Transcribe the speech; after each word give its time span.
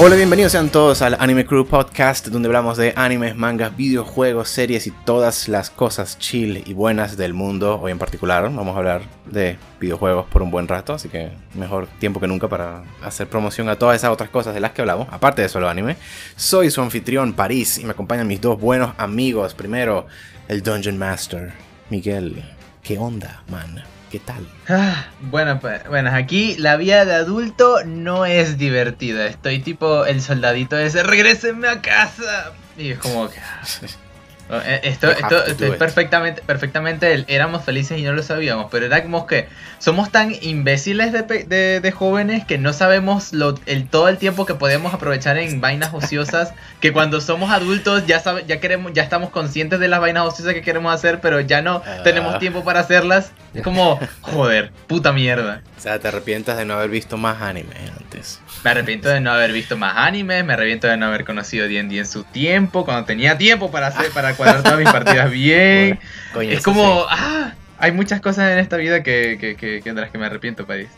Hola, 0.00 0.14
bienvenidos 0.14 0.52
sean 0.52 0.68
todos 0.68 1.02
al 1.02 1.16
Anime 1.18 1.44
Crew 1.44 1.66
Podcast, 1.66 2.28
donde 2.28 2.46
hablamos 2.46 2.76
de 2.76 2.92
animes, 2.94 3.34
mangas, 3.34 3.76
videojuegos, 3.76 4.48
series 4.48 4.86
y 4.86 4.92
todas 4.92 5.48
las 5.48 5.70
cosas 5.70 6.20
chill 6.20 6.62
y 6.64 6.72
buenas 6.72 7.16
del 7.16 7.34
mundo. 7.34 7.80
Hoy 7.80 7.90
en 7.90 7.98
particular 7.98 8.44
vamos 8.44 8.76
a 8.76 8.78
hablar 8.78 9.02
de 9.26 9.58
videojuegos 9.80 10.26
por 10.26 10.42
un 10.42 10.52
buen 10.52 10.68
rato, 10.68 10.92
así 10.92 11.08
que 11.08 11.32
mejor 11.54 11.88
tiempo 11.98 12.20
que 12.20 12.28
nunca 12.28 12.46
para 12.46 12.84
hacer 13.02 13.28
promoción 13.28 13.68
a 13.68 13.74
todas 13.74 13.96
esas 13.96 14.12
otras 14.12 14.30
cosas 14.30 14.54
de 14.54 14.60
las 14.60 14.70
que 14.70 14.82
hablamos, 14.82 15.08
aparte 15.10 15.42
de 15.42 15.48
solo 15.48 15.68
anime. 15.68 15.96
Soy 16.36 16.70
su 16.70 16.80
anfitrión 16.80 17.32
París 17.32 17.78
y 17.78 17.84
me 17.84 17.90
acompañan 17.90 18.28
mis 18.28 18.40
dos 18.40 18.60
buenos 18.60 18.92
amigos. 18.98 19.52
Primero, 19.54 20.06
el 20.46 20.62
Dungeon 20.62 20.96
Master, 20.96 21.54
Miguel. 21.90 22.44
¿Qué 22.84 22.98
onda, 22.98 23.42
man? 23.50 23.82
¿Qué 24.10 24.18
tal? 24.20 24.46
Ah, 24.68 25.06
bueno, 25.20 25.60
pues, 25.60 25.86
bueno, 25.86 26.10
aquí 26.14 26.56
la 26.56 26.76
vida 26.76 27.04
de 27.04 27.14
adulto 27.14 27.84
no 27.84 28.24
es 28.24 28.56
divertida. 28.56 29.26
Estoy 29.26 29.58
tipo 29.58 30.06
el 30.06 30.22
soldadito 30.22 30.78
ese, 30.78 31.02
regrésenme 31.02 31.68
a 31.68 31.82
casa. 31.82 32.52
Y 32.78 32.92
es 32.92 32.98
como 32.98 33.28
que... 33.28 33.38
Eh, 34.50 34.80
Esto, 34.84 35.10
esto, 35.10 35.28
to 35.28 35.44
esto 35.46 35.78
perfectamente, 35.78 36.42
perfectamente 36.42 37.12
el- 37.12 37.24
éramos 37.28 37.64
felices 37.64 37.98
y 37.98 38.02
no 38.02 38.12
lo 38.12 38.22
sabíamos, 38.22 38.68
pero 38.70 38.86
era 38.86 39.02
como 39.02 39.26
que 39.26 39.48
somos 39.78 40.10
tan 40.10 40.34
imbéciles 40.40 41.12
de- 41.12 41.80
de 41.80 41.92
jóvenes 41.92 42.44
que 42.46 42.56
no 42.58 42.72
sabemos 42.72 43.32
lo, 43.32 43.54
el, 43.66 43.86
todo 43.88 44.08
el 44.08 44.16
tiempo 44.18 44.46
que 44.46 44.54
podemos 44.54 44.94
aprovechar 44.94 45.36
en 45.38 45.60
vainas 45.60 45.92
ociosas, 45.92 46.54
que 46.80 46.92
cuando 46.92 47.20
somos 47.20 47.50
adultos 47.50 48.06
ya 48.06 48.20
sabe, 48.20 48.44
ya 48.46 48.58
queremos, 48.60 48.92
ya 48.94 49.02
estamos 49.02 49.30
conscientes 49.30 49.80
de 49.80 49.88
las 49.88 50.00
vainas 50.00 50.24
ociosas 50.24 50.54
que 50.54 50.62
queremos 50.62 50.94
hacer, 50.94 51.20
pero 51.20 51.40
ya 51.40 51.60
no 51.62 51.82
Ah. 51.86 52.02
tenemos 52.02 52.38
tiempo 52.38 52.64
para 52.64 52.80
hacerlas. 52.80 53.32
Es 53.54 53.62
como, 53.62 53.98
joder, 54.22 54.72
puta 54.86 55.12
mierda. 55.12 55.62
O 55.76 55.80
sea, 55.80 55.98
te 55.98 56.08
arrepientas 56.08 56.56
de 56.56 56.64
no 56.64 56.74
haber 56.74 56.90
visto 56.90 57.16
más 57.16 57.40
anime 57.42 57.74
antes. 57.98 58.40
Me 58.64 58.70
arrepiento 58.70 59.08
de 59.08 59.20
no 59.20 59.30
haber 59.30 59.52
visto 59.52 59.76
más 59.76 59.96
animes, 59.96 60.44
me 60.44 60.52
arrepiento 60.54 60.88
de 60.88 60.96
no 60.96 61.06
haber 61.06 61.24
conocido 61.24 61.68
D&D 61.68 61.98
en 61.98 62.06
su 62.06 62.24
tiempo, 62.24 62.84
cuando 62.84 63.04
tenía 63.04 63.38
tiempo 63.38 63.70
para 63.70 63.86
hacer, 63.88 64.10
para 64.10 64.34
cuadrar 64.34 64.62
todas 64.62 64.78
mis 64.78 64.90
partidas 64.90 65.30
bien. 65.30 65.98
Coño, 66.34 66.50
es 66.50 66.62
como, 66.62 67.02
sí. 67.02 67.06
ah, 67.10 67.52
hay 67.78 67.92
muchas 67.92 68.20
cosas 68.20 68.50
en 68.52 68.58
esta 68.58 68.76
vida 68.76 69.02
que, 69.04 69.38
que, 69.40 69.54
que, 69.56 69.80
que 69.82 69.92
de 69.92 70.00
las 70.00 70.10
que 70.10 70.18
me 70.18 70.26
arrepiento, 70.26 70.66
París. 70.66 70.88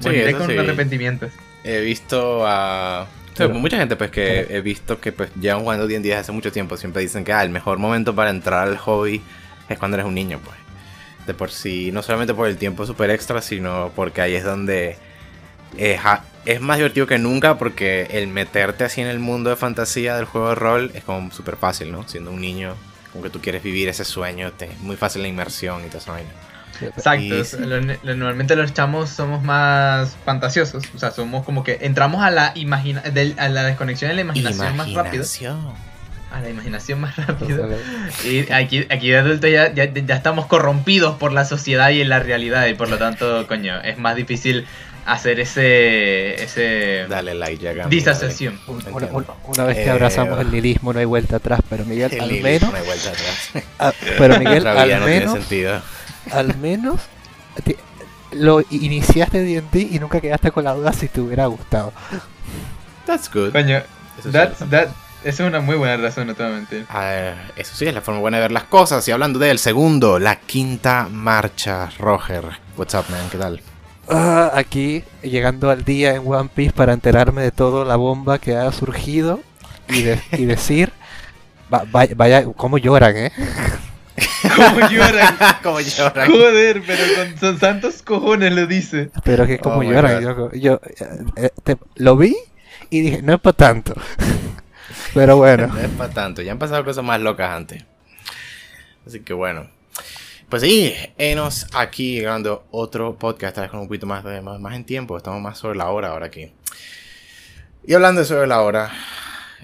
Sí, 0.00 0.08
Moriré 0.08 0.32
con 0.34 0.48
sí. 0.50 0.58
arrepentimientos. 0.58 1.30
He 1.62 1.80
visto 1.80 2.44
a... 2.46 3.02
o 3.04 3.36
sea, 3.36 3.46
Pero- 3.46 3.54
mucha 3.60 3.76
gente 3.78 3.94
pues 3.94 4.10
que 4.10 4.48
he 4.50 4.60
visto 4.60 5.00
que 5.00 5.12
pues 5.12 5.30
llevan 5.40 5.60
jugando 5.60 5.86
D&D 5.86 6.00
desde 6.08 6.16
hace 6.20 6.32
mucho 6.32 6.50
tiempo. 6.50 6.76
Siempre 6.76 7.00
dicen 7.00 7.22
que 7.24 7.32
ah, 7.32 7.42
el 7.44 7.50
mejor 7.50 7.78
momento 7.78 8.14
para 8.14 8.30
entrar 8.30 8.66
al 8.66 8.76
hobby 8.76 9.22
es 9.68 9.78
cuando 9.78 9.96
eres 9.96 10.06
un 10.06 10.14
niño, 10.14 10.40
pues. 10.44 10.56
De 11.28 11.32
por 11.32 11.50
sí, 11.52 11.90
no 11.92 12.02
solamente 12.02 12.34
por 12.34 12.48
el 12.48 12.56
tiempo 12.58 12.84
super 12.84 13.08
extra, 13.10 13.40
sino 13.40 13.92
porque 13.94 14.20
ahí 14.20 14.34
es 14.34 14.44
donde 14.44 14.96
eh, 15.78 15.96
ja- 15.96 16.24
es 16.46 16.60
más 16.60 16.76
divertido 16.78 17.06
que 17.06 17.18
nunca 17.18 17.56
porque 17.58 18.08
el 18.10 18.26
meterte 18.28 18.84
así 18.84 19.00
en 19.00 19.06
el 19.08 19.18
mundo 19.18 19.50
de 19.50 19.56
fantasía 19.56 20.16
del 20.16 20.24
juego 20.26 20.50
de 20.50 20.54
rol 20.54 20.90
es 20.94 21.04
como 21.04 21.30
súper 21.32 21.56
fácil, 21.56 21.90
¿no? 21.92 22.06
Siendo 22.08 22.30
un 22.30 22.40
niño, 22.40 22.74
como 23.12 23.24
que 23.24 23.30
tú 23.30 23.40
quieres 23.40 23.62
vivir 23.62 23.88
ese 23.88 24.04
sueño, 24.04 24.52
te, 24.52 24.66
es 24.66 24.80
muy 24.80 24.96
fácil 24.96 25.22
la 25.22 25.28
inmersión 25.28 25.82
y 25.84 25.86
toda 25.88 25.98
esa 25.98 26.12
vaina. 26.12 26.30
Exacto. 26.80 27.22
Y- 27.24 27.32
es- 27.40 27.52
lo- 27.58 27.80
lo- 27.80 27.96
normalmente 28.02 28.56
los 28.56 28.74
chamos 28.74 29.08
somos 29.08 29.42
más 29.44 30.16
fantasiosos. 30.24 30.82
O 30.94 30.98
sea, 30.98 31.12
somos 31.12 31.44
como 31.44 31.62
que 31.62 31.78
entramos 31.82 32.22
a 32.22 32.30
la 32.32 32.52
imagina 32.56 33.00
del- 33.02 33.34
a 33.38 33.48
la 33.48 33.62
desconexión 33.62 34.08
de 34.08 34.16
la 34.16 34.20
imaginación, 34.22 34.76
más 34.76 34.92
rápido. 34.92 35.22
A 36.32 36.40
la 36.40 36.50
imaginación 36.50 37.00
más 37.00 37.14
rápido. 37.16 37.68
Y 38.24 38.50
aquí, 38.52 38.86
aquí 38.90 39.08
de 39.10 39.18
adultos 39.18 39.48
ya, 39.52 39.72
ya, 39.72 39.84
ya 39.94 40.14
estamos 40.16 40.46
corrompidos 40.46 41.16
por 41.16 41.30
la 41.32 41.44
sociedad 41.44 41.90
y 41.90 42.00
en 42.00 42.08
la 42.08 42.18
realidad. 42.18 42.66
Y 42.66 42.74
por 42.74 42.88
lo 42.90 42.98
tanto, 42.98 43.46
coño, 43.46 43.80
es 43.82 43.96
más 43.98 44.16
difícil 44.16 44.66
hacer 45.06 45.40
ese. 45.40 46.42
ese 46.42 47.06
Dale 47.08 47.34
like, 47.34 47.62
ya 47.62 47.86
disasociación. 47.88 48.58
Entiendo. 48.68 48.96
Una, 48.96 49.06
una- 49.08 49.26
una 49.46 49.64
vez 49.64 49.76
que 49.76 49.84
Eh, 49.84 49.90
abrazamos 49.90 50.38
el 50.40 50.50
nihilismo 50.50 50.92
no 50.92 50.98
hay 50.98 51.04
vuelta 51.04 51.36
atrás, 51.36 51.60
pero 51.68 51.84
Miguel, 51.84 52.12
El 52.12 52.20
al 52.20 52.30
menos, 52.40 52.70
no 52.70 52.76
hay 52.76 52.84
vuelta 52.84 53.08
atrás. 53.10 53.50
ah, 53.78 53.92
pero 54.18 54.38
Miguel, 54.38 54.66
al 54.66 54.76
no 54.76 54.84
tiene 54.84 55.06
menos, 55.20 55.32
sentido. 55.34 55.80
al 56.32 56.56
menos, 56.56 57.00
te- 57.64 57.76
lo 58.32 58.62
iniciaste 58.70 59.42
D&D 59.42 59.80
y 59.92 59.98
nunca 60.00 60.20
quedaste 60.20 60.50
con 60.50 60.64
la 60.64 60.72
duda 60.74 60.92
si 60.92 61.08
te 61.08 61.20
hubiera 61.20 61.46
gustado. 61.46 61.92
That's 63.06 63.30
good. 63.32 63.52
Coño, 63.52 63.82
that's, 64.32 64.58
that, 64.70 64.88
esa 65.22 65.42
es 65.44 65.48
una 65.48 65.60
muy 65.60 65.76
buena 65.76 65.96
razón, 65.96 66.26
no 66.26 66.34
te 66.34 66.42
voy 66.42 66.52
a 66.52 66.54
mentir. 66.56 66.86
Eso 67.56 67.76
sí, 67.76 67.86
es 67.86 67.94
la 67.94 68.00
forma 68.00 68.20
buena 68.20 68.38
de 68.38 68.42
ver 68.42 68.52
las 68.52 68.64
cosas. 68.64 69.06
Y 69.08 69.12
hablando 69.12 69.38
del 69.38 69.58
segundo, 69.58 70.18
la 70.18 70.36
quinta 70.36 71.08
marcha, 71.10 71.90
Roger. 71.98 72.44
What's 72.76 72.94
up, 72.94 73.04
man? 73.10 73.28
¿Qué 73.30 73.38
tal? 73.38 73.60
Ah, 74.08 74.50
aquí, 74.54 75.02
llegando 75.22 75.70
al 75.70 75.84
día 75.84 76.14
en 76.14 76.22
One 76.26 76.50
Piece 76.54 76.72
para 76.72 76.92
enterarme 76.92 77.42
de 77.42 77.50
toda 77.50 77.84
la 77.84 77.96
bomba 77.96 78.38
que 78.38 78.54
ha 78.56 78.70
surgido 78.72 79.40
y, 79.88 80.02
de- 80.02 80.20
y 80.32 80.44
decir, 80.44 80.92
va- 81.72 81.84
vaya, 81.90 82.14
vaya, 82.16 82.44
cómo 82.56 82.78
lloran, 82.78 83.16
¿eh? 83.16 83.32
¿Cómo 84.56 84.88
lloran? 84.88 85.34
Como 85.62 85.80
lloran. 85.80 86.30
Joder, 86.30 86.82
pero 86.86 87.02
con, 87.16 87.38
son 87.38 87.58
santos 87.58 88.02
cojones 88.02 88.52
lo 88.52 88.66
dice. 88.66 89.10
Pero 89.24 89.46
que 89.46 89.58
como 89.58 89.78
Oh 89.78 89.82
lloran, 89.82 90.22
yo, 90.22 90.52
yo, 90.52 90.74
eh, 90.84 91.24
eh, 91.36 91.50
te- 91.64 91.78
lo 91.96 92.16
vi 92.16 92.36
y 92.90 93.00
dije, 93.00 93.22
no 93.22 93.34
es 93.34 93.40
para 93.40 93.56
tanto. 93.56 93.94
Pero 95.14 95.36
bueno, 95.38 95.68
No 95.68 95.78
es 95.80 95.88
para 95.88 96.12
tanto. 96.12 96.42
Ya 96.42 96.52
han 96.52 96.58
pasado 96.58 96.84
cosas 96.84 97.02
más 97.04 97.20
locas 97.20 97.50
antes. 97.50 97.84
Así 99.06 99.20
que 99.20 99.32
bueno. 99.32 99.66
Pues 100.54 100.62
sí, 100.62 100.94
enos 101.18 101.66
aquí 101.74 102.20
grabando 102.20 102.64
otro 102.70 103.18
podcast. 103.18 103.50
Esta 103.50 103.62
vez 103.62 103.72
con 103.72 103.80
un 103.80 103.88
poquito 103.88 104.06
más, 104.06 104.22
de, 104.22 104.40
más, 104.40 104.60
más 104.60 104.76
en 104.76 104.84
tiempo. 104.84 105.16
Estamos 105.16 105.42
más 105.42 105.58
sobre 105.58 105.76
la 105.76 105.90
hora 105.90 106.10
ahora 106.10 106.26
aquí. 106.26 106.52
Y 107.84 107.92
hablando 107.92 108.20
de 108.20 108.24
sobre 108.28 108.46
la 108.46 108.62
hora, 108.62 108.92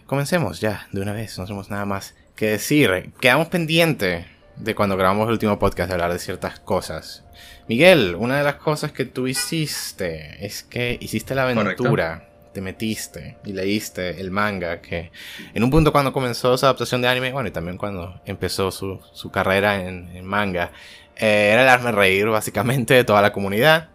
comencemos 0.07 0.61
ya 0.61 0.89
de 0.91 1.01
una 1.01 1.13
vez. 1.13 1.39
No 1.39 1.45
tenemos 1.45 1.71
nada 1.71 1.85
más 1.85 2.17
que 2.35 2.49
decir. 2.49 3.13
Quedamos 3.21 3.47
pendientes 3.47 4.27
de 4.57 4.75
cuando 4.75 4.97
grabamos 4.97 5.29
el 5.29 5.35
último 5.35 5.61
podcast 5.61 5.91
de 5.91 5.95
hablar 5.95 6.13
de 6.13 6.19
ciertas 6.19 6.59
cosas. 6.59 7.23
Miguel, 7.69 8.17
una 8.19 8.39
de 8.39 8.43
las 8.43 8.57
cosas 8.57 8.91
que 8.91 9.05
tú 9.05 9.29
hiciste 9.29 10.45
es 10.45 10.65
que 10.65 10.99
hiciste 11.01 11.37
la 11.37 11.45
aventura. 11.45 12.30
Te 12.53 12.61
metiste 12.61 13.37
y 13.45 13.53
leíste 13.53 14.21
el 14.21 14.31
manga 14.33 14.81
que 14.81 15.13
en 15.55 15.63
un 15.63 15.71
punto 15.71 15.93
cuando 15.93 16.13
comenzó 16.13 16.57
su 16.59 16.67
adaptación 16.67 17.01
de 17.01 17.09
anime, 17.09 17.33
bueno, 17.33 17.49
y 17.49 17.53
también 17.53 17.77
cuando 17.79 18.21
empezó 18.25 18.71
su, 18.73 19.01
su 19.13 19.31
carrera 19.31 19.81
en, 19.83 20.09
en 20.17 20.25
manga, 20.25 20.73
eh, 21.17 21.51
era 21.53 21.63
el 21.63 21.69
hazme 21.69 21.93
reír 21.93 22.27
básicamente 22.29 22.95
de 22.95 23.05
toda 23.05 23.23
la 23.23 23.33
comunidad. 23.33 23.91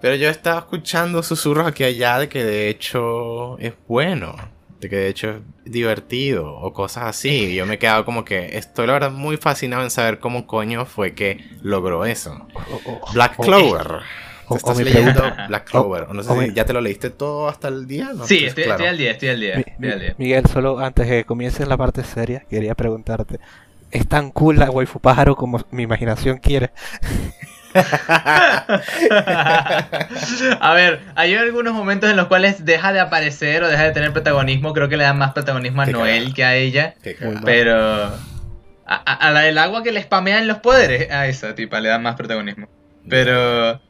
Pero 0.00 0.14
yo 0.14 0.28
estaba 0.30 0.60
escuchando 0.60 1.22
susurros 1.22 1.66
aquí 1.66 1.82
y 1.82 1.86
allá 1.86 2.18
de 2.20 2.28
que 2.28 2.44
de 2.44 2.68
hecho 2.70 3.58
es 3.58 3.74
bueno, 3.88 4.34
de 4.78 4.88
que 4.88 4.96
de 4.96 5.08
hecho 5.08 5.30
es 5.30 5.36
divertido 5.64 6.48
o 6.54 6.72
cosas 6.72 7.04
así. 7.04 7.28
Y 7.28 7.54
yo 7.56 7.66
me 7.66 7.74
he 7.74 7.78
quedado 7.78 8.04
como 8.04 8.24
que 8.24 8.56
estoy 8.56 8.86
la 8.86 8.92
verdad 8.94 9.10
muy 9.10 9.36
fascinado 9.36 9.82
en 9.82 9.90
saber 9.90 10.18
cómo 10.20 10.46
coño 10.46 10.86
fue 10.86 11.14
que 11.14 11.44
logró 11.60 12.06
eso. 12.06 12.46
o- 12.54 12.90
o- 12.92 13.12
Black 13.12 13.34
o- 13.38 13.42
Clover. 13.42 13.98
O- 14.50 14.54
¿Te 14.54 14.58
estás 14.58 14.76
o 14.76 14.78
mi 14.78 14.84
leyendo 14.84 15.20
pregunta- 15.20 15.46
Black 15.48 15.70
Clover? 15.70 16.02
O 16.04 16.14
no 16.14 16.22
sé 16.22 16.30
o 16.30 16.34
si 16.34 16.48
mi- 16.48 16.54
ya 16.54 16.64
te 16.64 16.72
lo 16.72 16.80
leíste 16.80 17.10
todo 17.10 17.48
hasta 17.48 17.68
el 17.68 17.86
día. 17.86 18.10
¿no? 18.14 18.26
Sí, 18.26 18.34
Entonces, 18.44 18.48
estoy, 18.48 18.64
claro. 18.64 18.76
estoy 18.78 18.86
al 18.88 18.98
día, 18.98 19.10
estoy 19.12 19.28
al 19.28 19.40
día. 19.40 19.56
Mi- 19.56 19.64
Estoy 19.66 19.90
al 19.92 20.00
día. 20.00 20.14
Miguel, 20.18 20.46
solo 20.46 20.78
antes 20.80 21.08
de 21.08 21.16
que 21.18 21.24
comiences 21.24 21.66
la 21.68 21.76
parte 21.76 22.04
seria, 22.04 22.44
quería 22.50 22.74
preguntarte, 22.74 23.38
¿es 23.90 24.06
tan 24.08 24.30
cool 24.30 24.58
la 24.58 24.70
waifu 24.70 24.98
pájaro 25.00 25.34
como 25.36 25.60
mi 25.70 25.82
imaginación 25.84 26.38
quiere? 26.38 26.70
a 30.60 30.72
ver, 30.74 31.00
hay 31.14 31.34
algunos 31.34 31.72
momentos 31.74 32.10
en 32.10 32.16
los 32.16 32.26
cuales 32.26 32.64
deja 32.64 32.92
de 32.92 33.00
aparecer 33.00 33.62
o 33.62 33.68
deja 33.68 33.84
de 33.84 33.92
tener 33.92 34.12
protagonismo. 34.12 34.72
Creo 34.72 34.88
que 34.88 34.96
le 34.96 35.04
dan 35.04 35.18
más 35.18 35.32
protagonismo 35.32 35.82
a 35.82 35.86
Qué 35.86 35.92
Noel 35.92 36.34
que 36.34 36.44
a 36.44 36.56
ella. 36.56 36.94
Pero 37.44 37.76
a, 37.76 38.12
a- 38.86 38.96
a 39.14 39.30
la 39.30 39.40
del 39.40 39.58
agua 39.58 39.82
que 39.82 39.92
le 39.92 40.02
spamean 40.02 40.46
los 40.48 40.58
poderes, 40.58 41.10
a 41.10 41.26
esa 41.28 41.54
tipa 41.54 41.80
le 41.80 41.88
dan 41.90 42.02
más 42.02 42.16
protagonismo. 42.16 42.68
Pero 43.08 43.80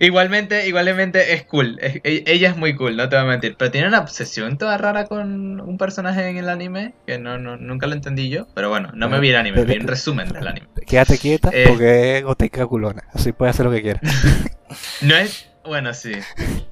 igualmente, 0.00 0.66
igualmente 0.68 1.32
es 1.34 1.44
cool. 1.44 1.78
Es- 1.80 1.96
e- 2.04 2.24
ella 2.26 2.50
es 2.50 2.56
muy 2.56 2.74
cool, 2.76 2.96
no 2.96 3.08
te 3.08 3.16
voy 3.16 3.24
a 3.24 3.28
mentir. 3.28 3.56
Pero 3.58 3.70
tiene 3.70 3.88
una 3.88 4.00
obsesión 4.00 4.58
toda 4.58 4.76
rara 4.78 5.04
con 5.06 5.60
un 5.60 5.78
personaje 5.78 6.28
en 6.28 6.36
el 6.36 6.48
anime 6.48 6.94
que 7.06 7.18
no, 7.18 7.38
no 7.38 7.56
nunca 7.56 7.86
lo 7.86 7.94
entendí 7.94 8.28
yo. 8.28 8.46
Pero 8.54 8.68
bueno, 8.68 8.90
no 8.94 9.08
me 9.08 9.20
vi 9.20 9.30
el 9.30 9.36
anime, 9.36 9.64
vi 9.64 9.76
un 9.78 9.86
resumen 9.86 10.28
del 10.32 10.46
anime. 10.46 10.66
Quédate 10.86 11.18
quieta 11.18 11.50
Eh. 11.52 11.64
porque 11.68 12.18
es 12.18 12.24
goteca 12.24 12.66
culona, 12.66 13.04
así 13.12 13.32
puede 13.32 13.50
hacer 13.50 13.66
lo 13.66 13.72
que 13.72 13.82
quiera. 13.82 14.00
No 15.00 15.14
es. 15.16 15.48
Bueno, 15.64 15.94
sí. 15.94 16.12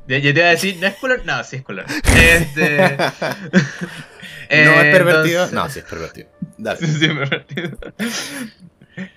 Yo, 0.07 0.21
te 0.21 0.29
iba 0.31 0.47
a 0.47 0.51
decir, 0.51 0.77
¿no 0.81 0.87
es 0.87 0.95
color? 0.95 1.23
No, 1.25 1.43
sí 1.43 1.57
es 1.57 1.63
color. 1.63 1.85
Este. 2.17 2.97
¿No 4.51 4.81
es 4.81 4.93
pervertido? 4.97 5.45
entonces- 5.45 5.53
No, 5.53 5.69
sí 5.69 5.79
es 5.81 5.85
pervertido. 5.85 6.29
Dale. 6.59 6.79
Sí, 6.87 6.87
sí, 6.87 7.07
pervertido. 7.09 7.79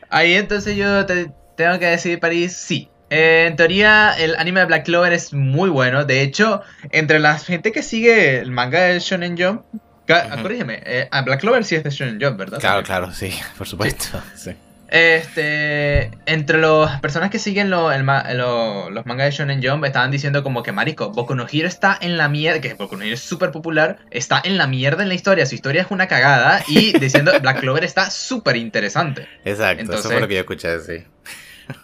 Ahí 0.09 0.33
entonces 0.33 0.75
yo 0.75 1.05
te 1.05 1.31
tengo 1.55 1.77
que 1.79 1.85
decir, 1.87 2.19
París, 2.19 2.55
sí. 2.55 2.89
Eh, 3.09 3.45
en 3.47 3.55
teoría, 3.55 4.13
el 4.17 4.35
anime 4.35 4.59
de 4.61 4.65
Black 4.65 4.85
Clover 4.85 5.13
es 5.13 5.33
muy 5.33 5.69
bueno. 5.69 6.03
De 6.05 6.21
hecho, 6.21 6.61
entre 6.91 7.19
la 7.19 7.37
gente 7.39 7.71
que 7.71 7.81
sigue 7.83 8.39
el 8.39 8.51
manga 8.51 8.81
de 8.81 8.99
Shonen 8.99 9.37
Jump, 9.37 9.61
Ujú. 9.73 10.41
corrígeme, 10.41 10.81
eh, 10.85 11.07
a 11.11 11.21
Black 11.21 11.39
Clover 11.41 11.63
sí 11.65 11.75
es 11.75 11.83
de 11.83 11.89
Shonen 11.89 12.19
Jump, 12.21 12.37
¿verdad? 12.37 12.59
Claro, 12.59 12.83
claro, 12.83 13.11
sí, 13.11 13.33
por 13.57 13.67
supuesto. 13.67 14.21
Sí. 14.35 14.51
Este, 14.89 16.11
entre 16.25 16.59
las 16.59 17.01
personas 17.01 17.29
que 17.29 17.39
siguen 17.39 17.69
lo- 17.69 17.91
el 17.91 18.05
lo- 18.05 18.89
los 18.89 19.05
mangas 19.05 19.25
de 19.27 19.31
Shonen 19.31 19.61
Jump 19.61 19.83
estaban 19.83 20.11
diciendo 20.11 20.43
como 20.43 20.63
que 20.63 20.71
marico, 20.71 21.11
Boku 21.11 21.35
no 21.35 21.45
Hero 21.51 21.67
está 21.67 21.97
en 21.99 22.17
la 22.17 22.29
mierda, 22.29 22.61
que 22.61 22.73
Boku 22.73 22.95
no 22.95 23.03
Hero 23.03 23.13
es 23.15 23.21
súper 23.21 23.51
popular, 23.51 23.97
está 24.11 24.41
en 24.43 24.57
la 24.57 24.65
mierda 24.67 25.03
en 25.03 25.09
la 25.09 25.15
historia, 25.15 25.45
su 25.45 25.55
historia 25.55 25.81
es 25.81 25.87
una 25.91 26.07
cagada 26.07 26.63
y 26.69 26.97
diciendo 26.99 27.33
Black 27.41 27.59
Clover 27.59 27.83
está 27.83 28.09
súper 28.09 28.55
interesante. 28.55 29.27
Exacto, 29.43 29.81
eso 29.83 29.91
Entonces- 29.91 30.11
fue 30.11 30.21
lo 30.21 30.27
que 30.27 30.35
yo 30.35 30.39
escuché, 30.41 30.79
sí. 30.79 31.03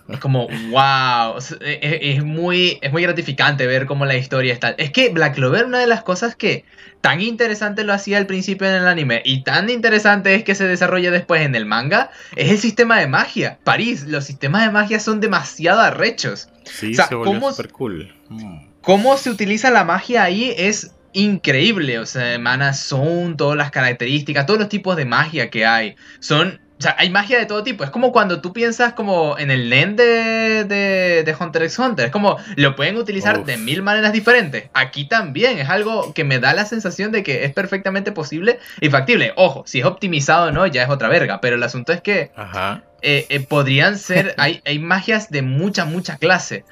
Es 0.09 0.19
como, 0.19 0.47
wow, 0.69 1.38
es, 1.38 1.51
es- 1.62 2.00
es 2.18 2.24
muy, 2.24 2.77
es 2.81 2.91
muy 2.91 3.01
gratificante 3.03 3.68
ver 3.68 3.85
cómo 3.85 4.06
la 4.06 4.15
historia 4.15 4.53
está. 4.53 4.69
Es 4.77 4.91
que 4.91 5.09
Black 5.09 5.35
Clover, 5.35 5.65
una 5.65 5.80
de 5.80 5.88
las 5.88 6.03
cosas 6.03 6.35
que 6.35 6.65
tan 7.01 7.19
interesante 7.21 7.83
lo 7.83 7.94
hacía 7.94 8.18
al 8.18 8.25
principio 8.27 8.68
en 8.68 8.75
el 8.75 8.88
anime 8.88 9.21
y 9.25 9.44
tan 9.44 9.69
interesante 9.69 10.35
es 10.35 10.44
que 10.44 10.56
se 10.56 10.65
desarrolla 10.68 11.12
después 11.12 11.41
en 11.41 11.56
el 11.56 11.65
manga, 11.65 12.12
es 12.35 12.50
el 12.51 12.57
sistema 12.59 13.00
de 13.00 13.07
magia. 13.07 13.59
París, 13.63 14.03
los 14.06 14.24
sistemas 14.25 14.63
de 14.65 14.71
magia 14.71 15.00
son 15.00 15.19
demasiado 15.19 15.81
arrechos. 15.81 16.50
Sí, 16.63 16.91
O 16.91 16.95
sea, 16.95 17.07
se 17.07 17.15
volvió 17.15 17.33
¿cómo- 17.39 17.56
cool. 17.74 18.13
Mm. 18.29 18.68
Cómo 18.81 19.18
se 19.18 19.29
utiliza 19.29 19.71
la 19.71 19.83
magia 19.83 20.24
ahí 20.24 20.53
es 20.57 20.91
increíble. 21.13 22.00
O 22.00 22.06
sea, 22.06 22.38
Mana 22.39 22.74
Zone, 22.74 23.36
todas 23.38 23.57
las 23.57 23.71
características, 23.71 24.45
todos 24.45 24.59
los 24.59 24.69
tipos 24.69 24.95
de 24.95 25.06
magia 25.06 25.50
que 25.50 25.65
hay. 25.65 25.95
Son. 26.19 26.59
O 26.80 26.81
sea, 26.84 26.96
hay 27.00 27.10
magia 27.10 27.38
de 27.40 27.46
todo 27.46 27.64
tipo. 27.64 27.84
Es 27.84 27.92
como 27.92 28.12
cuando 28.12 28.42
tú 28.42 28.52
piensas 28.52 28.94
como 28.94 29.38
en 29.38 29.52
el 29.52 29.70
NEN 29.70 29.96
de, 29.96 30.64
de, 30.66 31.24
de 31.24 31.36
Hunter 31.40 31.64
x 31.64 31.80
Hunter. 31.80 32.08
Es 32.08 32.12
como 32.12 32.38
lo 32.58 32.75
pueden 32.75 32.98
utilizar 32.98 33.40
Uf. 33.40 33.46
de 33.46 33.58
mil 33.58 33.81
maneras 33.84 34.12
diferentes. 34.12 34.66
Aquí 34.74 35.06
también 35.06 35.60
es 35.60 35.70
algo 35.70 36.14
que 36.14 36.24
me 36.25 36.40
da 36.40 36.54
la 36.54 36.66
sensación 36.66 37.12
de 37.12 37.24
que 37.24 37.46
es 37.46 37.54
perfectamente 37.54 38.12
posible 38.12 38.60
y 38.81 38.90
factible. 38.90 39.31
Ojo, 39.38 39.64
si 39.66 39.80
es 39.80 39.86
optimizado 39.86 40.48
o 40.48 40.52
no, 40.52 40.68
ya 40.68 40.84
es 40.84 40.90
otra 40.90 41.08
verga. 41.08 41.40
Pero 41.42 41.56
el 41.56 41.64
asunto 41.64 41.94
es 41.94 42.02
que 42.02 42.31
Ajá. 42.36 42.84
eh, 43.02 43.28
eh, 43.30 43.40
podrían 43.40 43.98
ser. 43.98 44.34
Hay, 44.38 44.62
hay 44.66 44.80
magias 44.80 45.30
de 45.30 45.42
mucha, 45.42 45.86
mucha 45.86 46.18
clase. 46.18 46.66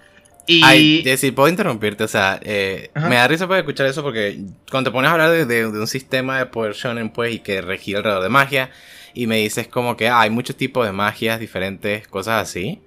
Y. 0.47 0.61
Ay, 0.63 1.03
puedo 1.35 1.47
interrumpirte, 1.47 2.03
o 2.03 2.07
sea, 2.07 2.39
eh, 2.43 2.89
me 2.95 3.15
da 3.15 3.27
risa 3.27 3.47
para 3.47 3.59
escuchar 3.59 3.85
eso 3.85 4.01
porque 4.01 4.39
cuando 4.69 4.89
te 4.89 4.93
pones 4.93 5.09
a 5.09 5.13
hablar 5.13 5.29
de, 5.29 5.45
de- 5.45 5.71
de 5.71 5.79
un 5.79 5.87
sistema 5.87 6.39
de 6.39 6.47
poder 6.47 6.73
shonen, 6.73 7.11
pues, 7.11 7.33
y 7.35 7.39
que 7.39 7.61
regira 7.61 7.99
alrededor 7.99 8.23
de 8.23 8.29
magia, 8.29 8.71
y 9.13 9.27
me 9.27 9.37
dices 9.37 9.67
como 9.67 9.97
que 9.97 10.07
ah, 10.07 10.21
hay 10.21 10.29
muchos 10.29 10.55
tipos 10.55 10.85
de 10.85 10.91
magias 10.91 11.39
diferentes, 11.39 12.07
cosas 12.07 12.41
así. 12.41 12.81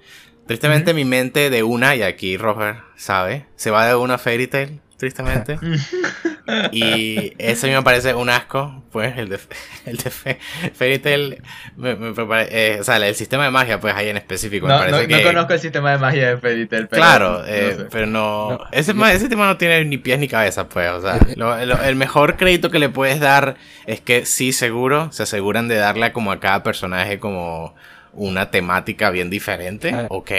Tristemente 0.47 0.93
mi 0.93 1.05
mente 1.05 1.49
de 1.49 1.63
una, 1.63 1.97
y 1.97 2.03
aquí 2.03 2.37
Roger 2.37 2.77
sabe, 2.97 3.47
se 3.57 3.71
va 3.71 3.87
de 3.87 3.95
una 3.95 4.19
fairy 4.19 4.47
tale, 4.47 4.81
tristemente. 4.97 5.59
y 6.73 7.33
mí 7.67 7.73
me 7.73 7.83
parece 7.83 8.15
un 8.15 8.29
asco, 8.31 8.83
pues, 8.93 9.17
el 9.19 9.29
de, 9.29 9.39
el 9.87 9.97
de 9.97 10.11
Fa- 10.11 10.37
Fairy 10.75 10.99
Tail, 10.99 11.43
me, 11.77 11.95
me 11.97 12.15
eh, 12.51 12.79
o 12.81 12.85
sea, 12.85 12.97
el 12.97 13.15
sistema 13.15 13.45
de 13.45 13.51
magia, 13.51 13.81
pues, 13.81 13.95
ahí 13.95 14.09
en 14.09 14.17
específico, 14.17 14.67
me 14.67 14.73
No, 14.73 14.79
parece 14.79 15.03
no- 15.03 15.09
que... 15.09 15.17
no 15.17 15.23
conozco 15.31 15.53
el 15.55 15.61
sistema 15.61 15.93
de 15.93 15.99
magia 15.99 16.29
de 16.31 16.37
Fairy 16.39 16.67
Tail, 16.67 16.89
pero 16.89 17.01
Claro, 17.03 17.39
no 17.41 17.47
eh, 17.47 17.75
sé. 17.77 17.85
pero 17.91 18.07
no. 18.07 18.59
Ese, 18.73 18.95
ese 19.13 19.29
tema 19.29 19.47
no 19.47 19.57
tiene 19.57 19.85
ni 19.85 19.99
pies 19.99 20.19
ni 20.19 20.29
cabeza, 20.29 20.69
pues. 20.69 20.91
O 20.91 21.01
sea, 21.01 21.19
lo- 21.37 21.65
lo- 21.65 21.83
el 21.83 21.97
mejor 21.97 22.37
crédito 22.37 22.71
que 22.71 22.79
le 22.79 22.89
puedes 22.89 23.21
dar 23.21 23.57
es 23.87 24.01
que 24.01 24.27
sí, 24.27 24.53
seguro, 24.53 25.11
se 25.13 25.25
aseguran 25.25 25.69
de 25.69 25.77
darle 25.77 26.13
como 26.13 26.33
a 26.33 26.41
cada 26.41 26.63
personaje 26.63 27.19
como 27.19 27.75
una 28.13 28.51
temática 28.51 29.11
bien 29.11 29.29
diferente, 29.31 29.91
Ah. 29.93 30.07
ok. 30.09 30.31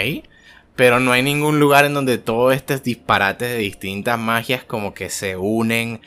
Pero 0.76 1.00
no 1.00 1.12
hay 1.12 1.22
ningún 1.22 1.58
lugar 1.58 1.84
en 1.86 1.94
donde 1.94 2.18
todos 2.18 2.54
estos 2.54 2.82
disparates 2.82 3.48
de 3.48 3.56
distintas 3.58 4.18
magias 4.18 4.62
como 4.64 4.92
que 4.94 5.08
se 5.10 5.36
unen 5.36 6.00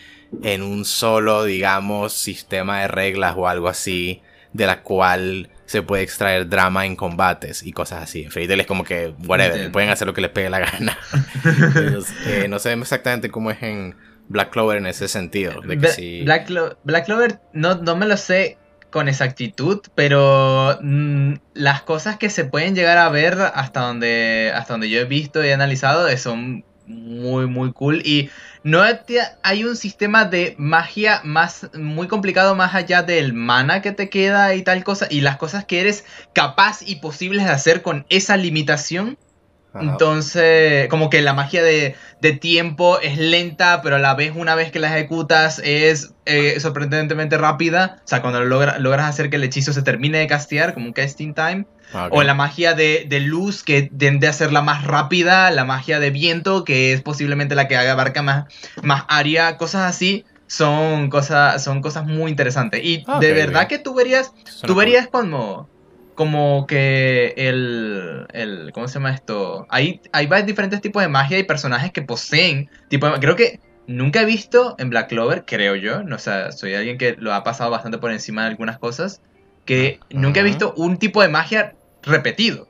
en 0.44 0.62
un 0.62 0.86
solo, 0.86 1.44
digamos, 1.44 2.14
sistema 2.14 2.82
de 2.82 2.88
reglas 2.88 3.34
o 3.36 3.48
algo 3.48 3.68
así, 3.68 4.22
de 4.54 4.68
la 4.68 4.82
cual 4.84 5.50
se 5.66 5.82
puede 5.82 6.04
extraer 6.04 6.48
drama 6.50 6.86
en 6.86 6.96
combates 6.96 7.64
y 7.64 7.72
cosas 7.72 8.04
así. 8.04 8.24
En 8.24 8.32
Fairy 8.32 8.60
es 8.62 8.68
como 8.68 8.84
que, 8.84 9.14
whatever, 9.26 9.72
pueden 9.72 9.90
hacer 9.90 10.08
lo 10.08 10.14
que 10.14 10.22
les 10.22 10.32
pegue 10.32 10.50
la 10.52 10.60
gana. 10.60 10.98
Entonces, 11.44 12.14
eh, 12.28 12.48
no 12.48 12.60
sé 12.60 12.74
exactamente 12.74 13.30
cómo 13.30 13.50
es 13.52 13.62
en 13.64 13.96
Black 14.28 14.52
Clover 14.52 14.78
en 14.78 14.86
ese 14.88 15.08
sentido. 15.08 15.62
De 15.62 15.70
que 15.80 15.88
Bla- 15.88 15.92
sí- 15.92 16.22
Black, 16.24 16.48
Clo- 16.48 16.78
Black 16.84 17.06
Clover 17.06 17.40
no, 17.54 17.76
no 17.76 17.96
me 17.96 18.06
lo 18.08 18.18
sé 18.18 18.58
con 18.90 19.08
exactitud, 19.08 19.82
pero 19.96 20.78
mm, 20.82 21.34
las 21.54 21.82
cosas 21.84 22.18
que 22.18 22.30
se 22.30 22.46
pueden 22.46 22.76
llegar 22.76 22.98
a 22.98 23.10
ver 23.10 23.38
hasta 23.54 23.82
donde, 23.82 24.52
hasta 24.56 24.74
donde 24.74 24.90
yo 24.90 25.00
he 25.00 25.06
visto 25.06 25.44
y 25.44 25.52
analizado 25.52 26.08
eh, 26.08 26.18
son 26.18 26.64
muy, 26.90 27.48
muy 27.48 27.72
cool. 27.72 28.02
Y 28.04 28.30
no 28.64 28.82
hay 29.44 29.64
un 29.64 29.76
sistema 29.76 30.26
de 30.26 30.56
magia 30.58 31.22
más 31.24 31.70
muy 31.74 32.08
complicado 32.08 32.56
más 32.56 32.76
allá 32.76 33.04
del 33.04 33.34
mana 33.34 33.82
que 33.82 33.92
te 33.92 34.10
queda 34.10 34.54
y 34.56 34.64
tal 34.64 34.84
cosa, 34.84 35.08
y 35.10 35.22
las 35.22 35.38
cosas 35.38 35.66
que 35.66 35.80
eres 35.80 36.06
capaz 36.34 36.82
y 36.82 36.96
posibles 36.98 37.46
de 37.46 37.52
hacer 37.52 37.82
con 37.82 38.06
esa 38.10 38.36
limitación. 38.38 39.18
Ajá. 39.74 39.84
Entonces, 39.84 40.88
como 40.90 41.10
que 41.10 41.22
la 41.22 41.34
magia 41.34 41.62
de, 41.64 41.96
de 42.22 42.32
tiempo 42.34 43.00
es 43.02 43.18
lenta, 43.18 43.82
pero 43.84 43.98
a 43.98 44.00
la 44.00 44.16
vez 44.16 44.34
una 44.36 44.56
vez 44.56 44.72
que 44.72 44.80
la 44.80 44.88
ejecutas 44.96 45.62
es 45.64 46.14
eh, 46.26 46.60
sorprendentemente 46.60 47.38
rápida. 47.38 47.98
O 48.04 48.08
sea, 48.08 48.22
cuando 48.22 48.44
logra- 48.44 48.78
logras 48.80 49.08
hacer 49.08 49.30
que 49.30 49.36
el 49.36 49.44
hechizo 49.44 49.72
se 49.74 49.84
termine 49.84 50.18
de 50.18 50.28
castear, 50.28 50.74
como 50.74 50.88
un 50.88 50.94
casting 50.94 51.34
time. 51.34 51.66
Ah. 51.94 52.08
O 52.12 52.22
la 52.24 52.34
magia 52.36 52.74
de, 52.74 53.06
de 53.08 53.20
luz, 53.20 53.64
que 53.64 53.84
tiende 53.84 54.28
a 54.28 54.34
ser 54.34 54.52
la 54.52 54.62
más 54.62 54.86
rápida. 54.86 55.50
La 55.52 55.66
magia 55.66 56.00
de 56.00 56.10
viento, 56.10 56.64
que 56.64 56.94
es 56.94 57.02
posiblemente 57.02 57.54
la 57.56 57.68
que 57.68 57.78
abarca 57.78 58.22
más, 58.22 58.46
más 58.84 59.04
área. 59.08 59.58
Cosas 59.58 59.84
así 59.90 60.26
son 60.48 61.10
cosas, 61.12 61.64
son 61.64 61.82
cosas 61.82 62.06
muy 62.06 62.32
interesantes. 62.32 62.82
Y 62.84 63.04
Ah, 63.08 63.20
de 63.20 63.34
verdad 63.34 63.68
que 63.68 63.78
tú 63.78 63.94
verías 63.94 64.32
Suena 64.46 64.62
Tú 64.68 64.74
cool. 64.74 64.84
verías 64.84 65.08
como, 66.20 66.68
que 66.68 67.34
el, 67.38 68.26
el, 68.34 68.74
¿cómo 68.74 68.90
se 68.90 68.96
llama 68.96 69.14
esto? 69.14 69.66
Hay, 69.70 70.02
hay 70.12 70.28
diferentes 70.44 70.82
tipos 70.82 71.02
de 71.02 71.08
magia 71.08 71.40
y 71.40 71.44
personajes 71.44 71.94
que 71.94 72.02
poseen 72.02 72.70
tipo 72.90 73.10
Creo 73.22 73.38
que 73.38 73.62
nunca 73.88 74.22
he 74.22 74.26
visto 74.26 74.76
en 74.80 74.90
Black 74.90 75.08
Clover, 75.08 75.46
creo 75.46 75.78
yo, 75.78 76.04
no, 76.04 76.18
o 76.18 76.20
sea, 76.20 76.52
soy 76.52 76.74
alguien 76.74 76.98
que 76.98 77.16
lo 77.18 77.34
ha 77.34 77.46
pasado 77.46 77.72
bastante 77.72 78.00
por 78.00 78.12
encima 78.12 78.42
de 78.42 78.50
algunas 78.50 78.80
cosas, 78.80 79.22
que 79.64 80.02
nunca 80.10 80.42
he 80.42 80.44
visto 80.44 80.74
un 80.76 80.98
tipo 80.98 81.22
de 81.22 81.30
magia 81.30 81.76
repetido. 82.04 82.68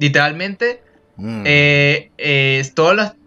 Literalmente, 0.00 0.82
Mm. 1.16 1.44
eh, 1.46 2.10
eh, 2.18 2.68
todos 2.74 2.96
los 2.96 3.10
pro- 3.10 3.17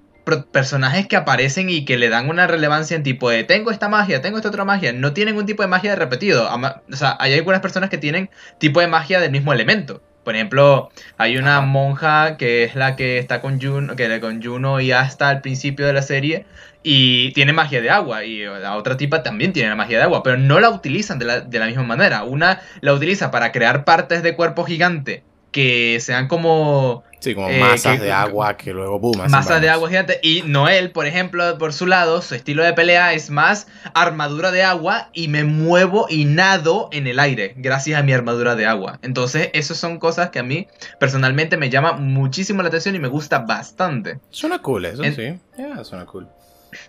personajes 0.51 1.07
que 1.07 1.15
aparecen 1.15 1.69
y 1.69 1.85
que 1.85 1.97
le 1.97 2.09
dan 2.09 2.29
una 2.29 2.47
relevancia 2.47 2.95
en 2.95 3.03
tipo 3.03 3.29
de 3.29 3.43
tengo 3.43 3.71
esta 3.71 3.89
magia, 3.89 4.21
tengo 4.21 4.37
esta 4.37 4.49
otra 4.49 4.65
magia, 4.65 4.93
no 4.93 5.13
tienen 5.13 5.37
un 5.37 5.45
tipo 5.45 5.63
de 5.63 5.67
magia 5.67 5.95
repetido. 5.95 6.49
Ama- 6.49 6.81
O 6.91 6.95
sea, 6.95 7.17
hay 7.19 7.33
algunas 7.33 7.61
personas 7.61 7.89
que 7.89 7.97
tienen 7.97 8.29
tipo 8.59 8.79
de 8.79 8.87
magia 8.87 9.19
del 9.19 9.31
mismo 9.31 9.53
elemento. 9.53 10.01
Por 10.23 10.35
ejemplo, 10.35 10.89
hay 11.17 11.37
una 11.37 11.57
Ajá. 11.57 11.65
monja 11.65 12.37
que 12.37 12.63
es 12.63 12.75
la 12.75 12.95
que 12.95 13.17
está 13.17 13.41
con 13.41 13.59
Juno, 13.59 13.95
que 13.95 14.19
con 14.21 14.41
Juno 14.41 14.79
y 14.79 14.91
hasta 14.91 15.29
al 15.29 15.41
principio 15.41 15.87
de 15.87 15.93
la 15.93 16.03
serie 16.03 16.45
y 16.83 17.31
tiene 17.33 17.53
magia 17.53 17.81
de 17.81 17.89
agua 17.89 18.23
y 18.23 18.43
la 18.45 18.75
otra 18.75 18.97
tipa 18.97 19.23
también 19.23 19.53
tiene 19.53 19.69
la 19.69 19.75
magia 19.75 19.97
de 19.97 20.03
agua, 20.03 20.21
pero 20.23 20.37
no 20.37 20.59
la 20.59 20.69
utilizan 20.69 21.17
de 21.19 21.25
la, 21.25 21.41
de 21.41 21.59
la 21.59 21.65
misma 21.65 21.83
manera. 21.83 22.23
Una 22.23 22.61
la 22.81 22.93
utiliza 22.93 23.31
para 23.31 23.51
crear 23.51 23.83
partes 23.83 24.21
de 24.23 24.35
cuerpo 24.35 24.63
gigante 24.63 25.23
que 25.51 25.99
sean 26.01 26.27
como 26.27 27.03
Sí, 27.19 27.35
como 27.35 27.49
eh, 27.49 27.59
masas 27.59 27.97
que- 27.99 28.05
de 28.05 28.11
agua 28.11 28.57
que 28.57 28.73
luego 28.73 28.97
boom. 28.99 29.29
masas 29.29 29.61
de 29.61 29.69
agua 29.69 29.89
gigante. 29.89 30.19
Y 30.23 30.41
Noel, 30.43 30.89
por 30.89 31.05
ejemplo, 31.05 31.57
por 31.59 31.71
su 31.71 31.85
lado, 31.85 32.21
su 32.23 32.33
estilo 32.33 32.63
de 32.63 32.73
pelea 32.73 33.13
es 33.13 33.29
más 33.29 33.67
armadura 33.93 34.49
de 34.51 34.63
agua 34.63 35.09
y 35.13 35.27
me 35.27 35.43
muevo 35.43 36.07
y 36.09 36.25
nado 36.25 36.89
en 36.91 37.05
el 37.05 37.19
aire 37.19 37.53
gracias 37.57 37.99
a 37.99 38.03
mi 38.03 38.11
armadura 38.13 38.55
de 38.55 38.65
agua. 38.65 38.97
Entonces, 39.03 39.51
esas 39.53 39.77
son 39.77 39.99
cosas 39.99 40.31
que 40.31 40.39
a 40.39 40.43
mí 40.43 40.67
personalmente 40.99 41.57
me 41.57 41.69
llama 41.69 41.93
muchísimo 41.93 42.63
la 42.63 42.69
atención 42.69 42.95
y 42.95 42.99
me 42.99 43.07
gusta 43.07 43.39
bastante. 43.39 44.19
Suena 44.31 44.59
cool, 44.63 44.85
eso 44.85 45.03
En- 45.03 45.15
sí. 45.15 45.39
Suena 45.83 46.05
cool. 46.07 46.27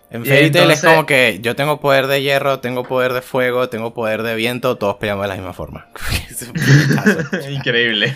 En 0.09 0.25
Y 0.25 0.29
Fairy 0.29 0.51
Tail 0.51 0.71
es 0.71 0.77
entonces- 0.79 0.83
como 0.89 1.05
que 1.05 1.39
yo 1.41 1.55
tengo 1.55 1.79
poder 1.79 2.07
de 2.07 2.21
hierro, 2.21 2.59
tengo 2.59 2.83
poder 2.83 3.13
de 3.13 3.21
fuego, 3.21 3.69
tengo 3.69 3.93
poder 3.93 4.23
de 4.23 4.35
viento, 4.35 4.77
todos 4.77 4.95
peleamos 4.95 5.23
de 5.23 5.27
la 5.29 5.35
misma 5.35 5.53
forma. 5.53 5.87
Es 6.29 6.41
un 6.43 6.53
puñetazo. 6.53 7.49
Increíble. 7.51 8.13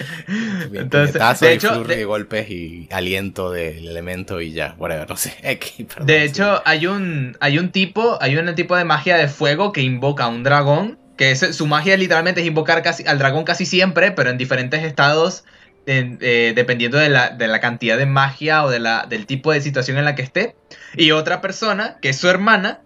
Entonces, 0.74 1.40
de 1.40 1.52
y 1.52 1.56
hecho, 1.56 1.84
de- 1.84 1.96
de 1.98 2.06
golpes 2.06 2.50
y 2.50 2.88
aliento 2.92 3.52
del 3.52 3.88
elemento 3.88 4.42
y 4.42 4.52
ya, 4.54 4.76
whatever, 4.78 5.10
no 5.10 5.18
sé. 5.18 5.34
Perdón, 5.88 6.08
De 6.08 6.20
sí. 6.20 6.26
hecho, 6.26 6.62
hay 6.66 6.88
un, 6.88 7.38
hay 7.40 7.60
un 7.60 7.72
tipo, 7.72 8.18
hay 8.22 8.38
un 8.38 8.54
tipo 8.56 8.76
de 8.76 8.84
magia 8.86 9.18
de 9.18 9.28
fuego 9.28 9.72
que 9.72 9.82
invoca 9.82 10.26
a 10.26 10.28
un 10.28 10.44
dragón. 10.44 10.98
Que 11.18 11.32
es- 11.32 11.56
su 11.56 11.66
magia 11.66 11.98
literalmente 11.98 12.42
es 12.42 12.48
invocar 12.48 12.84
casi, 12.84 13.04
al 13.08 13.18
dragón 13.18 13.44
casi 13.44 13.66
siempre, 13.66 14.12
pero 14.12 14.30
en 14.30 14.38
diferentes 14.38 14.84
estados, 14.84 15.46
eh, 15.88 16.54
dependiendo 16.56 16.98
de 16.98 17.10
la, 17.10 17.30
de 17.30 17.48
la 17.48 17.60
cantidad 17.60 17.98
de 17.98 18.06
magia 18.06 18.64
o 18.64 18.70
de 18.70 18.80
la, 18.80 19.06
del 19.08 19.26
tipo 19.26 19.52
de 19.52 19.62
situación 19.62 19.98
en 19.98 20.06
la 20.06 20.16
que 20.16 20.22
esté. 20.22 20.56
Y 20.96 21.12
otra 21.12 21.42
persona, 21.42 21.98
que 22.02 22.10
es 22.10 22.18
su 22.18 22.28
hermana, 22.30 22.82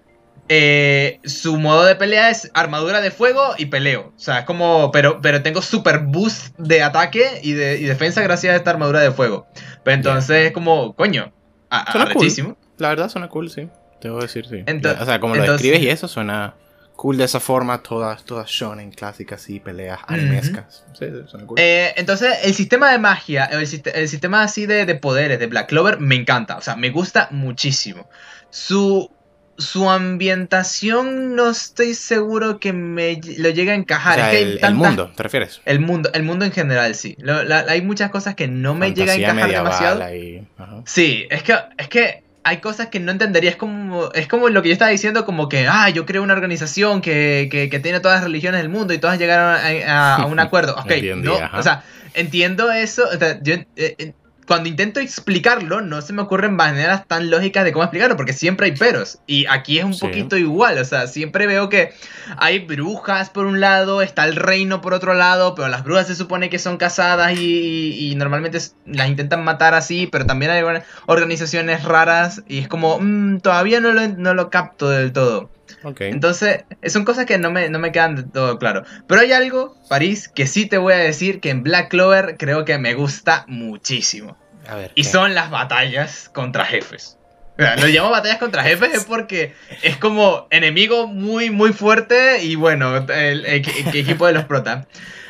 eh, 0.50 1.20
su 1.24 1.58
modo 1.58 1.86
de 1.86 1.96
pelea 1.96 2.30
es 2.30 2.52
armadura 2.54 3.02
de 3.02 3.12
fuego 3.12 3.54
y 3.58 3.68
peleo. 3.68 4.12
O 4.16 4.20
sea, 4.20 4.40
es 4.40 4.46
como, 4.46 4.92
pero, 4.92 5.20
pero 5.22 5.42
tengo 5.42 5.62
super 5.62 6.00
boost 6.00 6.58
de 6.60 6.84
ataque 6.84 7.40
y 7.42 7.54
de 7.54 7.80
y 7.80 7.84
defensa 7.86 8.22
gracias 8.22 8.54
a 8.54 8.58
esta 8.58 8.72
armadura 8.72 9.00
de 9.00 9.12
fuego. 9.12 9.48
Pero 9.84 9.96
entonces 9.96 10.48
es 10.48 10.52
como, 10.52 10.94
coño, 10.96 11.32
a- 11.70 11.92
Suena 11.92 12.14
cool. 12.14 12.58
La 12.78 12.90
verdad 12.90 13.10
suena 13.10 13.30
cool, 13.30 13.50
sí. 13.50 13.70
Te 14.02 14.10
voy 14.10 14.20
a 14.20 14.22
decir, 14.24 14.46
sí. 14.48 14.58
Ento- 14.66 14.98
o 15.00 15.06
sea, 15.06 15.20
como 15.20 15.36
lo 15.36 15.42
entonces- 15.42 15.62
describes 15.64 15.88
y 15.88 15.90
eso 15.90 16.08
suena 16.08 16.56
cool 17.02 17.18
de 17.18 17.24
esa 17.24 17.40
forma, 17.40 17.82
todas, 17.82 18.24
todas 18.26 18.48
shonen 18.48 18.92
clásicas 18.92 19.50
y 19.50 19.60
peleas 19.60 20.02
animescas. 20.06 20.84
Sí, 20.94 21.06
sí, 21.08 21.18
son 21.28 21.48
cool. 21.48 21.58
Eh, 21.60 21.94
entonces, 21.98 22.32
el 22.44 22.54
sistema 22.54 22.92
de 22.92 23.00
magia, 23.00 23.46
el, 23.46 23.66
sist- 23.66 23.90
el 23.92 24.08
sistema 24.08 24.44
así 24.44 24.68
de, 24.68 24.86
de 24.86 24.94
poderes 24.94 25.40
de 25.40 25.48
Black 25.48 25.68
Clover 25.70 26.00
me 26.00 26.14
encanta. 26.14 26.58
O 26.58 26.62
sea, 26.62 26.76
me 26.76 26.92
gusta 26.92 27.28
muchísimo. 27.32 28.08
Su, 28.52 29.10
su 29.58 29.90
ambientación 29.90 31.36
no 31.36 31.50
estoy 31.50 31.96
seguro 31.96 32.60
que 32.60 32.72
me 32.72 33.20
lo 33.38 33.50
llegue 33.50 33.72
a 33.72 33.76
O 33.76 33.78
encajar. 33.78 34.16
sea, 34.16 34.32
es 34.32 34.32
que 34.32 34.38
hay 34.64 34.72
el, 34.72 34.76
mundo, 34.76 35.12
¿te 35.16 35.24
refieres? 35.24 35.62
El 35.66 35.80
mundo, 35.80 36.12
el 36.14 36.22
mundo 36.22 36.46
en 36.46 36.52
general, 36.52 36.94
sí. 36.94 37.16
Lo- 37.20 37.44
la- 37.44 37.66
hay 37.68 37.82
muchas 37.82 38.12
cosas 38.12 38.36
que 38.36 38.48
no 38.48 38.76
me 38.76 38.94
llega 38.94 39.14
a 39.14 39.16
encajar 39.16 39.50
demasiado. 39.50 40.02
Sí, 40.86 41.26
es 41.32 41.42
que, 41.44 41.56
es 41.78 41.88
que 41.88 42.21
hay 42.44 42.58
cosas 42.58 42.88
que 42.88 43.00
no 43.00 43.12
entendería. 43.12 43.50
Es 43.52 43.56
como, 43.56 44.12
es 44.14 44.28
como 44.28 44.50
lo 44.50 44.62
que 44.62 44.70
yo 44.70 44.74
estaba 44.74 44.92
diciendo, 44.92 45.26
como 45.26 45.48
que, 45.50 45.68
ah, 45.68 45.90
yo 45.90 46.06
creo 46.06 46.24
una 46.24 46.34
organización 46.34 47.02
que, 47.02 47.48
que, 47.52 47.70
que 47.70 47.80
tiene 47.80 48.00
todas 48.00 48.18
las 48.18 48.24
religiones 48.26 48.62
del 48.62 48.70
mundo 48.70 48.94
y 48.94 48.98
todas 48.98 49.20
llegaron 49.20 49.56
a, 49.56 49.92
a- 49.92 50.16
a 50.24 50.26
un 50.26 50.40
acuerdo. 50.40 50.74
Ok, 50.78 50.90
Entendí, 50.92 51.28
no, 51.28 51.36
ajá. 51.36 51.60
o 51.60 51.64
sea, 51.64 51.84
entiendo 52.14 52.72
eso. 52.72 53.04
o 53.14 53.18
sea, 53.18 53.40
yo, 53.42 53.54
eh, 53.56 53.66
eh, 53.76 54.14
cuando 54.48 54.68
intento 54.70 55.00
explicarlo, 55.00 55.82
no 55.82 56.02
se 56.02 56.14
me 56.14 56.22
ocurren 56.24 56.56
maneras 56.56 57.08
tan 57.08 57.30
lógicas 57.30 57.64
de 57.64 57.72
cómo 57.72 57.84
explicarlo, 57.84 58.18
porque 58.18 58.34
siempre 58.34 58.66
hay 58.66 58.72
peros. 58.76 59.20
Y 59.28 59.46
aquí 59.48 59.80
es 59.80 59.86
un 59.86 59.94
Sí. 59.94 60.02
poquito 60.02 60.36
igual, 60.38 60.78
o 60.78 60.86
sea, 60.86 61.08
siempre 61.08 61.48
veo 61.48 61.70
que 61.70 61.94
hay 62.38 62.60
brujas 62.60 63.30
por 63.30 63.46
un 63.46 63.60
lado, 63.60 64.02
está 64.02 64.26
el 64.26 64.36
reino 64.36 64.82
por 64.82 64.94
otro 64.94 65.14
lado, 65.14 65.56
pero 65.56 65.68
las 65.68 65.84
brujas 65.84 66.08
se 66.08 66.16
supone 66.16 66.50
que 66.50 66.60
son 66.60 66.78
casadas 66.78 67.34
y, 67.34 67.38
y- 67.40 68.12
y 68.12 68.16
normalmente 68.16 68.60
las 68.86 69.08
intentan 69.10 69.44
matar 69.44 69.74
así, 69.74 70.08
pero 70.12 70.26
también 70.26 70.52
hay 70.52 70.64
or- 70.64 70.84
organizaciones 71.06 71.84
raras 71.84 72.44
y 72.48 72.60
es 72.60 72.68
como, 72.68 73.00
mm, 73.00 73.40
todavía 73.42 73.80
no 73.80 73.92
lo, 73.94 74.08
no 74.08 74.34
lo 74.34 74.50
capto 74.50 74.90
del 74.90 75.14
todo. 75.14 75.50
Entonces, 76.00 76.64
son 76.88 77.06
cosas 77.06 77.26
que 77.26 77.38
no 77.38 77.52
me, 77.52 77.70
no 77.70 77.80
me 77.80 77.92
quedan 77.92 78.16
de 78.16 78.24
todo 78.24 78.60
claro. 78.60 78.84
Pero 79.08 79.22
hay 79.22 79.32
algo, 79.32 79.76
París, 79.90 80.28
que 80.28 80.46
sí 80.48 80.66
te 80.68 80.78
voy 80.78 80.94
a 80.94 80.98
decir 80.98 81.40
que 81.40 81.50
en 81.50 81.64
Black 81.64 81.90
Clover 81.90 82.36
creo 82.38 82.66
que 82.66 82.78
me 82.78 82.94
gusta 82.94 83.46
muchísimo. 83.48 84.38
A 84.68 84.76
ver. 84.76 84.92
Y 84.96 85.04
¿qué? 85.04 85.10
son 85.10 85.34
las 85.34 85.50
batallas 85.50 86.30
contra 86.30 86.66
jefes. 86.66 87.18
O 87.58 87.62
sea, 87.64 87.76
lo 87.76 87.88
llamo 87.88 88.10
batallas 88.10 88.38
contra 88.38 88.64
jefes 88.64 88.94
es 88.94 89.04
porque 89.06 89.54
es 89.84 89.98
como 89.98 90.48
enemigo 90.52 91.08
muy, 91.08 91.50
muy 91.50 91.74
fuerte 91.74 92.44
y 92.44 92.56
bueno, 92.56 92.96
el, 92.98 93.10
el- 93.12 93.46
el 93.46 93.96
equipo 93.96 94.26
de 94.28 94.34
los 94.34 94.46
prota. 94.46 94.88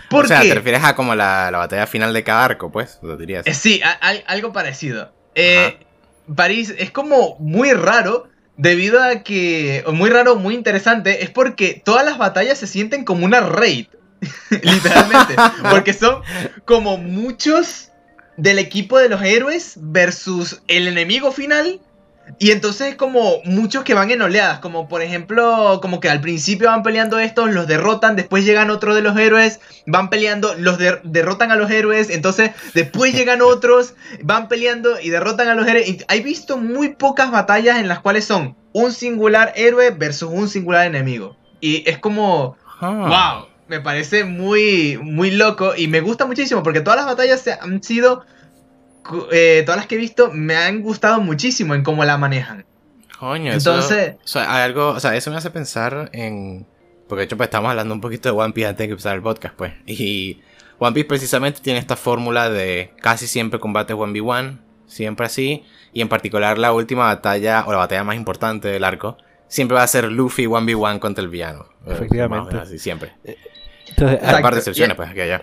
¿Por 0.10 0.25
O 0.25 0.27
sea, 0.27 0.41
te 0.41 0.53
refieres 0.53 0.84
a 0.84 0.93
como 0.96 1.15
la, 1.15 1.50
la 1.51 1.58
batalla 1.60 1.88
final 1.88 2.13
de 2.13 2.24
cada 2.24 2.43
arco, 2.46 2.72
pues, 2.72 3.00
lo 3.01 3.15
dirías. 3.17 3.48
Eh, 3.48 3.53
sí, 3.53 3.81
a- 3.84 3.91
al- 3.91 4.24
algo 4.27 4.51
parecido. 4.53 5.12
Eh, 5.36 5.77
París 6.36 6.74
es 6.77 6.91
como 6.91 7.38
muy 7.39 7.72
raro 7.74 8.27
debido 8.62 9.01
a 9.01 9.24
que, 9.24 9.84
muy 9.91 10.12
raro, 10.12 10.36
muy 10.36 10.53
interesante, 10.53 11.24
es 11.24 11.32
porque 11.32 11.82
todas 11.84 12.06
las 12.06 12.20
batallas 12.20 12.60
se 12.60 12.68
sienten 12.68 13.06
como 13.06 13.25
una 13.25 13.39
raid. 13.41 13.88
Literalmente. 14.51 15.36
porque 15.72 15.94
son 15.94 16.22
como 16.65 16.98
muchos 16.98 17.89
del 18.38 18.60
equipo 18.60 19.00
de 19.00 19.10
los 19.10 19.24
héroes 19.24 19.74
versus 19.77 20.62
el 20.68 20.88
enemigo 20.88 21.32
final. 21.32 21.82
Y 22.43 22.50
entonces 22.50 22.88
es 22.88 22.95
como 22.95 23.39
muchos 23.45 23.83
que 23.83 23.93
van 23.93 24.10
en 24.10 24.19
oleadas, 24.24 24.57
como 24.62 24.88
por 24.88 25.03
ejemplo, 25.03 25.77
como 25.79 26.00
que 26.00 26.10
al 26.10 26.21
principio 26.21 26.69
van 26.69 26.81
peleando 26.81 27.19
estos, 27.19 27.51
los 27.51 27.67
derrotan, 27.67 28.15
después 28.15 28.43
llegan 28.45 28.71
otros 28.71 28.95
de 28.95 29.03
los 29.03 29.15
héroes, 29.15 29.60
van 29.86 30.10
peleando, 30.10 30.55
los 30.57 30.79
der- 30.79 31.01
derrotan 31.03 31.51
a 31.51 31.55
los 31.55 31.69
héroes, 31.69 32.10
entonces 32.10 32.50
después 32.74 33.13
llegan 33.13 33.41
otros, 33.43 33.93
van 34.24 34.48
peleando 34.48 35.00
y 35.00 35.12
derrotan 35.12 35.50
a 35.50 35.53
los 35.53 35.67
héroes. 35.67 35.88
Y 35.88 36.00
He 36.10 36.21
visto 36.24 36.57
muy 36.57 36.95
pocas 36.95 37.29
batallas 37.29 37.77
en 37.77 37.88
las 37.88 38.00
cuales 38.00 38.25
son 38.25 38.55
un 38.74 38.91
singular 38.91 39.53
héroe 39.55 39.91
versus 39.91 40.31
un 40.31 40.50
singular 40.50 40.88
enemigo. 40.88 41.38
Y 41.60 41.88
es 41.88 42.00
como, 42.00 42.57
wow, 43.07 43.45
me 43.67 43.81
parece 43.81 44.24
muy, 44.24 44.98
muy 45.00 45.29
loco 45.29 45.74
y 45.77 45.88
me 45.88 46.01
gusta 46.01 46.25
muchísimo 46.25 46.63
porque 46.63 46.81
todas 46.81 46.98
las 46.98 47.05
batallas 47.05 47.41
se- 47.41 47.53
han 47.53 47.83
sido, 47.83 48.25
eh, 49.31 49.63
todas 49.65 49.77
las 49.77 49.88
que 49.88 49.96
he 49.96 49.98
visto 49.98 50.31
me 50.34 50.55
han 50.55 50.81
gustado 50.81 51.22
muchísimo 51.22 51.75
en 51.75 51.84
cómo 51.84 52.03
la 52.05 52.17
manejan. 52.17 52.65
Coño, 53.20 53.51
eso- 53.53 53.72
Entonces- 53.74 54.15
o 54.24 54.27
sea, 54.27 54.55
hay 54.55 54.63
algo, 54.63 54.89
o 54.89 55.00
sea, 55.00 55.15
eso 55.15 55.29
me 55.31 55.38
hace 55.38 55.50
pensar 55.51 56.10
en... 56.13 56.65
Porque 57.08 57.20
de 57.22 57.25
hecho, 57.25 57.38
pues 57.38 57.48
estamos 57.48 57.70
hablando 57.70 57.93
un 57.93 58.01
poquito 58.01 58.29
de 58.29 58.36
One 58.39 58.53
Piece 58.53 58.67
antes 58.70 58.79
de 58.79 58.88
que 58.88 58.91
empezara 58.93 59.15
el 59.15 59.22
podcast, 59.22 59.53
pues. 59.55 59.74
Y 59.86 60.41
One 60.79 60.93
Piece 60.93 61.08
precisamente 61.08 61.60
tiene 61.62 61.77
esta 61.79 61.96
fórmula 61.98 62.50
de 62.50 62.93
casi 63.01 63.27
siempre 63.27 63.60
combates 63.60 63.96
1v1, 63.96 64.60
siempre 64.88 65.25
así. 65.25 65.63
Y 65.93 66.01
en 66.01 66.08
particular 66.08 66.58
la 66.58 66.72
última 66.72 67.05
batalla, 67.05 67.65
o 67.67 67.72
la 67.74 67.79
batalla 67.79 68.05
más 68.05 68.15
importante 68.15 68.70
del 68.70 68.84
arco, 68.86 69.17
siempre 69.50 69.75
va 69.75 69.84
a 69.84 69.88
ser 69.88 70.10
Luffy 70.10 70.46
1v1 70.48 71.00
contra 71.00 71.22
el 71.22 71.29
villano. 71.29 71.65
Eh, 71.86 71.91
Efectivamente. 71.91 72.55
así, 72.58 72.79
siempre. 72.79 73.12
Entonces. 73.91 74.19
Hay 74.24 74.41
par 74.41 74.53
de 74.53 74.60
excepciones, 74.60 74.95
pues, 74.98 75.10
aquí 75.10 75.19
y 75.19 75.21
allá. 75.21 75.41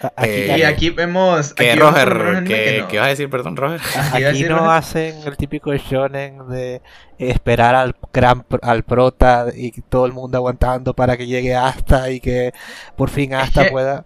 a- 0.00 0.06
aquí, 0.16 0.30
Eh, 0.30 0.56
Y 0.58 0.62
aquí 0.62 0.90
vemos... 0.90 1.52
Que 1.54 1.70
aquí 1.72 1.78
lo 1.78 1.90
Roger, 1.90 2.44
¿qué, 2.44 2.54
que 2.64 2.78
no. 2.80 2.88
¿qué 2.88 2.98
vas 2.98 3.06
a 3.06 3.10
decir, 3.10 3.28
perdón, 3.30 3.56
Roger? 3.56 3.80
Aquí 4.12 4.24
aquí 4.24 4.42
no 4.44 4.58
Roger. 4.58 4.70
hacen 4.72 5.20
el 5.26 5.36
típico 5.36 5.74
shonen 5.74 6.48
de 6.48 6.80
esperar 7.18 7.74
al 7.74 7.96
gran 8.12 8.44
al 8.62 8.84
prota 8.84 9.46
y 9.54 9.72
todo 9.82 10.06
el 10.06 10.12
mundo 10.12 10.38
aguantando 10.38 10.94
para 10.94 11.16
que 11.16 11.26
llegue 11.26 11.54
hasta 11.56 12.10
y 12.10 12.20
que 12.20 12.52
por 12.96 13.10
fin 13.10 13.32
Es 13.32 13.40
hasta 13.42 13.64
que- 13.64 13.70
pueda 13.70 14.04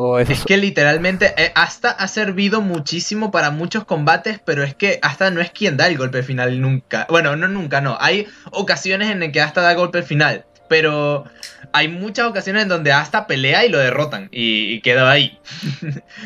o 0.00 0.18
eso 0.20 0.32
Es 0.32 0.44
que 0.44 0.56
literalmente 0.56 1.34
eh, 1.36 1.50
Asta 1.56 1.90
ha 1.90 2.06
servido 2.08 2.60
muchísimo 2.62 3.30
para 3.32 3.50
muchos 3.50 3.84
combates, 3.84 4.40
pero 4.44 4.62
es 4.62 4.74
que 4.74 4.98
Asta 5.02 5.30
no 5.30 5.40
es 5.40 5.50
quien 5.50 5.76
da 5.76 5.88
el 5.88 5.98
golpe 5.98 6.22
final 6.22 6.60
nunca. 6.60 7.06
Bueno, 7.10 7.34
no 7.36 7.48
nunca, 7.48 7.80
no. 7.80 7.98
Hay 8.00 8.26
ocasiones 8.52 9.10
en 9.10 9.20
las 9.20 9.30
que 9.30 9.40
Asta 9.42 9.60
da 9.60 9.74
golpe 9.74 10.02
final, 10.02 10.44
pero 10.68 11.24
hay 11.72 11.88
muchas 11.88 12.26
ocasiones 12.26 12.62
en 12.62 12.68
donde 12.68 12.92
Asta 12.92 13.26
pelea 13.26 13.64
y 13.64 13.68
lo 13.68 13.78
derrotan 13.78 14.28
y, 14.32 14.72
y 14.72 14.80
queda 14.80 15.10
ahí. 15.10 15.38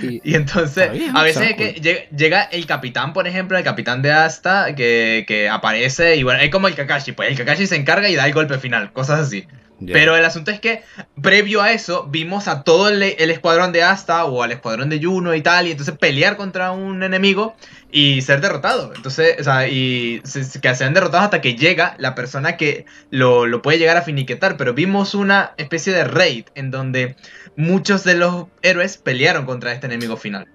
y- 0.02 0.20
Y 0.32 0.34
entonces, 0.34 0.88
a 1.14 1.22
veces 1.22 1.42
está 1.50 1.64
es 1.64 1.74
que 1.74 1.80
llega, 1.80 2.00
llega 2.16 2.42
el 2.44 2.66
capitán, 2.66 3.12
por 3.12 3.26
ejemplo, 3.26 3.56
el 3.58 3.64
capitán 3.64 4.02
de 4.02 4.12
Asta, 4.12 4.74
que, 4.74 5.24
que 5.26 5.48
aparece 5.48 6.16
y 6.16 6.22
bueno, 6.22 6.40
es 6.40 6.50
como 6.50 6.68
el 6.68 6.74
Kakashi, 6.74 7.12
pues 7.12 7.28
el 7.30 7.36
Kakashi 7.36 7.66
se 7.66 7.76
encarga 7.76 8.08
y 8.08 8.14
da 8.14 8.26
el 8.26 8.32
golpe 8.32 8.58
final, 8.58 8.92
cosas 8.92 9.20
así. 9.20 9.46
Pero 9.84 10.14
el 10.16 10.24
asunto 10.24 10.52
es 10.52 10.60
que, 10.60 10.82
previo 11.20 11.60
a 11.60 11.72
eso, 11.72 12.06
vimos 12.08 12.46
a 12.46 12.62
todo 12.62 12.88
el, 12.88 13.02
el 13.02 13.30
escuadrón 13.30 13.72
de 13.72 13.82
Asta 13.82 14.24
o 14.26 14.42
al 14.44 14.52
escuadrón 14.52 14.88
de 14.90 15.02
Juno 15.02 15.34
y 15.34 15.42
tal, 15.42 15.66
y 15.66 15.72
entonces 15.72 15.96
pelear 15.98 16.36
contra 16.36 16.70
un 16.70 17.02
enemigo 17.02 17.56
y 17.90 18.22
ser 18.22 18.40
derrotado. 18.40 18.92
Entonces, 18.94 19.36
o 19.40 19.42
sea, 19.44 19.66
y 19.66 20.20
se- 20.24 20.60
que 20.60 20.74
sean 20.76 20.94
derrotados 20.94 21.24
hasta 21.24 21.40
que 21.40 21.56
llega 21.56 21.96
la 21.98 22.14
persona 22.14 22.56
que 22.56 22.86
lo, 23.10 23.46
lo 23.46 23.60
puede 23.60 23.78
llegar 23.78 23.96
a 23.96 24.02
finiquetar. 24.02 24.56
Pero 24.56 24.72
vimos 24.72 25.14
una 25.16 25.52
especie 25.56 25.92
de 25.92 26.04
raid 26.04 26.44
en 26.54 26.70
donde 26.70 27.16
muchos 27.56 28.04
de 28.04 28.14
los 28.14 28.46
héroes 28.62 28.98
pelearon 28.98 29.46
contra 29.46 29.72
este 29.72 29.86
enemigo 29.86 30.16
final. 30.16 30.46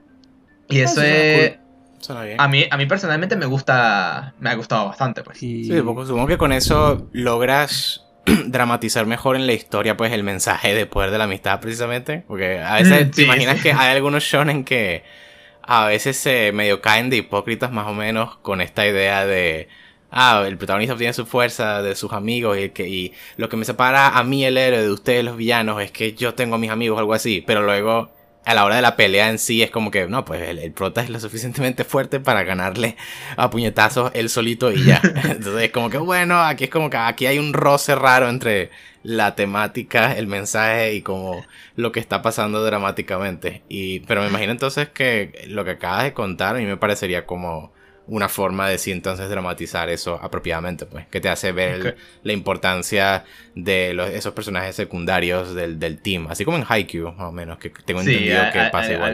Y 0.70 0.80
Ah, 0.80 0.84
eso 0.86 1.02
es. 1.02 1.50
cool. 1.52 1.60
Suena 2.00 2.24
bien. 2.24 2.40
A 2.40 2.48
mí, 2.48 2.66
a 2.72 2.78
mí 2.78 2.86
personalmente 2.86 3.36
me 3.36 3.46
gusta. 3.46 4.34
Me 4.40 4.50
ha 4.52 4.56
gustado 4.56 4.86
bastante, 4.86 5.22
pues. 5.24 5.44
y- 5.44 5.66
Sí, 5.66 5.78
supongo 5.78 6.28
que 6.28 6.38
con 6.38 6.54
eso 6.54 7.10
logras 7.12 8.04
dramatizar 8.48 9.05
mejor 9.05 9.36
en 9.36 9.48
la 9.48 9.53
historia, 9.53 9.98
pues, 9.98 10.12
el 10.13 10.24
mensaje 10.24 10.74
de 10.75 10.86
poder 10.86 11.12
de 11.12 11.17
la 11.17 11.25
amistad, 11.25 11.60
precisamente. 11.60 12.24
Porque 12.27 12.60
a 12.60 12.75
veces 12.75 13.07
Mm, 13.07 13.12
te 13.12 13.22
imaginas 13.24 13.57
sí. 13.57 13.62
que 13.62 13.74
hay 13.74 13.96
algunos 13.96 14.24
shonen 14.24 14.63
que 14.63 15.03
a 15.63 15.86
veces 15.88 16.17
se 16.17 16.51
medio 16.53 16.81
caen 16.81 17.10
de 17.10 17.17
hipócritas, 17.17 17.72
más 17.72 17.88
o 17.88 17.93
menos, 17.93 18.38
con 18.38 18.62
esta 18.62 18.88
idea 18.88 19.25
de. 19.25 19.67
Ah, 20.12 20.43
el 20.48 20.57
protagonista 20.57 20.93
obtiene 20.93 21.13
su 21.13 21.25
fuerza 21.25 21.81
de 21.81 21.96
sus 21.96 22.13
amigos 22.13 22.57
y, 22.57 22.69
que, 22.69 22.88
y 22.88 23.13
lo 23.36 23.50
que 23.50 23.57
me 23.57 23.65
separa 23.65 24.17
a 24.17 24.24
mí 24.24 24.46
el 24.46 24.57
héroe 24.57 24.81
de 24.81 24.91
ustedes 24.91 25.24
los 25.25 25.36
villanos 25.36 25.81
es 25.81 25.91
que 25.91 26.13
yo 26.13 26.34
tengo 26.34 26.55
a 26.55 26.57
mis 26.57 26.72
amigos 26.72 26.96
o 26.96 27.00
algo 27.00 27.13
así, 27.13 27.43
pero 27.46 27.62
luego 27.63 28.17
a 28.48 28.54
la 28.54 28.63
hora 28.63 28.77
de 28.77 28.82
la 28.82 28.96
pelea 28.96 29.30
en 29.30 29.39
sí 29.39 29.62
es 29.62 29.70
como 29.70 29.92
que, 29.92 30.08
no, 30.08 30.24
pues 30.24 30.42
el, 30.42 30.60
el 30.60 30.72
prota 30.72 31.01
es 31.01 31.10
lo 31.10 31.20
suficientemente 31.20 31.84
fuerte 31.84 32.22
para 32.22 32.44
ganarle 32.44 32.96
a 33.36 33.50
puñetazos 33.50 34.10
él 34.13 34.30
solito 34.30 34.72
y 34.72 34.86
ya. 34.86 35.01
Entonces 35.04 35.63
es 35.63 35.72
como 35.72 35.89
que, 35.89 35.98
bueno, 35.98 36.39
aquí 36.42 36.63
es 36.63 36.70
como 36.70 36.89
que 36.89 36.96
aquí 36.96 37.25
hay 37.25 37.39
un 37.39 37.51
roce 37.51 37.94
raro 37.94 38.30
entre 38.30 38.72
la 39.04 39.36
temática, 39.36 40.13
el 40.13 40.27
mensaje 40.27 40.94
y 40.94 41.01
como 41.01 41.46
lo 41.75 41.92
que 41.92 42.00
está 42.00 42.22
pasando 42.22 42.63
dramáticamente. 42.63 43.63
Y, 43.68 44.00
pero 44.01 44.22
me 44.22 44.30
imagino 44.30 44.54
entonces 44.54 44.88
que 44.88 45.46
lo 45.50 45.66
que 45.66 45.72
acabas 45.72 46.04
de 46.04 46.13
contar 46.13 46.56
a 46.56 46.60
mí 46.60 46.66
me 46.66 46.77
parecería 46.77 47.25
como 47.25 47.74
una 48.08 48.30
forma 48.30 48.70
de 48.70 48.78
sí 48.78 48.92
entonces 48.92 49.30
dramatizar 49.30 49.90
eso 49.90 50.20
apropiadamente, 50.22 50.86
pues, 50.86 51.06
que 51.08 51.20
te 51.20 51.30
hace 51.30 51.52
ver 51.52 51.76
el- 51.90 51.96
la 52.24 52.34
importancia 52.34 53.26
de 53.54 53.94
los- 53.94 54.10
esos 54.10 54.34
personajes 54.34 54.76
secundarios 54.76 55.54
del, 55.54 55.78
del 55.78 56.00
team, 56.02 56.28
así 56.30 56.46
como 56.46 56.58
en 56.58 56.66
Haikyuu, 56.68 57.12
más 57.12 57.28
o 57.28 57.32
menos, 57.32 57.58
que 57.60 57.70
tengo 57.70 58.02
entendido 58.02 58.42
a- 58.42 58.52
que 58.52 58.60
pasa 58.72 58.90
a- 58.92 58.94
igual. 58.96 59.12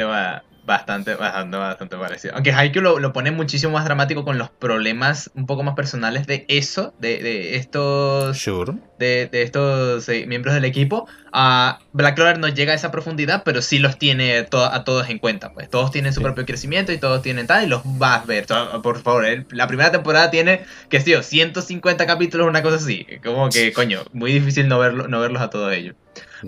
Bastante, 0.65 1.15
bastante, 1.15 1.57
bastante 1.57 1.97
parecido. 1.97 2.33
Aunque 2.35 2.51
Haikyuu 2.53 2.81
lo, 2.83 2.99
lo 2.99 3.13
pone 3.13 3.31
muchísimo 3.31 3.73
más 3.73 3.85
dramático 3.85 4.23
con 4.23 4.37
los 4.37 4.49
problemas 4.49 5.29
un 5.35 5.45
poco 5.45 5.63
más 5.63 5.75
personales 5.75 6.25
de 6.27 6.45
eso, 6.47 6.93
de, 6.99 7.21
de 7.21 7.55
estos... 7.57 8.37
Sure. 8.37 8.73
de, 8.99 9.27
de 9.31 9.41
estos 9.43 10.07
eh, 10.09 10.25
miembros 10.27 10.53
del 10.53 10.65
equipo, 10.65 11.07
a 11.33 11.79
Black 11.91 12.15
Clover 12.15 12.39
no 12.39 12.47
llega 12.47 12.71
a 12.71 12.75
esa 12.75 12.91
profundidad, 12.91 13.43
pero 13.43 13.61
sí 13.61 13.79
los 13.79 13.97
tiene 13.99 14.43
to- 14.43 14.63
a 14.65 14.83
todos 14.83 15.09
en 15.09 15.19
cuenta. 15.19 15.51
Pues 15.53 15.69
todos 15.69 15.91
tienen 15.91 16.13
su 16.13 16.19
Sí. 16.19 16.23
propio 16.23 16.45
crecimiento 16.45 16.91
y 16.93 16.97
todos 16.97 17.21
tienen 17.21 17.45
tal, 17.47 17.65
y 17.65 17.67
los 17.67 17.81
vas 17.83 18.23
a 18.23 18.25
ver. 18.25 18.45
Por 18.81 19.01
favor, 19.01 19.25
el- 19.25 19.45
la 19.51 19.67
primera 19.67 19.91
temporada 19.91 20.31
tiene, 20.31 20.61
que 20.89 21.01
sé 21.01 21.11
yo, 21.11 21.23
150 21.23 22.05
capítulos, 22.05 22.47
una 22.47 22.61
cosa 22.63 22.77
así. 22.77 23.05
Como 23.23 23.49
que, 23.49 23.73
coño, 23.73 24.03
muy 24.13 24.31
difícil 24.31 24.67
no, 24.67 24.79
verlo, 24.79 25.07
no 25.07 25.19
verlos 25.19 25.41
a 25.41 25.49
todos 25.49 25.73
ellos. 25.73 25.95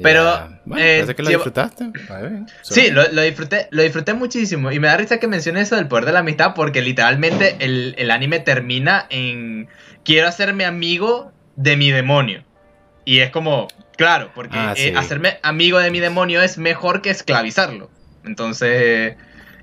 Pero. 0.01 0.49
Bueno, 0.65 0.83
eh, 0.83 0.97
parece 0.99 1.15
que 1.15 1.23
lo 1.23 1.29
disfrutaste. 1.29 1.85
Ver, 2.09 2.31
Sí, 2.63 2.89
lo, 2.91 3.07
lo 3.11 3.21
disfruté, 3.21 3.67
lo 3.71 3.81
disfruté 3.83 4.13
muchísimo. 4.13 4.71
Y 4.71 4.79
me 4.79 4.87
da 4.87 4.97
risa 4.97 5.19
que 5.19 5.27
mencione 5.27 5.61
eso 5.61 5.75
del 5.75 5.87
poder 5.87 6.05
de 6.05 6.11
la 6.11 6.19
amistad, 6.19 6.53
porque 6.55 6.81
literalmente 6.81 7.55
el, 7.59 7.95
el 7.97 8.11
anime 8.11 8.39
termina 8.39 9.05
en 9.09 9.67
quiero 10.03 10.27
hacerme 10.27 10.65
amigo 10.65 11.31
de 11.55 11.77
mi 11.77 11.91
demonio. 11.91 12.43
Y 13.05 13.19
es 13.19 13.29
como, 13.29 13.67
claro, 13.97 14.31
porque 14.35 14.57
Ah, 14.57 14.73
eh, 14.75 14.93
hacerme 14.95 15.37
amigo 15.43 15.79
de 15.79 15.91
mi 15.91 15.99
demonio 15.99 16.41
es 16.41 16.57
mejor 16.57 17.01
que 17.01 17.11
esclavizarlo. 17.11 17.89
Entonces, 18.25 19.15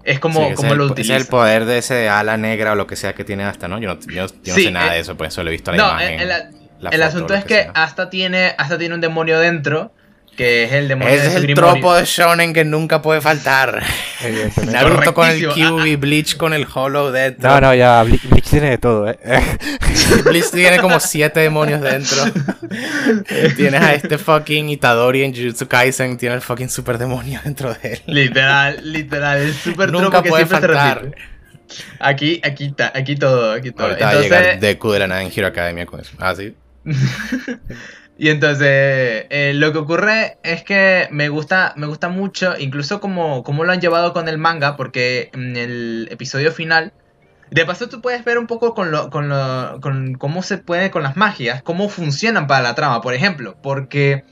es 0.04 0.18
como, 0.20 0.48
Sí, 0.48 0.54
como 0.54 0.68
es 0.68 0.72
el 0.72 0.78
lo 0.78 0.84
ese 0.84 0.92
utiliza. 0.92 1.16
es 1.16 1.22
el 1.22 1.28
poder 1.28 1.64
de 1.64 1.78
ese 1.78 2.08
ala 2.08 2.36
negra 2.36 2.72
o 2.72 2.74
lo 2.76 2.86
que 2.86 2.96
sea 2.96 3.14
que 3.14 3.24
tiene 3.24 3.42
hasta, 3.44 3.66
¿no? 3.68 3.78
Yo 3.80 3.88
no, 3.94 4.00
yo, 4.00 4.08
yo 4.12 4.24
no 4.24 4.54
Sí, 4.54 4.64
sé 4.64 4.70
nada 4.70 4.92
eh, 4.92 4.94
de 4.94 5.00
eso, 5.00 5.16
pues 5.16 5.34
solo 5.34 5.50
he 5.50 5.52
visto 5.52 5.72
la 5.72 5.76
No, 5.76 5.88
imagen. 5.90 6.14
el, 6.14 6.20
el- 6.22 6.28
la 6.28 6.50
el 6.90 7.00
foto, 7.00 7.04
asunto 7.04 7.34
es 7.34 7.44
que 7.44 7.70
hasta 7.74 8.10
tiene, 8.10 8.54
hasta 8.58 8.78
tiene 8.78 8.94
un 8.94 9.00
demonio 9.00 9.38
dentro, 9.38 9.92
que 10.36 10.64
es 10.64 10.72
el 10.72 10.88
demonio 10.88 11.12
Ese 11.12 11.22
de 11.24 11.28
es 11.28 11.34
el 11.36 11.42
grimorio. 11.42 11.72
tropo 11.72 11.94
de 11.94 12.04
shonen 12.06 12.54
que 12.54 12.64
nunca 12.64 13.02
puede 13.02 13.20
faltar. 13.20 13.82
Naruto 14.66 15.12
con 15.12 15.28
el. 15.28 15.46
Cube 15.48 15.90
y 15.90 15.96
Bleach 15.96 16.36
con 16.38 16.54
el 16.54 16.66
Hollow 16.72 17.10
dentro. 17.10 17.50
No, 17.50 17.60
no, 17.60 17.74
ya, 17.74 18.02
Bleach, 18.02 18.24
Bleach 18.28 18.48
tiene 18.48 18.70
de 18.70 18.78
todo, 18.78 19.10
¿eh? 19.10 19.18
Bleach 20.24 20.50
tiene 20.50 20.78
como 20.80 20.98
siete 21.00 21.40
demonios 21.40 21.82
dentro. 21.82 22.16
Tienes 23.56 23.82
a 23.82 23.94
este 23.94 24.16
fucking 24.16 24.70
Itadori 24.70 25.22
en 25.22 25.34
Jujutsu 25.34 25.68
Kaisen, 25.68 26.16
tiene 26.16 26.34
el 26.36 26.40
fucking 26.40 26.70
super 26.70 26.96
demonio 26.96 27.40
dentro 27.44 27.74
de 27.74 27.92
él. 27.92 28.00
Literal, 28.06 28.80
literal, 28.82 29.38
el 29.38 29.54
super 29.54 29.92
Nunca 29.92 30.08
tropo 30.10 30.22
que 30.22 30.28
puede 30.30 30.46
siempre 30.46 30.74
faltar. 30.74 30.98
se 30.98 31.04
repite. 31.04 31.22
Aquí, 32.00 32.40
aquí, 32.44 32.66
está, 32.66 32.92
aquí 32.94 33.16
todo, 33.16 33.52
aquí 33.52 33.70
todo. 33.70 33.86
Ahorita 33.86 34.04
va 34.04 34.10
a 34.10 34.14
llegar 34.14 34.42
Entonces, 34.42 34.60
Deku 34.60 34.90
de 34.92 34.98
la 34.98 35.06
nada 35.06 35.22
en 35.22 35.30
Hero 35.34 35.46
Academia 35.46 35.86
con 35.86 36.00
eso. 36.00 36.12
Ah, 36.18 36.34
sí. 36.34 36.54
y 38.18 38.28
entonces, 38.28 39.26
eh, 39.30 39.52
lo 39.54 39.72
que 39.72 39.78
ocurre 39.78 40.38
es 40.42 40.62
que 40.64 41.08
me 41.10 41.28
gusta, 41.28 41.74
me 41.76 41.86
gusta 41.86 42.08
mucho, 42.08 42.54
incluso 42.58 43.00
como, 43.00 43.44
lo 43.46 43.72
han 43.72 43.80
llevado 43.80 44.12
con 44.12 44.28
el 44.28 44.38
manga, 44.38 44.76
porque 44.76 45.30
en 45.32 45.56
el 45.56 46.08
episodio 46.10 46.52
final, 46.52 46.92
de 47.50 47.66
paso 47.66 47.88
tú 47.88 48.00
puedes 48.00 48.24
ver 48.24 48.38
un 48.38 48.46
poco 48.46 48.74
con, 48.74 48.90
lo, 48.90 49.10
con, 49.10 49.28
lo, 49.28 49.80
con 49.80 50.14
cómo 50.14 50.42
se 50.42 50.58
puede 50.58 50.90
con 50.90 51.02
las 51.02 51.16
magias, 51.16 51.62
cómo 51.62 51.88
funcionan 51.88 52.46
para 52.46 52.62
la 52.62 52.74
trama, 52.74 53.00
por 53.00 53.14
ejemplo, 53.14 53.56
porque 53.62 54.24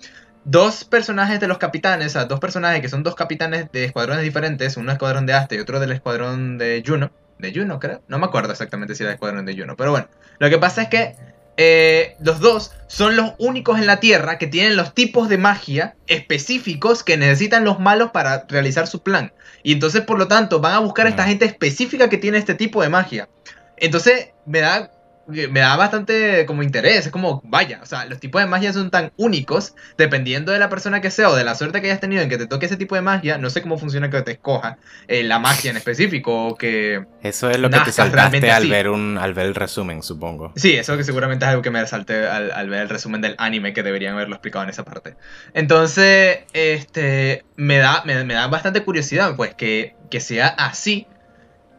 dos 0.45 0.85
personajes 0.85 1.39
de 1.39 1.47
los 1.47 1.59
capitanes, 1.59 2.09
o 2.09 2.11
sea, 2.11 2.25
dos 2.25 2.41
personajes 2.41 2.81
que 2.81 2.89
son 2.89 3.03
dos 3.03 3.15
capitanes 3.15 3.71
de 3.73 3.85
escuadrones 3.85 4.25
diferentes, 4.25 4.77
uno 4.77 4.93
escuadrón 4.93 5.27
de 5.27 5.35
Asta 5.35 5.55
y 5.55 5.59
otro 5.59 5.81
del 5.81 5.93
escuadrón 5.93 6.59
de 6.59 6.83
Juno, 6.85 7.13
de 7.39 7.53
Juno 7.55 7.79
creo, 7.79 8.03
no 8.09 8.19
me 8.19 8.27
acuerdo 8.27 8.53
exactamente 8.53 8.95
si 8.95 9.03
era 9.03 9.11
el 9.11 9.15
escuadrón 9.15 9.45
de 9.45 9.57
Juno, 9.57 9.77
pero 9.77 9.91
bueno, 9.91 10.09
lo 10.39 10.49
que 10.49 10.59
pasa 10.59 10.83
es 10.83 10.89
que 10.89 11.15
eh, 11.63 12.17
los 12.21 12.41
dos 12.41 12.73
son 12.87 13.17
los 13.17 13.35
únicos 13.37 13.79
en 13.79 13.87
la 13.87 14.01
Tierra 14.01 14.39
que 14.39 14.47
tienen 14.47 14.77
los 14.77 14.95
tipos 14.95 15.29
de 15.29 15.37
magia 15.37 15.95
específicos 16.07 17.05
que 17.05 17.19
necesitan 17.19 17.67
los 17.67 17.79
malos 17.79 18.13
para 18.13 18.47
realizar 18.49 18.87
su 18.87 19.03
plan. 19.03 19.35
Y 19.63 19.73
entonces, 19.73 20.01
por 20.01 20.19
lo 20.19 20.27
tanto, 20.27 20.61
van 20.61 20.73
a 20.73 20.79
buscar 20.79 21.05
a 21.05 21.11
esta 21.11 21.25
gente 21.25 21.45
específica 21.45 22.09
que 22.09 22.17
tiene 22.17 22.39
este 22.39 22.55
tipo 22.55 22.81
de 22.81 22.89
magia. 22.89 23.29
Entonces, 23.77 24.31
me 24.47 24.61
da, 24.61 24.91
me 25.31 25.61
da 25.61 25.77
bastante 25.77 26.47
como 26.47 26.63
interés. 26.63 27.07
Es 27.07 27.13
como, 27.13 27.43
vaya, 27.45 27.81
o 27.83 27.87
sea, 27.87 28.05
los 28.07 28.21
tipos 28.21 28.41
de 28.41 28.47
magia 28.47 28.73
son 28.73 28.91
tan 28.91 29.13
únicos, 29.17 29.75
dependiendo 29.97 30.53
de 30.53 30.59
la 30.59 30.69
persona 30.69 31.01
que 31.01 31.11
sea 31.11 31.31
o 31.31 31.37
de 31.37 31.45
la 31.45 31.55
suerte 31.55 31.81
que 31.81 31.89
hayas 31.89 32.01
tenido 32.01 32.23
en 32.23 32.29
que 32.29 32.39
te 32.39 32.47
toque 32.47 32.67
ese 32.67 32.77
tipo 32.77 32.95
de 32.95 33.01
magia. 33.01 33.39
No 33.39 33.51
sé 33.51 33.63
cómo 33.63 33.79
funciona 33.79 34.11
que 34.11 34.21
te 34.23 34.33
escoja 34.33 34.79
eh, 35.09 35.23
la 35.23 35.39
magia 35.39 35.71
en 35.71 35.77
específico 35.77 36.49
o 36.49 36.55
que... 36.57 37.05
Eso 37.23 37.51
es 37.51 37.59
lo 37.59 37.71
que 37.71 37.81
te 37.81 37.93
saltaste 37.93 38.51
al 38.51 38.63
así. 38.63 38.71
ver, 38.71 38.89
un, 38.89 39.19
al 39.19 39.35
ver 39.35 39.47
el 39.47 39.55
resumen, 39.55 40.03
supongo. 40.03 40.53
Sí, 40.57 40.75
eso 40.75 40.97
que 40.97 41.05
seguramente 41.05 41.45
es 41.45 41.51
algo 41.51 41.63
que 41.63 41.71
me 41.71 41.81
resalté 41.81 42.27
al, 42.27 42.51
al 42.51 42.69
ver 42.69 42.83
el 42.83 42.89
resumen 42.89 43.21
del 43.21 43.35
anime 43.39 43.73
que 43.73 43.83
deberían 43.83 44.15
haberlo 44.15 44.35
explicado 44.35 44.65
en 44.65 44.71
esa 44.71 44.85
parte. 44.85 45.17
Entonces, 45.55 46.41
este, 46.53 47.45
me 47.57 47.79
da, 47.79 48.03
me, 48.05 48.25
me 48.25 48.35
da 48.35 48.47
bastante 48.47 48.83
curiosidad, 48.83 49.37
pues, 49.37 49.55
que, 49.55 49.95
que 50.11 50.21
sea 50.21 50.49
así. 50.49 51.07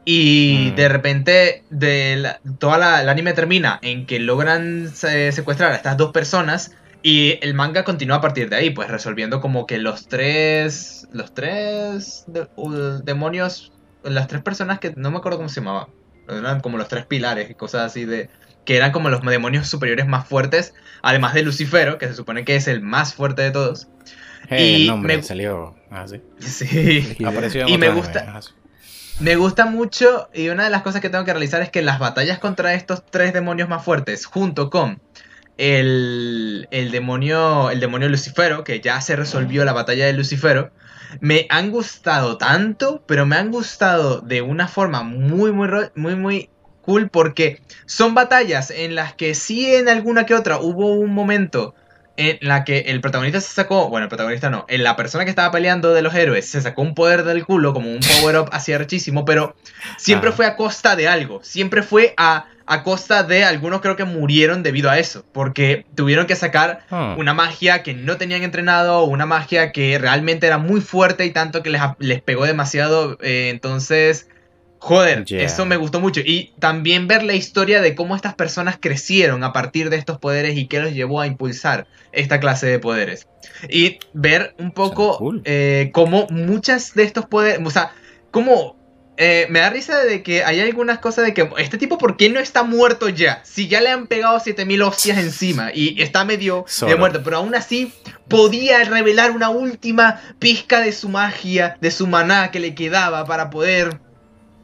Y 0.05 0.69
Mm. 0.71 0.75
de 0.75 0.89
repente, 0.89 1.63
de 1.69 2.15
la- 2.17 2.39
toda 2.59 2.77
la, 2.77 3.01
el 3.01 3.09
anime 3.09 3.33
termina 3.33 3.79
en 3.83 4.05
que 4.05 4.19
logran 4.19 4.89
se- 4.93 5.31
secuestrar 5.31 5.71
a 5.71 5.75
estas 5.75 5.97
dos 5.97 6.11
personas. 6.11 6.71
Y 7.03 7.39
el 7.41 7.53
manga 7.55 7.83
continúa 7.83 8.17
a 8.17 8.21
partir 8.21 8.49
de 8.49 8.55
ahí, 8.57 8.69
pues 8.71 8.87
resolviendo 8.89 9.41
como 9.41 9.65
que 9.65 9.77
los 9.79 10.07
tres. 10.07 11.07
Los 11.13 11.33
tres 11.33 12.25
de- 12.27 12.47
demonios. 13.03 13.71
Las 14.03 14.27
tres 14.27 14.41
personas 14.41 14.79
que 14.79 14.93
no 14.95 15.11
me 15.11 15.17
acuerdo 15.17 15.37
cómo 15.37 15.49
se 15.49 15.61
llamaban. 15.61 15.87
Eran 16.29 16.61
como 16.61 16.77
los 16.77 16.87
tres 16.87 17.05
pilares 17.05 17.49
y 17.49 17.55
cosas 17.55 17.81
así 17.83 18.05
de. 18.05 18.29
Que 18.65 18.77
eran 18.77 18.91
como 18.91 19.09
los 19.09 19.21
demonios 19.23 19.67
superiores 19.67 20.07
más 20.07 20.27
fuertes. 20.27 20.73
Además 21.01 21.33
de 21.33 21.41
Lucifero, 21.43 21.97
que 21.97 22.07
se 22.07 22.13
supone 22.15 22.45
que 22.45 22.55
es 22.55 22.67
el 22.67 22.81
más 22.81 23.13
fuerte 23.15 23.41
de 23.41 23.49
todos. 23.51 23.87
Hey, 24.49 24.75
Y 24.77 24.81
el 24.83 24.87
nombre 24.87 25.17
me- 25.17 25.23
salió. 25.23 25.75
Ah, 25.89 26.05
sí. 26.39 27.17
Apareció 27.25 27.61
en 27.63 27.69
y 27.69 27.77
me 27.79 27.89
gusta- 27.89 28.19
anime. 28.21 28.39
Me 29.21 29.35
gusta 29.35 29.67
mucho 29.67 30.29
y 30.33 30.49
una 30.49 30.63
de 30.63 30.71
las 30.71 30.81
cosas 30.81 30.99
que 30.99 31.11
tengo 31.11 31.25
que 31.25 31.31
realizar 31.31 31.61
es 31.61 31.69
que 31.69 31.83
las 31.83 31.99
batallas 31.99 32.39
contra 32.39 32.73
estos 32.73 33.05
tres 33.05 33.33
demonios 33.33 33.69
más 33.69 33.85
fuertes, 33.85 34.25
junto 34.25 34.71
con 34.71 34.99
el, 35.59 36.67
el 36.71 36.89
demonio 36.89 37.69
el 37.69 37.79
demonio 37.79 38.09
Lucifero, 38.09 38.63
que 38.63 38.81
ya 38.81 38.99
se 38.99 39.15
resolvió 39.15 39.63
la 39.63 39.73
batalla 39.73 40.07
de 40.07 40.13
Lucifero, 40.13 40.71
me 41.19 41.45
han 41.51 41.69
gustado 41.69 42.39
tanto, 42.39 43.03
pero 43.05 43.27
me 43.27 43.35
han 43.35 43.51
gustado 43.51 44.21
de 44.21 44.41
una 44.41 44.67
forma 44.67 45.03
muy, 45.03 45.51
muy, 45.51 45.69
muy, 45.93 46.15
muy 46.15 46.49
cool 46.81 47.09
porque 47.11 47.61
son 47.85 48.15
batallas 48.15 48.71
en 48.71 48.95
las 48.95 49.13
que 49.13 49.35
sí 49.35 49.71
en 49.71 49.87
alguna 49.87 50.25
que 50.25 50.33
otra 50.33 50.57
hubo 50.59 50.95
un 50.95 51.13
momento 51.13 51.75
en 52.17 52.37
la 52.41 52.63
que 52.65 52.79
el 52.87 53.01
protagonista 53.01 53.39
se 53.41 53.53
sacó, 53.53 53.89
bueno, 53.89 54.05
el 54.05 54.09
protagonista 54.09 54.49
no, 54.49 54.65
en 54.67 54.83
la 54.83 54.95
persona 54.95 55.23
que 55.23 55.29
estaba 55.29 55.51
peleando 55.51 55.93
de 55.93 56.01
los 56.01 56.13
héroes 56.13 56.47
se 56.49 56.61
sacó 56.61 56.81
un 56.81 56.93
poder 56.93 57.23
del 57.23 57.45
culo, 57.45 57.73
como 57.73 57.89
un 57.89 57.99
power 57.99 58.37
up 58.39 58.49
así 58.51 58.73
archísimo, 58.73 59.25
pero 59.25 59.55
siempre 59.97 60.31
fue 60.31 60.45
a 60.45 60.55
costa 60.55 60.95
de 60.95 61.07
algo, 61.07 61.39
siempre 61.43 61.81
fue 61.83 62.13
a, 62.17 62.45
a 62.65 62.83
costa 62.83 63.23
de 63.23 63.43
algunos 63.43 63.81
creo 63.81 63.95
que 63.95 64.03
murieron 64.03 64.61
debido 64.61 64.89
a 64.89 64.99
eso, 64.99 65.25
porque 65.31 65.85
tuvieron 65.95 66.25
que 66.27 66.35
sacar 66.35 66.81
Ah. 66.91 67.15
una 67.17 67.33
magia 67.33 67.81
que 67.83 67.93
no 67.93 68.17
tenían 68.17 68.43
entrenado, 68.43 69.03
una 69.05 69.25
magia 69.25 69.71
que 69.71 69.97
realmente 69.97 70.47
era 70.47 70.57
muy 70.57 70.81
fuerte 70.81 71.25
y 71.25 71.31
tanto 71.31 71.63
que 71.63 71.69
les, 71.69 71.81
les 71.99 72.21
pegó 72.21 72.45
demasiado. 72.45 73.17
eh, 73.21 73.49
entonces, 73.49 74.27
joder, 74.81 75.23
Yeah. 75.25 75.43
eso 75.43 75.65
me 75.65 75.77
gustó 75.77 75.99
mucho. 75.99 76.21
Y 76.21 76.53
también 76.59 77.07
ver 77.07 77.23
la 77.23 77.33
historia 77.33 77.81
de 77.81 77.93
cómo 77.95 78.15
estas 78.15 78.33
personas 78.33 78.77
crecieron 78.79 79.43
a 79.43 79.53
partir 79.53 79.89
de 79.89 79.97
estos 79.97 80.17
poderes 80.17 80.57
y 80.57 80.65
qué 80.67 80.79
los 80.79 80.93
llevó 80.93 81.21
a 81.21 81.27
impulsar 81.27 81.87
esta 82.11 82.39
clase 82.39 82.65
de 82.67 82.79
poderes. 82.79 83.27
Y 83.69 83.99
ver 84.13 84.55
un 84.57 84.71
poco 84.71 85.17
cool. 85.17 85.41
eh, 85.45 85.91
cómo 85.93 86.27
muchas 86.29 86.93
de 86.95 87.03
estos 87.03 87.25
poderes, 87.27 87.59
o 87.63 87.69
sea, 87.71 87.91
cómo... 88.31 88.75
eh, 89.17 89.45
me 89.51 89.59
da 89.59 89.69
risa 89.69 89.99
de 90.03 90.23
que 90.23 90.43
hay 90.43 90.59
algunas 90.61 90.97
cosas 90.97 91.25
de 91.25 91.33
que 91.35 91.47
este 91.57 91.77
tipo, 91.77 91.99
¿por 91.99 92.17
qué 92.17 92.29
no 92.29 92.39
está 92.39 92.63
muerto 92.63 93.07
ya? 93.07 93.41
Si 93.43 93.67
ya 93.67 93.79
le 93.81 93.89
han 93.91 94.07
pegado 94.07 94.39
7000 94.39 94.81
hostias 94.81 95.17
encima 95.19 95.69
y 95.73 96.01
está 96.01 96.25
medio 96.25 96.65
de 96.87 96.95
muerto, 96.95 97.21
pero 97.23 97.37
aún 97.37 97.53
así 97.53 97.93
podía 98.27 98.83
revelar 98.85 99.29
una 99.31 99.49
última 99.49 100.19
pizca 100.39 100.79
de 100.79 100.91
su 100.91 101.07
magia, 101.09 101.77
de 101.81 101.91
su 101.91 102.07
maná 102.07 102.49
que 102.49 102.59
le 102.59 102.73
quedaba 102.73 103.25
para 103.25 103.51
poder, 103.51 103.99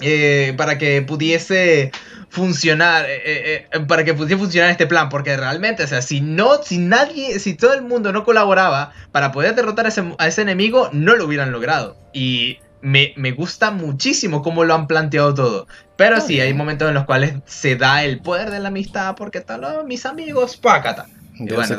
eh, 0.01 0.53
para 0.57 0.77
que 0.77 1.01
pudiese 1.01 1.91
funcionar, 2.29 3.05
eh, 3.07 3.67
eh, 3.71 3.79
para 3.87 4.03
que 4.03 4.13
pudiese 4.13 4.37
funcionar 4.37 4.69
este 4.69 4.85
plan, 4.85 5.09
porque 5.09 5.35
realmente, 5.37 5.83
o 5.83 5.87
sea, 5.87 6.01
si 6.01 6.21
no, 6.21 6.61
si 6.61 6.77
nadie, 6.77 7.39
si 7.39 7.55
todo 7.55 7.73
el 7.73 7.81
mundo 7.81 8.11
no 8.11 8.23
colaboraba 8.23 8.93
para 9.11 9.31
poder 9.31 9.55
derrotar 9.55 9.85
a 9.85 9.89
ese, 9.89 10.03
a 10.17 10.27
ese 10.27 10.41
enemigo, 10.41 10.89
no 10.93 11.15
lo 11.15 11.25
hubieran 11.25 11.51
logrado. 11.51 11.97
Y 12.13 12.59
me, 12.81 13.13
me 13.15 13.31
gusta 13.31 13.71
muchísimo 13.71 14.43
cómo 14.43 14.63
lo 14.63 14.75
han 14.75 14.87
planteado 14.87 15.33
todo. 15.33 15.67
Pero 15.95 16.21
sí, 16.21 16.39
hay 16.39 16.53
momentos 16.53 16.87
en 16.87 16.93
los 16.93 17.05
cuales 17.05 17.35
se 17.45 17.75
da 17.75 18.03
el 18.03 18.19
poder 18.19 18.51
de 18.51 18.59
la 18.59 18.67
amistad, 18.67 19.15
porque 19.15 19.41
tal, 19.41 19.63
oh, 19.63 19.83
mis 19.83 20.05
amigos, 20.05 20.57
pácata. 20.57 21.07
Y 21.39 21.53
bueno, 21.53 21.75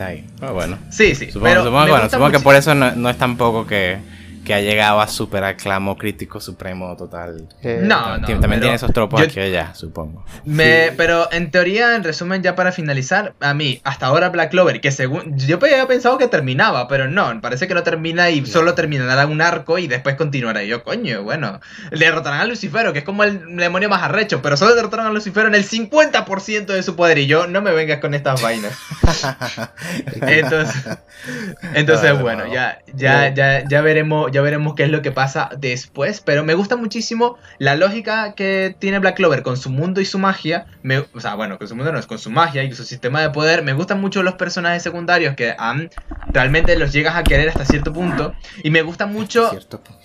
ahí. 0.00 0.26
Ah, 0.40 0.50
bueno. 0.52 0.78
Sí, 0.90 1.14
sí. 1.14 1.26
Supongo, 1.26 1.44
pero 1.44 1.64
supongo 1.64 1.88
bueno, 1.88 2.10
supongo 2.10 2.30
que 2.30 2.40
por 2.40 2.54
eso 2.54 2.74
no, 2.74 2.92
no 2.94 3.10
es 3.10 3.18
tampoco 3.18 3.66
que, 3.66 3.98
que 4.44 4.54
ha 4.54 4.60
llegado 4.60 5.00
a 5.00 5.08
superar 5.08 5.56
Clamo 5.56 5.96
Crítico 5.96 6.40
Supremo 6.40 6.96
total. 6.96 7.48
Eh, 7.62 7.80
No, 7.82 8.18
no. 8.18 8.26
Tiem- 8.26 8.40
también 8.40 8.60
tiene 8.60 8.74
esos 8.76 8.92
tropos 8.92 9.20
yo- 9.20 9.26
aquí 9.26 9.38
y 9.40 9.42
allá, 9.42 9.74
supongo. 9.74 10.24
Me, 10.44 10.92
Pero 10.96 11.30
en 11.32 11.50
teoría, 11.50 11.94
en 11.94 12.04
resumen, 12.04 12.42
ya 12.42 12.54
para 12.54 12.72
finalizar, 12.72 13.34
a 13.40 13.54
mí, 13.54 13.80
hasta 13.84 14.06
ahora 14.06 14.28
Black 14.30 14.50
Clover, 14.50 14.80
que 14.80 14.90
según. 14.90 15.36
Yo 15.38 15.56
había 15.62 15.86
pensado 15.86 16.18
que 16.18 16.26
terminaba, 16.28 16.88
pero 16.88 17.08
no, 17.08 17.40
parece 17.40 17.68
que 17.68 17.74
no 17.74 17.82
termina 17.82 18.30
y 18.30 18.44
solo 18.46 18.74
terminará 18.74 19.26
un 19.26 19.40
arco 19.40 19.78
y 19.78 19.86
después 19.86 20.16
continuará. 20.16 20.62
Y 20.64 20.68
yo, 20.68 20.82
coño, 20.82 21.22
bueno. 21.22 21.60
derrotarán 21.90 22.40
a 22.40 22.44
Lucifero, 22.46 22.92
que 22.92 23.00
es 23.00 23.04
como 23.04 23.24
el 23.24 23.56
demonio 23.56 23.88
más 23.88 24.02
arrecho, 24.02 24.42
pero 24.42 24.56
solo 24.56 24.74
derrotaron 24.74 25.06
a 25.06 25.10
Lucifero 25.10 25.46
en 25.48 25.54
el 25.54 25.64
50% 25.64 26.66
de 26.72 26.82
su 26.82 26.96
poder. 26.96 27.18
Y 27.18 27.26
yo, 27.26 27.46
no 27.46 27.62
me 27.62 27.72
vengas 27.72 28.00
con 28.00 28.14
estas 28.14 28.42
vainas. 28.42 28.72
Entonces, 30.22 30.84
entonces 31.74 32.20
bueno, 32.20 32.46
no. 32.46 32.52
ya, 32.52 32.78
ya, 32.94 33.32
ya, 33.34 33.64
ya 33.68 33.80
veremos, 33.80 34.31
ya 34.32 34.42
veremos 34.42 34.74
qué 34.74 34.84
es 34.84 34.90
lo 34.90 35.02
que 35.02 35.12
pasa 35.12 35.50
después. 35.58 36.20
Pero 36.20 36.42
me 36.44 36.54
gusta 36.54 36.76
muchísimo 36.76 37.38
la 37.58 37.76
lógica 37.76 38.34
que 38.34 38.74
tiene 38.78 38.98
Black 38.98 39.16
Clover 39.16 39.42
con 39.42 39.56
su 39.56 39.70
mundo 39.70 40.00
y 40.00 40.04
su 40.04 40.18
magia. 40.18 40.66
Me- 40.82 41.04
o 41.14 41.20
sea, 41.20 41.34
bueno, 41.36 41.58
con 41.58 41.68
su 41.68 41.76
mundo 41.76 41.92
no 41.92 41.98
es 41.98 42.06
con 42.06 42.18
su 42.18 42.30
magia 42.30 42.64
y 42.64 42.72
su 42.74 42.84
sistema 42.84 43.20
de 43.20 43.30
poder. 43.30 43.62
Me 43.62 43.72
gustan 43.74 44.00
mucho 44.00 44.22
los 44.22 44.34
personajes 44.34 44.82
secundarios 44.82 45.36
que 45.36 45.54
realmente 46.32 46.76
los 46.76 46.92
llegas 46.92 47.16
a 47.16 47.22
querer 47.22 47.48
hasta 47.48 47.64
cierto 47.64 47.92
punto. 47.92 48.34
Y 48.62 48.70
me 48.70 48.82
gusta 48.82 49.06
mucho 49.06 49.50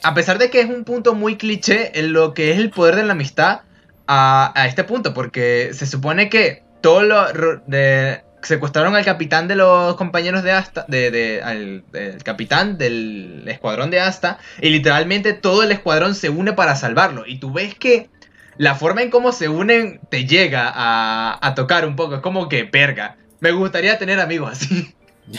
a 0.04 0.14
pesar 0.14 0.38
de 0.38 0.50
que 0.50 0.62
es 0.62 0.70
un 0.70 0.84
punto 0.84 1.14
muy 1.16 1.38
cliché 1.38 2.00
en 2.00 2.14
lo 2.14 2.34
que 2.34 2.52
es 2.52 2.58
el 2.58 2.70
poder 2.70 2.96
de 2.96 3.04
la 3.04 3.14
amistad 3.14 3.62
a, 4.08 4.52
a 4.56 4.68
este 4.68 4.84
punto, 4.84 5.14
porque 5.14 5.72
se 5.74 5.86
supone 5.86 6.30
que 6.30 6.64
todo 6.82 7.02
lo 7.04 7.26
de, 7.66 8.22
secuestraron 8.42 8.96
al 8.96 9.04
capitán 9.06 9.48
de 9.48 9.56
los 9.56 9.96
compañeros 9.96 10.44
de 10.44 10.52
Asta, 10.52 10.86
de, 10.88 11.12
de- 11.12 11.42
al 11.42 11.84
del 11.92 12.24
capitán 12.24 12.78
del 12.78 13.44
escuadrón 13.48 13.90
de 13.92 14.00
Asta, 14.00 14.38
y 14.62 14.70
literalmente 14.70 15.34
todo 15.34 15.64
el 15.64 15.72
escuadrón 15.72 16.16
se 16.16 16.30
une 16.30 16.54
para 16.54 16.76
salvarlo. 16.76 17.26
Y 17.26 17.40
tú 17.40 17.52
ves 17.52 17.76
que 17.76 18.10
la 18.58 18.76
forma 18.76 19.02
en 19.02 19.10
cómo 19.10 19.32
se 19.32 19.50
unen 19.50 20.00
te 20.10 20.26
llega 20.26 20.72
a, 20.74 21.38
a 21.42 21.56
tocar 21.56 21.86
un 21.86 21.96
poco, 21.96 22.16
es 22.16 22.22
como 22.22 22.48
que 22.50 22.64
verga. 22.64 23.18
Me 23.40 23.52
gustaría 23.52 23.98
tener 23.98 24.20
amigos 24.20 24.52
así. 24.54 24.94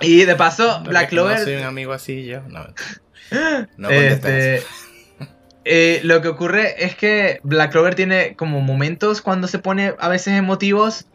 Y 0.00 0.24
de 0.24 0.34
paso, 0.36 0.80
No, 0.80 0.90
Black 0.90 1.10
que 1.10 1.16
No 1.16 1.22
Clover 1.22 1.38
soy 1.44 1.54
un 1.56 1.62
amigo 1.64 1.92
así 1.92 2.24
yo. 2.26 2.40
No, 2.48 2.66
no 3.76 3.88
este, 3.90 4.62
eh, 5.64 6.00
lo 6.02 6.20
que 6.22 6.28
ocurre 6.28 6.84
es 6.84 6.96
que 6.96 7.40
Black 7.44 7.70
Clover 7.72 7.94
tiene 7.94 8.34
como 8.34 8.60
momentos 8.60 9.22
cuando 9.22 9.46
se 9.46 9.58
pone 9.58 9.94
a 9.98 10.08
veces 10.08 10.34
emotivos 10.36 11.06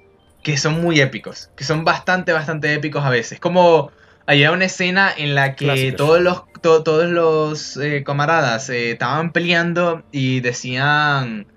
que 0.47 0.55
son 0.55 0.81
muy 0.81 1.01
épicos, 1.01 1.51
que 1.57 1.65
son 1.65 1.83
bastante, 1.83 2.31
bastante 2.31 2.73
épicos 2.73 3.03
a 3.03 3.09
veces. 3.09 3.37
Como 3.37 3.91
había 4.25 4.53
una 4.53 4.63
escena 4.63 5.11
en 5.15 5.35
la 5.35 5.55
que 5.57 5.65
Clásicos. 5.65 5.97
todos 5.97 6.21
los, 6.21 6.43
to- 6.61 6.83
todos 6.83 7.09
los 7.09 7.75
eh, 7.75 8.01
camaradas 8.05 8.69
eh, 8.69 8.91
estaban 8.91 9.33
peleando 9.33 10.03
y 10.09 10.39
decían... 10.39 11.47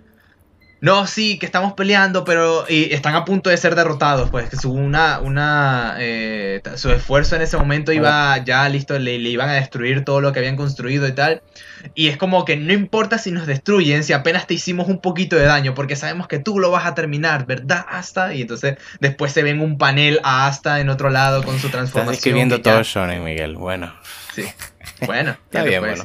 No, 0.83 1.07
sí, 1.07 1.39
que 1.39 1.45
estamos 1.45 1.75
peleando, 1.75 2.25
pero 2.25 2.65
y 2.67 2.95
están 2.95 3.15
a 3.15 3.27
punto 3.27 3.51
de 3.51 3.57
ser 3.59 3.75
derrotados, 3.75 4.31
pues 4.31 4.49
que 4.49 4.57
su 4.57 4.73
una, 4.73 5.19
una, 5.21 5.97
eh, 5.99 6.63
su 6.77 6.91
esfuerzo 6.91 7.37
en 7.37 7.43
ese 7.43 7.59
momento 7.59 7.93
iba 7.93 8.39
ya 8.39 8.67
listo, 8.71 8.99
le, 8.99 9.19
le 9.19 9.29
iban 9.29 9.51
a 9.51 9.55
destruir 9.55 10.05
todo 10.07 10.23
lo 10.23 10.33
que 10.33 10.39
habían 10.39 10.57
construido 10.57 11.07
y 11.07 11.13
tal. 11.13 11.43
Y 11.95 12.09
es 12.09 12.17
como 12.17 12.47
que 12.47 12.57
no 12.57 12.73
importa 12.73 13.19
si 13.19 13.31
nos 13.31 13.47
destruyen, 13.47 14.05
si 14.05 14.15
apenas 14.15 14.47
te 14.47 14.55
hicimos 14.55 14.89
un 14.89 15.01
poquito 15.01 15.37
de 15.37 15.45
daño, 15.45 15.75
porque 15.75 15.97
sabemos 15.97 16.29
que 16.29 16.39
tú 16.39 16.59
lo 16.59 16.71
vas 16.71 16.87
a 16.87 16.95
terminar, 16.95 17.45
¿verdad, 17.45 17.85
Asta? 17.91 18.33
Y 18.35 18.41
entonces 18.43 18.79
después 19.01 19.33
se 19.33 19.43
ve 19.43 19.51
en 19.51 19.61
un 19.61 19.77
panel 19.77 20.19
a 20.23 20.47
Asta 20.47 20.81
en 20.81 20.89
otro 20.89 21.11
lado 21.11 21.43
con 21.43 21.59
su 21.59 21.67
Estás 21.67 21.73
transformación. 21.73 22.15
escribiendo 22.15 22.55
y 22.57 22.59
ya- 22.63 22.73
todo 22.73 22.83
Shonen, 22.83 23.23
Miguel. 23.23 23.57
Bueno. 23.57 23.93
Sí. 24.35 24.45
Bueno, 25.05 25.33
Está 25.45 25.63
bien, 25.63 25.81
bueno. 25.81 26.05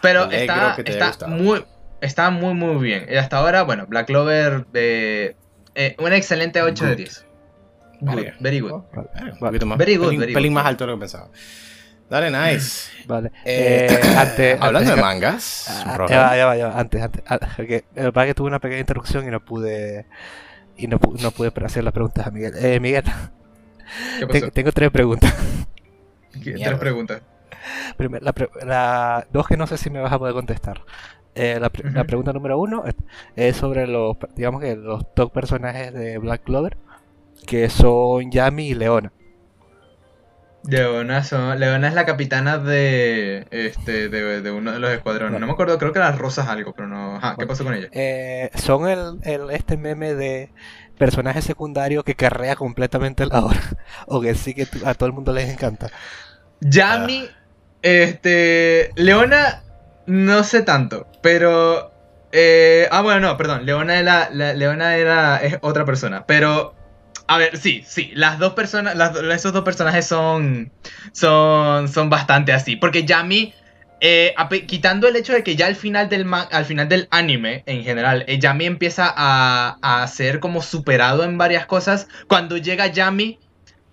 Pero 0.00 0.30
está, 0.30 0.76
está 1.10 1.26
muy, 1.26 1.64
está 2.00 2.30
muy, 2.30 2.54
muy 2.54 2.82
bien. 2.82 3.06
Y 3.10 3.16
hasta 3.16 3.38
ahora, 3.38 3.62
bueno, 3.62 3.86
Black 3.86 4.06
Clover, 4.06 4.66
eh, 4.74 5.36
eh, 5.74 5.96
un 5.98 6.12
excelente 6.12 6.62
8 6.62 6.84
de 6.84 6.90
Good. 6.90 6.96
10. 6.98 7.26
Good, 8.00 8.14
Verga. 8.14 8.34
very 8.40 8.60
good. 8.60 8.70
Vale, 8.72 9.08
Un 9.14 9.24
Vale. 9.24 9.36
poquito 9.38 9.66
más. 9.66 9.78
Very 9.78 9.96
good, 9.96 10.06
pelín, 10.06 10.20
very 10.20 10.34
pelín 10.34 10.52
good. 10.52 10.56
más 10.60 10.66
alto 10.66 10.84
de 10.84 10.90
lo 10.90 10.96
que 10.96 11.00
pensaba. 11.00 11.28
Dale, 12.10 12.30
nice. 12.30 12.90
vale. 13.06 13.32
Eh, 13.44 13.88
Eh, 13.90 14.00
antes- 14.16 14.58
hablando 14.60 14.90
antes- 14.90 14.96
de 14.96 15.00
mangas, 15.02 15.66
Ah, 15.86 16.06
ya 16.08 16.20
va, 16.22 16.36
ya 16.36 16.46
va, 16.46 16.56
ya 16.56 16.68
va, 16.68 16.78
antes, 16.80 17.02
antes. 17.02 17.22
ah, 17.26 17.38
porque 17.56 17.84
el 17.94 18.04
verdad 18.04 18.26
que 18.26 18.34
tuve 18.34 18.46
una 18.48 18.60
pequeña 18.60 18.80
interrupción 18.80 19.26
y 19.26 19.30
no 19.30 19.44
pude 19.44 20.06
y 20.76 20.86
no, 20.88 21.00
pu- 21.00 21.18
no 21.20 21.30
pude 21.30 21.50
hacer 21.64 21.82
las 21.84 21.92
preguntas 21.94 22.26
a 22.26 22.30
Miguel. 22.30 22.52
Eh, 22.58 22.78
Miguel, 22.80 23.02
¿Qué 24.20 24.26
te- 24.26 24.40
pasó? 24.40 24.50
tengo 24.52 24.72
tres 24.72 24.90
preguntas. 24.90 25.34
¿Qué-. 26.44 26.52
Tres 26.52 26.78
preguntas. 26.78 27.22
Primero, 27.96 28.24
la, 28.24 28.34
la- 28.66 29.26
dos 29.32 29.46
que 29.48 29.56
no 29.56 29.66
sé 29.66 29.78
si 29.78 29.88
me 29.90 30.00
vas 30.00 30.12
a 30.12 30.18
poder 30.18 30.34
contestar. 30.34 30.82
Eh, 31.36 31.58
la, 31.60 31.70
pregunta 31.70 32.32
número 32.32 32.58
uno 32.58 32.84
es, 33.36 33.56
sobre 33.56 33.86
los, 33.86 34.16
digamos 34.34 34.60
que 34.62 34.74
los 34.74 35.14
top 35.14 35.32
personajes 35.32 35.92
de 35.92 36.18
Black 36.18 36.42
Clover, 36.44 36.76
que 37.46 37.68
son 37.68 38.30
Yami 38.30 38.68
y 38.68 38.74
Leona. 38.74 39.12
Leona, 40.64 41.22
son- 41.22 41.60
Leona 41.60 41.86
es 41.88 41.94
la 41.94 42.04
capitana 42.06 42.58
de, 42.58 43.46
este, 43.50 44.08
de, 44.08 44.40
de 44.42 44.50
uno 44.50 44.72
de 44.72 44.80
los 44.80 44.90
escuadrones. 44.90 45.40
No 45.40 45.46
me 45.46 45.52
acuerdo, 45.52 45.78
creo 45.78 45.92
que 45.92 46.00
las 46.00 46.18
rosas 46.18 46.48
algo, 46.48 46.72
pero 46.74 46.88
no. 46.88 47.16
Ajá, 47.16 47.36
¿qué 47.38 47.44
Bueno. 47.44 47.48
pasó 47.48 47.64
con 47.64 47.74
ella? 47.74 47.88
Eh, 47.92 48.50
son 48.54 48.88
el, 48.88 49.18
el- 49.22 49.50
este 49.50 49.76
meme 49.76 50.14
de 50.14 50.50
personaje 50.98 51.42
secundario 51.42 52.02
que 52.02 52.16
carrea 52.16 52.56
completamente 52.56 53.26
la 53.26 53.44
obra, 53.44 53.60
o 54.06 54.20
que 54.20 54.34
sí 54.34 54.54
que 54.54 54.66
a 54.84 54.94
todo 54.94 55.06
el 55.06 55.12
mundo 55.12 55.32
les 55.32 55.50
encanta. 55.50 55.92
Yami, 56.60 57.28
este. 57.82 58.90
Leona, 58.96 59.62
no 60.06 60.44
sé 60.44 60.62
tanto, 60.62 61.08
pero. 61.22 61.92
eh, 62.32 62.88
ah, 62.90 63.02
bueno, 63.02 63.20
no, 63.20 63.36
perdón. 63.36 63.66
Leona 63.66 63.98
era, 63.98 64.30
Leona 64.30 64.96
era 64.96 65.38
es 65.38 65.58
otra 65.62 65.84
persona, 65.84 66.24
pero. 66.26 66.74
A 67.28 67.38
ver, 67.38 67.56
sí, 67.58 67.82
sí, 67.86 68.12
las 68.14 68.38
dos 68.38 68.54
personas, 68.54 68.94
esos 69.34 69.52
dos 69.52 69.64
personajes 69.64 70.06
son, 70.06 70.72
son, 71.12 71.88
son 71.88 72.08
bastante 72.08 72.52
así, 72.52 72.76
porque 72.76 73.04
Yami, 73.04 73.52
eh, 74.00 74.32
quitando 74.68 75.08
el 75.08 75.16
hecho 75.16 75.32
de 75.32 75.42
que 75.42 75.56
ya 75.56 75.66
al 75.66 75.74
final 75.74 76.08
del, 76.08 76.24
al 76.32 76.64
final 76.64 76.88
del 76.88 77.08
anime 77.10 77.64
en 77.66 77.82
general, 77.82 78.24
eh, 78.28 78.38
Yami 78.38 78.66
empieza 78.66 79.12
a, 79.16 79.76
a 79.82 80.06
ser 80.06 80.38
como 80.38 80.62
superado 80.62 81.24
en 81.24 81.36
varias 81.36 81.66
cosas, 81.66 82.06
cuando 82.28 82.58
llega 82.58 82.86
Yami 82.86 83.40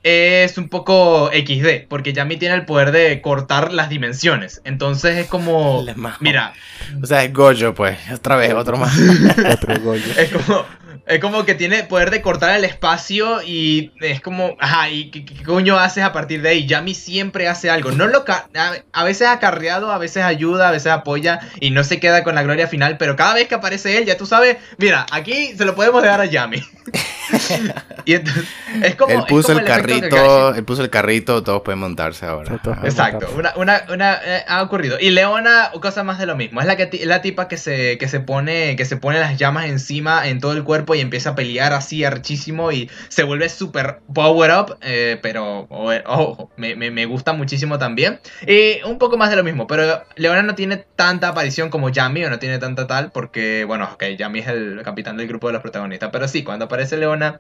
es 0.04 0.58
un 0.58 0.68
poco 0.68 1.32
XD, 1.32 1.88
porque 1.88 2.14
Yami 2.14 2.38
tiene 2.38 2.56
el 2.56 2.66
poder 2.66 2.92
de 2.92 3.22
cortar 3.22 3.72
las 3.72 3.90
dimensiones, 3.90 4.62
entonces 4.66 5.18
es 5.18 5.28
como, 5.28 5.86
mira, 6.20 6.54
O 7.02 7.06
sea, 7.06 7.24
es 7.24 7.34
Gojo, 7.34 7.74
pues. 7.74 7.98
Otra 8.12 8.36
vez, 8.36 8.54
otro 8.54 8.78
más. 8.78 8.94
Otro 9.54 9.80
Goyo. 9.82 10.04
es 10.18 10.30
como, 10.32 10.66
es 11.06 11.20
como 11.20 11.44
que 11.46 11.54
tiene 11.56 11.84
poder 11.84 12.12
de 12.12 12.22
cortar 12.22 12.56
el 12.56 12.64
espacio 12.64 13.42
y 13.42 13.92
es 14.00 14.22
como, 14.22 14.56
ajá, 14.60 14.90
¿y 14.90 15.12
qué, 15.12 15.26
qué 15.26 15.44
coño 15.44 15.78
haces 15.78 16.04
a 16.04 16.14
partir 16.14 16.42
de 16.42 16.50
ahí? 16.50 16.66
Yami 16.66 16.94
siempre 16.96 17.48
hace 17.50 17.70
algo. 17.70 17.92
No 17.92 18.08
lo 18.08 18.24
ca- 18.24 18.48
a, 18.56 18.74
a 18.94 19.04
veces 19.04 19.28
acarreado, 19.28 19.92
a 19.92 19.98
veces 19.98 20.24
ayuda, 20.24 20.70
a 20.70 20.72
veces 20.72 20.92
apoya 20.94 21.40
y 21.60 21.72
no 21.72 21.84
se 21.84 22.00
queda 22.00 22.24
con 22.24 22.36
la 22.36 22.44
gloria 22.44 22.68
final, 22.68 22.98
pero 22.98 23.16
cada 23.18 23.34
vez 23.34 23.48
que 23.50 23.56
aparece 23.56 23.98
él, 23.98 24.06
ya 24.06 24.18
tú 24.18 24.26
sabes, 24.26 24.58
mira, 24.78 25.06
aquí 25.12 25.56
se 25.58 25.66
lo 25.66 25.76
podemos 25.76 26.02
dejar 26.02 26.22
a 26.22 26.26
Yami. 26.26 26.64
y 28.06 28.14
entonces, 28.16 28.44
es 28.84 28.96
como. 28.96 29.12
él 29.14 29.20
es 29.20 29.26
puso 29.28 29.48
como 29.50 29.60
el 29.60 29.66
carrito, 29.66 30.54
él 30.56 30.64
puso 30.66 30.82
el 30.84 30.90
carrito, 30.90 31.44
todos 31.44 31.62
pueden 31.64 31.80
montarse 31.80 32.26
ahora. 32.26 32.60
Exacto, 32.84 33.28
una, 33.36 33.54
una, 33.56 33.84
una, 33.90 34.20
eh, 34.24 34.44
ha 34.48 34.62
ocurrido. 34.62 34.98
Y 35.00 35.10
Leona, 35.12 35.72
cosa 35.82 36.04
más 36.04 36.20
de 36.20 36.26
lo 36.26 36.36
mismo. 36.36 36.62
Es 36.62 36.68
la, 36.68 36.76
que 36.76 36.86
ti- 36.86 37.06
la 37.06 37.22
tipa 37.22 37.48
que 37.48 37.58
se, 37.58 37.98
que 37.98 38.08
se 38.08 38.20
pone 38.20 38.76
que 38.76 38.86
se 38.86 38.98
pone 38.98 39.20
las 39.20 39.38
llamas 39.38 39.66
encima 39.66 40.28
en 40.28 40.40
todo 40.40 40.54
el 40.54 40.64
cuerpo 40.64 40.93
y 40.96 41.02
empieza 41.02 41.32
a 41.32 41.36
pelear 41.36 41.74
así 41.74 42.04
archísimo 42.04 42.72
y 42.72 42.90
se 43.10 43.24
vuelve 43.24 43.50
súper 43.50 44.00
power 44.14 44.52
up. 44.52 44.78
eh, 44.82 45.20
pero, 45.22 45.68
o- 45.70 45.92
ojo, 46.06 46.50
me, 46.58 46.76
me- 46.76 46.92
me 46.92 47.06
gusta 47.06 47.34
muchísimo 47.34 47.78
también. 47.80 48.20
Y 48.48 48.82
un 48.84 48.98
poco 48.98 49.18
más 49.18 49.30
de 49.30 49.36
lo 49.36 49.44
mismo. 49.44 49.68
Pero 49.68 50.04
Leona 50.16 50.44
no 50.44 50.56
tiene 50.56 50.78
tanta 50.96 51.30
aparición 51.30 51.70
como 51.70 51.90
Yami 51.90 52.24
o 52.26 52.30
no 52.30 52.40
tiene 52.40 52.60
tanta 52.60 52.88
tal 52.88 53.12
porque, 53.12 53.64
bueno, 53.66 53.90
ok, 53.94 54.04
Yami 54.18 54.40
es 54.40 54.48
el 54.48 54.82
capitán 54.84 55.18
del 55.18 55.28
grupo 55.28 55.48
de 55.48 55.54
los 55.54 55.62
protagonistas. 55.62 56.10
Pero 56.12 56.28
sí, 56.28 56.44
cuando 56.44 56.66
aparece 56.66 56.98
Leona 56.98 57.40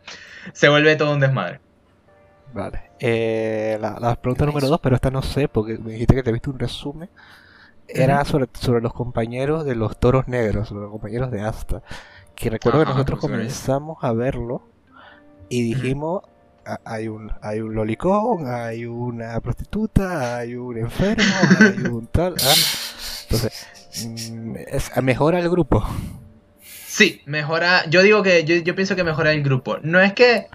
se 0.54 0.70
vuelve 0.70 0.96
todo 0.96 1.14
un 1.14 1.20
desmadre. 1.20 1.60
Vale. 2.54 2.92
Eh, 3.00 3.78
la, 3.82 4.00
la 4.00 4.16
pregunta 4.16 4.46
número 4.46 4.68
dos, 4.68 4.80
pero 4.80 4.96
esta 4.96 5.10
no 5.10 5.22
sé, 5.24 5.48
porque 5.48 5.78
me 5.78 5.94
dijiste 5.94 6.14
que 6.16 6.24
te 6.24 6.32
viste 6.32 6.50
un 6.50 6.60
resumen. 6.60 7.10
Era 7.88 8.24
sobre, 8.26 8.48
sobre 8.54 8.82
los 8.82 8.94
compañeros 8.94 9.66
de 9.66 9.76
los 9.76 10.00
toros 10.00 10.28
negros, 10.28 10.70
sobre 10.70 10.84
los 10.84 10.92
compañeros 10.92 11.32
de 11.32 11.42
Asta. 11.42 11.82
Que 12.44 12.50
recuerdo 12.50 12.80
que 12.80 12.90
nosotros 12.92 13.22
comenzamos 13.22 14.00
a 14.02 14.12
verlo 14.12 14.68
y 15.48 15.64
dijimos: 15.64 16.24
"Ah, 16.66 16.78
hay 16.84 17.08
un, 17.08 17.32
hay 17.42 17.62
un 17.62 17.74
lolicón, 17.74 18.54
hay 18.54 18.86
una 18.86 19.40
prostituta, 19.40 20.36
hay 20.40 20.56
un 20.56 20.78
enfermo, 20.78 21.24
hay 21.62 21.86
un 21.90 22.06
tal. 22.08 22.36
ah". 22.42 22.54
Entonces, 23.24 23.66
mm, 24.30 24.56
es, 24.58 24.92
mejora 25.02 25.40
el 25.40 25.50
grupo. 25.50 25.88
Sí, 26.62 27.22
mejora. 27.28 27.90
Yo 27.90 28.02
digo 28.02 28.22
que. 28.24 28.44
Yo, 28.44 28.56
yo 28.58 28.76
pienso 28.76 28.98
que 28.98 29.06
mejora 29.06 29.32
el 29.32 29.42
grupo. 29.42 29.78
No 29.82 30.02
es 30.02 30.12
que. 30.12 30.48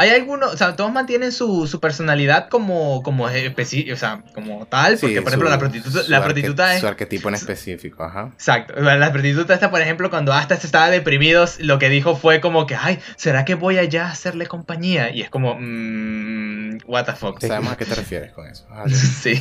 Hay 0.00 0.10
algunos, 0.10 0.54
o 0.54 0.56
sea, 0.56 0.76
todos 0.76 0.90
mantienen 0.90 1.30
su, 1.30 1.66
su 1.66 1.78
personalidad 1.78 2.48
como, 2.48 3.02
como 3.02 3.24
o 3.24 3.96
sea, 3.96 4.22
como 4.34 4.64
tal, 4.64 4.96
porque 4.98 5.16
Sí, 5.16 5.20
por 5.20 5.28
ejemplo 5.28 5.48
su- 5.48 5.52
la 5.54 5.58
prostituta, 5.58 6.00
la 6.08 6.24
prostituta 6.24 6.74
es... 6.74 6.80
Su 6.80 6.86
arquetipo 6.86 7.28
en 7.28 7.34
específico, 7.34 8.02
ajá. 8.02 8.30
Exacto, 8.32 8.80
la 8.80 9.12
prostituta 9.12 9.52
esta, 9.52 9.70
por 9.70 9.82
ejemplo, 9.82 10.08
cuando 10.08 10.32
hasta 10.32 10.54
estaba 10.54 10.88
deprimido, 10.88 11.44
lo 11.58 11.78
que 11.78 11.90
dijo 11.90 12.16
fue 12.16 12.40
como 12.40 12.66
que, 12.66 12.76
ay, 12.76 12.98
¿será 13.16 13.44
que 13.44 13.56
voy 13.56 13.76
allá 13.76 14.06
a 14.06 14.12
hacerle 14.12 14.46
compañía? 14.46 15.10
Y 15.14 15.20
es 15.20 15.28
como, 15.28 15.56
mmm, 15.60 16.78
what 16.86 17.04
the 17.04 17.12
fuck. 17.12 17.38
Sabemos 17.38 17.72
a 17.72 17.76
qué 17.76 17.84
te 17.84 17.94
refieres 17.94 18.32
con 18.32 18.46
eso. 18.46 18.66
Sí. 19.20 19.38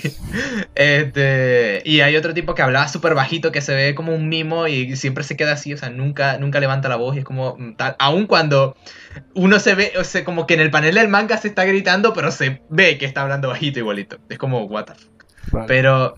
Este, 0.76 1.82
y 1.86 2.02
hay 2.02 2.16
otro 2.16 2.34
tipo 2.34 2.54
que 2.56 2.62
hablaba 2.62 2.88
súper 2.88 3.16
bajito 3.16 3.52
que 3.52 3.62
se 3.62 3.74
ve 3.74 3.96
como 3.96 4.14
un 4.14 4.28
mimo 4.30 4.68
y 4.68 4.96
siempre 4.98 5.24
se 5.24 5.38
queda 5.38 5.54
así, 5.54 5.74
o 5.74 5.78
sea, 5.78 5.90
nunca, 5.90 6.38
nunca 6.38 6.60
levanta 6.60 6.90
la 6.90 6.96
voz 6.98 7.16
y 7.16 7.20
es 7.20 7.26
como 7.26 7.56
mm, 7.58 7.76
tal. 7.76 7.96
Aun 8.00 8.28
cuando 8.28 8.76
uno 9.34 9.60
se 9.60 9.76
ve, 9.76 9.94
o 10.00 10.04
sea, 10.04 10.24
como 10.24 10.46
que 10.50 10.56
en 10.56 10.62
el 10.62 10.72
panel 10.72 10.96
del 10.96 11.10
manga 11.10 11.38
se 11.38 11.48
está 11.48 11.64
gritando, 11.64 12.12
pero 12.12 12.32
se 12.32 12.64
ve 12.70 12.98
que 12.98 13.06
está 13.06 13.22
hablando 13.22 13.50
bajito 13.50 13.78
igualito. 13.78 14.18
Es 14.30 14.40
como, 14.40 14.64
what 14.64 14.86
the 14.86 14.96
fuck. 14.96 15.26
Vale. 15.52 15.68
Pero. 15.68 16.16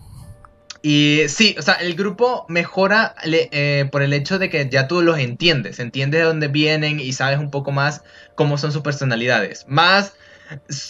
Y 0.82 1.24
sí, 1.28 1.54
o 1.60 1.62
sea, 1.62 1.74
el 1.76 1.96
grupo 1.96 2.46
mejora 2.48 3.14
le- 3.26 3.50
eh, 3.52 3.90
por 3.92 4.02
el 4.02 4.14
hecho 4.14 4.40
de 4.40 4.50
que 4.50 4.70
ya 4.70 4.88
tú 4.88 5.02
los 5.02 5.20
entiendes, 5.20 5.80
entiendes 5.80 6.22
de 6.22 6.26
dónde 6.26 6.48
vienen 6.48 7.02
y 7.02 7.12
sabes 7.12 7.40
un 7.40 7.52
poco 7.52 7.72
más 7.74 8.04
cómo 8.36 8.58
son 8.58 8.72
sus 8.72 8.82
personalidades. 8.82 9.66
Más 9.68 10.14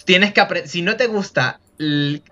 tienes 0.06 0.34
que 0.34 0.40
aprender, 0.42 0.70
si 0.70 0.84
no 0.84 0.96
te 0.98 1.08
gusta 1.08 1.60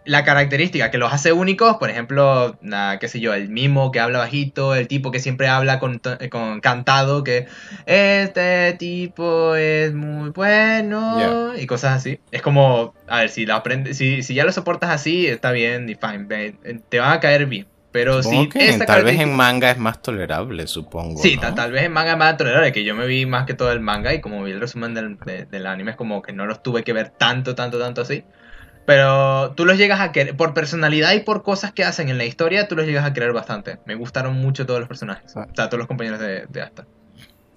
la 0.06 0.24
característica 0.24 0.92
que 0.92 0.98
los 0.98 1.12
hace 1.12 1.34
únicos, 1.34 1.78
por 1.78 1.90
ejemplo, 1.90 2.58
na- 2.62 2.98
qué 3.00 3.08
sé 3.08 3.20
yo, 3.20 3.34
el 3.34 3.50
mimo 3.50 3.92
que 3.92 4.00
habla 4.00 4.20
bajito, 4.20 4.76
el 4.76 4.88
tipo 4.88 5.12
que 5.12 5.20
siempre 5.20 5.48
habla 5.48 5.80
con, 5.80 6.02
eh, 6.20 6.30
con 6.30 6.60
cantado, 6.62 7.24
que 7.24 7.48
este 7.86 8.74
tipo 8.78 9.56
es 9.56 9.94
muy 9.94 10.30
bueno 10.30 11.54
y 11.58 11.66
cosas 11.66 11.98
así. 11.98 12.20
Es 12.32 12.42
como, 12.42 12.94
a 13.08 13.20
ver, 13.20 13.30
si 13.30 13.46
lo 13.46 13.56
aprendes, 13.56 13.98
si, 13.98 14.24
si 14.24 14.34
ya 14.36 14.46
lo 14.46 14.52
soportas 14.52 14.92
así, 14.92 15.28
está 15.28 15.52
bien 15.52 15.90
y 15.90 15.96
fine, 15.96 16.28
eh, 16.64 16.80
te 16.90 17.00
van 17.00 17.14
a 17.14 17.20
caer 17.20 17.46
bien. 17.46 17.68
Pero 17.92 18.22
si 18.22 18.50
esta 18.60 18.86
tal 18.86 19.04
vez 19.04 19.20
en 19.20 19.36
manga 19.36 19.72
es 19.72 19.80
más 19.80 20.00
tolerable, 20.02 20.68
supongo. 20.68 21.24
Sí, 21.24 21.38
tal 21.38 21.72
vez 21.72 21.84
en 21.84 21.92
manga 21.92 22.12
es 22.12 22.18
más 22.20 22.38
tolerable, 22.38 22.72
que 22.72 22.84
yo 22.84 22.94
me 22.94 23.08
vi 23.08 23.26
más 23.26 23.48
que 23.48 23.56
todo 23.56 23.72
el 23.72 23.80
manga 23.80 24.14
y 24.14 24.22
como 24.22 24.44
vi 24.44 24.52
el 24.52 24.60
resumen 24.60 24.94
del, 24.94 25.18
de- 25.26 25.46
del 25.46 25.66
anime 25.66 25.92
es 25.92 25.98
como 25.98 26.22
que 26.22 26.32
no 26.32 26.46
los 26.46 26.62
tuve 26.62 26.84
que 26.84 26.94
ver 26.94 27.10
tanto, 27.10 27.56
tanto, 27.56 27.80
tanto 27.80 28.02
así. 28.02 28.24
Pero 28.90 29.52
tú 29.52 29.66
los 29.68 29.78
llegas 29.78 30.00
a 30.00 30.12
querer, 30.12 30.36
por 30.36 30.56
personalidad 30.56 31.14
y 31.14 31.20
por 31.20 31.44
cosas 31.44 31.72
que 31.72 31.84
hacen 31.84 32.10
en 32.10 32.18
la 32.18 32.26
historia, 32.26 32.68
tú 32.68 32.76
los 32.76 32.88
llegas 32.88 33.06
a 33.06 33.14
querer 33.14 33.34
bastante. 33.34 33.78
Me 33.86 33.94
gustaron 33.94 34.36
mucho 34.38 34.66
todos 34.66 34.80
los 34.80 34.90
personajes, 34.90 35.32
Ah. 35.38 35.46
o 35.48 35.56
sea, 35.56 35.68
todos 35.70 35.78
los 35.78 35.88
compañeros 35.88 36.20
de, 36.20 36.48
de 36.50 36.62
Asta. 36.64 36.86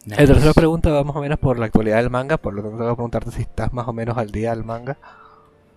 La 0.04 0.16
tercera 0.16 0.52
pregunta 0.52 0.90
va 0.90 1.04
más 1.04 1.16
o 1.16 1.22
menos 1.22 1.38
por 1.38 1.58
la 1.58 1.64
actualidad 1.64 1.96
del 1.96 2.10
manga, 2.10 2.36
por 2.36 2.52
lo 2.52 2.60
tanto 2.60 2.76
voy 2.76 2.92
a 2.92 2.94
preguntarte 2.96 3.30
si 3.30 3.40
estás 3.40 3.72
más 3.72 3.88
o 3.88 3.94
menos 3.94 4.18
al 4.18 4.30
día 4.30 4.50
del 4.50 4.62
manga. 4.62 4.98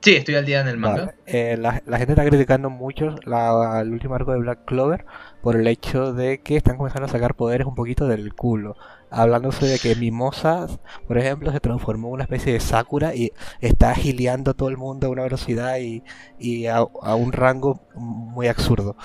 Sí, 0.02 0.18
estoy 0.18 0.36
al 0.36 0.46
día 0.46 0.60
en 0.60 0.68
el 0.68 0.78
manga. 0.78 1.06
Vale. 1.06 1.16
Eh, 1.26 1.56
la, 1.58 1.82
la 1.86 1.98
gente 2.00 2.12
está 2.12 2.26
criticando 2.26 2.70
mucho 2.70 3.16
la, 3.24 3.80
el 3.80 3.94
último 3.94 4.16
arco 4.16 4.34
de 4.34 4.40
Black 4.40 4.66
Clover 4.66 5.06
por 5.42 5.56
el 5.56 5.66
hecho 5.68 6.12
de 6.12 6.42
que 6.42 6.58
están 6.58 6.76
comenzando 6.76 7.06
a 7.06 7.10
sacar 7.10 7.36
poderes 7.36 7.66
un 7.66 7.76
poquito 7.76 8.08
del 8.10 8.34
culo. 8.34 8.76
Hablándose 9.16 9.66
de 9.66 9.80
que 9.80 9.96
Mimosa, 9.96 10.68
por 11.08 11.18
ejemplo, 11.18 11.52
se 11.52 11.60
transformó 11.60 12.10
en 12.10 12.14
una 12.16 12.24
especie 12.24 12.54
de 12.54 12.60
Sakura 12.60 13.16
y 13.16 13.32
está 13.62 13.92
agiliando 13.92 14.52
a 14.52 14.54
todo 14.54 14.70
el 14.70 14.78
mundo 14.78 15.08
a 15.08 15.10
una 15.10 15.24
velocidad 15.24 15.78
y, 15.80 16.68
a 16.68 17.16
un 17.16 17.32
rango 17.32 17.82
muy 17.96 18.48
absurdo. 18.48 18.98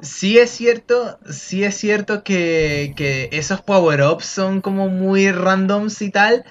Sí 0.00 0.38
es 0.38 0.50
cierto, 0.50 1.18
sí 1.30 1.64
es 1.64 1.76
cierto 1.76 2.22
que, 2.22 2.94
que 2.96 3.28
esos 3.32 3.60
power-ups 3.60 4.24
son 4.24 4.60
como 4.60 4.88
muy 4.88 5.30
randoms 5.30 6.00
y 6.02 6.10
tal, 6.10 6.44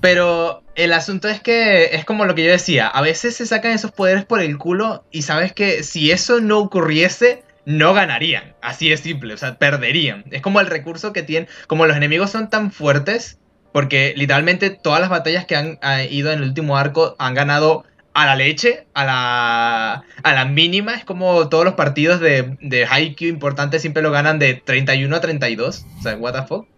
pero 0.00 0.62
el 0.74 0.92
asunto 0.92 1.28
es 1.28 1.40
que 1.40 1.94
es 1.96 2.04
como 2.04 2.24
lo 2.24 2.34
que 2.34 2.44
yo 2.44 2.50
decía, 2.50 2.88
a 2.88 3.02
veces 3.02 3.36
se 3.36 3.46
sacan 3.46 3.72
esos 3.72 3.92
poderes 3.92 4.24
por 4.24 4.40
el 4.40 4.58
culo 4.58 5.04
y 5.10 5.22
sabes 5.22 5.52
que 5.52 5.82
si 5.82 6.10
eso 6.10 6.40
no 6.40 6.58
ocurriese, 6.58 7.43
no 7.66 7.94
ganarían, 7.94 8.54
así 8.60 8.88
de 8.88 8.96
simple, 8.96 9.34
o 9.34 9.36
sea, 9.36 9.56
perderían. 9.58 10.24
Es 10.30 10.42
como 10.42 10.60
el 10.60 10.66
recurso 10.66 11.12
que 11.12 11.22
tienen, 11.22 11.48
como 11.66 11.86
los 11.86 11.96
enemigos 11.96 12.30
son 12.30 12.50
tan 12.50 12.70
fuertes, 12.70 13.38
porque 13.72 14.14
literalmente 14.16 14.70
todas 14.70 15.00
las 15.00 15.10
batallas 15.10 15.46
que 15.46 15.56
han 15.56 15.78
ido 16.10 16.30
en 16.30 16.38
el 16.38 16.48
último 16.48 16.76
arco 16.76 17.16
han 17.18 17.34
ganado 17.34 17.84
a 18.14 18.26
la 18.26 18.36
leche, 18.36 18.86
a 18.94 19.04
la, 19.04 20.04
a 20.22 20.32
la 20.32 20.44
mínima. 20.44 20.94
Es 20.94 21.04
como 21.04 21.48
todos 21.48 21.64
los 21.64 21.74
partidos 21.74 22.20
de, 22.20 22.56
de 22.60 22.86
Haikyuu 22.86 23.28
importantes 23.28 23.82
siempre 23.82 24.02
lo 24.02 24.12
ganan 24.12 24.38
de 24.38 24.54
31 24.54 25.16
a 25.16 25.20
32. 25.20 25.86
O 25.98 26.02
sea, 26.02 26.16
what 26.16 26.32
the 26.32 26.46
fuck. 26.46 26.68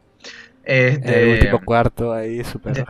Este, 0.65 1.23
El 1.23 1.29
último 1.35 1.65
cuarto 1.65 2.13
ahí, 2.13 2.43
súper. 2.43 2.87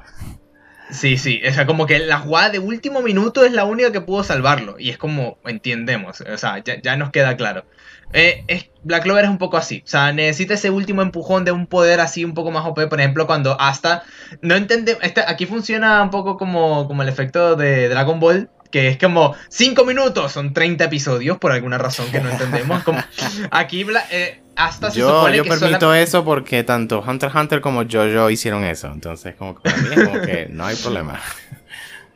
Sí, 0.90 1.18
sí, 1.18 1.40
o 1.46 1.52
sea, 1.52 1.66
como 1.66 1.86
que 1.86 1.98
la 1.98 2.18
jugada 2.18 2.50
de 2.50 2.58
último 2.58 3.02
minuto 3.02 3.44
es 3.44 3.52
la 3.52 3.64
única 3.64 3.92
que 3.92 4.00
pudo 4.00 4.22
salvarlo. 4.22 4.76
Y 4.78 4.90
es 4.90 4.98
como, 4.98 5.38
entendemos, 5.44 6.20
o 6.20 6.38
sea, 6.38 6.62
ya, 6.62 6.80
ya 6.80 6.96
nos 6.96 7.10
queda 7.10 7.36
claro. 7.36 7.64
Eh, 8.12 8.44
es, 8.46 8.70
Black 8.84 9.02
Clover 9.02 9.24
es 9.24 9.30
un 9.30 9.38
poco 9.38 9.56
así, 9.56 9.82
o 9.84 9.88
sea, 9.88 10.12
necesita 10.12 10.54
ese 10.54 10.70
último 10.70 11.02
empujón 11.02 11.44
de 11.44 11.50
un 11.50 11.66
poder 11.66 11.98
así 11.98 12.24
un 12.24 12.34
poco 12.34 12.52
más 12.52 12.64
OP, 12.64 12.86
por 12.88 13.00
ejemplo, 13.00 13.26
cuando 13.26 13.60
hasta, 13.60 14.04
no 14.42 14.54
entendemos, 14.54 15.02
este, 15.02 15.22
aquí 15.26 15.44
funciona 15.44 16.00
un 16.02 16.10
poco 16.10 16.36
como, 16.36 16.86
como 16.86 17.02
el 17.02 17.08
efecto 17.08 17.56
de 17.56 17.88
Dragon 17.88 18.20
Ball, 18.20 18.48
que 18.70 18.88
es 18.88 18.98
como 18.98 19.34
5 19.48 19.84
minutos, 19.84 20.32
son 20.32 20.52
30 20.52 20.84
episodios 20.84 21.38
por 21.38 21.52
alguna 21.52 21.78
razón 21.78 22.10
que 22.12 22.20
no 22.20 22.30
entendemos. 22.30 22.82
Como, 22.84 23.00
aquí 23.50 23.84
eh, 24.10 24.40
hasta 24.56 24.90
se 24.90 24.98
Yo, 25.00 25.08
supone 25.10 25.36
yo 25.36 25.42
que 25.44 25.50
permito 25.50 25.80
sola- 25.80 26.00
eso 26.00 26.24
porque 26.24 26.64
tanto 26.64 27.00
Hunter 27.06 27.28
x 27.28 27.40
Hunter 27.40 27.60
como 27.60 27.82
JoJo 27.84 28.30
hicieron 28.30 28.64
eso. 28.64 28.88
Entonces, 28.88 29.34
como 29.36 29.54
que 29.54 29.68
para 29.70 29.76
mí 29.76 29.88
es 29.94 30.04
como 30.08 30.20
que 30.22 30.46
no 30.50 30.64
hay 30.66 30.76
problema. 30.76 31.20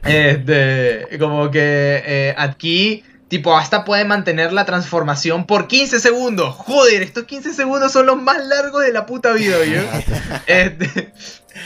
Este, 0.03 1.19
como 1.19 1.51
que 1.51 2.03
eh, 2.07 2.35
aquí, 2.39 3.05
tipo, 3.29 3.57
hasta 3.57 3.85
puede 3.85 4.05
mantener 4.07 4.53
la 4.53 4.65
transformación 4.65 5.45
por 5.45 5.69
15 5.69 6.01
segundos. 6.01 6.55
Joder, 6.55 7.03
estos 7.03 7.25
15 7.25 7.53
segundos 7.53 7.93
son 7.93 8.07
los 8.07 8.17
más 8.21 8.39
largos 8.47 8.83
de 8.83 8.93
la 8.93 9.05
puta 9.07 9.33
vida, 9.33 9.57
¿yo? 9.65 9.83
Este, 10.47 11.13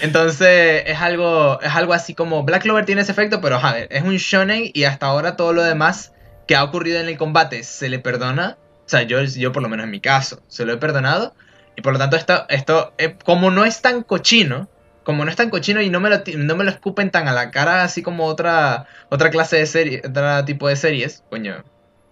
entonces, 0.00 0.82
es 0.86 1.00
algo, 1.00 1.60
es 1.62 1.72
algo 1.74 1.92
así 1.92 2.14
como 2.14 2.42
Black 2.42 2.62
Clover 2.62 2.84
tiene 2.84 3.02
ese 3.02 3.12
efecto, 3.12 3.40
pero 3.40 3.56
a 3.56 3.72
ver, 3.72 3.86
es 3.90 4.02
un 4.02 4.16
shonen 4.16 4.68
y 4.74 4.82
hasta 4.84 5.06
ahora 5.06 5.36
todo 5.36 5.52
lo 5.52 5.62
demás 5.62 6.12
que 6.48 6.56
ha 6.56 6.64
ocurrido 6.64 6.98
en 7.00 7.08
el 7.08 7.16
combate 7.16 7.62
se 7.62 7.88
le 7.88 7.98
perdona. 8.00 8.58
O 8.86 8.88
sea, 8.88 9.02
yo, 9.02 9.22
yo 9.22 9.52
por 9.52 9.62
lo 9.62 9.68
menos 9.68 9.84
en 9.84 9.90
mi 9.90 10.00
caso, 10.00 10.42
se 10.48 10.64
lo 10.64 10.72
he 10.72 10.76
perdonado. 10.76 11.34
Y 11.76 11.82
por 11.82 11.92
lo 11.92 11.98
tanto, 11.98 12.16
esto, 12.16 12.44
esto 12.48 12.92
eh, 12.98 13.16
como 13.24 13.50
no 13.50 13.64
es 13.64 13.80
tan 13.82 14.02
cochino, 14.02 14.68
como 15.02 15.24
no 15.24 15.30
es 15.30 15.36
tan 15.36 15.50
cochino 15.50 15.80
y 15.82 15.90
no 15.90 16.00
me 16.00 16.10
lo, 16.10 16.22
no 16.36 16.56
me 16.56 16.64
lo 16.64 16.70
escupen 16.70 17.10
tan 17.10 17.28
a 17.28 17.32
la 17.32 17.50
cara, 17.50 17.82
así 17.82 18.02
como 18.02 18.26
otra, 18.26 18.86
otra 19.10 19.30
clase 19.30 19.56
de 19.56 19.66
serie, 19.66 20.02
otro 20.06 20.44
tipo 20.44 20.68
de 20.68 20.76
series, 20.76 21.22
coño, 21.30 21.64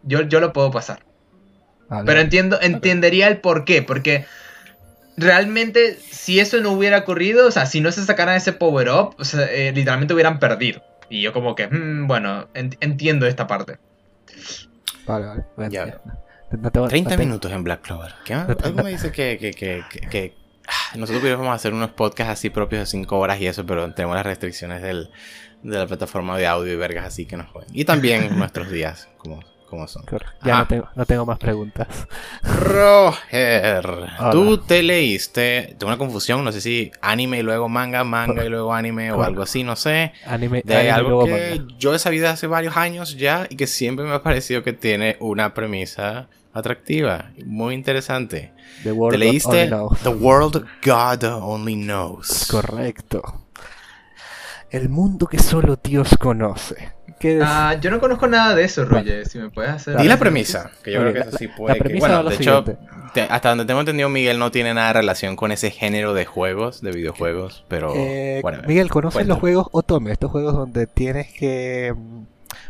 yo, 0.03 0.23
yo 0.23 0.41
lo 0.41 0.53
puedo 0.53 0.71
pasar. 0.71 1.01
Vale. 1.89 2.07
Pero 2.07 2.21
entiendo, 2.21 2.59
entendería 2.61 3.29
el 3.29 3.39
por 3.39 3.65
qué, 3.65 3.83
porque 3.83 4.27
realmente 5.17 5.99
si 6.11 6.41
eso 6.41 6.61
no 6.61 6.73
hubiera 6.73 6.99
ocurrido, 6.99 7.47
o 7.47 7.51
sea, 7.51 7.67
si 7.67 7.81
no 7.81 7.93
se 7.93 8.05
sacaran 8.05 8.37
ese 8.37 8.53
power 8.53 8.89
up, 8.91 9.15
o 9.19 9.25
sea, 9.25 9.47
eh, 9.47 9.73
literalmente 9.73 10.15
hubieran 10.15 10.39
perdido. 10.39 10.83
Y 11.09 11.21
yo 11.23 11.33
como 11.33 11.55
que, 11.55 11.69
mm, 11.69 12.07
bueno, 12.07 12.49
en- 12.55 12.77
entiendo 12.81 13.27
esta 13.27 13.47
parte. 13.47 13.79
Vale, 15.07 15.27
vale. 15.27 15.45
Ya. 15.71 16.01
No 16.61 16.71
tengo- 16.71 16.89
30 16.89 17.11
no 17.11 17.17
tengo- 17.17 17.29
minutos 17.29 17.53
en 17.53 17.65
Black 17.65 17.83
Clover. 17.83 18.13
¿Qué 18.25 18.35
más? 18.35 18.49
Algo 18.63 18.83
me 18.83 18.91
dice 18.91 19.11
que, 19.13 19.39
que, 19.39 19.51
que, 19.53 19.83
que- 19.91 20.01
que, 20.09 20.35
ah, 20.69 20.97
nosotros 20.97 21.21
pudiéramos 21.21 21.55
hacer 21.55 21.73
unos 21.75 21.91
podcasts 21.91 22.33
así 22.33 22.51
propios 22.51 22.81
de 22.81 22.87
5 22.87 23.19
horas 23.19 23.41
y 23.41 23.47
eso, 23.47 23.65
pero 23.67 23.93
tenemos 23.95 24.17
las 24.17 24.27
restricciones 24.27 24.83
del, 24.83 25.11
de 25.63 25.79
la 25.79 25.87
plataforma 25.87 26.37
de 26.39 26.47
audio 26.47 26.73
y 26.73 26.77
vergas 26.77 27.07
así 27.07 27.27
que 27.27 27.37
nos 27.37 27.49
joden. 27.51 27.69
Y 27.73 27.85
también 27.85 28.29
nuestros 28.39 28.71
días, 28.71 29.09
como, 29.19 29.41
como 29.69 29.87
son. 29.89 30.05
Ya 30.45 30.59
no 30.59 30.67
tengo, 30.67 30.89
no 30.95 31.07
tengo 31.07 31.25
más 31.27 31.39
preguntas. 31.39 31.89
Roger, 32.43 33.83
tú 34.33 34.49
Hola. 34.53 34.63
te 34.67 34.83
leíste, 34.83 35.75
tengo 35.79 35.87
una 35.87 35.99
confusión, 35.99 36.45
no 36.45 36.53
sé 36.53 36.61
si 36.61 36.91
anime 37.01 37.39
y 37.39 37.43
luego 37.43 37.69
manga, 37.69 38.05
manga 38.05 38.45
y 38.45 38.49
luego 38.49 38.75
anime 38.75 39.13
o 39.13 39.23
algo 39.23 39.43
así, 39.43 39.65
no 39.65 39.77
sé. 39.77 40.13
Anime, 40.27 40.63
De 40.65 40.75
anime 40.75 40.89
y 40.89 40.91
algo 40.93 41.09
luego 41.09 41.25
que 41.27 41.57
manga. 41.59 41.75
yo 41.79 41.95
he 41.95 41.99
sabido 41.99 42.29
hace 42.29 42.47
varios 42.47 42.77
años 42.77 43.17
ya 43.17 43.47
y 43.49 43.57
que 43.57 43.67
siempre 43.67 44.05
me 44.05 44.13
ha 44.13 44.23
parecido 44.23 44.63
que 44.63 44.73
tiene 44.73 45.17
una 45.21 45.55
premisa 45.55 46.29
atractiva, 46.53 47.31
muy 47.47 47.75
interesante. 47.75 48.53
The 48.83 48.93
World 48.93 49.13
¿Te 49.13 49.19
leíste 49.19 49.67
Knows. 49.69 49.99
The 50.01 50.09
World 50.11 50.65
God 50.85 51.25
Only 51.25 51.75
Knows? 51.75 52.49
Correcto. 52.51 53.47
El 54.71 54.89
mundo 54.89 55.27
que 55.27 55.39
solo 55.39 55.79
Dios 55.83 56.17
conoce. 56.19 56.93
¿Qué 57.21 57.37
es? 57.37 57.43
Ah, 57.47 57.77
yo 57.81 57.91
no 57.91 58.01
conozco 58.01 58.27
nada 58.27 58.55
de 58.55 58.65
eso, 58.65 58.85
Roger, 58.85 59.27
si 59.29 59.39
me 59.39 59.51
puedes 59.51 59.71
hacer... 59.71 59.97
Di 59.99 60.09
la 60.09 60.17
premisa, 60.19 60.71
que 60.83 60.93
yo 60.93 61.01
creo 61.01 61.13
que 61.13 61.19
la- 61.21 61.25
eso 61.27 61.37
sí 61.39 61.47
puede 61.49 61.69
la 61.69 61.75
que- 61.75 61.81
premisa 61.85 62.07
Bueno, 62.09 62.29
de 62.31 62.35
hecho, 62.37 62.65
te- 63.15 63.21
hasta 63.23 63.51
donde 63.51 63.65
tengo 63.67 63.81
entendido, 63.81 64.09
Miguel 64.09 64.39
no 64.39 64.51
tiene 64.51 64.73
nada 64.75 64.89
de 64.89 64.93
relación 64.95 65.37
con 65.37 65.53
ese 65.53 65.71
género 65.71 66.15
de 66.15 66.25
juegos, 66.25 66.81
de 66.81 66.91
videojuegos, 66.91 67.65
pero... 67.69 67.93
Eh. 67.95 68.43
Miguel, 68.67 68.91
¿conoces 68.91 69.27
los 69.27 69.39
juegos 69.39 69.69
Otome? 69.73 70.11
Estos 70.13 70.31
juegos 70.33 70.55
donde 70.55 70.87
tienes 70.87 71.33
que 71.33 71.95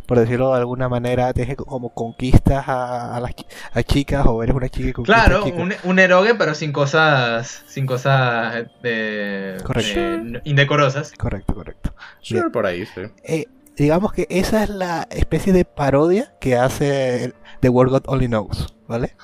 por 0.07 0.19
decirlo 0.19 0.53
de 0.53 0.59
alguna 0.59 0.89
manera, 0.89 1.33
tienes 1.33 1.57
como 1.57 1.91
conquistas 1.95 2.69
a, 2.69 3.17
a 3.17 3.21
las 3.21 3.33
a 3.73 3.83
chicas 3.83 4.27
o 4.27 4.43
eres 4.43 4.55
una 4.55 4.69
chica 4.69 4.87
que 4.89 4.93
conquista 4.93 5.25
Claro, 5.25 5.43
a 5.43 5.45
chicas. 5.45 5.61
un, 5.61 5.75
un 5.85 5.99
erogue, 5.99 6.35
pero 6.35 6.55
sin 6.55 6.73
cosas. 6.73 7.63
Sin 7.67 7.87
cosas 7.87 8.67
eh, 8.83 9.59
Correcto. 9.65 10.01
eh, 10.01 10.41
indecorosas. 10.45 11.13
Correcto, 11.19 11.55
correcto. 11.55 11.95
Sure, 12.21 12.51
por 12.51 12.67
ahí, 12.67 12.85
sí. 12.87 13.03
Eh, 13.25 13.47
digamos 13.77 14.13
que 14.13 14.27
esa 14.29 14.65
es 14.65 14.71
la 14.71 15.07
especie 15.11 15.53
de 15.53 15.65
parodia 15.65 16.35
que 16.41 16.57
hace 16.57 17.33
The 17.61 17.69
World 17.69 17.93
God 17.93 18.03
Only 18.07 18.27
Knows, 18.27 18.75
¿vale? 18.89 19.15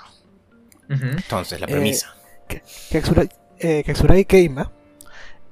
Entonces, 0.89 1.61
la 1.61 1.67
Eh, 1.67 1.71
premisa. 1.73 2.15
Katsura- 2.91 3.29
eh, 3.59 3.83
Katsuragi 3.85 4.25
Keima 4.25 4.73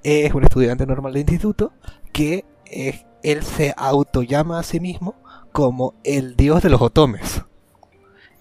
es 0.02 0.32
un 0.32 0.44
estudiante 0.44 0.86
normal 0.86 1.12
de 1.12 1.20
instituto 1.20 1.72
que 2.12 2.44
eh, 2.70 3.04
él 3.22 3.42
se 3.42 3.74
autollama 3.76 4.58
a 4.58 4.62
sí 4.62 4.80
mismo 4.80 5.14
como 5.52 5.94
el 6.04 6.36
dios 6.36 6.62
de 6.62 6.70
los 6.70 6.82
otomes. 6.82 7.42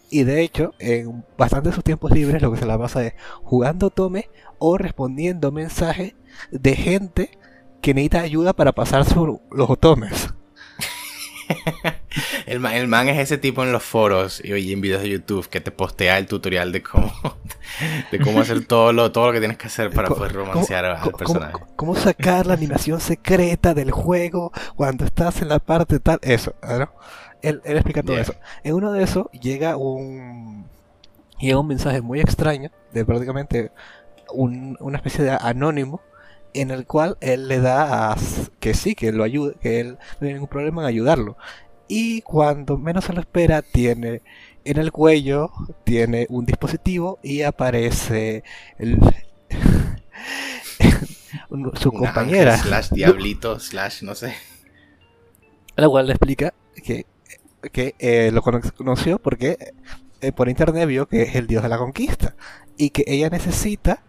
Y 0.10 0.24
de 0.24 0.42
hecho, 0.42 0.74
en 0.80 1.26
bastante 1.38 1.70
de 1.70 1.76
sus 1.76 1.84
tiempos 1.84 2.12
libres 2.12 2.42
lo 2.42 2.52
que 2.52 2.60
se 2.60 2.66
la 2.66 2.78
pasa 2.78 3.04
es 3.06 3.14
jugando 3.44 3.88
otome 3.88 4.30
o 4.60 4.78
respondiendo 4.78 5.52
mensajes 5.52 6.14
de 6.52 6.76
gente 6.76 7.38
que 7.82 7.94
necesita 7.94 8.22
ayuda 8.22 8.54
para 8.54 8.72
pasar 8.72 9.06
sobre 9.06 9.40
los 9.52 9.70
otomes. 9.70 10.30
El 12.46 12.60
man, 12.60 12.74
el 12.74 12.88
man 12.88 13.10
es 13.10 13.18
ese 13.20 13.38
tipo 13.38 13.64
en 13.64 13.72
los 13.72 13.84
foros 13.84 14.42
y 14.44 14.54
oye, 14.54 14.72
en 14.72 14.80
videos 14.82 15.02
de 15.02 15.10
YouTube 15.10 15.48
que 15.50 15.60
te 15.60 15.72
postea 15.72 16.18
el 16.18 16.28
tutorial 16.28 16.72
de 16.72 16.82
cómo, 16.82 17.12
de 18.12 18.20
cómo 18.20 18.40
hacer 18.42 18.66
todo 18.66 18.94
lo, 18.94 19.12
todo 19.12 19.28
lo 19.28 19.34
que 19.34 19.40
tienes 19.40 19.58
que 19.58 19.68
hacer 19.68 19.92
para 19.92 20.08
poder 20.10 20.32
¿Cómo- 20.34 20.46
romancear 20.46 20.86
al 20.86 21.12
personaje. 21.12 21.52
cómo- 21.54 21.68
cómo 21.76 21.96
sacar 21.96 22.46
la 22.48 22.54
animación 22.54 23.02
secreta 23.02 23.74
del 23.74 23.92
juego 23.92 24.52
cuando 24.76 25.04
estás 25.06 25.42
en 25.42 25.50
la 25.50 25.60
parte 25.60 26.00
tal? 26.00 26.20
Eso, 26.22 26.56
¿no? 26.64 26.90
Él, 27.42 27.62
él 27.66 27.76
explica 27.78 28.02
todo 28.02 28.14
Yeah. 28.14 28.22
eso. 28.24 28.36
En 28.64 28.74
uno 28.76 28.92
de 28.94 29.04
esos 29.04 29.26
llega 29.32 29.76
un 29.78 30.68
llega 31.40 31.60
un 31.60 31.68
mensaje 31.68 32.00
muy 32.02 32.22
extraño 32.22 32.72
de 32.94 33.04
prácticamente 33.06 33.72
un- 34.32 34.78
una 34.80 34.98
especie 34.98 35.24
de 35.26 35.32
anónimo 35.32 36.02
en 36.62 36.72
el 36.72 36.86
cual 36.88 37.18
él 37.22 37.48
le 37.48 37.60
da 37.60 38.12
a 38.14 38.18
que 38.60 38.74
sí, 38.74 38.96
que 38.96 39.12
lo 39.12 39.24
ayude, 39.24 39.56
que 39.62 39.80
él 39.80 39.98
no 40.14 40.18
tiene 40.20 40.34
ningún 40.36 40.50
problema 40.50 40.82
en 40.84 40.88
ayudarlo. 40.88 41.38
Y 41.88 42.22
cuando 42.24 42.78
menos 42.78 43.06
se 43.06 43.14
lo 43.14 43.20
espera, 43.22 43.62
tiene 43.62 44.22
en 44.64 44.78
el 44.78 44.92
cuello, 44.92 45.52
tiene 45.84 46.26
un 46.30 46.46
dispositivo 46.46 47.20
y 47.24 47.44
aparece 47.44 48.44
el, 48.80 49.00
su 51.76 51.92
Una 51.92 51.92
compañera, 51.92 52.52
slash 52.52 52.90
diablito 52.92 53.60
slash 53.60 54.04
no 54.04 54.16
sé. 54.16 54.34
la 55.76 55.90
cual 55.90 56.08
le 56.08 56.14
explica 56.14 56.54
que, 56.84 57.06
que 57.72 57.96
eh, 58.00 58.32
lo 58.34 58.42
cono- 58.42 58.62
conoció 58.76 59.20
porque 59.20 59.74
eh, 60.22 60.32
por 60.32 60.50
internet 60.50 60.88
vio 60.88 61.08
que 61.08 61.24
es 61.24 61.36
el 61.36 61.48
dios 61.48 61.64
de 61.64 61.70
la 61.70 61.78
conquista 61.78 62.36
y 62.78 62.90
que 62.92 63.04
ella 63.08 63.30
necesita 63.30 64.04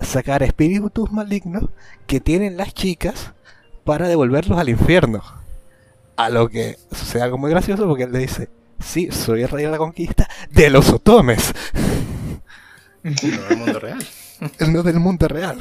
sacar 0.00 0.42
espíritus 0.42 1.10
malignos 1.12 1.64
que 2.06 2.20
tienen 2.20 2.56
las 2.56 2.74
chicas 2.74 3.32
para 3.84 4.08
devolverlos 4.08 4.58
al 4.58 4.68
infierno. 4.68 5.22
A 6.16 6.30
lo 6.30 6.48
que 6.48 6.78
sucede 6.92 7.22
algo 7.22 7.38
muy 7.38 7.50
gracioso 7.50 7.86
porque 7.86 8.04
él 8.04 8.12
le 8.12 8.20
dice, 8.20 8.48
sí, 8.80 9.08
soy 9.10 9.42
el 9.42 9.48
rey 9.48 9.64
de 9.64 9.70
la 9.70 9.78
conquista 9.78 10.28
de 10.50 10.70
los 10.70 10.90
otomes, 10.90 11.52
No 13.02 13.12
del 13.48 13.58
mundo 13.58 13.78
real. 13.80 14.06
no 14.68 14.82
del 14.82 14.98
mundo 15.00 15.28
real. 15.28 15.58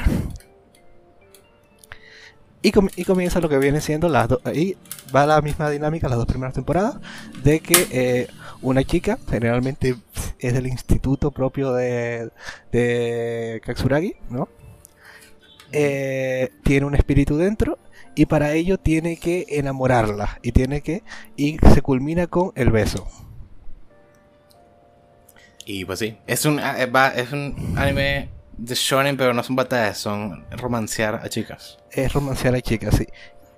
Y, 2.62 2.72
com- 2.72 2.90
y 2.96 3.04
comienza 3.06 3.40
lo 3.40 3.50
que 3.50 3.60
viene 3.60 3.80
siendo 3.80 4.10
las 4.10 4.28
dos. 4.28 4.40
Ahí 4.44 4.76
va 5.16 5.26
la 5.28 5.42
misma 5.42 5.70
dinámica 5.70 6.10
las 6.10 6.18
dos 6.18 6.26
primeras 6.26 6.56
temporadas. 6.56 6.96
De 7.44 7.60
que 7.60 7.88
eh, 7.92 8.28
una 8.70 8.84
chica, 8.84 9.18
generalmente 9.30 9.96
es 10.40 10.54
del 10.54 10.68
instituto 10.68 11.32
propio 11.32 11.74
de, 11.74 12.30
de 12.72 13.62
Katsuragi, 13.66 14.16
¿no? 14.30 14.48
Eh, 15.72 16.52
tiene 16.64 16.86
un 16.86 16.96
espíritu 16.96 17.38
dentro 17.38 17.78
y 18.16 18.28
para 18.28 18.54
ello 18.54 18.78
tiene 18.78 19.18
que 19.18 19.46
enamorarla. 19.50 20.40
Y 20.42 20.52
tiene 20.54 20.82
que. 20.82 21.04
Y 21.36 21.58
se 21.74 21.82
culmina 21.82 22.28
con 22.28 22.52
el 22.56 22.72
beso. 22.72 23.08
Y 25.66 25.84
pues 25.86 26.00
sí, 26.00 26.18
es 26.28 26.46
un, 26.46 26.60
eh, 26.60 26.86
va- 26.86 27.10
es 27.10 27.32
un 27.32 27.74
anime 27.78 28.30
de 28.58 28.76
shonen, 28.76 29.18
pero 29.18 29.34
no 29.34 29.44
son 29.44 29.56
batallas, 29.56 29.98
son 29.98 30.46
romancear 30.52 31.16
a 31.16 31.28
chicas. 31.30 31.78
es 31.92 32.14
romancear 32.14 32.56
a 32.56 32.62
chicas, 32.62 32.96
sí. 32.96 33.08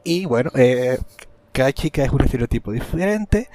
Y 0.03 0.25
bueno, 0.25 0.49
eh, 0.55 0.97
cada 1.51 1.73
chica 1.73 2.03
es 2.03 2.11
un 2.11 2.21
estereotipo 2.23 2.71
diferente. 2.71 3.49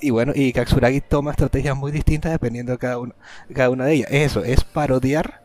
Y 0.00 0.10
bueno, 0.10 0.32
y 0.34 0.52
Katsuragi 0.52 1.00
toma 1.00 1.30
estrategias 1.30 1.76
muy 1.76 1.92
distintas 1.92 2.32
dependiendo 2.32 2.72
de 2.72 2.78
cada 2.78 2.98
una, 2.98 3.14
cada 3.54 3.70
una 3.70 3.86
de 3.86 3.94
ellas. 3.94 4.08
Eso, 4.10 4.44
es 4.44 4.64
parodiar 4.64 5.42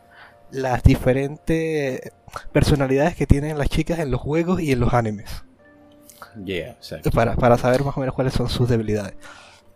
las 0.51 0.83
diferentes 0.83 2.11
personalidades 2.51 3.15
que 3.15 3.27
tienen 3.27 3.57
las 3.57 3.69
chicas 3.69 3.99
en 3.99 4.11
los 4.11 4.21
juegos 4.21 4.61
y 4.61 4.71
en 4.71 4.79
los 4.79 4.93
animes. 4.93 5.43
Yeah, 6.43 6.71
exacto. 6.71 7.11
Para, 7.11 7.35
para 7.35 7.57
saber 7.57 7.83
más 7.83 7.95
o 7.97 7.99
menos 7.99 8.15
cuáles 8.15 8.33
son 8.33 8.49
sus 8.49 8.69
debilidades. 8.69 9.15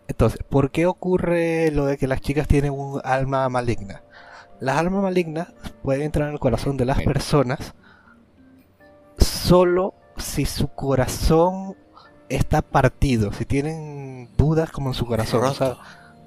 Entonces, 0.08 0.42
¿por 0.48 0.72
qué 0.72 0.86
ocurre 0.86 1.72
lo 1.72 1.86
de 1.86 1.98
que 1.98 2.08
las 2.08 2.22
chicas 2.22 2.48
tienen 2.48 2.72
un 2.72 3.00
alma 3.04 3.48
maligna? 3.50 4.04
Las 4.60 4.78
almas 4.78 5.04
malignas 5.04 5.54
pueden 5.82 6.04
entrar 6.04 6.28
en 6.28 6.34
el 6.34 6.40
corazón 6.40 6.78
de 6.78 6.86
las 6.86 7.02
personas 7.02 7.74
solo 9.18 9.94
si 10.18 10.46
su 10.46 10.68
corazón 10.70 11.76
está 12.36 12.62
partido, 12.62 13.32
si 13.34 13.46
tienen 13.46 14.30
dudas 14.38 14.72
como 14.72 14.90
en 14.90 14.94
su 14.96 15.06
corazón, 15.06 15.46
o 15.46 15.54
sea, 15.54 15.78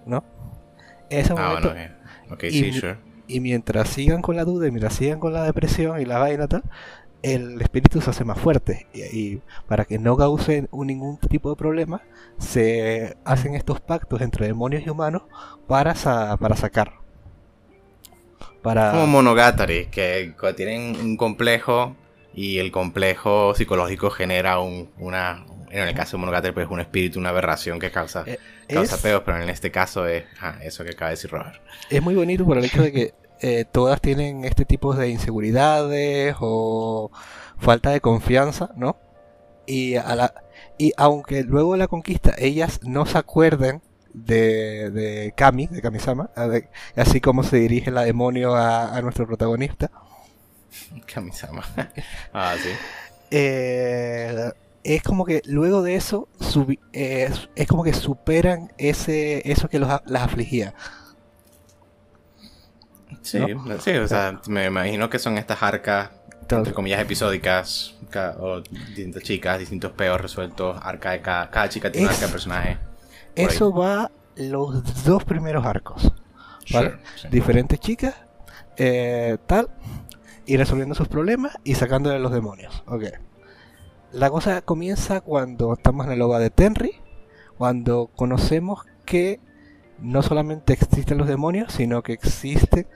¿no? 0.06 0.24
En 1.10 1.20
ese 1.20 1.34
Ah, 1.34 1.42
momento, 1.42 1.70
bueno, 1.70 1.80
ok. 2.28 2.32
Ok, 2.32 2.44
y 2.46 2.64
sí, 2.64 2.72
sure. 2.72 2.98
y 3.28 3.40
mientras 3.40 3.88
sigan 3.90 4.22
con 4.22 4.36
la 4.36 4.44
duda 4.44 4.68
y 4.68 4.70
mientras 4.70 4.94
sigan 4.94 5.20
con 5.20 5.32
la 5.32 5.44
depresión 5.44 6.00
y 6.00 6.04
la 6.06 6.18
vaina 6.18 6.48
tal, 6.48 6.64
el 7.22 7.60
espíritu 7.62 8.00
se 8.00 8.10
hace 8.10 8.24
más 8.24 8.38
fuerte. 8.40 8.88
Y, 8.92 9.02
y 9.34 9.42
para 9.68 9.84
que 9.86 9.98
no 9.98 10.16
causen 10.16 10.68
un- 10.72 10.88
ningún 10.88 11.18
tipo 11.18 11.50
de 11.50 11.56
problema, 11.56 12.02
se 12.38 13.16
hacen 13.24 13.54
estos 13.54 13.80
pactos 13.80 14.20
entre 14.22 14.46
demonios 14.48 14.84
y 14.86 14.90
humanos 14.90 15.24
para, 15.68 15.94
sa- 15.96 16.36
para 16.38 16.56
sacar. 16.56 16.94
Para... 18.62 18.86
Como 18.90 19.06
Monogatari, 19.06 19.86
que 19.86 20.34
tienen 20.56 20.96
un 21.00 21.16
complejo 21.16 21.96
y 22.34 22.58
el 22.58 22.70
complejo 22.70 23.54
psicológico 23.54 24.10
genera 24.10 24.60
un, 24.60 24.90
una. 24.98 25.44
En 25.76 25.88
el 25.88 25.94
caso 25.94 26.16
de 26.16 26.20
Monogatari, 26.20 26.54
pues 26.54 26.68
un 26.70 26.80
espíritu, 26.80 27.18
una 27.18 27.28
aberración 27.30 27.78
que 27.78 27.90
causa, 27.90 28.24
Eh, 28.24 28.38
causa 28.72 28.96
es, 28.96 29.00
peos, 29.02 29.22
pero 29.24 29.42
en 29.42 29.48
este 29.50 29.70
caso 29.70 30.06
es 30.06 30.24
ah, 30.40 30.58
eso 30.62 30.84
que 30.84 30.90
acaba 30.90 31.10
de 31.10 31.16
decir 31.16 31.30
Robert. 31.30 31.60
es 31.90 32.02
muy 32.02 32.14
bonito 32.14 32.44
por 32.44 32.58
el 32.58 32.64
hecho 32.64 32.82
de 32.82 32.92
que 32.92 33.14
eh, 33.40 33.64
todas 33.70 34.00
tienen 34.00 34.44
este 34.44 34.64
tipo 34.64 34.94
de 34.94 35.10
inseguridades 35.10 36.34
o 36.40 37.10
falta 37.58 37.90
de 37.90 38.00
confianza, 38.00 38.70
¿no? 38.76 38.96
Y, 39.66 39.96
a 39.96 40.14
la, 40.14 40.34
y 40.78 40.92
aunque 40.96 41.42
luego 41.42 41.72
de 41.72 41.78
la 41.78 41.88
conquista 41.88 42.34
ellas 42.38 42.80
no 42.82 43.04
se 43.06 43.18
acuerden 43.18 43.82
de, 44.14 44.90
de 44.90 45.34
Kami, 45.36 45.66
de 45.66 45.82
Kamisama, 45.82 46.30
ver, 46.36 46.70
así 46.96 47.20
como 47.20 47.42
se 47.42 47.58
dirige 47.58 47.90
la 47.90 48.02
demonio 48.04 48.54
a, 48.56 48.96
a 48.96 49.02
nuestro 49.02 49.26
protagonista, 49.26 49.90
Kamisama. 51.12 51.64
ah, 52.32 52.54
sí. 52.62 52.70
eh, 53.30 54.52
es 54.94 55.02
como 55.02 55.24
que 55.24 55.42
luego 55.46 55.82
de 55.82 55.96
eso 55.96 56.28
eh, 56.92 57.30
es 57.56 57.66
como 57.66 57.82
que 57.82 57.92
superan 57.92 58.72
ese 58.78 59.42
eso 59.50 59.68
que 59.68 59.78
los, 59.78 59.88
las 60.06 60.22
afligía. 60.22 60.74
Sí, 63.22 63.38
¿No? 63.38 63.80
sí, 63.80 63.90
o 63.92 64.06
sea, 64.08 64.40
me 64.48 64.66
imagino 64.66 65.10
que 65.10 65.18
son 65.18 65.38
estas 65.38 65.62
arcas, 65.62 66.10
entre 66.48 66.72
comillas, 66.72 67.00
episódicas, 67.00 67.94
ca- 68.10 68.36
o 68.38 68.60
distintas 68.60 69.22
chicas, 69.22 69.58
distintos 69.58 69.92
peos 69.92 70.20
resueltos, 70.20 70.78
arca 70.82 71.10
de 71.12 71.20
cada, 71.22 71.50
cada 71.50 71.68
chica 71.68 71.90
tiene 71.90 72.06
un 72.06 72.12
Es- 72.12 72.18
arca 72.18 72.26
de 72.26 72.32
personaje. 72.32 72.68
ahí. 72.70 72.78
eso 73.36 73.72
va 73.72 74.10
los 74.36 75.04
dos 75.04 75.24
primeros 75.24 75.64
arcos. 75.66 76.12
¿vale? 76.72 76.90
Sure, 76.90 76.98
sí. 77.16 77.28
diferentes 77.30 77.78
chicas, 77.80 78.14
eh, 78.76 79.38
tal, 79.46 79.68
y 80.46 80.56
resolviendo 80.56 80.94
sus 80.94 81.08
problemas 81.08 81.56
y 81.64 81.74
sacándole 81.74 82.18
los 82.18 82.32
demonios. 82.32 82.82
Ok. 82.86 83.04
La 84.16 84.30
cosa 84.30 84.62
comienza 84.62 85.20
cuando 85.20 85.74
estamos 85.74 86.06
en 86.06 86.12
el 86.12 86.22
OVA 86.22 86.38
de 86.38 86.48
Tenry, 86.48 86.92
cuando 87.58 88.08
conocemos 88.16 88.86
que 89.04 89.40
no 89.98 90.22
solamente 90.22 90.72
existen 90.72 91.18
los 91.18 91.28
demonios, 91.28 91.74
sino 91.74 92.02
que 92.02 92.14
existen 92.14 92.86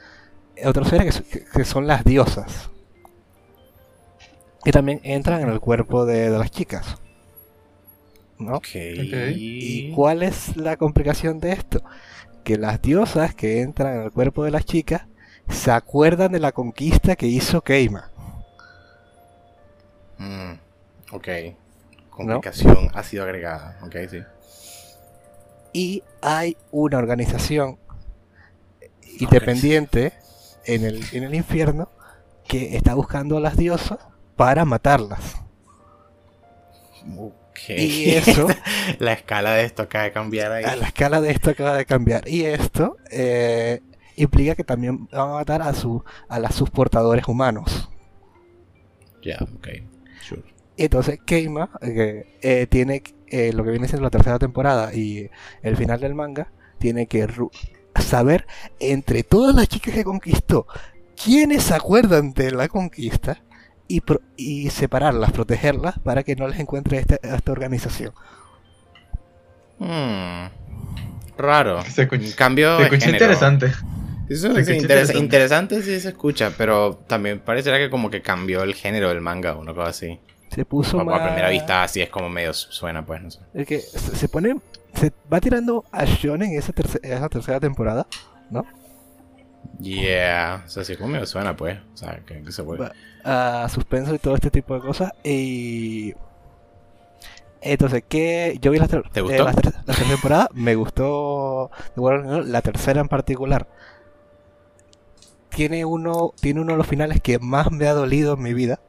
otros 0.65 0.89
seres 0.89 1.23
que, 1.53 1.65
son 1.67 1.87
las 1.87 2.05
diosas. 2.05 2.71
Que 4.65 4.73
también 4.73 5.03
entran 5.05 5.43
en 5.43 5.51
el 5.51 5.61
cuerpo 5.61 6.07
de, 6.07 6.31
de 6.31 6.39
las 6.39 6.51
chicas. 6.51 6.97
¿no? 8.39 8.55
Ok. 8.55 8.69
¿Y 9.37 9.93
cuál 9.93 10.23
es 10.23 10.57
la 10.57 10.79
complicación 10.79 11.39
de 11.39 11.53
esto? 11.53 11.83
Que 12.45 12.57
las 12.57 12.81
diosas 12.81 13.35
que 13.35 13.61
entran 13.61 13.95
en 13.95 14.03
el 14.05 14.11
cuerpo 14.11 14.43
de 14.43 14.53
las 14.53 14.65
chicas 14.65 15.03
se 15.51 15.71
acuerdan 15.71 16.33
de 16.33 16.41
la 16.41 16.53
conquista 16.53 17.15
que 17.15 17.27
hizo 17.27 17.61
Keima. 17.61 18.11
Mm, 20.17 20.70
ok. 21.13 21.29
complicación 22.11 22.91
ha 22.95 23.03
sido 23.03 23.25
agregada. 23.25 23.79
Ok, 23.83 23.97
sí. 24.11 24.23
Y 25.73 26.03
hay 26.23 26.57
una 26.73 26.99
organización 26.99 27.79
independiente 29.19 30.13
en 30.65 30.85
el, 30.85 31.05
en 31.13 31.23
el 31.25 31.35
infierno 31.35 31.91
que 32.47 32.77
está 32.77 32.95
buscando 32.95 33.37
a 33.37 33.41
las 33.41 33.57
diosas 33.57 33.99
para 34.37 34.65
matarlas. 34.65 35.37
Ok. 37.17 37.69
Y 37.69 38.11
eso, 38.11 38.49
La 38.99 39.13
escala 39.13 39.53
de 39.53 39.65
esto 39.65 39.83
acaba 39.83 40.05
de 40.05 40.13
cambiar 40.13 40.53
ahí. 40.53 40.65
a 40.65 40.77
la 40.77 40.87
escala 40.87 41.21
de 41.21 41.31
esto 41.31 41.51
acaba 41.51 41.77
de 41.77 41.85
cambiar. 41.87 42.27
Y 42.27 42.45
esto 42.45 42.97
eh, 43.11 43.81
implica 44.17 44.55
que 44.55 44.65
también 44.65 45.07
van 45.09 45.21
a 45.31 45.35
matar 45.35 45.63
a, 45.63 45.73
su, 45.75 46.05
a 46.29 46.39
las 46.39 46.55
sus 46.55 46.71
portadores 46.71 47.29
humanos. 47.29 47.89
Ya, 49.23 49.39
ok. 49.43 49.69
Entonces 50.83 51.19
Keima 51.27 51.69
eh, 51.83 52.37
eh, 52.41 52.67
tiene 52.69 53.03
eh, 53.29 53.53
lo 53.53 53.65
que 53.65 53.71
viene 53.71 53.87
siendo 53.87 54.05
la 54.05 54.11
tercera 54.11 54.39
temporada 54.39 54.95
y 54.95 55.29
el 55.63 55.77
final 55.77 56.01
del 56.01 56.15
manga, 56.15 56.51
tiene 56.79 57.07
que 57.07 57.29
saber 57.97 58.47
entre 58.79 59.23
todas 59.23 59.55
las 59.55 59.69
chicas 59.69 59.93
que 59.95 60.05
conquistó, 60.05 60.67
quiénes 61.23 61.65
se 61.65 61.75
acuerdan 61.75 62.33
de 62.33 62.51
la 62.53 62.69
conquista 62.69 63.43
y, 63.89 64.01
pro- 64.01 64.23
y 64.37 64.71
separarlas, 64.71 65.33
protegerlas 65.33 65.99
para 65.99 66.23
que 66.23 66.35
no 66.35 66.49
les 66.49 66.59
encuentre 66.59 66.99
esta, 66.99 67.17
esta 67.23 67.53
organización. 67.53 68.13
Hmm. 69.79 70.47
Raro. 71.37 71.83
Se 71.85 72.03
escucha- 72.03 72.37
cambio 72.37 72.77
Se 72.79 72.85
escucha 72.85 73.11
interesante. 73.11 73.67
Eso 73.67 74.53
Se 74.55 74.61
es 74.61 74.69
escucha 74.69 74.73
interesa- 74.77 75.13
interesante. 75.13 75.19
interesante 75.19 75.83
sí 75.83 76.01
se 76.01 76.09
escucha, 76.09 76.53
pero 76.57 76.95
también 77.07 77.41
parecerá 77.41 77.79
que 77.79 77.91
como 77.91 78.11
que 78.11 78.23
cambió 78.23 78.63
el 78.63 78.75
género 78.75 79.09
del 79.09 79.21
manga 79.21 79.55
o 79.55 79.61
una 79.61 79.75
cosa 79.75 79.91
así. 79.91 80.19
Se 80.51 80.65
puso 80.65 80.99
Como 80.99 81.13
a 81.13 81.19
más- 81.19 81.27
primera 81.29 81.49
vista 81.49 81.83
así 81.85 82.01
es 82.03 82.09
como 82.11 82.29
medio 82.29 82.53
suena, 82.53 83.07
pues, 83.07 83.23
no 83.23 83.31
sé. 83.31 83.41
Es 83.55 83.67
que 83.67 83.79
se 83.81 84.29
pone. 84.29 84.57
Se 84.95 85.13
va 85.33 85.41
tirando 85.41 85.85
a 85.93 86.05
Shonen 86.05 86.53
esa, 86.53 86.73
terce- 86.73 86.99
esa 87.03 87.29
tercera 87.29 87.61
temporada. 87.61 88.07
Yeah, 89.79 90.63
o 90.67 90.69
sea, 90.69 90.85
sí 90.85 90.97
como 90.97 91.11
medio 91.11 91.27
suena, 91.27 91.57
pues. 91.57 91.79
O 91.95 91.97
sea, 91.97 92.21
que, 92.27 92.43
que 92.43 92.53
se 92.53 92.63
puede. 92.63 92.91
A 93.25 93.69
suspenso 93.73 94.15
y 94.15 94.19
todo 94.19 94.35
este 94.35 94.51
tipo 94.51 94.75
de 94.75 94.81
cosas. 94.81 95.13
Y. 95.23 96.15
Entonces, 97.63 98.03
¿qué? 98.09 98.59
Yo 98.61 98.71
vi 98.71 98.79
la, 98.79 98.89
ter- 98.89 99.09
¿Te 99.11 99.21
eh, 99.21 99.23
gustó? 99.23 99.45
la, 99.45 99.53
ter- 99.53 99.75
la 99.75 99.83
tercera 99.85 100.09
temporada, 100.09 100.49
me 100.55 100.75
gustó 100.75 101.71
la 101.97 102.63
tercera 102.63 103.01
en 103.01 103.09
particular. 103.09 103.69
Tiene 105.51 105.85
uno, 105.85 106.33
tiene 106.41 106.61
uno 106.61 106.73
de 106.73 106.79
los 106.79 106.87
finales 106.87 107.21
que 107.21 107.39
más 107.39 107.71
me 107.71 107.87
ha 107.87 107.93
dolido 107.93 108.35
en 108.35 108.43
mi 108.43 108.55
vida. 108.55 108.81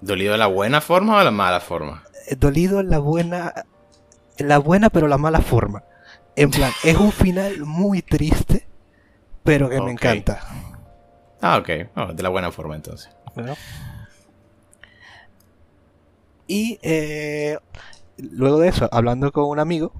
¿Dolido 0.00 0.32
de 0.32 0.38
la 0.38 0.46
buena 0.46 0.80
forma 0.80 1.16
o 1.16 1.18
de 1.18 1.24
la 1.24 1.30
mala 1.30 1.60
forma? 1.60 2.04
Eh, 2.28 2.36
Dolido 2.36 2.80
en 2.80 2.90
la 2.90 2.98
buena, 2.98 3.52
en 4.38 4.48
la 4.48 4.58
buena 4.58 4.90
pero 4.90 5.08
la 5.08 5.18
mala 5.18 5.40
forma. 5.40 5.84
En 6.36 6.50
plan, 6.50 6.72
es 6.84 6.96
un 6.96 7.12
final 7.12 7.60
muy 7.66 8.02
triste, 8.02 8.66
pero 9.42 9.68
que 9.68 9.80
me 9.80 9.90
encanta. 9.90 10.40
Ah, 11.40 11.58
ok. 11.58 11.68
Oh, 11.96 12.12
de 12.12 12.22
la 12.22 12.28
buena 12.28 12.50
forma 12.50 12.76
entonces. 12.76 13.10
¿no? 13.36 13.54
Y 16.46 16.78
eh, 16.82 17.58
luego 18.16 18.58
de 18.58 18.68
eso, 18.68 18.88
hablando 18.92 19.32
con 19.32 19.44
un 19.44 19.58
amigo, 19.58 19.92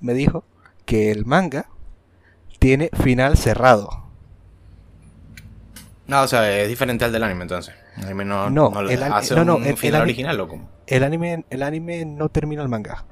me 0.00 0.14
dijo 0.14 0.44
que 0.84 1.10
el 1.10 1.24
manga 1.24 1.68
tiene 2.58 2.90
final 2.92 3.36
cerrado. 3.36 4.04
No, 6.06 6.22
o 6.22 6.28
sea, 6.28 6.60
es 6.60 6.68
diferente 6.68 7.04
al 7.04 7.12
del 7.12 7.24
anime 7.24 7.42
entonces. 7.42 7.74
El 7.98 8.04
anime 8.04 8.24
no, 8.24 8.50
No, 8.50 8.70
no, 8.70 8.80
el 8.88 9.02
hace 9.02 9.34
no, 9.34 9.44
no, 9.44 9.56
un 9.56 9.62
el- 9.62 9.68
el 9.70 9.76
final 9.76 10.02
ani- 10.02 10.10
original 10.10 10.40
o 10.40 10.48
cómo. 10.48 10.70
El 10.86 11.02
anime, 11.04 11.44
el 11.50 11.62
anime 11.62 12.04
no 12.04 12.28
termina 12.28 12.62
el 12.62 12.68
manga. 12.68 13.04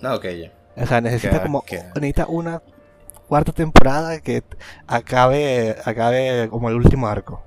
No, 0.00 0.14
ok, 0.14 0.24
ya. 0.26 0.52
O 0.76 0.86
sea, 0.86 1.00
necesita 1.00 1.42
como 1.42 1.64
necesita 1.94 2.26
una 2.26 2.60
cuarta 3.28 3.52
temporada 3.52 4.20
que 4.20 4.42
acabe 4.86 5.76
acabe 5.84 6.48
como 6.50 6.68
el 6.68 6.74
último 6.74 7.06
arco, 7.08 7.42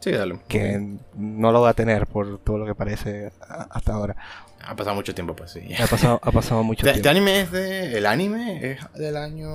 Sí, 0.00 0.10
dale. 0.10 0.40
que 0.48 0.96
no 1.14 1.52
lo 1.52 1.60
va 1.60 1.70
a 1.70 1.74
tener 1.74 2.06
por 2.06 2.38
todo 2.38 2.58
lo 2.58 2.66
que 2.66 2.74
parece 2.74 3.30
hasta 3.70 3.92
ahora. 3.92 4.16
Ha 4.64 4.74
pasado 4.76 4.94
mucho 4.96 5.14
tiempo, 5.14 5.34
pues 5.36 5.50
sí. 5.52 5.68
Ha 5.80 5.86
pasado 5.86 6.20
ha 6.22 6.30
pasado 6.32 6.62
mucho 6.62 6.86
Este, 6.86 6.90
este 6.98 7.02
tiempo. 7.02 7.18
anime 7.18 7.40
es 7.42 7.50
de. 7.52 7.98
El 7.98 8.06
anime 8.06 8.72
es 8.72 8.78
del 8.94 9.16
año. 9.16 9.52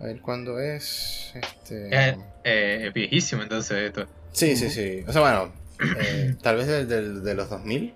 A 0.00 0.04
ver 0.04 0.20
cuándo 0.20 0.58
es. 0.60 1.32
Este. 1.34 1.88
Eh, 1.92 2.16
eh, 2.44 2.90
viejísimo 2.94 3.42
entonces 3.42 3.76
esto. 3.78 4.06
Sí, 4.32 4.56
sí, 4.56 4.70
sí. 4.70 5.04
O 5.08 5.12
sea, 5.12 5.20
bueno, 5.22 5.52
eh, 5.98 6.36
tal 6.42 6.56
vez 6.56 6.66
del- 6.66 7.22
de, 7.22 7.34
los 7.34 7.48
2000. 7.50 7.94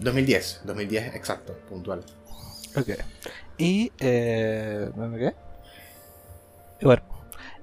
2010, 0.00 0.60
2010 0.64 1.14
exacto, 1.14 1.54
puntual. 1.68 2.04
Ok. 2.76 2.90
Y, 3.58 3.90
eh, 3.98 4.90
¿dónde 4.94 5.18
qué? 5.18 5.34
Y 6.80 6.84
bueno, 6.84 7.02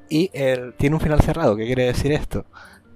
y 0.09 0.31
él 0.33 0.73
tiene 0.77 0.95
un 0.95 1.01
final 1.01 1.21
cerrado. 1.21 1.55
¿Qué 1.55 1.65
quiere 1.67 1.85
decir 1.85 2.11
esto? 2.11 2.45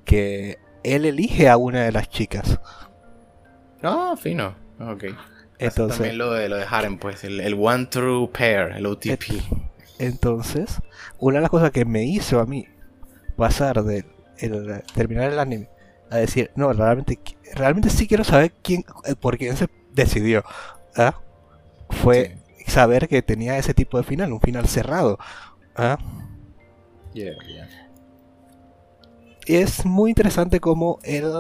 Que 0.06 0.58
él 0.84 1.06
elige 1.06 1.50
a 1.50 1.58
una 1.58 1.84
de 1.84 1.92
las 1.92 2.10
chicas. 2.10 2.60
Ah, 3.84 4.16
fino. 4.20 4.56
Ok. 4.80 5.06
Entonces, 5.60 5.98
También 5.98 6.18
lo 6.18 6.32
de, 6.34 6.50
lo 6.50 6.56
de 6.58 6.66
Harem, 6.70 6.98
pues, 6.98 7.24
el, 7.24 7.40
el 7.40 7.54
One 7.60 7.88
True 7.88 8.28
Pair, 8.30 8.72
el 8.76 8.86
OTP. 8.86 9.42
entonces, 10.00 10.80
una 11.20 11.38
de 11.38 11.42
las 11.42 11.50
cosas 11.52 11.72
que 11.72 11.86
me 11.86 12.04
hizo 12.06 12.40
a 12.40 12.46
mí 12.46 12.68
pasar 13.36 13.84
de 13.84 14.06
el, 14.40 14.84
terminar 14.96 15.32
el 15.32 15.40
anime 15.40 15.70
a 16.10 16.18
decir, 16.18 16.52
no, 16.56 16.72
realmente, 16.74 17.20
realmente 17.54 17.90
sí 17.90 18.08
quiero 18.08 18.24
saber 18.24 18.54
quién, 18.64 18.86
eh, 19.06 19.16
por 19.16 19.38
quién 19.38 19.58
se 19.58 19.68
decidió. 19.94 20.44
¿ah? 20.96 21.16
Fue 21.90 22.38
saber 22.66 23.08
que 23.08 23.22
tenía 23.22 23.58
ese 23.58 23.74
tipo 23.74 23.98
de 23.98 24.04
final, 24.04 24.32
un 24.34 24.42
final 24.42 24.68
cerrado. 24.68 25.18
¿ah? 25.76 25.98
Yeah, 27.14 27.34
yeah. 27.48 27.68
Y 29.46 29.56
es 29.56 29.86
muy 29.86 30.12
interesante 30.12 30.60
cómo 30.60 31.00
él 31.04 31.32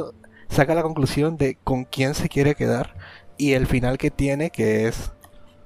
saca 0.49 0.73
la 0.73 0.81
conclusión 0.81 1.37
de 1.37 1.55
con 1.63 1.83
quién 1.83 2.13
se 2.15 2.29
quiere 2.29 2.55
quedar 2.55 2.95
y 3.37 3.53
el 3.53 3.67
final 3.67 3.97
que 3.97 4.11
tiene 4.11 4.49
que 4.49 4.87
es 4.87 5.11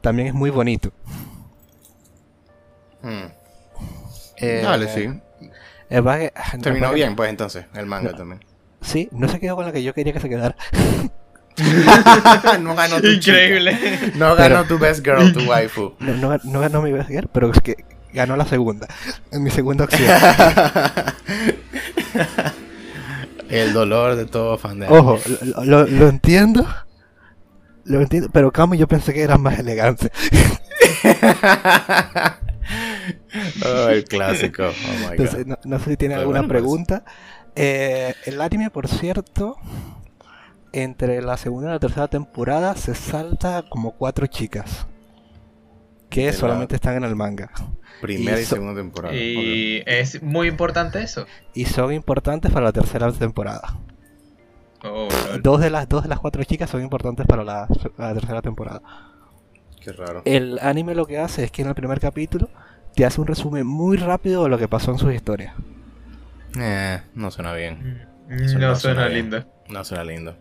también 0.02 0.30
es 0.30 0.34
muy 0.34 0.50
bonito. 0.50 0.92
Hmm. 3.04 3.28
Eh, 4.38 4.62
Dale, 4.64 4.88
sí. 4.88 5.08
verdad 5.90 6.18
que- 6.20 6.34
ah, 6.36 6.58
Terminó 6.62 6.92
bien, 6.94 7.16
pues, 7.16 7.30
entonces, 7.30 7.66
el 7.76 7.86
manga 7.86 8.14
también. 8.14 8.42
Sí, 8.82 9.08
no 9.12 9.28
se 9.28 9.40
quedó 9.40 9.56
con 9.56 9.66
la 9.66 9.72
que 9.72 9.84
yo 9.84 9.94
quería 9.94 10.12
que 10.14 10.20
se 10.20 10.30
quedara. 10.30 10.56
no 12.62 12.76
ganó 12.76 13.00
tu 13.02 13.08
Increíble. 13.08 13.78
chica. 13.78 14.18
No 14.18 14.36
ganó 14.36 14.64
tu 14.66 14.80
best 14.80 15.04
girl, 15.06 15.32
tu 15.34 15.42
waifu. 15.42 15.94
No, 16.00 16.14
no, 16.16 16.38
no 16.44 16.60
ganó 16.60 16.82
mi 16.82 16.92
best 16.92 17.10
girl, 17.10 17.28
pero 17.32 17.52
es 17.52 17.60
que 17.62 17.76
ganó 18.14 18.36
la 18.36 18.46
segunda. 18.46 18.88
En 19.32 19.44
mi 19.44 19.52
segunda 19.52 19.86
opción. 19.86 20.10
el 23.50 23.74
dolor 23.74 24.16
de 24.16 24.26
todo 24.26 24.58
fan 24.58 24.80
de 24.80 24.88
Ojo, 24.88 25.20
lo, 25.56 25.64
lo- 25.66 25.86
lo 25.88 26.08
entiendo. 26.10 26.66
Lo 27.84 28.00
entiendo, 28.02 28.30
pero 28.32 28.52
Camo 28.52 28.76
yo 28.76 28.88
pensé 28.88 29.14
que 29.14 29.22
era 29.22 29.38
más 29.38 29.60
elegante. 29.60 30.12
Oh, 33.66 33.90
el 33.90 34.04
clásico. 34.06 34.64
Oh 34.64 35.00
my 35.00 35.12
Entonces, 35.12 35.46
god. 35.46 35.48
no, 35.48 35.58
no 35.66 35.80
sé 35.80 35.92
si 35.92 35.98
tiene 35.98 36.14
Pero 36.16 36.22
alguna 36.22 36.40
bueno, 36.42 36.54
pues. 36.54 36.62
Eh, 37.56 38.14
el 38.26 38.42
anime, 38.42 38.70
por 38.70 38.88
cierto, 38.88 39.58
entre 40.72 41.22
la 41.22 41.38
segunda 41.38 41.70
y 41.70 41.74
la 41.74 41.80
tercera 41.80 42.08
temporada 42.08 42.76
se 42.76 42.96
salta 42.96 43.64
como 43.70 43.92
cuatro 43.92 44.28
chicas. 44.28 44.88
Que 46.10 46.22
De 46.26 46.32
la- 46.32 46.34
solamente 46.38 46.76
están 46.76 46.96
en 46.98 47.04
el 47.04 47.16
manga. 47.16 47.52
Primera 48.02 48.40
y, 48.40 48.44
y 48.44 48.46
so- 48.46 48.56
segunda 48.56 48.80
temporada. 48.82 49.16
Y 49.16 49.84
es 49.86 50.22
muy 50.24 50.48
importante 50.48 51.02
eso. 51.02 51.26
Y 51.54 51.66
son 51.66 51.94
importantes 51.94 52.52
para 52.52 52.66
la 52.66 52.72
tercera 52.74 53.12
temporada. 53.12 53.78
Oh. 54.84 55.08
Dos 55.44 55.62
de 55.62 55.70
las, 55.70 55.88
dos 55.88 56.04
de 56.04 56.10
las 56.10 56.20
cuatro 56.20 56.44
chicas 56.44 56.70
son 56.70 56.82
importantes 56.82 57.26
para 57.28 57.44
la, 57.44 57.68
la 57.98 58.14
tercera 58.14 58.42
temporada. 58.42 58.82
Qué 59.80 59.92
raro. 59.92 60.22
El 60.26 60.58
anime 60.60 60.96
lo 60.96 61.06
que 61.06 61.20
hace 61.20 61.44
es 61.44 61.52
que 61.52 61.62
en 61.62 61.68
el 61.70 61.76
primer 61.76 62.00
capítulo 62.00 62.50
te 62.96 63.06
hace 63.06 63.22
un 63.22 63.28
resumen 63.28 63.66
muy 63.66 63.98
rápido 63.98 64.44
de 64.44 64.50
lo 64.50 64.58
que 64.58 64.68
pasó 64.68 64.92
en 64.92 64.98
sus 64.98 65.14
historias. 65.14 65.54
Eh, 66.58 67.02
no 67.16 67.32
suena 67.32 67.54
bien. 67.54 68.08
No, 68.28 68.36
no 68.38 68.48
suena 68.48 68.76
suena 68.76 69.06
bien. 69.08 69.18
lindo. 69.32 69.46
No 69.70 69.84
suena 69.86 70.04
lindo. 70.04 70.36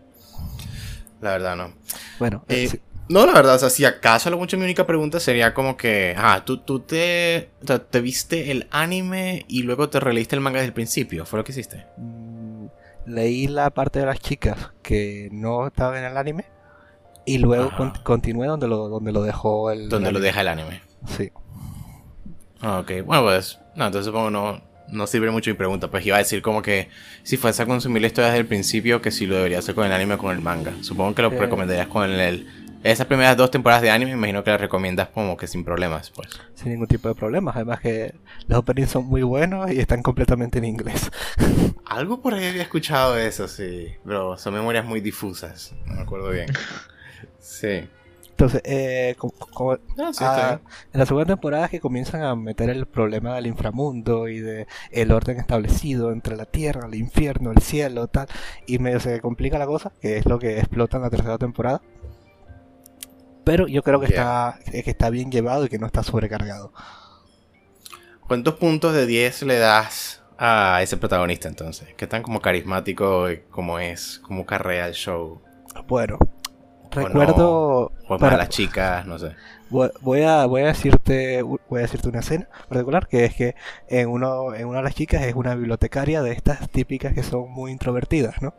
La 1.21 1.31
verdad, 1.31 1.55
no. 1.55 1.73
Bueno, 2.19 2.43
Eh, 2.47 2.67
sí, 2.67 2.79
No, 3.09 3.25
la 3.25 3.33
verdad, 3.33 3.55
o 3.55 3.59
sea, 3.59 3.69
si 3.69 3.83
acaso 3.85 4.29
lo 4.29 4.37
mucho 4.37 4.57
mi 4.57 4.63
única 4.63 4.87
pregunta 4.87 5.19
sería 5.19 5.53
como 5.53 5.75
que, 5.75 6.15
ah, 6.17 6.43
tú, 6.45 6.57
tú 6.59 6.79
te, 6.79 7.49
o 7.61 7.67
sea, 7.67 7.79
te 7.79 7.99
viste 7.99 8.51
el 8.51 8.67
anime 8.71 9.45
y 9.49 9.63
luego 9.63 9.89
te 9.89 9.99
releíste 9.99 10.35
el 10.35 10.41
manga 10.41 10.59
desde 10.59 10.67
el 10.67 10.73
principio, 10.73 11.25
¿fue 11.25 11.37
lo 11.39 11.43
que 11.43 11.51
hiciste? 11.51 11.85
mm, 11.97 12.65
leí 13.07 13.47
la 13.47 13.69
parte 13.71 13.99
de 13.99 14.05
las 14.05 14.19
chicas 14.19 14.71
que 14.81 15.27
no 15.31 15.67
estaba 15.67 15.97
en 15.99 16.05
el 16.05 16.15
anime 16.17 16.45
y 17.25 17.37
luego 17.39 17.71
con- 17.75 17.91
continué 18.03 18.47
donde 18.47 18.67
lo, 18.69 18.87
donde 18.87 19.11
lo 19.11 19.23
dejó 19.23 19.71
el 19.71 19.89
Donde 19.89 20.11
lo 20.11 20.17
anime. 20.19 20.25
deja 20.27 20.41
el 20.41 20.47
anime. 20.47 20.81
Sí. 21.07 21.31
Ah, 22.61 22.79
ok, 22.79 22.91
bueno, 23.05 23.23
pues, 23.23 23.59
no, 23.75 23.87
entonces 23.87 24.05
supongo 24.05 24.29
no, 24.29 24.61
no 24.91 25.07
sirve 25.07 25.31
mucho 25.31 25.49
mi 25.49 25.55
pregunta, 25.57 25.89
pues 25.89 26.05
iba 26.05 26.15
a 26.17 26.19
decir 26.19 26.41
como 26.41 26.61
que 26.61 26.89
si 27.23 27.37
fuese 27.37 27.63
a 27.63 27.65
consumir 27.65 28.01
la 28.01 28.07
historia 28.07 28.27
desde 28.29 28.39
el 28.41 28.45
principio, 28.47 29.01
que 29.01 29.11
si 29.11 29.25
lo 29.25 29.35
debería 29.35 29.59
hacer 29.59 29.73
con 29.75 29.85
el 29.85 29.91
anime 29.91 30.15
o 30.15 30.17
con 30.17 30.31
el 30.35 30.41
manga. 30.41 30.73
Supongo 30.81 31.15
que 31.15 31.21
lo 31.21 31.29
recomendarías 31.31 31.87
con 31.87 32.09
el, 32.09 32.19
el- 32.19 32.47
Esas 32.83 33.05
primeras 33.05 33.37
dos 33.37 33.51
temporadas 33.51 33.83
de 33.83 33.91
anime 33.91 34.11
me 34.11 34.17
imagino 34.17 34.43
que 34.43 34.49
las 34.51 34.59
recomiendas 34.59 35.09
como 35.09 35.37
que 35.37 35.45
sin 35.47 35.63
problemas, 35.63 36.09
pues. 36.09 36.29
Sin 36.55 36.71
ningún 36.71 36.87
tipo 36.87 37.07
de 37.07 37.13
problemas. 37.15 37.55
Además 37.55 37.79
que 37.79 38.15
los 38.47 38.57
openings 38.59 38.89
son 38.89 39.05
muy 39.05 39.21
buenos 39.21 39.71
y 39.71 39.79
están 39.79 40.01
completamente 40.01 40.57
en 40.57 40.65
inglés. 40.65 41.11
Algo 41.85 42.21
por 42.21 42.33
ahí 42.33 42.45
había 42.45 42.63
escuchado 42.63 43.13
de 43.15 43.27
eso, 43.27 43.47
sí. 43.47 43.87
Pero 44.03 44.35
son 44.37 44.55
memorias 44.55 44.83
muy 44.85 44.99
difusas. 44.99 45.73
No 45.85 45.93
me 45.95 46.01
acuerdo 46.01 46.29
bien. 46.31 46.47
Sí. 47.39 47.87
Entonces, 48.41 48.63
eh, 48.65 49.13
como- 49.19 49.33
como- 49.53 49.73
Ah, 49.73 50.09
sí, 50.11 50.23
ah, 50.25 50.59
en 50.91 50.99
la 50.99 51.05
segunda 51.05 51.27
temporada 51.27 51.65
es 51.65 51.69
que 51.69 51.79
comienzan 51.79 52.23
a 52.23 52.35
meter 52.35 52.71
el 52.71 52.87
problema 52.87 53.35
del 53.35 53.45
inframundo 53.45 54.27
y 54.27 54.39
de 54.39 54.65
el 54.89 55.11
orden 55.11 55.37
establecido 55.39 56.11
entre 56.11 56.35
la 56.35 56.45
tierra, 56.45 56.87
el 56.87 56.95
infierno, 56.95 57.51
el 57.51 57.61
cielo, 57.61 58.07
tal, 58.07 58.27
y 58.65 58.79
medio 58.79 58.99
se 58.99 59.21
complica 59.21 59.59
la 59.59 59.67
cosa, 59.67 59.91
que 60.01 60.17
es 60.17 60.25
lo 60.25 60.39
que 60.39 60.57
explota 60.57 60.97
en 60.97 61.03
la 61.03 61.11
tercera 61.11 61.37
temporada. 61.37 61.83
Pero 63.43 63.67
yo 63.67 63.83
creo 63.83 63.99
que 63.99 64.07
Yeah. 64.07 64.55
está 64.59 64.71
que 64.83 64.89
está 64.89 65.11
bien 65.11 65.31
llevado 65.31 65.65
y 65.65 65.69
que 65.69 65.77
no 65.77 65.85
está 65.85 66.01
sobrecargado. 66.01 66.73
¿Cuántos 68.27 68.55
puntos 68.55 68.95
de 68.95 69.05
10 69.05 69.43
le 69.43 69.59
das 69.59 70.23
a 70.39 70.79
ese 70.81 70.97
protagonista 70.97 71.47
entonces? 71.47 71.89
¿Qué 71.95 72.07
tan 72.07 72.23
como 72.23 72.41
carismático 72.41 73.27
como 73.51 73.77
es? 73.77 74.19
¿Cómo 74.23 74.47
carrea 74.47 74.87
el 74.87 74.93
show? 74.95 75.41
Bueno, 75.87 76.17
recuerdo 76.91 77.91
¿O 78.07 78.17
para- 78.17 78.37
las 78.37 78.49
chicas? 78.49 79.05
No 79.05 79.17
sé. 79.19 79.35
Voy 79.69 80.21
a, 80.23 80.45
voy 80.47 80.63
a 80.63 80.67
decirte 80.67 81.41
voy 81.41 81.59
a 81.79 81.81
decirte 81.83 82.09
una 82.09 82.19
escena 82.19 82.49
particular 82.67 83.07
que 83.07 83.23
es 83.23 83.33
que 83.35 83.55
en 83.87 84.09
uno 84.09 84.53
en 84.53 84.67
una 84.67 84.79
de 84.79 84.83
las 84.83 84.95
chicas 84.95 85.23
es 85.23 85.33
una 85.33 85.55
bibliotecaria 85.55 86.21
de 86.21 86.33
estas 86.33 86.69
típicas 86.69 87.13
que 87.13 87.23
son 87.23 87.49
muy 87.49 87.71
introvertidas, 87.71 88.41
¿no? 88.41 88.53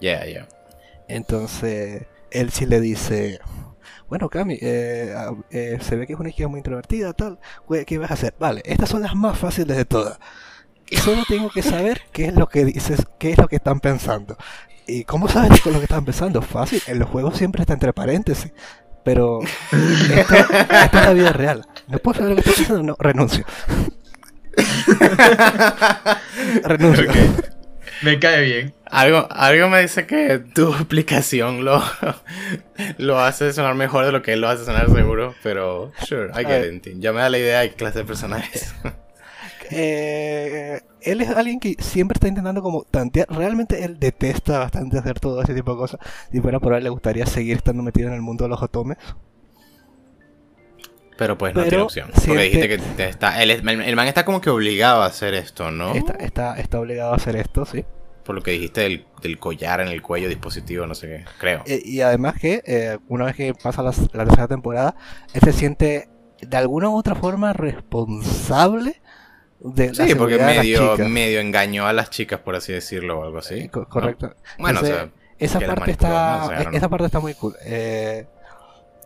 Yeah, 0.00 0.26
yeah. 0.26 0.46
Entonces 1.08 2.06
él 2.30 2.50
sí 2.50 2.66
le 2.66 2.80
dice, 2.80 3.40
bueno 4.08 4.28
Cami, 4.28 4.58
eh, 4.60 5.14
eh, 5.50 5.78
se 5.80 5.96
ve 5.96 6.06
que 6.06 6.12
es 6.12 6.20
una 6.20 6.30
chica 6.30 6.46
muy 6.48 6.58
introvertida, 6.58 7.12
tal, 7.14 7.38
¿qué 7.86 7.98
vas 7.98 8.10
a 8.10 8.14
hacer? 8.14 8.34
Vale, 8.38 8.62
estas 8.64 8.90
son 8.90 9.02
las 9.02 9.14
más 9.16 9.38
fáciles 9.38 9.76
de 9.76 9.84
todas. 9.84 10.18
Y 10.90 10.96
solo 10.96 11.22
tengo 11.28 11.50
que 11.50 11.62
saber 11.62 12.02
qué 12.12 12.26
es 12.26 12.34
lo 12.34 12.48
que 12.48 12.64
dices, 12.64 13.06
qué 13.18 13.30
es 13.30 13.38
lo 13.38 13.46
que 13.48 13.56
están 13.56 13.80
pensando. 13.80 14.36
¿Y 14.86 15.04
cómo 15.04 15.28
sabes 15.28 15.60
con 15.60 15.72
lo 15.72 15.78
que 15.78 15.84
están 15.84 16.04
pensando? 16.04 16.42
Fácil, 16.42 16.82
en 16.86 16.98
los 16.98 17.08
juegos 17.08 17.36
siempre 17.36 17.62
está 17.62 17.74
entre 17.74 17.92
paréntesis. 17.92 18.52
Pero 19.04 19.40
esto, 19.42 20.34
esto 20.34 20.58
es 20.74 20.92
la 20.92 21.12
vida 21.12 21.32
real. 21.32 21.66
No 21.88 21.98
puedo 21.98 22.18
saber 22.18 22.30
lo 22.30 22.36
que 22.36 22.40
estás 22.40 22.56
pensando, 22.56 22.82
no, 22.82 22.96
renuncio. 22.98 23.44
renuncio. 26.64 27.10
Me 28.02 28.18
cae 28.18 28.42
bien. 28.42 28.74
Algo, 28.86 29.28
algo 29.30 29.68
me 29.68 29.82
dice 29.82 30.06
que 30.06 30.38
tu 30.38 30.70
explicación 30.74 31.64
lo, 31.64 31.82
lo 32.98 33.20
hace 33.20 33.52
sonar 33.52 33.74
mejor 33.74 34.06
de 34.06 34.12
lo 34.12 34.22
que 34.22 34.32
él 34.32 34.40
lo 34.40 34.48
hace 34.48 34.64
sonar 34.64 34.90
seguro, 34.90 35.34
pero 35.42 35.92
sure, 36.06 36.30
I 36.34 36.44
get 36.44 36.72
it. 36.72 36.98
Ya 36.98 37.12
me 37.12 37.20
da 37.20 37.28
la 37.28 37.38
idea 37.38 37.60
de 37.60 37.70
qué 37.70 37.76
clase 37.76 38.00
de 38.00 38.04
personajes. 38.04 38.74
Eh, 39.70 40.80
él 41.02 41.20
es 41.20 41.30
alguien 41.30 41.60
que 41.60 41.76
siempre 41.78 42.14
está 42.16 42.28
intentando 42.28 42.62
como 42.62 42.84
tantear. 42.84 43.26
Realmente 43.30 43.84
él 43.84 43.98
detesta 43.98 44.58
bastante 44.58 44.98
hacer 44.98 45.20
todo 45.20 45.42
ese 45.42 45.54
tipo 45.54 45.72
de 45.72 45.78
cosas. 45.78 46.00
Si 46.32 46.40
fuera 46.40 46.60
por 46.60 46.74
él, 46.74 46.82
le 46.84 46.90
gustaría 46.90 47.24
seguir 47.26 47.56
estando 47.56 47.82
metido 47.82 48.08
en 48.08 48.14
el 48.14 48.22
mundo 48.22 48.44
de 48.44 48.50
los 48.50 48.62
otomes. 48.62 48.98
Pero 51.16 51.36
pues 51.36 51.54
no 51.54 51.60
Pero 51.60 51.68
tiene 51.70 51.84
opción. 51.84 52.06
Porque 52.08 52.20
siente- 52.22 52.42
dijiste 52.44 52.68
que 52.68 52.78
te 52.78 53.08
está, 53.08 53.42
el, 53.42 53.50
el 53.50 53.96
man 53.96 54.06
está 54.08 54.24
como 54.24 54.40
que 54.40 54.48
obligado 54.50 55.02
a 55.02 55.06
hacer 55.06 55.34
esto, 55.34 55.70
¿no? 55.70 55.94
Está, 55.94 56.14
está, 56.14 56.58
está 56.58 56.80
obligado 56.80 57.12
a 57.12 57.16
hacer 57.16 57.36
esto, 57.36 57.66
sí. 57.66 57.84
Por 58.24 58.34
lo 58.34 58.42
que 58.42 58.52
dijiste 58.52 58.82
del, 58.82 59.06
del 59.22 59.38
collar 59.38 59.80
en 59.80 59.88
el 59.88 60.00
cuello, 60.02 60.28
dispositivo, 60.28 60.86
no 60.86 60.94
sé 60.94 61.08
qué. 61.08 61.24
Creo. 61.38 61.62
Eh, 61.66 61.82
y 61.84 62.00
además 62.00 62.34
que 62.40 62.62
eh, 62.64 62.98
una 63.08 63.26
vez 63.26 63.36
que 63.36 63.52
pasa 63.54 63.82
las- 63.82 64.14
la, 64.14 64.24
tercera 64.24 64.48
temporada, 64.48 64.94
él 65.34 65.40
se 65.42 65.52
siente 65.52 66.08
de 66.40 66.56
alguna 66.56 66.88
u 66.88 66.96
otra 66.96 67.14
forma 67.14 67.52
responsable 67.52 69.02
de 69.60 69.94
Sí, 69.94 70.14
porque 70.14 70.38
medio, 70.38 70.96
medio 70.98 71.40
engañó 71.40 71.86
a 71.86 71.92
las 71.92 72.10
chicas, 72.10 72.40
por 72.40 72.56
así 72.56 72.72
decirlo, 72.72 73.20
o 73.20 73.24
algo 73.24 73.38
así. 73.38 73.68
Co- 73.68 73.80
¿no? 73.80 73.88
correcto. 73.88 74.34
Bueno, 74.58 74.80
Entonces, 74.80 74.94
o 74.94 74.98
sea, 74.98 75.10
esa 75.38 75.60
parte 75.74 75.90
está 75.92 76.68
esa 76.72 76.88
parte 76.88 77.06
está 77.06 77.20
muy 77.20 77.34
cool. 77.34 77.54
Eh, 77.64 78.26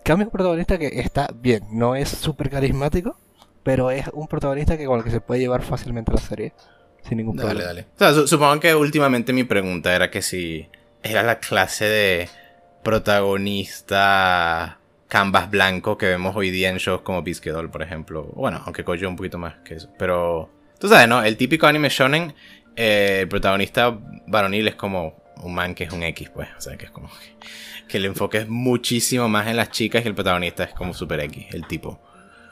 Cambio 0.04 0.24
es 0.24 0.26
un 0.28 0.32
protagonista 0.32 0.78
que 0.78 0.86
está 1.00 1.28
bien, 1.34 1.64
no 1.70 1.96
es 1.96 2.08
súper 2.08 2.50
carismático, 2.50 3.16
pero 3.62 3.90
es 3.90 4.06
un 4.12 4.26
protagonista 4.28 4.76
que 4.76 4.84
con 4.86 4.98
el 4.98 5.04
que 5.04 5.10
se 5.10 5.20
puede 5.20 5.40
llevar 5.40 5.62
fácilmente 5.62 6.12
la 6.12 6.18
serie 6.20 6.52
sin 7.08 7.16
ningún 7.18 7.36
Dale, 7.36 7.48
problema. 7.48 7.66
dale. 7.68 7.86
O 7.94 7.98
sea, 7.98 8.12
su- 8.12 8.28
supongo 8.28 8.60
que 8.60 8.74
últimamente 8.74 9.32
mi 9.32 9.44
pregunta 9.44 9.94
era 9.94 10.10
que 10.10 10.22
si 10.22 10.68
era 11.02 11.22
la 11.22 11.38
clase 11.38 11.84
de 11.86 12.28
protagonista 12.82 14.78
canvas 15.14 15.48
blanco 15.48 15.96
que 15.96 16.06
vemos 16.06 16.34
hoy 16.34 16.50
día 16.50 16.70
en 16.70 16.78
shows 16.78 17.02
como 17.02 17.22
Biscuit 17.22 17.54
Doll, 17.54 17.70
por 17.70 17.82
ejemplo. 17.82 18.24
Bueno, 18.34 18.60
aunque 18.64 18.82
Koyo 18.82 19.08
un 19.08 19.14
poquito 19.14 19.38
más 19.38 19.54
que 19.64 19.74
eso. 19.74 19.88
Pero, 19.96 20.50
tú 20.80 20.88
sabes, 20.88 21.06
¿no? 21.06 21.22
El 21.22 21.36
típico 21.36 21.68
anime 21.68 21.88
shonen, 21.88 22.34
eh, 22.74 23.18
el 23.20 23.28
protagonista 23.28 23.96
varonil 24.26 24.66
es 24.66 24.74
como 24.74 25.22
un 25.44 25.54
man 25.54 25.76
que 25.76 25.84
es 25.84 25.92
un 25.92 26.02
X, 26.02 26.30
pues. 26.30 26.48
O 26.58 26.60
sea, 26.60 26.76
que 26.76 26.86
es 26.86 26.90
como 26.90 27.08
que, 27.08 27.46
que 27.86 27.98
el 27.98 28.06
enfoque 28.06 28.38
es 28.38 28.48
muchísimo 28.48 29.28
más 29.28 29.46
en 29.46 29.54
las 29.56 29.70
chicas 29.70 30.04
y 30.04 30.08
el 30.08 30.16
protagonista 30.16 30.64
es 30.64 30.74
como 30.74 30.92
super 30.92 31.20
X, 31.20 31.46
el 31.52 31.64
tipo. 31.68 32.00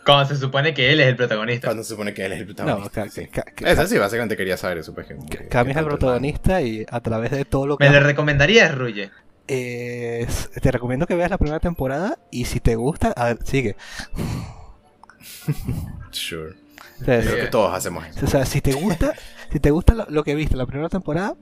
Cuando 0.07 0.27
se 0.27 0.37
supone 0.37 0.73
que 0.73 0.93
él 0.93 1.01
es 1.01 1.09
el 1.09 1.17
protagonista. 1.17 1.67
Cuando 1.67 1.83
se 1.83 1.89
supone 1.89 2.15
que 2.15 2.25
él 2.27 2.33
es 2.33 2.41
el 2.43 2.47
No, 2.49 2.55
protagonista. 2.55 3.03
ca- 3.05 3.11
sí. 3.11 3.29
Eso 3.65 3.87
sí, 3.89 3.99
básicamente 3.99 4.37
quería 4.37 4.57
saber 4.57 4.79
eso. 4.79 4.95
Pues, 4.95 5.09
que- 5.09 5.15
que- 5.29 5.49
Cami 5.49 5.67
que 5.67 5.71
es 5.73 5.77
el 5.79 5.85
tanto 5.85 5.89
protagonista 5.99 6.63
y 6.63 6.87
a 6.89 7.01
través 7.01 7.33
de 7.33 7.45
todo 7.45 7.67
lo 7.67 7.77
que 7.77 7.85
Me 7.87 7.91
le 7.91 7.97
hace, 7.99 8.07
recomendarías, 8.07 8.73
Ruye. 8.73 9.11
Eh, 9.49 10.27
te 10.61 10.71
recomiendo 10.71 11.07
que 11.07 11.15
veas 11.15 11.31
la 11.31 11.39
primera 11.39 11.61
temporada 11.61 12.19
y 12.31 12.45
si 12.47 12.61
te 12.61 12.75
gusta, 12.77 13.13
a 13.17 13.27
ver, 13.27 13.39
sigue. 13.45 13.77
Sure. 16.11 16.55
O 17.01 17.05
sea, 17.05 17.21
Creo 17.21 17.37
que 17.37 17.47
todos 17.51 17.75
hacemos 17.75 18.07
eso. 18.07 18.25
O 18.25 18.29
sea, 18.29 18.45
si 18.47 18.61
te 18.61 18.73
gusta, 18.73 19.13
si 19.51 19.61
te 19.61 19.71
gusta 19.71 19.95
lo, 19.95 20.07
lo 20.09 20.25
que 20.25 20.35
viste 20.35 20.57
la 20.57 20.67
primera 20.67 20.89
temporada, 20.89 21.35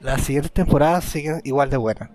las 0.00 0.22
siguientes 0.22 0.52
temporadas 0.52 1.04
siguen 1.04 1.40
igual 1.44 1.70
de 1.70 1.76
buenas. 1.76 2.10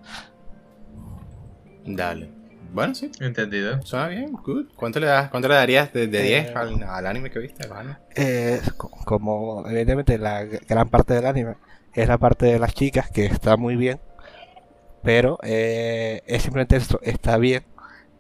Dale. 1.86 2.30
Bueno, 2.74 2.94
sí. 2.96 3.12
Entendido. 3.20 3.82
Suena 3.84 4.08
bien. 4.08 4.32
Good. 4.34 4.66
¿Cuánto 4.76 5.00
le, 5.00 5.06
das, 5.08 5.30
cuánto 5.30 5.48
le 5.48 5.56
darías 5.56 5.94
de, 5.94 6.08
de 6.08 6.20
Eh, 6.40 6.42
10 6.44 6.56
al, 6.56 6.84
al 6.84 7.06
anime 7.08 7.30
que 7.32 7.40
viste? 7.40 7.68
Eh, 8.16 8.62
co- 8.76 8.90
como 9.06 9.66
evidentemente 9.68 10.18
la 10.18 10.44
gran 10.44 10.90
parte 10.90 11.14
del 11.14 11.26
anime 11.26 11.56
es 11.94 12.08
la 12.08 12.18
parte 12.18 12.46
de 12.48 12.60
las 12.60 12.74
chicas 12.74 13.10
que 13.10 13.26
está 13.26 13.56
muy 13.58 13.76
bien, 13.76 14.00
pero 15.04 15.40
eh, 15.44 16.22
es 16.28 16.44
simplemente 16.44 16.76
esto, 16.78 17.00
está 17.04 17.38
bien 17.38 17.64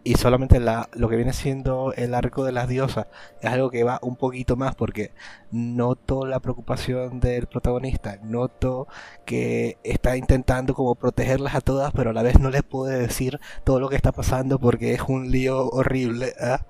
y 0.04 0.16
solamente 0.16 0.60
la, 0.62 0.90
lo 0.94 1.10
que 1.10 1.18
viene 1.18 1.34
siendo 1.34 1.94
el 1.94 2.14
arco 2.14 2.46
de 2.46 2.54
las 2.54 2.70
diosas 2.70 3.08
es 3.42 3.50
algo 3.52 3.70
que 3.70 3.84
va 3.84 4.00
un 4.02 4.16
poquito 4.16 4.56
más 4.56 4.74
porque 4.76 5.12
noto 5.52 6.26
la 6.26 6.40
preocupación 6.40 7.20
del 7.20 7.48
protagonista, 7.48 8.18
noto 8.24 8.88
que 9.26 9.78
está 9.84 10.16
intentando 10.16 10.74
como 10.76 10.96
protegerlas 10.96 11.56
a 11.56 11.62
todas, 11.62 11.92
pero 11.94 12.12
a 12.12 12.14
la 12.14 12.24
vez 12.24 12.40
no 12.40 12.50
les 12.50 12.64
puede 12.64 13.00
decir 13.00 13.40
todo 13.66 13.80
lo 13.82 13.90
que 13.90 13.98
está 13.98 14.14
pasando 14.14 14.60
porque 14.60 14.94
es 14.94 15.02
un 15.08 15.30
lío 15.30 15.68
horrible. 15.70 16.34
¿ah? 16.40 16.66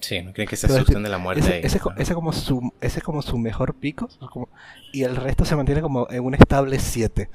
Sí, 0.00 0.20
no 0.22 0.32
creen 0.32 0.48
que 0.48 0.56
se 0.56 0.66
asusten 0.66 1.02
de 1.02 1.08
la 1.08 1.18
muerte 1.18 1.40
Ese, 1.40 1.52
ahí. 1.52 1.62
ese, 1.62 1.80
¿no? 1.88 1.96
ese 1.96 2.14
como 2.14 2.32
su, 2.32 2.72
ese 2.80 2.98
es 2.98 3.04
como 3.04 3.22
su 3.22 3.38
mejor 3.38 3.74
pico 3.74 4.08
como- 4.30 4.48
y 4.92 5.02
el 5.04 5.16
resto 5.16 5.44
se 5.44 5.56
mantiene 5.56 5.80
como 5.82 6.06
en 6.10 6.24
un 6.24 6.34
estable 6.34 6.78
7. 6.78 7.30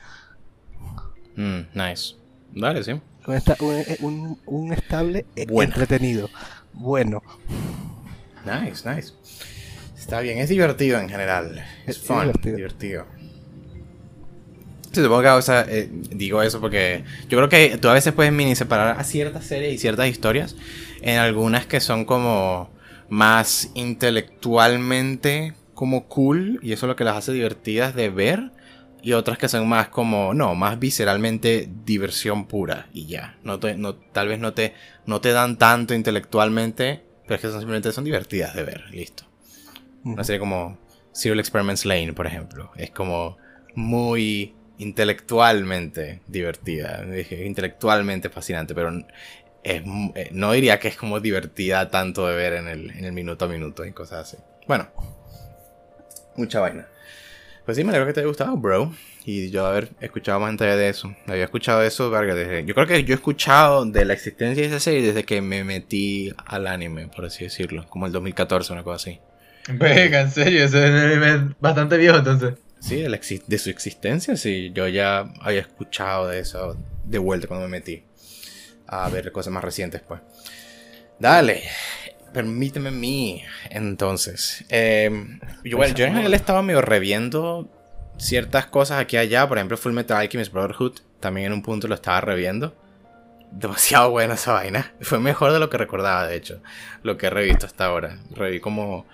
Mm, 1.37 1.61
nice. 1.73 2.15
Dale, 2.53 2.83
sí. 2.83 2.91
Un, 3.27 3.33
esta- 3.35 3.55
un, 3.61 3.83
un- 4.01 4.39
un 4.45 4.73
estable 4.73 5.25
Buena. 5.47 5.71
entretenido. 5.73 6.29
Bueno. 6.73 7.21
Nice, 8.45 8.89
nice. 8.89 9.13
Está 9.97 10.19
bien, 10.21 10.37
es 10.39 10.49
divertido 10.49 10.99
en 10.99 11.09
general. 11.09 11.63
Es 11.85 11.97
Es 11.97 12.03
fun, 12.03 12.21
divertido. 12.21 12.55
divertido. 12.57 13.05
Sí, 14.91 15.01
supongo 15.03 15.21
que 15.21 15.27
o 15.29 15.41
sea, 15.41 15.65
eh, 15.69 15.89
digo 15.91 16.41
eso 16.41 16.59
porque 16.61 17.03
yo 17.29 17.37
creo 17.37 17.49
que 17.49 17.77
tú 17.77 17.89
a 17.89 17.93
veces 17.93 18.13
puedes 18.13 18.31
mini 18.31 18.55
separar 18.55 18.99
a 18.99 19.03
ciertas 19.03 19.45
series 19.45 19.73
y 19.73 19.77
ciertas 19.77 20.07
historias 20.07 20.55
en 21.01 21.19
algunas 21.19 21.65
que 21.67 21.79
son 21.81 22.05
como 22.05 22.69
más 23.09 23.69
intelectualmente 23.75 25.53
como 25.75 26.05
cool 26.07 26.59
y 26.63 26.71
eso 26.73 26.85
es 26.85 26.87
lo 26.87 26.95
que 26.95 27.03
las 27.03 27.17
hace 27.17 27.31
divertidas 27.33 27.93
de 27.95 28.09
ver 28.09 28.51
y 29.01 29.13
otras 29.13 29.37
que 29.37 29.47
son 29.47 29.67
más 29.67 29.89
como 29.89 30.33
no 30.33 30.55
más 30.55 30.79
visceralmente 30.79 31.69
diversión 31.85 32.45
pura 32.47 32.87
y 32.93 33.05
ya. 33.07 33.37
No 33.43 33.59
te, 33.59 33.75
no 33.75 33.95
tal 33.95 34.27
vez 34.27 34.39
no 34.39 34.53
te 34.53 34.73
no 35.05 35.21
te 35.21 35.31
dan 35.31 35.57
tanto 35.57 35.93
intelectualmente 35.93 37.03
pero 37.25 37.35
es 37.35 37.41
que 37.41 37.47
son 37.47 37.59
simplemente 37.59 37.91
son 37.91 38.03
divertidas 38.03 38.55
de 38.55 38.63
ver 38.63 38.89
listo. 38.91 39.23
Una 40.03 40.23
serie 40.23 40.39
como 40.39 40.77
Serial 41.11 41.39
Experiments 41.39 41.85
Lane 41.85 42.13
por 42.13 42.27
ejemplo. 42.27 42.71
Es 42.75 42.91
como 42.91 43.37
muy 43.75 44.55
intelectualmente 44.77 46.21
divertida. 46.27 47.05
Intelectualmente 47.43 48.29
fascinante 48.29 48.73
pero 48.73 48.91
es 49.63 49.83
eh, 50.15 50.29
no 50.31 50.51
diría 50.53 50.79
que 50.79 50.87
es 50.87 50.95
como 50.95 51.19
divertida 51.19 51.89
tanto 51.89 52.27
de 52.27 52.35
ver 52.35 52.53
en 52.53 52.67
el, 52.67 52.89
en 52.91 53.05
el 53.05 53.11
minuto 53.11 53.45
a 53.45 53.47
minuto 53.47 53.85
y 53.85 53.91
cosas 53.91 54.27
así. 54.27 54.37
Bueno 54.67 54.89
mucha 56.35 56.59
vaina 56.59 56.87
Pues 57.67 57.75
sí, 57.75 57.83
me 57.83 57.89
alegro 57.89 58.07
que 58.07 58.13
te 58.13 58.21
haya 58.21 58.27
gustado, 58.29 58.55
bro. 58.55 58.93
Y 59.25 59.51
yo 59.51 59.65
haber 59.65 59.89
escuchado 59.99 60.39
más 60.39 60.51
detalle 60.53 60.77
de 60.77 60.87
eso. 60.87 61.13
Había 61.27 61.43
escuchado 61.43 61.83
eso, 61.83 62.09
verga, 62.09 62.33
desde... 62.33 62.63
Yo 62.63 62.73
creo 62.73 62.87
que 62.87 63.03
yo 63.03 63.13
he 63.13 63.15
escuchado 63.17 63.85
de 63.85 64.05
la 64.05 64.13
existencia 64.13 64.63
de 64.63 64.69
esa 64.69 64.79
serie 64.79 65.01
desde 65.01 65.25
que 65.25 65.41
me 65.41 65.65
metí 65.65 66.33
al 66.45 66.65
anime, 66.65 67.09
por 67.09 67.25
así 67.25 67.43
decirlo. 67.43 67.85
Como 67.89 68.05
el 68.05 68.13
2014, 68.13 68.71
una 68.71 68.83
cosa 68.83 68.95
así. 68.95 69.19
Venga, 69.67 70.21
en 70.21 70.31
serio, 70.31 70.63
ese 70.63 70.81
es 70.85 70.89
un 70.91 70.95
anime 70.97 71.55
bastante 71.59 71.97
viejo 71.97 72.15
entonces. 72.17 72.53
Sí, 72.79 73.01
de, 73.01 73.09
la 73.09 73.17
exi- 73.19 73.43
de 73.45 73.57
su 73.57 73.69
existencia, 73.69 74.37
sí. 74.37 74.71
Yo 74.73 74.87
ya 74.87 75.29
había 75.41 75.59
escuchado 75.59 76.29
de 76.29 76.39
eso 76.39 76.77
de 77.03 77.17
vuelta 77.17 77.47
cuando 77.47 77.67
me 77.67 77.71
metí 77.79 78.01
a 78.87 79.09
ver 79.09 79.29
cosas 79.33 79.51
más 79.51 79.63
recientes, 79.63 79.99
pues. 80.07 80.21
Dale, 81.19 81.63
permíteme 82.33 82.89
a 82.89 82.91
mí, 82.91 83.43
entonces. 83.69 84.65
Eh, 84.69 85.09
yo, 85.63 85.77
bueno, 85.77 85.93
yo 85.95 86.05
en 86.05 86.11
general 86.13 86.33
estaba 86.33 86.61
medio 86.61 86.81
reviendo 86.81 87.69
ciertas 88.17 88.65
cosas 88.65 88.99
aquí 88.99 89.15
y 89.15 89.19
allá. 89.19 89.47
Por 89.47 89.57
ejemplo, 89.57 89.77
Full 89.77 89.93
Metal 89.93 90.17
Alchemist 90.17 90.51
Brotherhood. 90.51 90.99
También 91.19 91.47
en 91.47 91.53
un 91.53 91.61
punto 91.61 91.87
lo 91.87 91.95
estaba 91.95 92.21
reviendo. 92.21 92.75
Demasiado 93.51 94.11
buena 94.11 94.33
esa 94.33 94.53
vaina. 94.53 94.93
Fue 95.01 95.19
mejor 95.19 95.51
de 95.51 95.59
lo 95.59 95.69
que 95.69 95.77
recordaba, 95.77 96.27
de 96.27 96.35
hecho. 96.35 96.61
Lo 97.03 97.17
que 97.17 97.27
he 97.27 97.29
revisto 97.29 97.65
hasta 97.65 97.85
ahora. 97.85 98.19
Reví 98.35 98.59
como 98.59 99.05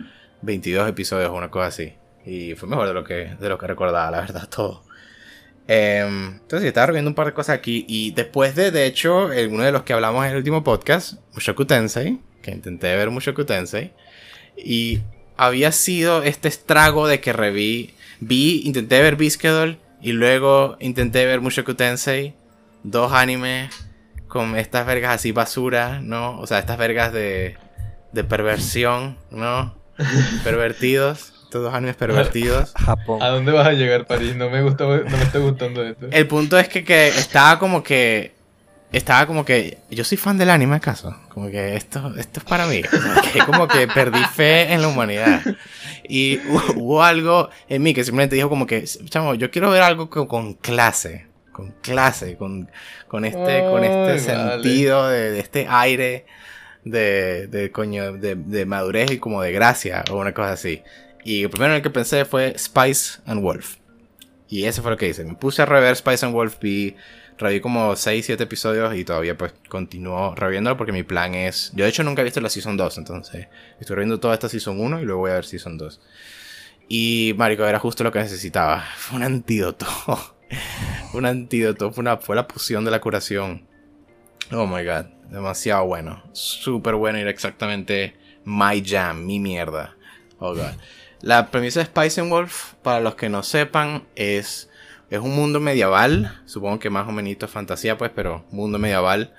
22 0.42 0.90
episodios 0.90 1.30
o 1.30 1.34
una 1.34 1.52
cosa 1.52 1.68
así. 1.68 1.94
Y 2.26 2.56
fue 2.56 2.70
mejor 2.70 2.88
de 2.88 2.94
lo 2.94 3.04
que, 3.04 3.36
de 3.38 3.50
lo 3.50 3.58
que 3.58 3.68
recordaba, 3.68 4.10
la 4.10 4.22
verdad, 4.22 4.48
todo. 4.48 4.84
Em, 5.68 6.36
entonces, 6.36 6.68
estaba 6.68 6.88
reviendo 6.88 7.10
un 7.10 7.16
par 7.16 7.26
de 7.26 7.34
cosas 7.34 7.58
aquí. 7.58 7.86
Y 7.88 8.12
después 8.12 8.56
de, 8.56 8.72
de 8.72 8.86
hecho, 8.86 9.26
uno 9.50 9.64
de 9.64 9.72
los 9.74 9.84
que 9.84 9.92
hablamos 9.92 10.26
en 10.26 10.32
el 10.32 10.38
último 10.38 10.64
podcast, 10.64 11.16
Mushoku 11.34 11.66
Tensei, 11.66 12.22
que 12.44 12.52
intenté 12.52 12.96
ver 12.96 13.10
Tensei. 13.48 13.92
Y 14.56 15.02
había 15.36 15.72
sido 15.72 16.22
este 16.22 16.48
estrago 16.48 17.08
de 17.08 17.20
que 17.20 17.34
reví. 17.34 17.96
Vi, 18.20 18.62
intenté 18.66 19.02
ver 19.02 19.16
Biskedol. 19.16 19.80
Y 20.02 20.12
luego 20.12 20.78
intenté 20.80 21.26
ver 21.26 21.42
Tensei. 21.76 22.36
Dos 22.84 23.14
animes 23.14 23.72
con 24.28 24.58
estas 24.58 24.86
vergas 24.86 25.16
así 25.16 25.32
basura, 25.32 26.02
¿no? 26.02 26.40
O 26.40 26.48
sea, 26.48 26.60
estas 26.60 26.78
vergas 26.78 27.14
de, 27.14 27.56
de 28.12 28.24
perversión, 28.24 29.18
¿no? 29.32 29.76
Pervertidos. 30.44 31.34
Estos 31.44 31.66
dos 31.66 31.74
animes 31.76 31.96
pervertidos. 31.96 32.74
Japón. 32.76 33.22
¿A 33.22 33.28
dónde 33.28 33.52
vas 33.52 33.68
a 33.68 33.74
llegar, 33.74 34.08
París? 34.08 34.36
No 34.36 34.50
me 34.50 34.64
gusta, 34.64 34.86
no 34.86 35.04
me 35.04 35.22
está 35.22 35.38
gustando 35.38 35.84
esto. 35.86 36.08
El 36.10 36.28
punto 36.28 36.58
es 36.58 36.68
que, 36.68 36.84
que 36.84 37.10
estaba 37.10 37.60
como 37.60 37.84
que. 37.84 38.34
Estaba 38.94 39.26
como 39.26 39.44
que. 39.44 39.80
Yo 39.90 40.04
soy 40.04 40.18
fan 40.18 40.38
del 40.38 40.50
anime, 40.50 40.76
¿acaso? 40.76 41.18
Como 41.30 41.50
que 41.50 41.76
esto, 41.76 42.14
esto 42.18 42.40
es 42.40 42.46
para 42.46 42.68
mí. 42.68 42.82
Que 43.34 43.40
como 43.40 43.68
que 43.68 43.88
perdí 43.88 44.24
fe 44.34 44.72
en 44.72 44.82
la 44.82 44.88
humanidad. 44.88 45.42
Y 46.08 46.38
hu- 46.38 46.76
hubo 46.78 47.04
algo 47.04 47.50
en 47.68 47.82
mí 47.82 47.94
que 47.94 48.04
simplemente 48.04 48.36
dijo 48.36 48.50
como 48.50 48.66
que. 48.68 48.84
Chamo, 48.86 49.34
yo 49.34 49.50
quiero 49.52 49.72
ver 49.72 49.82
algo 49.82 50.10
con, 50.10 50.28
con 50.28 50.54
clase. 50.54 51.28
Con 51.52 51.72
clase. 51.82 52.38
Con, 52.38 52.70
con 53.08 53.26
este, 53.26 53.64
con 53.64 53.84
este 53.84 54.20
sentido 54.20 55.10
de, 55.10 55.32
de 55.32 55.40
este 55.40 55.66
aire 55.68 56.26
de, 56.84 57.48
de 57.48 57.72
coño. 57.72 58.14
De, 58.14 58.36
de 58.36 58.66
madurez 58.66 59.12
y 59.12 59.18
como 59.18 59.42
de 59.42 59.52
gracia. 59.52 60.04
O 60.12 60.18
una 60.18 60.34
cosa 60.34 60.52
así. 60.52 60.84
Y 61.26 61.44
el 61.44 61.50
primero 61.50 61.72
en 61.72 61.78
el 61.78 61.82
que 61.82 61.90
pensé 61.90 62.26
fue 62.26 62.54
Spice 62.60 63.22
and 63.26 63.42
Wolf. 63.42 63.78
Y 64.50 64.66
eso 64.66 64.84
fue 64.84 64.92
lo 64.92 64.98
que 64.98 65.08
hice. 65.08 65.24
Me 65.24 65.34
puse 65.34 65.64
a 65.64 65.66
rever 65.66 65.96
Spice 65.96 66.26
and 66.28 66.36
Wolf, 66.36 66.60
vi, 66.62 66.96
reví 67.38 67.60
como 67.60 67.96
6, 67.96 68.26
7 68.26 68.44
episodios 68.44 68.96
y 68.96 69.06
todavía 69.06 69.38
pues 69.38 69.54
continúo 69.70 70.36
reviéndolo 70.36 70.78
porque 70.78 70.92
mi 70.92 71.04
plan 71.04 71.36
es... 71.36 71.72
Yo 71.76 71.84
de 71.84 71.90
hecho 71.90 72.04
nunca 72.04 72.22
he 72.22 72.26
visto 72.26 72.42
la 72.42 72.50
Season 72.50 72.78
2, 72.78 72.98
entonces 72.98 73.48
estoy 73.80 73.96
reviendo 73.96 74.20
toda 74.20 74.34
esta 74.34 74.50
Season 74.50 74.80
1 74.80 75.02
y 75.02 75.06
luego 75.06 75.22
voy 75.22 75.32
a 75.32 75.36
ver 75.36 75.46
Season 75.46 75.78
2. 75.78 76.02
Y 76.88 77.34
Marico, 77.38 77.66
era 77.66 77.80
justo 77.80 78.04
lo 78.04 78.12
que 78.12 78.20
necesitaba. 78.20 78.84
Fue 78.98 79.18
un 79.18 79.24
antídoto. 79.24 79.86
un 81.14 81.26
antídoto, 81.26 81.92
fue, 81.92 82.02
una, 82.02 82.18
fue 82.18 82.36
la 82.36 82.48
poción 82.48 82.86
de 82.86 82.92
la 82.92 83.02
curación. 83.02 83.68
Oh 84.52 84.68
my 84.68 84.84
god, 84.84 85.06
demasiado 85.30 85.86
bueno. 85.86 86.24
Súper 86.34 86.96
bueno 86.96 87.18
era 87.18 87.30
exactamente 87.30 88.16
my 88.46 88.84
jam, 88.86 89.26
mi 89.26 89.40
mierda. 89.40 89.96
Oh 90.40 90.54
god. 90.54 90.74
La 91.22 91.50
premisa 91.50 91.80
de 91.80 91.86
Spice 91.86 92.22
and 92.22 92.30
Wolf, 92.30 92.74
para 92.84 93.00
los 93.00 93.16
que 93.16 93.30
no 93.30 93.44
sepan, 93.44 94.04
es, 94.16 94.70
es 95.14 95.20
un 95.20 95.36
mundo 95.36 95.60
medieval. 95.60 96.42
Supongo 96.46 96.80
que 96.80 96.90
más 96.90 97.08
o 97.08 97.12
menos 97.12 97.38
fantasía, 97.48 97.98
pues, 98.00 98.12
pero 98.16 98.46
mundo 98.50 98.80
medieval. 98.80 99.32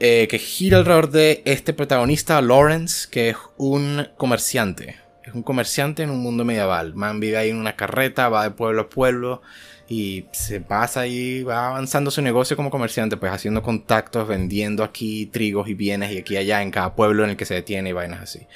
eh, 0.00 0.26
que 0.28 0.38
gira 0.38 0.78
alrededor 0.78 1.10
de 1.10 1.42
este 1.44 1.72
protagonista, 1.72 2.40
Lawrence, 2.42 3.08
que 3.08 3.30
es 3.30 3.36
un 3.56 4.08
comerciante. 4.16 4.96
Es 5.24 5.32
un 5.32 5.44
comerciante 5.44 6.02
en 6.02 6.10
un 6.10 6.18
mundo 6.18 6.44
medieval. 6.44 6.94
Man 6.94 7.20
vive 7.20 7.36
ahí 7.38 7.50
en 7.50 7.56
una 7.56 7.76
carreta, 7.76 8.28
va 8.28 8.42
de 8.42 8.50
pueblo 8.50 8.82
a 8.82 8.88
pueblo 8.90 9.42
y 9.88 10.26
se 10.32 10.60
pasa 10.60 11.00
ahí, 11.00 11.42
va 11.44 11.68
avanzando 11.68 12.10
su 12.10 12.20
negocio 12.20 12.56
como 12.56 12.70
comerciante, 12.70 13.16
pues 13.16 13.32
haciendo 13.32 13.62
contactos, 13.62 14.26
vendiendo 14.26 14.82
aquí 14.82 15.26
trigos 15.26 15.68
y 15.68 15.74
bienes 15.74 16.10
y 16.12 16.18
aquí 16.18 16.34
y 16.34 16.38
allá 16.38 16.62
en 16.62 16.70
cada 16.72 16.94
pueblo 16.96 17.24
en 17.24 17.30
el 17.30 17.36
que 17.36 17.44
se 17.44 17.54
detiene 17.54 17.90
y 17.90 17.92
vainas 17.92 18.22
así. 18.22 18.46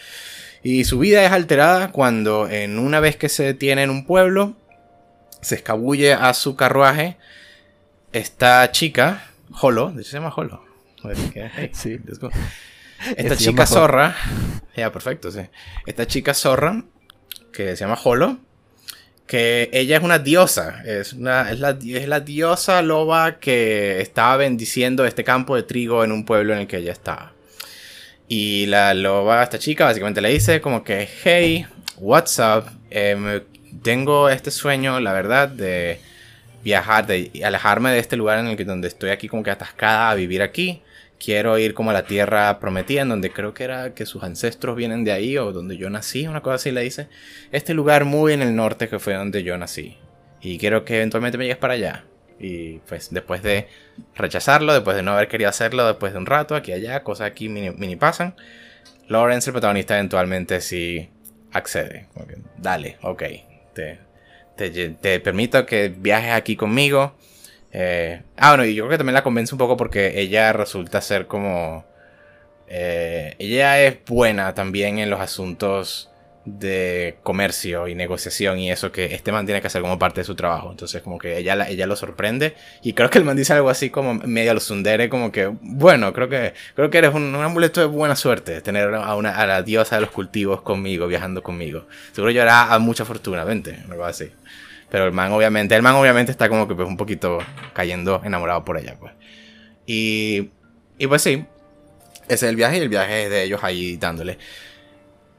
Y 0.63 0.85
su 0.85 0.99
vida 0.99 1.25
es 1.25 1.31
alterada 1.31 1.93
cuando 1.93 2.49
en 2.49 2.79
una 2.79 2.99
vez 3.01 3.17
que 3.17 3.29
se 3.29 3.45
detiene 3.45 3.85
en 3.85 3.91
un 3.91 4.05
pueblo, 4.05 4.57
se 5.41 5.57
escabulle 5.57 6.13
a 6.13 6.35
su 6.35 6.57
carruaje 6.57 7.17
esta 8.13 8.71
chica, 8.73 9.31
Holo, 9.61 9.91
de 9.91 10.03
hecho 10.03 10.11
se 10.11 10.17
llama 10.17 10.33
Holo. 10.35 10.65
Sí. 11.73 11.99
let's 12.05 12.19
go. 12.19 12.31
Se 13.01 13.15
Esta 13.17 13.37
chica 13.37 13.65
zorra, 13.65 14.17
ya 14.77 14.91
perfecto, 14.91 15.31
sí. 15.31 15.43
Esta 15.87 16.09
chica 16.09 16.35
zorra, 16.35 16.83
que 17.53 17.77
se 17.77 17.85
llama 17.85 17.97
Holo, 18.03 18.39
que 19.25 19.71
ella 19.73 19.99
es 19.99 20.03
una 20.03 20.19
diosa, 20.19 20.83
es, 20.85 21.13
una, 21.13 21.53
es, 21.53 21.61
la, 21.61 21.79
es 21.81 22.09
la 22.09 22.19
diosa 22.19 22.83
loba 22.83 23.39
que 23.39 24.01
estaba 24.01 24.39
bendiciendo 24.39 25.05
este 25.05 25.23
campo 25.23 25.55
de 25.55 25.63
trigo 25.63 26.03
en 26.03 26.11
un 26.11 26.25
pueblo 26.25 26.55
en 26.55 26.61
el 26.61 26.67
que 26.67 26.79
ella 26.79 26.91
estaba. 26.91 27.35
Y 28.27 28.67
la 28.67 28.93
loba, 28.95 29.45
esta 29.45 29.61
chica, 29.61 29.85
básicamente 29.85 30.21
le 30.21 30.31
dice 30.31 30.61
como 30.61 30.83
que, 30.83 31.09
hey, 31.23 31.67
what's 31.99 32.41
up, 32.41 32.65
Em, 32.91 33.43
tengo 33.83 34.29
este 34.29 34.51
sueño, 34.51 35.01
la 35.01 35.13
verdad, 35.13 35.49
de 35.49 36.01
viajar, 36.63 37.07
de 37.07 37.31
alejarme 37.45 37.91
de 37.91 37.99
este 37.99 38.17
lugar 38.17 38.39
en 38.39 38.49
el 38.49 38.57
que 38.57 38.65
donde 38.65 38.89
estoy 38.89 39.11
aquí 39.11 39.29
como 39.29 39.43
que 39.43 39.51
atascada 39.51 40.11
a 40.11 40.15
vivir 40.15 40.43
aquí. 40.43 40.83
Quiero 41.19 41.59
ir 41.59 41.75
como 41.75 41.91
a 41.91 41.93
la 41.93 42.05
tierra 42.05 42.61
prometida, 42.61 43.03
en 43.03 43.09
donde 43.09 43.31
creo 43.31 43.53
que 43.53 43.65
era 43.65 43.93
que 43.93 44.07
sus 44.07 44.23
ancestros 44.23 44.77
vienen 44.77 45.03
de 45.03 45.11
ahí 45.11 45.37
o 45.37 45.53
donde 45.53 45.77
yo 45.77 45.91
nací, 45.91 46.29
una 46.29 46.43
cosa 46.43 46.57
así 46.57 46.71
le 46.71 46.83
dice. 46.83 47.09
Este 47.51 47.75
lugar 47.75 48.05
muy 48.05 48.33
en 48.33 48.43
el 48.43 48.55
norte 48.55 48.89
que 48.89 49.01
fue 49.01 49.15
donde 49.15 49.43
yo 49.43 49.59
nací. 49.59 49.97
Y 50.41 50.59
quiero 50.59 50.85
que 50.85 50.97
eventualmente 50.97 51.37
me 51.37 51.45
llegues 51.45 51.59
para 51.59 51.75
allá. 51.75 52.05
Y 52.39 52.79
pues 52.89 53.09
después 53.11 53.43
de 53.43 53.67
rechazarlo, 54.15 54.73
después 54.73 54.97
de 54.97 55.03
no 55.03 55.13
haber 55.13 55.27
querido 55.27 55.51
hacerlo, 55.51 55.89
después 55.89 56.13
de 56.13 56.19
un 56.19 56.27
rato, 56.27 56.55
aquí 56.55 56.71
allá, 56.71 57.03
cosas 57.03 57.27
aquí 57.27 57.49
mini, 57.49 57.71
mini 57.71 57.97
pasan. 57.97 58.37
Lawrence, 59.09 59.51
el 59.51 59.55
protagonista, 59.55 59.97
eventualmente 59.97 60.61
sí 60.61 61.09
accede. 61.53 62.07
Dale, 62.59 62.99
ok. 63.03 63.23
Te, 64.57 64.71
te, 64.91 65.21
permito 65.21 65.65
que 65.67 65.89
viajes 65.89 66.33
aquí 66.33 66.57
conmigo. 66.57 67.15
Eh, 67.73 68.23
ah, 68.37 68.51
bueno, 68.51 68.65
y 68.65 68.75
yo 68.75 68.85
creo 68.85 68.93
que 68.93 68.99
también 68.99 69.15
la 69.15 69.23
convence 69.23 69.55
un 69.55 69.59
poco 69.59 69.77
porque 69.77 70.21
ella 70.21 70.53
resulta 70.53 71.01
ser 71.01 71.27
como... 71.27 71.85
eh, 72.69 73.37
ella 73.39 73.81
es 73.83 73.99
buena 74.07 74.55
también 74.55 74.99
en 74.99 75.11
los 75.11 75.21
asuntos 75.21 76.11
de 76.59 77.19
comercio 77.23 77.89
y 77.89 77.95
negociación 77.95 78.59
y 78.59 78.71
eso 78.71 78.91
que 78.93 79.07
este 79.15 79.33
man 79.33 79.45
tiene 79.47 79.61
que 79.61 79.67
hacer 79.67 79.83
como 79.83 79.99
parte 79.99 80.21
de 80.21 80.25
su 80.25 80.35
trabajo. 80.35 80.71
Entonces 80.71 81.03
como 81.03 81.19
que 81.19 81.37
ella, 81.39 81.55
la- 81.57 81.69
ella 81.69 81.87
lo 81.87 81.97
sorprende 81.97 82.55
y 82.83 82.93
creo 82.95 83.11
que 83.11 83.19
el 83.19 83.25
man 83.25 83.37
dice 83.37 83.53
algo 83.53 83.69
así 83.71 83.91
como 83.91 84.15
medio 84.15 84.51
a 84.51 84.55
lo 84.55 84.61
sundere, 84.61 85.09
como 85.09 85.31
que, 85.33 85.47
bueno, 85.61 86.13
creo 86.13 86.29
que, 86.29 86.55
creo 86.75 86.91
que 86.91 86.99
eres 86.99 87.15
un, 87.15 87.35
un 87.35 87.45
amuleto 87.45 87.81
de 87.81 87.87
buena 87.87 88.17
suerte 88.17 88.61
tener 88.63 88.95
a, 88.95 89.15
una, 89.15 89.31
a 89.37 89.47
la 89.47 89.63
diosa 89.63 89.97
de 89.97 90.01
los 90.03 90.11
cultivos 90.11 90.63
conmigo, 90.63 91.07
viajando 91.07 91.43
conmigo. 91.43 91.87
Seguro 92.13 92.31
yo 92.31 92.43
hará 92.43 92.73
a 92.75 92.79
mucha 92.79 93.05
fortuna, 93.05 93.45
vente, 93.45 93.79
algo 93.91 94.05
así. 94.05 94.31
Pero 94.91 95.05
el 95.05 95.13
man 95.13 95.33
obviamente, 95.33 95.75
el 95.77 95.83
man 95.83 95.95
obviamente 95.97 96.33
está 96.33 96.49
como 96.49 96.67
que 96.67 96.75
pues 96.75 96.89
un 96.89 96.97
poquito 96.97 97.39
cayendo 97.75 98.23
enamorado 98.25 98.65
por 98.65 98.79
ella, 98.79 98.97
pues. 98.99 99.13
Y, 99.87 100.51
y 100.99 101.07
pues 101.07 101.23
sí, 101.23 101.45
ese 102.25 102.35
es 102.35 102.43
el 102.45 102.57
viaje 102.57 102.79
y 102.79 102.81
el 102.81 102.89
viaje 102.89 103.25
es 103.25 103.31
de 103.31 103.43
ellos 103.45 103.61
ahí 103.63 103.97
dándole. 103.97 104.39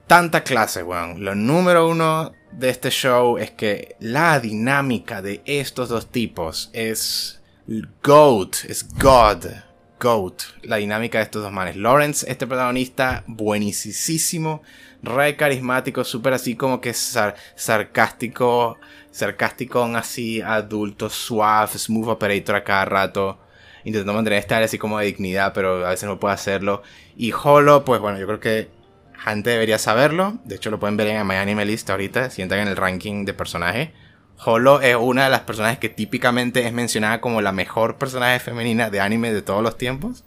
Tanta 0.09 0.41
clase, 0.43 0.81
weón. 0.81 1.23
Lo 1.23 1.35
número 1.35 1.87
uno 1.87 2.33
de 2.51 2.71
este 2.71 2.89
show 2.89 3.37
es 3.37 3.51
que 3.51 3.95
la 3.99 4.39
dinámica 4.39 5.21
de 5.21 5.43
estos 5.45 5.87
dos 5.89 6.07
tipos 6.07 6.71
es 6.73 7.43
GOAT, 8.03 8.65
es 8.67 8.91
God. 8.97 9.45
GOAT, 9.99 10.41
la 10.63 10.77
dinámica 10.77 11.19
de 11.19 11.25
estos 11.25 11.43
dos 11.43 11.51
manes. 11.51 11.75
Lawrence, 11.75 12.25
este 12.27 12.47
protagonista, 12.47 13.23
buenísimo, 13.27 14.63
re 15.03 15.35
carismático, 15.35 16.03
súper 16.03 16.33
así 16.33 16.55
como 16.55 16.81
que 16.81 16.95
sar- 16.95 17.35
sarcástico, 17.55 18.79
sarcástico, 19.11 19.83
así 19.95 20.41
adulto, 20.41 21.11
suave, 21.11 21.77
smooth 21.77 22.07
operator 22.09 22.55
a 22.55 22.63
cada 22.63 22.85
rato. 22.85 23.37
Intentando 23.83 24.13
mantener 24.13 24.39
esta 24.39 24.55
área 24.55 24.65
así 24.65 24.79
como 24.79 24.97
de 24.97 25.05
dignidad, 25.05 25.53
pero 25.53 25.85
a 25.85 25.91
veces 25.91 26.09
no 26.09 26.19
puede 26.19 26.33
hacerlo. 26.33 26.81
Y 27.15 27.31
Holo, 27.31 27.85
pues 27.85 28.01
bueno, 28.01 28.17
yo 28.17 28.25
creo 28.25 28.39
que 28.39 28.78
gente 29.19 29.49
debería 29.49 29.77
saberlo. 29.77 30.39
De 30.45 30.55
hecho, 30.55 30.71
lo 30.71 30.79
pueden 30.79 30.97
ver 30.97 31.07
en 31.07 31.27
My 31.27 31.35
Anime 31.35 31.65
List 31.65 31.89
ahorita. 31.89 32.29
Si 32.29 32.41
entran 32.41 32.61
en 32.61 32.67
el 32.67 32.77
ranking 32.77 33.25
de 33.25 33.33
personaje. 33.33 33.93
Holo 34.45 34.81
es 34.81 34.95
una 34.95 35.25
de 35.25 35.29
las 35.29 35.41
personajes 35.41 35.79
que 35.79 35.89
típicamente 35.89 36.65
es 36.65 36.71
mencionada 36.71 37.19
como 37.19 37.41
la 37.41 37.51
mejor 37.51 37.97
personaje 37.97 38.39
femenina 38.39 38.89
de 38.89 39.01
anime 39.01 39.33
de 39.33 39.41
todos 39.41 39.61
los 39.61 39.77
tiempos. 39.77 40.23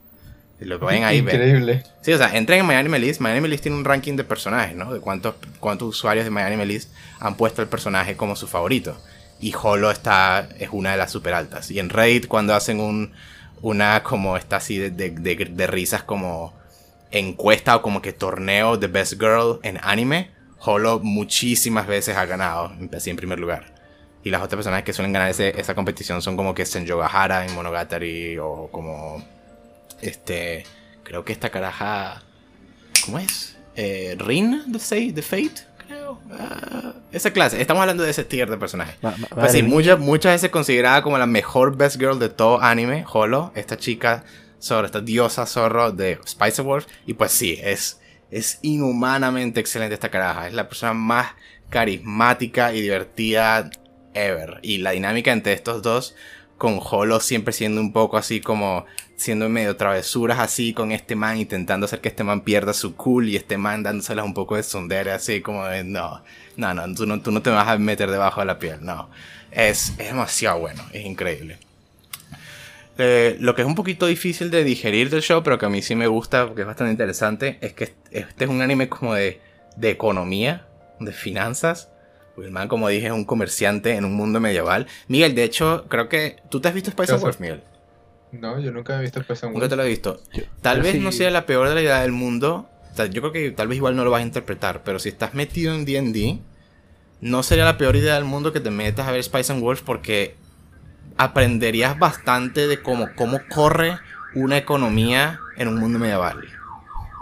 Lo 0.61 0.79
ven 0.79 1.05
ahí, 1.05 1.23
ven. 1.23 1.35
Increíble. 1.35 1.85
Sí, 2.03 2.13
o 2.13 2.19
sea, 2.19 2.37
entren 2.37 2.61
en 2.61 2.67
MyAnimeList. 2.67 3.21
MyAnimeList 3.21 3.63
tiene 3.63 3.79
un 3.79 3.85
ranking 3.85 4.15
de 4.17 4.25
personajes, 4.25 4.77
¿no? 4.77 4.93
De 4.93 5.01
cuántos, 5.01 5.35
cuántos 5.59 5.89
usuarios 5.89 6.25
de 6.25 6.31
MyAnimeList 6.31 6.93
han 7.19 7.37
puesto 7.37 7.63
el 7.63 7.69
personaje 7.69 8.17
como 8.17 8.37
su 8.37 8.47
favorito. 8.47 8.97
Y 9.41 9.55
Holo 9.61 9.91
está, 9.91 10.49
es 10.59 10.69
una 10.71 10.93
de 10.93 10.99
las 10.99 11.11
super 11.11 11.35
altas. 11.35 11.71
Y 11.71 11.81
en 11.81 11.89
Reddit, 11.89 12.29
cuando 12.29 12.55
hacen 12.55 12.81
un, 12.81 13.13
una 13.61 14.03
como 14.03 14.37
está 14.37 14.57
así 14.57 14.79
de, 14.79 14.91
de, 14.91 15.11
de, 15.11 15.35
de 15.47 15.67
risas 15.67 16.05
como 16.05 16.55
encuesta 17.13 17.77
o 17.77 17.83
como 17.83 18.03
que 18.03 18.13
torneo 18.13 18.77
de 18.77 18.87
Best 18.89 19.15
Girl 19.15 19.61
en 19.63 19.79
anime, 19.83 20.31
Holo 20.65 21.01
muchísimas 21.01 21.87
veces 21.87 22.17
ha 22.17 22.25
ganado, 22.27 22.73
así 22.97 23.11
en 23.11 23.17
primer 23.17 23.39
lugar. 23.41 23.75
Y 24.25 24.31
las 24.31 24.41
otras 24.43 24.57
personas 24.59 24.83
que 24.85 24.93
suelen 24.93 25.13
ganar 25.13 25.29
ese, 25.31 25.59
esa 25.61 25.75
competición 25.75 26.23
son 26.23 26.37
como 26.37 26.55
que 26.55 26.65
Senjo 26.65 26.99
Gahara 26.99 27.45
en 27.45 27.55
Monogatari 27.55 28.39
o 28.39 28.69
como 28.71 29.25
este 30.01 30.65
creo 31.03 31.25
que 31.25 31.33
esta 31.33 31.51
caraja 31.51 32.23
¿cómo 33.05 33.19
es? 33.19 33.57
Eh, 33.75 34.15
Rin 34.19 34.63
de 34.71 35.23
Fate, 35.23 35.53
creo. 35.87 36.13
Uh, 36.31 36.93
esa 37.11 37.33
clase, 37.33 37.61
estamos 37.61 37.81
hablando 37.81 38.03
de 38.05 38.11
ese 38.11 38.23
tier 38.23 38.49
de 38.51 38.59
personajes. 38.59 38.97
Ma- 39.03 39.15
ma- 39.19 39.27
Pues 39.29 39.53
sí, 39.53 39.63
muchas, 39.63 39.99
muchas 39.99 40.35
veces 40.35 40.51
considerada 40.51 41.03
como 41.03 41.19
la 41.19 41.27
mejor 41.27 41.77
best 41.77 41.97
girl 41.99 42.19
de 42.19 42.29
todo 42.29 42.61
anime, 42.61 43.05
Holo, 43.13 43.51
esta 43.55 43.77
chica 43.77 44.25
zorro, 44.63 44.87
esta 44.87 45.01
diosa 45.01 45.47
zorro 45.47 45.93
de 45.93 46.19
Spice 46.27 46.63
Wolf. 46.63 46.87
Y 47.07 47.15
pues 47.15 47.33
sí, 47.33 47.59
es, 47.63 48.01
es 48.31 48.59
inhumanamente 48.63 49.61
excelente 49.61 49.95
esta 49.95 50.11
caraja. 50.11 50.49
Es 50.49 50.55
la 50.55 50.69
persona 50.69 50.95
más 50.95 51.33
carismática 51.69 52.73
y 52.73 52.81
divertida 52.81 53.71
ever. 54.15 54.61
Y 54.63 54.79
la 54.79 54.93
dinámica 54.93 55.33
entre 55.33 55.53
estos 55.53 55.83
dos, 55.83 56.15
con 56.59 56.79
Holo 56.81 57.19
siempre 57.21 57.53
siendo 57.53 57.81
un 57.81 57.93
poco 57.93 58.17
así 58.17 58.41
como 58.41 58.87
siendo 59.17 59.49
medio 59.49 59.77
travesuras 59.77 60.39
así 60.39 60.73
con 60.73 60.93
este 60.93 61.17
man, 61.17 61.39
intentando 61.39 61.87
hacer 61.87 62.01
que 62.01 62.09
este 62.09 62.25
man 62.25 62.43
pierda 62.43 62.73
su 62.73 62.97
cool 62.97 63.29
y 63.29 63.37
este 63.37 63.57
man 63.57 63.83
dándoselas 63.83 64.25
un 64.25 64.35
poco 64.35 64.57
de 64.57 64.63
sondere 64.63 65.13
así 65.13 65.41
como 65.41 65.65
de 65.67 65.85
no, 65.85 66.23
no, 66.57 66.75
no, 66.75 66.95
tú 66.95 67.07
no, 67.07 67.21
tú 67.21 67.31
no 67.31 67.43
te 67.43 67.51
vas 67.51 67.69
a 67.69 67.79
meter 67.79 68.11
debajo 68.11 68.41
de 68.41 68.47
la 68.47 68.59
piel, 68.59 68.79
no. 68.85 69.11
Es, 69.51 69.91
es 69.91 70.09
demasiado 70.09 70.61
bueno, 70.61 70.83
es 70.93 71.05
increíble. 71.05 71.59
Eh, 72.99 73.37
lo 73.41 73.55
que 73.55 73.63
es 73.63 73.67
un 73.69 73.75
poquito 73.75 74.07
difícil 74.07 74.51
de 74.51 74.65
digerir 74.65 75.09
del 75.11 75.23
show, 75.23 75.43
pero 75.43 75.59
que 75.59 75.67
a 75.67 75.69
mí 75.71 75.81
sí 75.83 75.95
me 75.95 76.07
gusta, 76.07 76.47
porque 76.47 76.61
es 76.63 76.67
bastante 76.67 76.91
interesante, 76.93 77.59
es 77.63 77.73
que 77.73 77.95
este 78.11 78.45
es 78.45 78.51
un 78.51 78.61
anime 78.61 78.89
como 78.89 79.15
de, 79.15 79.41
de 79.77 79.91
economía, 79.91 80.67
de 81.01 81.13
finanzas. 81.13 81.89
Porque 82.35 82.47
el 82.49 82.53
man, 82.53 82.69
como 82.69 82.89
dije, 82.89 83.07
es 83.07 83.13
un 83.13 83.25
comerciante 83.25 83.93
en 83.97 84.05
un 84.07 84.15
mundo 84.15 84.41
medieval. 84.41 84.87
Miguel, 85.09 85.35
de 85.35 85.45
hecho, 85.45 85.85
creo 85.89 86.09
que... 86.09 86.37
¿Tú 86.51 86.61
te 86.61 86.69
has 86.69 86.75
visto 86.75 86.91
Spice 86.91 87.09
¿Qué 87.09 87.13
of 87.13 87.19
pasa? 87.21 87.27
Wolf, 87.27 87.41
Miguel? 87.41 87.63
No, 88.33 88.59
yo 88.59 88.73
nunca 88.73 88.99
he 88.99 89.03
visto 89.03 89.23
Prison 89.23 89.53
Nunca 89.53 89.69
te 89.69 89.77
lo 89.77 89.83
he 89.85 89.89
visto. 89.89 90.19
Yo- 90.33 90.45
Tal 90.63 90.79
yo 90.79 90.83
vez 90.85 90.93
sí- 90.93 90.99
no 91.01 91.13
sea 91.13 91.31
la 91.31 91.45
peor 91.45 91.69
de 91.69 91.75
la 91.75 91.83
idea 91.83 92.01
del 92.01 92.13
mundo. 92.13 92.71
O 92.91 92.97
sea, 92.97 93.05
yo 93.07 93.21
creo 93.21 93.33
que 93.33 93.51
tal 93.51 93.69
vez 93.69 93.77
igual 93.77 93.97
no 93.97 94.05
lo 94.05 94.11
vas 94.11 94.23
a 94.23 94.27
interpretar. 94.27 94.83
Pero 94.83 94.99
si 94.99 95.11
estás 95.11 95.35
metido 95.35 95.75
en 95.75 95.85
D&D, 95.85 96.39
no 97.21 97.43
sería 97.43 97.65
la 97.67 97.77
peor 97.77 97.97
idea 97.97 98.15
del 98.15 98.25
mundo 98.25 98.51
que 98.55 98.61
te 98.61 98.71
metas 98.71 99.07
a 99.07 99.13
ver 99.13 99.23
Spice 99.23 99.53
and 99.53 99.61
Wolf 99.63 99.83
porque 99.83 100.35
aprenderías 101.17 101.99
bastante 101.99 102.67
de 102.67 102.83
cómo, 102.83 103.09
cómo 103.15 103.41
corre 103.49 103.99
una 104.35 104.57
economía 104.57 105.41
en 105.57 105.69
un 105.69 105.79
mundo 105.79 105.99
medieval. 105.99 106.45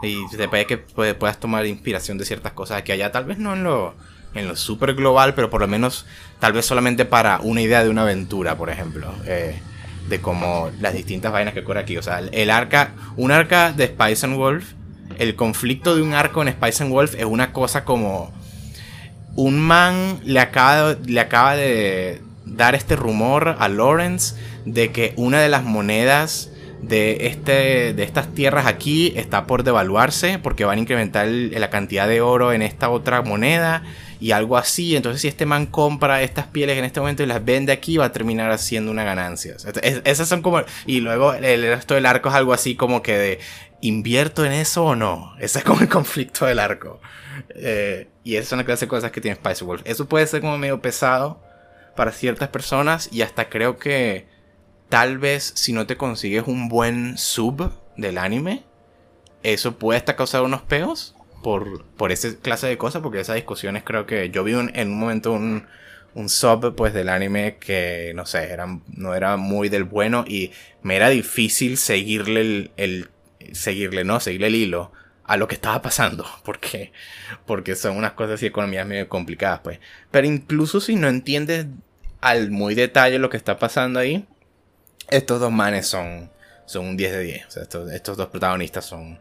Y 0.02 0.16
te 0.34 0.48
puede 0.48 0.66
que 0.66 0.78
puedas 0.78 1.38
tomar 1.38 1.66
inspiración 1.66 2.16
de 2.18 2.24
ciertas 2.24 2.52
cosas 2.52 2.82
que 2.82 2.92
allá 2.92 3.12
tal 3.12 3.24
vez 3.24 3.38
no 3.38 3.52
en 3.54 3.64
lo, 3.64 3.94
en 4.34 4.48
lo 4.48 4.56
super 4.56 4.94
global, 4.94 5.34
pero 5.34 5.50
por 5.50 5.60
lo 5.60 5.68
menos 5.68 6.06
tal 6.38 6.52
vez 6.52 6.64
solamente 6.64 7.04
para 7.04 7.40
una 7.40 7.60
idea 7.60 7.84
de 7.84 7.90
una 7.90 8.02
aventura, 8.02 8.56
por 8.56 8.70
ejemplo. 8.70 9.12
eh, 9.26 9.60
de 10.08 10.20
como 10.20 10.70
las 10.80 10.92
distintas 10.92 11.32
vainas 11.32 11.54
que 11.54 11.60
ocurre 11.60 11.80
aquí. 11.80 11.96
O 11.96 12.02
sea, 12.02 12.18
el, 12.18 12.30
el 12.32 12.50
arca, 12.50 12.92
un 13.16 13.30
arca 13.30 13.72
de 13.72 13.86
Spice 13.86 14.26
and 14.26 14.36
Wolf, 14.36 14.72
el 15.18 15.36
conflicto 15.36 15.96
de 15.96 16.02
un 16.02 16.14
arco 16.14 16.42
en 16.42 16.48
Spice 16.48 16.82
and 16.82 16.92
Wolf 16.92 17.14
es 17.14 17.24
una 17.24 17.52
cosa 17.52 17.84
como 17.84 18.32
un 19.36 19.58
man 19.60 20.20
le 20.24 20.40
acaba, 20.40 20.96
le 21.04 21.20
acaba 21.20 21.56
de 21.56 22.20
dar 22.50 22.74
este 22.74 22.96
rumor 22.96 23.56
a 23.58 23.68
Lawrence 23.68 24.34
de 24.64 24.90
que 24.92 25.12
una 25.16 25.40
de 25.40 25.48
las 25.48 25.64
monedas 25.64 26.50
de, 26.82 27.26
este, 27.26 27.92
de 27.92 28.02
estas 28.02 28.32
tierras 28.34 28.66
aquí 28.66 29.12
está 29.14 29.46
por 29.46 29.64
devaluarse 29.64 30.38
porque 30.38 30.64
van 30.64 30.78
a 30.78 30.80
incrementar 30.80 31.28
la 31.28 31.68
cantidad 31.70 32.08
de 32.08 32.20
oro 32.22 32.52
en 32.52 32.62
esta 32.62 32.88
otra 32.88 33.20
moneda 33.22 33.82
y 34.18 34.30
algo 34.32 34.56
así. 34.56 34.96
Entonces 34.96 35.20
si 35.22 35.28
este 35.28 35.44
man 35.46 35.66
compra 35.66 36.22
estas 36.22 36.46
pieles 36.46 36.78
en 36.78 36.84
este 36.84 37.00
momento 37.00 37.22
y 37.22 37.26
las 37.26 37.44
vende 37.44 37.72
aquí 37.72 37.98
va 37.98 38.06
a 38.06 38.12
terminar 38.12 38.50
haciendo 38.50 38.90
una 38.90 39.04
ganancia. 39.04 39.56
Es- 39.82 40.00
esas 40.04 40.28
son 40.28 40.40
como... 40.42 40.62
Y 40.86 41.00
luego 41.00 41.34
el 41.34 41.62
resto 41.62 41.94
del 41.94 42.06
arco 42.06 42.30
es 42.30 42.34
algo 42.34 42.52
así 42.54 42.74
como 42.76 43.02
que 43.02 43.16
de... 43.18 43.38
¿Invierto 43.82 44.44
en 44.44 44.52
eso 44.52 44.84
o 44.84 44.94
no? 44.94 45.34
Ese 45.38 45.58
es 45.60 45.64
como 45.64 45.80
el 45.80 45.88
conflicto 45.88 46.44
del 46.44 46.58
arco. 46.58 47.00
Eh, 47.54 48.08
y 48.24 48.36
esas 48.36 48.48
son 48.48 48.58
las 48.58 48.66
clase 48.66 48.84
de 48.84 48.88
cosas 48.88 49.10
que 49.10 49.20
tiene 49.22 49.36
Spice 49.36 49.64
Wolf. 49.64 49.82
Eso 49.84 50.06
puede 50.06 50.26
ser 50.26 50.40
como 50.42 50.58
medio 50.58 50.80
pesado 50.82 51.42
para 52.00 52.12
ciertas 52.12 52.48
personas 52.48 53.10
y 53.12 53.20
hasta 53.20 53.50
creo 53.50 53.78
que 53.78 54.24
tal 54.88 55.18
vez 55.18 55.52
si 55.54 55.74
no 55.74 55.86
te 55.86 55.98
consigues 55.98 56.44
un 56.46 56.70
buen 56.70 57.18
sub 57.18 57.74
del 57.98 58.16
anime, 58.16 58.64
eso 59.42 59.76
puede 59.78 59.98
hasta 59.98 60.16
causar 60.16 60.40
unos 60.40 60.62
peos 60.62 61.14
por, 61.42 61.84
por 61.98 62.10
esa 62.10 62.34
clase 62.36 62.68
de 62.68 62.78
cosas, 62.78 63.02
porque 63.02 63.20
esas 63.20 63.36
discusiones 63.36 63.82
creo 63.84 64.06
que 64.06 64.30
yo 64.30 64.44
vi 64.44 64.54
en 64.54 64.88
un 64.88 64.98
momento 64.98 65.32
un, 65.32 65.66
un 66.14 66.30
sub 66.30 66.74
pues 66.74 66.94
del 66.94 67.10
anime 67.10 67.58
que 67.60 68.12
no 68.14 68.24
sé, 68.24 68.44
era, 68.50 68.66
no 68.96 69.14
era 69.14 69.36
muy 69.36 69.68
del 69.68 69.84
bueno 69.84 70.24
y 70.26 70.52
me 70.82 70.96
era 70.96 71.10
difícil 71.10 71.76
seguirle 71.76 72.40
el, 72.40 72.70
el- 72.78 73.10
seguirle, 73.52 74.04
no, 74.04 74.20
seguirle 74.20 74.46
el 74.46 74.54
hilo 74.54 74.92
a 75.24 75.36
lo 75.36 75.48
que 75.48 75.54
estaba 75.54 75.82
pasando, 75.82 76.24
porque 76.46 76.92
porque 77.46 77.76
son 77.76 77.96
unas 77.96 78.12
cosas 78.12 78.42
y 78.42 78.46
economías 78.46 78.86
medio 78.86 79.08
complicadas, 79.08 79.60
pues. 79.60 79.80
Pero 80.10 80.26
incluso 80.26 80.80
si 80.80 80.96
no 80.96 81.08
entiendes 81.08 81.66
al 82.20 82.50
muy 82.50 82.74
detalle 82.74 83.18
lo 83.18 83.30
que 83.30 83.36
está 83.36 83.58
pasando 83.58 84.00
ahí, 84.00 84.26
estos 85.10 85.40
dos 85.40 85.50
manes 85.50 85.86
son, 85.86 86.30
son 86.66 86.86
un 86.86 86.96
10 86.96 87.12
de 87.12 87.22
10. 87.22 87.46
O 87.46 87.50
sea, 87.50 87.62
estos, 87.62 87.90
estos 87.92 88.16
dos 88.16 88.28
protagonistas 88.28 88.84
son... 88.84 89.18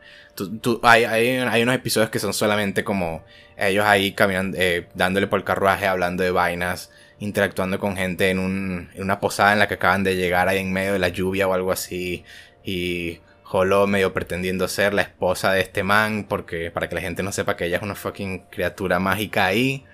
hay, 0.84 1.04
hay, 1.06 1.28
hay 1.38 1.64
unos 1.64 1.76
episodios 1.76 2.10
que 2.10 2.20
son 2.20 2.34
solamente 2.34 2.84
como 2.84 3.24
ellos 3.58 3.86
ahí 3.86 4.14
caminando, 4.14 4.58
eh, 4.60 4.88
dándole 4.94 5.28
por 5.28 5.40
el 5.40 5.46
carruaje, 5.46 5.88
hablando 5.88 6.24
de 6.24 6.32
vainas, 6.32 6.92
interactuando 7.20 7.80
con 7.80 7.98
gente 7.98 8.30
en, 8.30 8.40
un, 8.40 8.90
en 8.94 9.02
una 9.02 9.20
posada 9.20 9.54
en 9.54 9.60
la 9.60 9.68
que 9.68 9.76
acaban 9.76 10.04
de 10.04 10.16
llegar 10.16 10.48
ahí 10.48 10.60
en 10.60 10.72
medio 10.72 10.94
de 10.94 11.00
la 11.00 11.10
lluvia 11.10 11.48
o 11.48 11.54
algo 11.54 11.72
así. 11.72 12.24
Y 12.64 13.20
Holo 13.52 13.88
medio 13.88 14.14
pretendiendo 14.14 14.68
ser 14.68 14.94
la 14.94 15.02
esposa 15.02 15.52
de 15.52 15.62
este 15.62 15.82
man, 15.82 16.26
porque 16.30 16.70
para 16.70 16.88
que 16.88 16.94
la 16.94 17.02
gente 17.02 17.24
no 17.24 17.32
sepa 17.32 17.56
que 17.56 17.66
ella 17.66 17.78
es 17.78 17.84
una 17.84 17.96
fucking 17.96 18.44
criatura 18.52 19.00
mágica 19.00 19.46
ahí. 19.48 19.86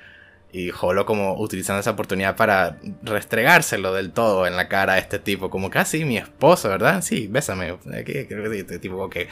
Y 0.57 0.71
Holo 0.79 1.05
como 1.05 1.37
utilizando 1.37 1.81
esa 1.81 1.91
oportunidad 1.91 2.37
para 2.37 2.77
restregárselo 3.03 3.93
del 3.93 4.11
todo 4.13 4.47
en 4.47 4.55
la 4.55 4.69
cara 4.69 4.93
a 4.93 4.97
este 4.99 5.19
tipo. 5.19 5.49
Como 5.49 5.69
casi 5.69 6.05
mi 6.05 6.17
esposo, 6.17 6.69
¿verdad? 6.69 7.01
Sí, 7.01 7.27
bésame. 7.27 7.71
Aquí, 7.93 8.25
creo 8.25 8.49
que 8.49 8.59
Este 8.59 8.79
tipo 8.79 8.95
como 8.95 9.09
que... 9.09 9.27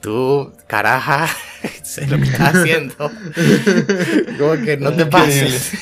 Tú, 0.00 0.52
caraja, 0.68 1.26
sé 1.82 2.06
lo 2.06 2.18
que 2.18 2.22
estás 2.24 2.54
haciendo. 2.54 2.94
como 4.38 4.64
que 4.64 4.76
no 4.76 4.92
te 4.94 5.06
pases. 5.10 5.72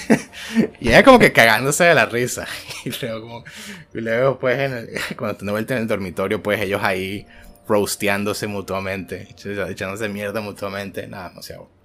y 0.81 0.89
ella 0.89 1.03
como 1.05 1.19
que 1.19 1.33
cagándose 1.33 1.85
de 1.85 1.95
la 1.95 2.07
risa. 2.07 2.47
Y 2.87 2.91
luego 3.03 3.21
como... 3.21 3.45
Y 3.93 4.01
luego 4.01 4.39
pues 4.39 4.59
en 4.59 4.73
el- 4.73 4.89
cuando 5.17 5.45
de 5.45 5.51
vuelta 5.53 5.75
en 5.75 5.83
el 5.83 5.87
dormitorio, 5.87 6.43
pues 6.43 6.63
ellos 6.63 6.81
ahí 6.83 7.27
roasteándose 7.69 8.47
mutuamente. 8.47 9.29
ech- 9.37 9.71
Echándose 9.71 10.09
mierda 10.09 10.41
mutuamente. 10.41 11.07
Nada, 11.09 11.29
demasiado. 11.29 11.76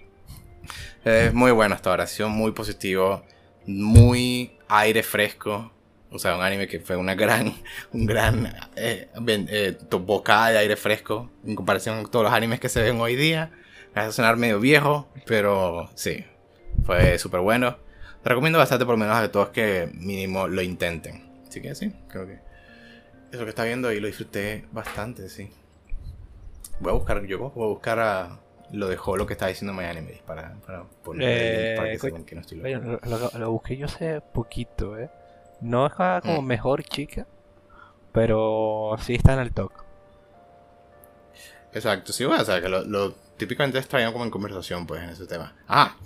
Es 1.04 1.34
muy 1.34 1.50
bueno 1.50 1.74
hasta 1.74 1.90
ahora, 1.90 2.04
ha 2.04 2.06
sido 2.06 2.28
muy 2.28 2.52
positivo, 2.52 3.24
muy 3.66 4.56
aire 4.68 5.02
fresco. 5.02 5.72
O 6.10 6.18
sea, 6.18 6.36
un 6.36 6.42
anime 6.42 6.68
que 6.68 6.78
fue 6.78 6.96
una 6.96 7.14
gran, 7.14 7.54
un 7.92 8.06
gran 8.06 8.54
eh, 8.76 9.08
eh, 9.26 9.78
bocada 9.90 10.50
de 10.50 10.58
aire 10.58 10.76
fresco 10.76 11.30
en 11.44 11.56
comparación 11.56 12.02
con 12.02 12.10
todos 12.10 12.24
los 12.26 12.32
animes 12.32 12.60
que 12.60 12.68
se 12.68 12.82
ven 12.82 13.00
hoy 13.00 13.16
día. 13.16 13.50
Me 13.94 14.02
hace 14.02 14.12
sonar 14.12 14.36
medio 14.36 14.60
viejo, 14.60 15.08
pero 15.26 15.90
sí, 15.94 16.24
fue 16.84 17.18
súper 17.18 17.40
bueno. 17.40 17.78
Recomiendo 18.24 18.58
bastante 18.58 18.84
por 18.84 18.94
lo 18.94 18.98
menos 18.98 19.16
a 19.16 19.32
todos 19.32 19.48
que 19.48 19.90
mínimo 19.94 20.46
lo 20.46 20.62
intenten. 20.62 21.30
Así 21.48 21.60
que 21.60 21.74
sí, 21.74 21.92
creo 22.08 22.26
que 22.26 22.38
eso 23.32 23.44
que 23.44 23.50
está 23.50 23.64
viendo 23.64 23.88
ahí 23.88 23.98
lo 23.98 24.06
disfruté 24.06 24.66
bastante, 24.70 25.28
sí. 25.28 25.50
Voy 26.78 26.90
a 26.90 26.94
buscar, 26.94 27.24
yo 27.24 27.38
voy 27.38 27.64
a 27.64 27.68
buscar 27.68 27.98
a 27.98 28.40
lo 28.72 28.88
de 28.88 28.98
Holo 29.04 29.26
que 29.26 29.34
está 29.34 29.46
diciendo 29.46 29.72
My 29.72 29.84
Anime 29.84 30.20
para, 30.26 30.54
para 30.66 30.84
poner 31.04 31.28
link 31.28 31.76
para 31.76 31.88
que 31.88 31.94
Eh, 31.94 31.98
sepan 32.00 32.24
que 32.24 32.34
no 32.34 32.40
estoy 32.40 32.58
loco. 32.58 32.98
Lo, 33.04 33.18
lo- 33.18 33.30
lo 33.38 33.50
busqué 33.52 33.76
yo 33.76 33.86
hace 33.86 34.20
poquito, 34.20 34.98
¿eh? 34.98 35.10
No 35.60 35.86
es 35.86 35.92
como 35.92 36.42
Mm. 36.42 36.46
mejor 36.46 36.82
chica, 36.82 37.26
pero 38.12 38.96
sí 39.00 39.14
está 39.14 39.34
en 39.34 39.40
el 39.40 39.52
top. 39.52 39.70
Exacto, 41.74 42.12
sí, 42.12 42.24
bueno, 42.24 42.42
o 42.42 42.44
sea, 42.44 42.60
que 42.60 42.68
lo, 42.68 42.82
lo 42.84 43.12
típicamente 43.36 43.78
estarían 43.78 44.12
como 44.12 44.24
en 44.24 44.30
conversación, 44.30 44.86
pues, 44.86 45.02
en 45.02 45.10
ese 45.10 45.26
tema. 45.26 45.54
Ah, 45.68 45.96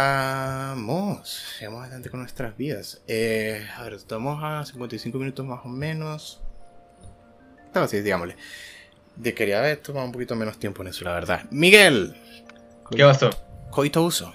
Sigamos. 0.00 1.28
Sigamos 1.58 1.82
adelante 1.82 2.10
con 2.10 2.20
nuestras 2.20 2.56
vidas. 2.56 3.00
Eh, 3.08 3.66
a 3.76 3.82
ver, 3.84 3.94
estamos 3.94 4.40
a 4.42 4.64
55 4.64 5.18
minutos 5.18 5.44
más 5.46 5.64
o 5.64 5.68
menos. 5.68 6.40
No, 7.74 7.88
sí, 7.88 8.00
digámosle. 8.02 8.36
De 9.16 9.34
quería 9.34 9.58
haber 9.58 9.76
tomado 9.78 10.06
un 10.06 10.12
poquito 10.12 10.34
menos 10.36 10.58
tiempo 10.58 10.82
en 10.82 10.88
eso, 10.88 11.04
la 11.04 11.12
verdad. 11.12 11.42
Miguel, 11.50 12.16
¿Qué 12.90 13.02
pasó? 13.04 13.30
Coito 13.70 14.02
Uso. 14.02 14.32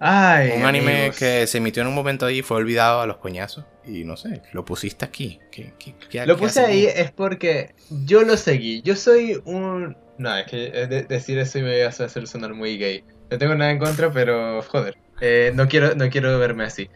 Ay, 0.00 0.52
Un 0.56 0.64
anime 0.64 0.96
amigos. 0.98 1.16
que 1.18 1.46
se 1.46 1.58
emitió 1.58 1.82
en 1.82 1.88
un 1.88 1.94
momento 1.94 2.26
ahí 2.26 2.38
y 2.38 2.42
fue 2.42 2.56
olvidado 2.58 3.00
a 3.00 3.06
los 3.06 3.18
coñazos. 3.18 3.64
Y 3.86 4.04
no 4.04 4.16
sé, 4.16 4.42
lo 4.52 4.64
pusiste 4.64 5.04
aquí. 5.04 5.38
¿Qué, 5.50 5.72
qué- 5.78 5.94
qué- 6.10 6.26
Lo 6.26 6.36
puse 6.36 6.60
ahí 6.60 6.86
es 6.86 7.10
porque 7.12 7.74
yo 7.90 8.22
lo 8.22 8.36
seguí. 8.36 8.82
Yo 8.82 8.96
soy 8.96 9.40
un... 9.44 9.96
No, 10.18 10.36
es 10.36 10.46
que 10.46 10.66
eh, 10.74 10.86
de- 10.86 11.02
decir 11.04 11.38
eso 11.38 11.58
me 11.60 11.80
va 11.80 11.86
a 11.86 11.88
hacer 11.90 12.26
sonar 12.26 12.54
muy 12.54 12.76
gay. 12.78 13.04
No 13.30 13.38
tengo 13.38 13.54
nada 13.54 13.70
en 13.70 13.78
contra, 13.78 14.10
pero 14.10 14.62
joder. 14.62 14.96
Eh, 15.20 15.52
no, 15.54 15.68
quiero, 15.68 15.94
no 15.94 16.08
quiero 16.10 16.38
verme 16.38 16.64
así. 16.64 16.90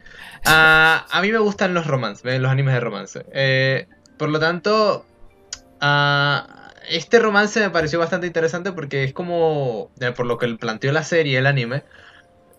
Ah, 0.44 1.06
a 1.10 1.22
mí 1.22 1.30
me 1.30 1.38
gustan 1.38 1.74
los 1.74 1.86
romances, 1.86 2.22
¿ven? 2.24 2.42
los 2.42 2.50
animes 2.50 2.74
de 2.74 2.80
romance. 2.80 3.24
Eh, 3.32 3.86
por 4.16 4.28
lo 4.28 4.38
tanto, 4.40 5.06
ah, 5.80 6.57
este 6.90 7.18
romance 7.18 7.60
me 7.60 7.70
pareció 7.70 7.98
bastante 7.98 8.26
interesante 8.26 8.72
porque 8.72 9.04
es 9.04 9.12
como, 9.12 9.90
eh, 10.00 10.12
por 10.12 10.26
lo 10.26 10.38
que 10.38 10.48
planteó 10.56 10.92
la 10.92 11.04
serie, 11.04 11.38
el 11.38 11.46
anime, 11.46 11.82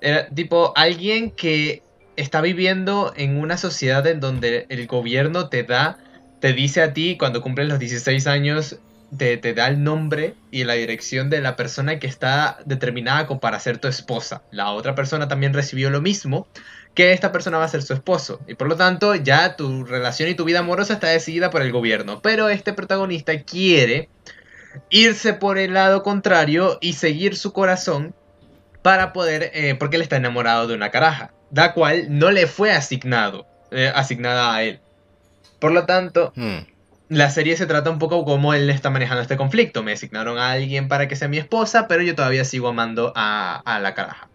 era 0.02 0.28
tipo 0.30 0.74
alguien 0.76 1.32
que 1.32 1.84
está 2.16 2.42
viviendo 2.42 3.14
en 3.16 3.38
una 3.38 3.58
sociedad 3.58 4.06
en 4.08 4.20
donde 4.20 4.66
el 4.70 4.88
gobierno 4.88 5.50
te 5.50 5.64
da, 5.64 5.98
te 6.40 6.54
dice 6.54 6.82
a 6.82 6.94
ti 6.94 7.18
cuando 7.18 7.42
cumples 7.42 7.68
los 7.68 7.80
16 7.80 8.28
años, 8.28 8.80
te, 9.18 9.38
te 9.38 9.54
da 9.54 9.68
el 9.68 9.84
nombre 9.84 10.36
y 10.52 10.64
la 10.64 10.74
dirección 10.74 11.30
de 11.30 11.42
la 11.42 11.56
persona 11.56 12.00
que 12.00 12.08
está 12.08 12.60
determinada 12.66 13.28
para 13.40 13.60
ser 13.60 13.80
tu 13.80 13.88
esposa. 13.88 14.44
La 14.52 14.72
otra 14.72 14.96
persona 14.96 15.28
también 15.28 15.54
recibió 15.54 15.90
lo 15.90 16.02
mismo, 16.02 16.48
que 16.96 17.14
esta 17.14 17.32
persona 17.32 17.58
va 17.58 17.66
a 17.66 17.70
ser 17.70 17.82
su 17.82 17.94
esposo. 17.94 18.40
Y 18.48 18.56
por 18.56 18.68
lo 18.68 18.76
tanto, 18.76 19.16
ya 19.16 19.56
tu 19.56 19.86
relación 19.86 20.30
y 20.30 20.36
tu 20.36 20.44
vida 20.44 20.60
amorosa 20.60 20.94
está 20.94 21.08
decidida 21.08 21.50
por 21.50 21.62
el 21.62 21.72
gobierno. 21.72 22.22
Pero 22.22 22.50
este 22.50 22.74
protagonista 22.74 23.40
quiere 23.44 24.10
irse 24.90 25.34
por 25.34 25.58
el 25.58 25.74
lado 25.74 26.04
contrario 26.04 26.78
y 26.82 26.94
seguir 26.94 27.36
su 27.36 27.54
corazón 27.54 28.14
para 28.82 29.14
poder, 29.14 29.52
eh, 29.54 29.76
porque 29.76 29.96
él 29.98 30.02
está 30.02 30.18
enamorado 30.18 30.68
de 30.68 30.74
una 30.74 30.90
caraja, 30.92 31.32
la 31.52 31.74
cual 31.74 32.06
no 32.10 32.32
le 32.32 32.48
fue 32.48 32.72
asignado, 32.72 33.46
eh, 33.72 33.92
asignada 33.94 34.54
a 34.54 34.64
él. 34.64 34.80
Por 35.60 35.72
lo 35.72 35.86
tanto, 35.86 36.32
Hmm. 36.36 36.60
la 37.10 37.30
serie 37.30 37.58
se 37.58 37.66
trata 37.66 37.90
un 37.90 38.00
poco 38.00 38.24
como 38.24 38.54
él 38.54 38.70
está 38.70 38.90
manejando 38.90 39.22
este 39.22 39.36
conflicto. 39.38 39.84
Me 39.84 39.94
asignaron 39.94 40.38
a 40.38 40.52
alguien 40.52 40.88
para 40.88 41.08
que 41.08 41.16
sea 41.16 41.28
mi 41.28 41.38
esposa, 41.38 41.88
pero 41.88 42.02
yo 42.04 42.16
todavía 42.16 42.46
sigo 42.46 42.68
amando 42.70 43.12
a, 43.16 43.62
a 43.66 43.80
la 43.80 43.94
caraja. 43.96 44.30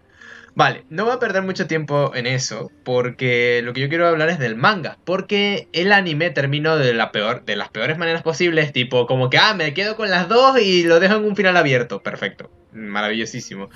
Vale, 0.57 0.85
no 0.89 1.05
voy 1.05 1.15
a 1.15 1.19
perder 1.19 1.43
mucho 1.43 1.67
tiempo 1.67 2.13
en 2.15 2.27
eso, 2.27 2.71
porque 2.85 3.61
lo 3.65 3.73
que 3.73 3.81
yo 3.81 3.89
quiero 3.89 4.07
hablar 4.07 4.29
es 4.29 4.39
del 4.39 4.55
manga, 4.55 4.99
porque 5.05 5.69
el 5.73 5.93
anime 5.93 6.31
terminó 6.31 6.77
de, 6.77 6.95
la 6.95 7.11
peor, 7.11 7.45
de 7.45 7.57
las 7.57 7.71
peores 7.71 7.99
maneras 7.99 8.23
posibles, 8.23 8.73
tipo 8.73 9.07
como 9.07 9.31
que, 9.31 9.39
ah, 9.39 9.55
me 9.55 9.75
quedo 9.75 9.97
con 9.97 10.11
las 10.11 10.29
dos 10.29 10.61
y 10.61 10.85
lo 10.85 11.01
dejo 11.01 11.17
en 11.17 11.25
un 11.25 11.35
final 11.35 11.57
abierto, 11.57 12.03
perfecto, 12.05 12.53
maravillosísimo. 12.73 13.69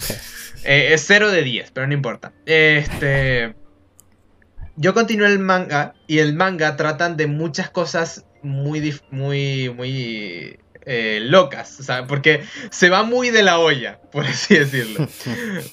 Eh, 0.64 0.92
es 0.92 1.04
0 1.06 1.30
de 1.30 1.42
10, 1.42 1.70
pero 1.72 1.86
no 1.86 1.94
importa. 1.94 2.32
Este... 2.46 3.54
Yo 4.80 4.94
continué 4.94 5.26
el 5.26 5.40
manga 5.40 5.94
y 6.06 6.18
el 6.18 6.34
manga 6.34 6.76
tratan 6.76 7.16
de 7.16 7.26
muchas 7.26 7.68
cosas 7.68 8.24
muy, 8.42 8.94
muy, 9.10 9.70
muy 9.70 10.60
eh, 10.90 11.20
locas, 11.22 11.78
o 11.80 11.82
sea, 11.82 12.06
porque 12.06 12.42
se 12.70 12.88
va 12.88 13.02
muy 13.02 13.28
de 13.30 13.42
la 13.42 13.58
olla, 13.58 14.00
por 14.10 14.24
así 14.24 14.56
decirlo. 14.56 15.06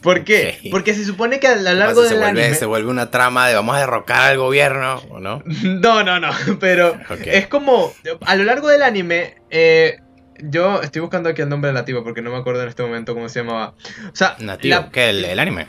¿Por 0.01 0.23
qué? 0.25 0.59
Porque 0.71 0.93
se 0.93 1.05
supone 1.05 1.39
que 1.39 1.47
a 1.47 1.55
lo 1.55 1.73
largo 1.73 2.03
se, 2.03 2.09
del 2.09 2.19
vuelve, 2.19 2.41
anime... 2.43 2.55
se 2.57 2.65
vuelve 2.65 2.89
una 2.89 3.09
trama 3.11 3.47
de 3.47 3.55
vamos 3.55 3.75
a 3.75 3.79
derrocar 3.79 4.31
al 4.31 4.37
gobierno, 4.37 5.01
¿o 5.09 5.19
no? 5.19 5.41
No, 5.63 6.03
no, 6.03 6.19
no, 6.19 6.31
pero 6.59 6.97
es 7.25 7.47
como, 7.47 7.93
a 8.25 8.35
lo 8.35 8.43
largo 8.43 8.67
del 8.67 8.83
anime, 8.83 9.35
eh, 9.49 9.99
yo 10.39 10.81
estoy 10.81 10.99
buscando 10.99 11.29
aquí 11.29 11.41
el 11.41 11.47
nombre 11.49 11.71
nativo 11.71 12.03
porque 12.03 12.21
no 12.21 12.29
me 12.29 12.37
acuerdo 12.37 12.63
en 12.63 12.67
este 12.69 12.83
momento 12.83 13.13
cómo 13.13 13.29
se 13.29 13.39
llamaba. 13.39 13.73
O 14.11 14.15
sea, 14.15 14.35
Nativo. 14.39 14.75
la- 14.75 14.89
¿Qué? 14.91 15.09
El, 15.11 15.23
el 15.23 15.39
anime? 15.39 15.67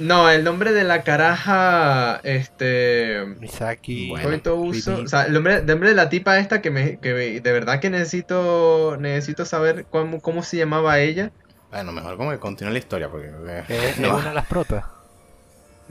No, 0.00 0.28
el 0.30 0.42
nombre 0.44 0.72
de 0.72 0.82
la 0.84 1.02
caraja, 1.02 2.20
este... 2.24 3.24
Misaki. 3.38 4.08
Bueno. 4.10 4.40
Uso, 4.56 4.92
Rini. 4.96 5.04
o 5.04 5.08
sea, 5.08 5.24
el 5.26 5.32
nombre, 5.32 5.56
el 5.56 5.66
nombre 5.66 5.90
de 5.90 5.94
la 5.94 6.08
tipa 6.08 6.38
esta 6.38 6.60
que, 6.60 6.70
me, 6.70 6.98
que 6.98 7.14
me- 7.14 7.40
de 7.40 7.52
verdad 7.52 7.78
que 7.80 7.90
necesito 7.90 8.96
necesito 8.98 9.44
saber 9.44 9.86
cómo, 9.90 10.20
cómo 10.20 10.42
se 10.42 10.56
llamaba 10.56 10.98
ella. 10.98 11.30
Bueno, 11.70 11.92
mejor 11.92 12.16
como 12.16 12.30
que 12.32 12.38
continúe 12.38 12.72
la 12.72 12.78
historia, 12.78 13.08
porque... 13.08 13.28
eh, 13.28 13.64
Es, 13.68 13.84
es 13.84 13.98
no. 14.00 14.16
una 14.16 14.28
de 14.30 14.34
las 14.34 14.46
protas. 14.46 14.84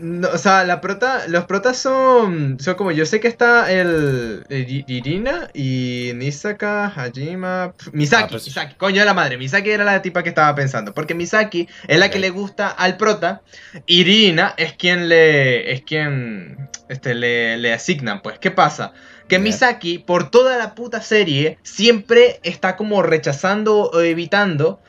No, 0.02 0.30
o 0.30 0.38
sea, 0.38 0.64
la 0.64 0.80
prota, 0.82 1.28
los 1.28 1.46
protas 1.46 1.78
son, 1.78 2.58
son 2.60 2.76
como, 2.76 2.92
yo 2.92 3.06
sé 3.06 3.20
que 3.20 3.28
está 3.28 3.72
el, 3.72 4.46
el 4.50 4.70
I- 4.72 4.86
Irina 4.88 5.50
y 5.54 6.12
Nisaka, 6.16 6.86
Hajima, 6.88 7.74
pf, 7.78 7.92
Misaki, 7.94 8.24
Ah, 8.24 8.28
pues- 8.30 8.46
Misaki, 8.46 8.76
coño 8.76 9.00
de 9.02 9.06
la 9.06 9.14
madre, 9.14 9.38
Misaki 9.38 9.70
era 9.72 9.84
la 9.84 10.02
tipa 10.02 10.24
que 10.24 10.30
estaba 10.30 10.56
pensando, 10.56 10.94
porque 10.94 11.16
Misaki 11.16 11.68
es 11.88 12.00
la 12.00 12.10
que 12.10 12.20
le 12.20 12.30
gusta 12.30 12.70
al 12.70 12.98
prota, 12.98 13.42
Irina 13.88 14.54
es 14.58 14.74
quien 14.74 15.10
le, 15.10 15.74
es 15.74 15.82
quien, 15.82 16.70
este, 16.88 17.14
le, 17.14 17.58
le 17.58 17.74
asignan, 17.74 18.22
pues, 18.22 18.40
¿qué 18.40 18.52
pasa? 18.52 18.94
Que. 19.28 19.38
Misaki, 19.38 20.00
por 20.00 20.32
toda 20.32 20.58
la 20.58 20.74
puta 20.76 21.02
serie, 21.02 21.60
siempre 21.62 22.40
está 22.44 22.76
como 22.76 23.04
rechazando 23.04 23.90
o 23.92 24.00
evitando 24.02 24.80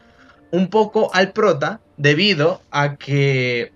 un 0.51 0.69
poco 0.69 1.11
al 1.15 1.33
prota 1.33 1.81
debido 1.97 2.63
a 2.71 2.97
que 2.97 3.73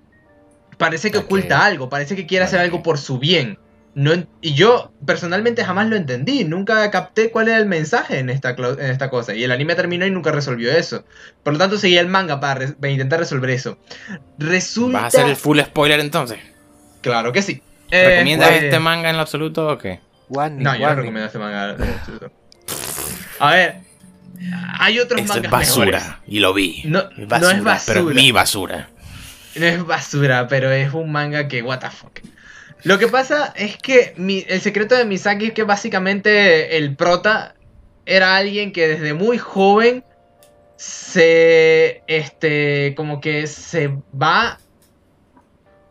parece 0.77 1.11
que 1.11 1.18
oculta 1.18 1.64
algo, 1.64 1.89
parece 1.89 2.16
que 2.16 2.27
quiere 2.27 2.45
hacer 2.45 2.61
algo 2.61 2.83
por 2.83 2.99
su 2.99 3.18
bien. 3.18 3.59
No 3.97 4.12
en- 4.12 4.27
y 4.41 4.55
yo 4.55 4.93
personalmente 5.07 5.64
jamás 5.64 5.87
lo 5.89 5.95
entendí, 5.95 6.43
nunca 6.45 6.91
capté 6.91 7.31
cuál 7.31 7.47
era 7.49 7.59
el 7.59 7.66
mensaje 7.66 8.18
en 8.18 8.29
esta, 8.29 8.57
clo- 8.57 8.77
en 8.79 8.91
esta 8.91 9.09
cosa. 9.09 9.35
Y 9.35 9.45
el 9.45 9.53
anime 9.53 9.77
terminó 9.77 10.05
y 10.05 10.11
nunca 10.11 10.33
resolvió 10.33 10.72
eso. 10.72 11.05
Por 11.45 11.53
lo 11.53 11.61
tanto, 11.61 11.79
seguí 11.79 11.97
el 11.97 12.09
manga 12.09 12.41
para, 12.41 12.64
intentar 12.91 13.20
resolver 13.20 13.51
eso. 13.51 13.79
Resulta... 14.37 14.99
¿Vas 15.03 15.14
a 15.14 15.18
hacer 15.18 15.31
el 15.31 15.37
full 15.37 15.61
spoiler 15.61 16.01
entonces? 16.01 16.39
Claro 17.03 17.33
que 17.33 17.43
sí. 17.43 17.62
¿Recomiendas 17.91 18.51
Este- 18.51 18.64
este 18.66 18.81
manga 18.81 19.11
en 19.11 19.16
lo 19.16 19.22
absoluto 19.22 19.68
o 19.68 19.79
qué? 19.79 20.01
Warning, 20.29 20.64
No, 20.64 20.75
yo 20.75 20.89
no 20.89 20.95
recomiendo 20.97 21.27
este 21.27 21.39
manga. 21.39 21.77
A 23.39 23.51
ver, 23.53 23.77
hay 24.81 24.99
otros 24.99 25.20
Esto 25.20 25.35
mangas 25.35 25.45
es 25.45 25.51
basura, 25.51 25.99
mejores. 25.99 26.18
y 26.27 26.41
lo 26.41 26.53
vi. 26.55 26.83
No- 26.87 27.01
Es 27.11 27.16
no 27.18 27.22
es 27.25 27.29
basura, 27.29 27.53
pero 27.55 27.64
basura. 27.64 28.01
es 28.11 28.14
mi 28.16 28.33
basura. 28.33 28.89
No 29.57 29.66
es 29.66 29.84
basura, 29.86 30.48
pero 30.48 30.70
es 30.72 30.92
un 30.92 31.12
manga 31.12 31.46
que, 31.48 31.62
what 31.62 31.80
the 31.80 31.90
fuck. 31.90 32.20
Lo 32.82 32.98
que 32.98 33.09
pasa 33.09 33.52
es 33.57 33.76
que 33.76 34.12
mi- 34.16 34.44
el 34.48 34.61
secreto 34.61 34.94
de 34.94 35.05
Misaki 35.05 35.46
es 35.46 35.52
que 35.52 35.62
básicamente 35.62 36.76
el 36.76 36.96
prota 36.96 37.55
era 38.05 38.36
alguien 38.36 38.72
que 38.72 38.88
desde 38.88 39.14
muy 39.14 39.38
joven 39.38 40.05
se, 40.76 42.02
este, 42.07 42.94
como 42.96 43.20
que 43.20 43.46
se 43.46 43.88
va, 44.20 44.59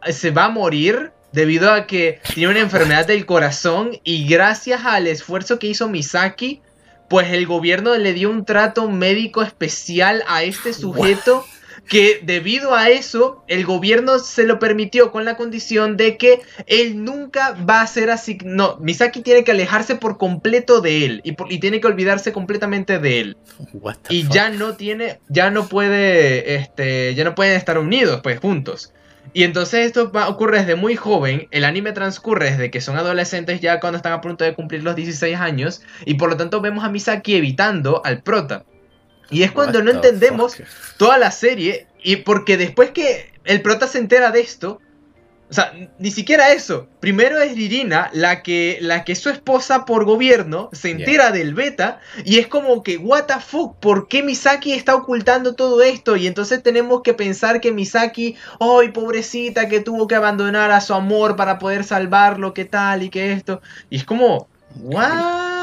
se 0.07 0.32
va 0.32 0.45
a 0.45 0.49
morir 0.49 1.11
debido 1.32 1.72
a 1.74 1.88
que 1.88 2.20
tiene 2.36 2.51
una 2.51 2.59
enfermedad 2.59 3.07
del 3.07 3.26
corazón 3.26 3.99
y 4.03 4.28
gracias 4.28 4.86
al 4.86 5.07
esfuerzo 5.07 5.57
que 5.57 5.68
hizo 5.68 5.89
Misaki, 5.89 6.61
pues 7.09 7.32
el 7.32 7.47
gobierno 7.47 7.95
le 7.97 8.14
dio 8.14 8.30
un 8.30 8.45
trato 8.45 8.89
médico 8.89 9.41
especial 9.41 10.24
a 10.28 10.43
este 10.43 10.74
sujeto 10.74 11.45
que 11.88 12.22
debido 12.24 12.76
a 12.76 12.90
eso 12.90 13.44
el 13.48 13.66
gobierno 13.66 14.20
se 14.20 14.44
lo 14.46 14.58
permitió 14.60 15.12
con 15.12 15.26
la 15.26 15.36
condición 15.36 15.98
de 15.98 16.18
que 16.18 16.42
él 16.66 17.04
nunca 17.04 17.58
va 17.70 17.82
a 17.82 17.88
ser 17.88 18.10
así. 18.10 18.38
No, 18.44 18.78
Misaki 18.80 19.22
tiene 19.22 19.44
que 19.44 19.52
alejarse 19.52 19.96
por 19.96 20.18
completo 20.18 20.82
de 20.82 21.06
él 21.06 21.22
y, 21.24 21.34
por- 21.34 21.52
y 21.52 21.60
tiene 21.60 21.82
que 21.82 21.88
olvidarse 21.88 22.32
completamente 22.32 23.00
de 23.00 23.20
él 23.20 23.38
y 24.10 24.24
fuck? 24.24 24.34
ya 24.34 24.50
no 24.50 24.76
tiene, 24.76 25.20
ya 25.30 25.50
no 25.52 25.68
puede, 25.68 26.56
este, 26.56 27.14
ya 27.16 27.24
no 27.24 27.36
pueden 27.36 27.56
estar 27.58 27.78
unidos, 27.78 28.22
pues 28.24 28.40
juntos. 28.40 28.94
Y 29.36 29.44
entonces 29.44 29.86
esto 29.86 30.12
va- 30.12 30.30
ocurre 30.30 30.60
desde 30.60 30.76
muy 30.76 30.96
joven, 30.96 31.48
el 31.52 31.64
anime 31.66 31.92
transcurre 31.92 32.52
desde 32.52 32.70
que 32.72 32.82
son 32.82 32.98
adolescentes 32.98 33.62
ya 33.62 33.80
cuando 33.80 33.98
están 33.98 34.14
a 34.14 34.22
punto 34.22 34.44
de 34.44 34.54
cumplir 34.54 34.84
los 34.84 34.96
16 34.96 35.38
años, 35.38 35.82
y 36.06 36.16
por 36.16 36.30
lo 36.30 36.38
tanto 36.38 36.62
vemos 36.62 36.84
a 36.84 36.90
Misaki 36.90 37.36
evitando 37.36 38.02
al 38.06 38.22
prota. 38.22 38.64
Y 39.30 39.43
es 39.43 39.51
cuando 39.51 39.80
What 39.80 39.86
no 39.86 39.91
entendemos 39.91 40.55
fuck? 40.55 40.65
toda 40.97 41.17
la 41.17 41.32
serie, 41.32 41.88
y 42.03 42.17
porque 42.17 42.57
después 42.57 42.91
que 42.91 43.32
el 43.45 43.61
prota 43.61 43.88
se 43.88 43.97
entera 43.97 44.32
de 44.32 44.41
esto, 44.41 44.80
o 45.49 45.55
sea, 45.55 45.71
ni 45.99 46.09
siquiera 46.09 46.51
eso. 46.51 46.88
Primero 46.99 47.39
es 47.39 47.55
Irina, 47.55 48.09
la 48.11 48.41
que, 48.41 48.80
la 48.82 49.03
que 49.03 49.11
es 49.11 49.19
su 49.19 49.30
esposa 49.30 49.86
por 49.86 50.03
gobierno, 50.03 50.69
se 50.74 50.89
entera 50.89 51.30
del 51.30 51.53
beta 51.53 51.99
y 52.26 52.39
es 52.39 52.47
como 52.47 52.82
que, 52.82 52.97
what 52.97 53.26
the 53.26 53.39
fuck, 53.39 53.76
¿por 53.78 54.07
qué 54.07 54.24
Misaki 54.24 54.74
está 54.74 54.95
ocultando 54.95 55.53
todo 55.53 55.84
esto? 55.84 56.15
Y 56.15 56.26
entonces 56.26 56.63
tenemos 56.63 57.03
que 57.03 57.13
pensar 57.13 57.61
que 57.61 57.71
Misaki, 57.71 58.36
ay, 58.59 58.89
pobrecita, 58.89 59.67
que 59.67 59.80
tuvo 59.80 60.07
que 60.07 60.15
abandonar 60.15 60.71
a 60.71 60.82
su 60.82 60.95
amor 60.95 61.36
para 61.36 61.59
poder 61.59 61.84
salvarlo, 61.84 62.55
qué 62.55 62.65
tal 62.65 63.03
y 63.03 63.09
qué 63.09 63.34
esto. 63.34 63.61
Y 63.91 63.97
es 63.97 64.05
como, 64.05 64.47
what? 64.82 65.62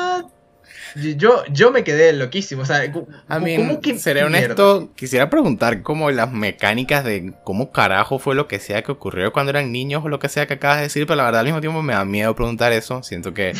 Yo, 1.16 1.42
yo 1.50 1.70
me 1.70 1.84
quedé 1.84 2.12
loquísimo. 2.12 2.62
O 2.62 2.64
sea, 2.66 2.82
A 3.28 3.38
mí, 3.38 3.56
¿cómo 3.56 3.80
que 3.80 3.98
seré 3.98 4.24
mierda? 4.28 4.46
honesto, 4.46 4.90
quisiera 4.96 5.30
preguntar 5.30 5.82
como 5.82 6.10
las 6.10 6.32
mecánicas 6.32 7.04
de 7.04 7.32
cómo 7.44 7.70
carajo 7.72 8.18
fue 8.18 8.34
lo 8.34 8.48
que 8.48 8.58
sea 8.58 8.82
que 8.82 8.92
ocurrió 8.92 9.32
cuando 9.32 9.50
eran 9.50 9.72
niños 9.72 10.04
o 10.04 10.08
lo 10.08 10.18
que 10.18 10.28
sea 10.28 10.46
que 10.46 10.54
acabas 10.54 10.78
de 10.78 10.82
decir, 10.84 11.06
pero 11.06 11.16
la 11.16 11.24
verdad 11.24 11.40
al 11.40 11.46
mismo 11.46 11.60
tiempo 11.60 11.82
me 11.82 11.92
da 11.92 12.04
miedo 12.04 12.34
preguntar 12.34 12.72
eso. 12.72 13.02
Siento 13.02 13.34
que 13.34 13.52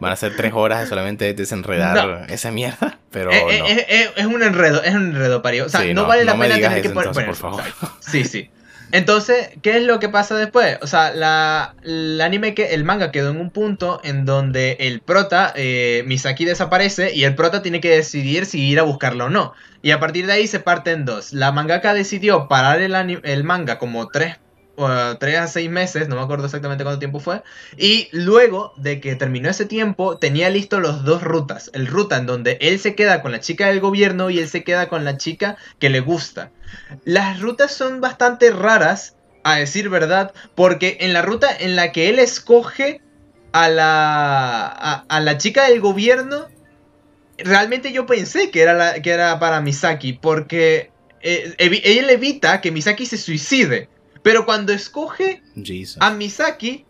van 0.00 0.12
a 0.12 0.16
ser 0.16 0.36
tres 0.36 0.52
horas 0.54 0.80
de 0.80 0.86
solamente 0.86 1.32
desenredar 1.34 2.26
esa 2.30 2.50
mierda, 2.50 2.98
pero 3.10 3.30
Eh, 3.32 3.36
eh, 3.50 3.58
no. 3.58 3.66
eh, 3.68 3.86
eh, 3.88 4.10
es 4.16 4.26
un 4.26 4.42
enredo, 4.42 4.82
es 4.82 4.94
un 4.94 5.08
enredo 5.08 5.42
parido. 5.42 5.66
O 5.66 5.68
sea, 5.68 5.80
Sí, 5.80 5.94
no, 5.94 6.02
no, 6.02 6.08
vale 6.08 6.24
no 6.24 6.32
la 6.32 6.36
me 6.36 6.46
pena 6.48 6.54
tener 6.68 6.82
que 6.82 6.88
entonces, 6.88 7.24
por 7.24 7.36
favor. 7.36 7.60
exacto. 7.60 7.96
Sí, 8.00 8.24
sí. 8.24 8.50
Entonces, 8.90 9.50
¿qué 9.62 9.76
es 9.76 9.82
lo 9.82 10.00
que 10.00 10.08
pasa 10.08 10.34
después? 10.36 10.78
O 10.80 10.86
sea, 10.86 11.12
la, 11.12 11.74
el 11.82 12.20
anime 12.20 12.54
que 12.54 12.74
el 12.74 12.84
manga 12.84 13.12
quedó 13.12 13.30
en 13.30 13.40
un 13.40 13.50
punto 13.50 14.00
en 14.02 14.24
donde 14.24 14.76
el 14.80 15.00
prota, 15.00 15.52
eh, 15.56 16.04
Misaki 16.06 16.44
desaparece 16.46 17.14
y 17.14 17.24
el 17.24 17.34
prota 17.34 17.60
tiene 17.62 17.80
que 17.80 17.90
decidir 17.90 18.46
si 18.46 18.60
ir 18.60 18.80
a 18.80 18.84
buscarlo 18.84 19.26
o 19.26 19.30
no. 19.30 19.52
Y 19.82 19.90
a 19.90 20.00
partir 20.00 20.26
de 20.26 20.32
ahí 20.32 20.46
se 20.46 20.60
parte 20.60 20.92
en 20.92 21.04
dos. 21.04 21.32
La 21.32 21.52
mangaka 21.52 21.92
decidió 21.92 22.48
parar 22.48 22.80
el, 22.80 22.94
el 23.22 23.44
manga 23.44 23.78
como 23.78 24.08
tres, 24.08 24.36
uh, 24.78 25.16
tres 25.18 25.38
a 25.38 25.46
seis 25.48 25.68
meses, 25.68 26.08
no 26.08 26.16
me 26.16 26.22
acuerdo 26.22 26.46
exactamente 26.46 26.84
cuánto 26.84 26.98
tiempo 26.98 27.20
fue. 27.20 27.42
Y 27.76 28.08
luego 28.12 28.72
de 28.76 29.00
que 29.00 29.16
terminó 29.16 29.50
ese 29.50 29.66
tiempo, 29.66 30.16
tenía 30.16 30.48
listo 30.48 30.80
los 30.80 31.04
dos 31.04 31.22
rutas. 31.22 31.70
El 31.74 31.86
ruta 31.86 32.16
en 32.16 32.26
donde 32.26 32.56
él 32.60 32.78
se 32.78 32.94
queda 32.94 33.20
con 33.20 33.32
la 33.32 33.40
chica 33.40 33.66
del 33.66 33.80
gobierno 33.80 34.30
y 34.30 34.38
él 34.38 34.48
se 34.48 34.64
queda 34.64 34.88
con 34.88 35.04
la 35.04 35.16
chica 35.16 35.56
que 35.78 35.90
le 35.90 36.00
gusta. 36.00 36.50
Las 37.04 37.40
rutas 37.40 37.72
son 37.72 38.00
bastante 38.00 38.50
raras, 38.50 39.16
a 39.44 39.56
decir 39.56 39.88
verdad, 39.88 40.32
porque 40.54 40.98
en 41.00 41.12
la 41.12 41.22
ruta 41.22 41.48
en 41.58 41.76
la 41.76 41.92
que 41.92 42.08
él 42.08 42.18
escoge 42.18 43.00
a 43.52 43.68
la, 43.68 44.66
a, 45.08 45.20
la 45.20 45.38
chica 45.38 45.68
del 45.68 45.80
gobierno, 45.80 46.48
realmente 47.38 47.92
yo 47.92 48.06
pensé 48.06 48.50
que 48.50 48.62
era, 48.62 48.74
la, 48.74 49.00
que 49.00 49.10
era 49.10 49.38
para 49.38 49.60
Misaki, 49.60 50.12
porque 50.14 50.90
eh, 51.22 51.54
él 51.58 52.10
evita 52.10 52.60
que 52.60 52.70
Misaki 52.70 53.06
se 53.06 53.16
suicide. 53.16 53.88
Pero 54.22 54.44
cuando 54.44 54.72
escoge 54.72 55.42
Jesus. 55.62 55.96
a 56.00 56.10
Misaki, 56.10 56.84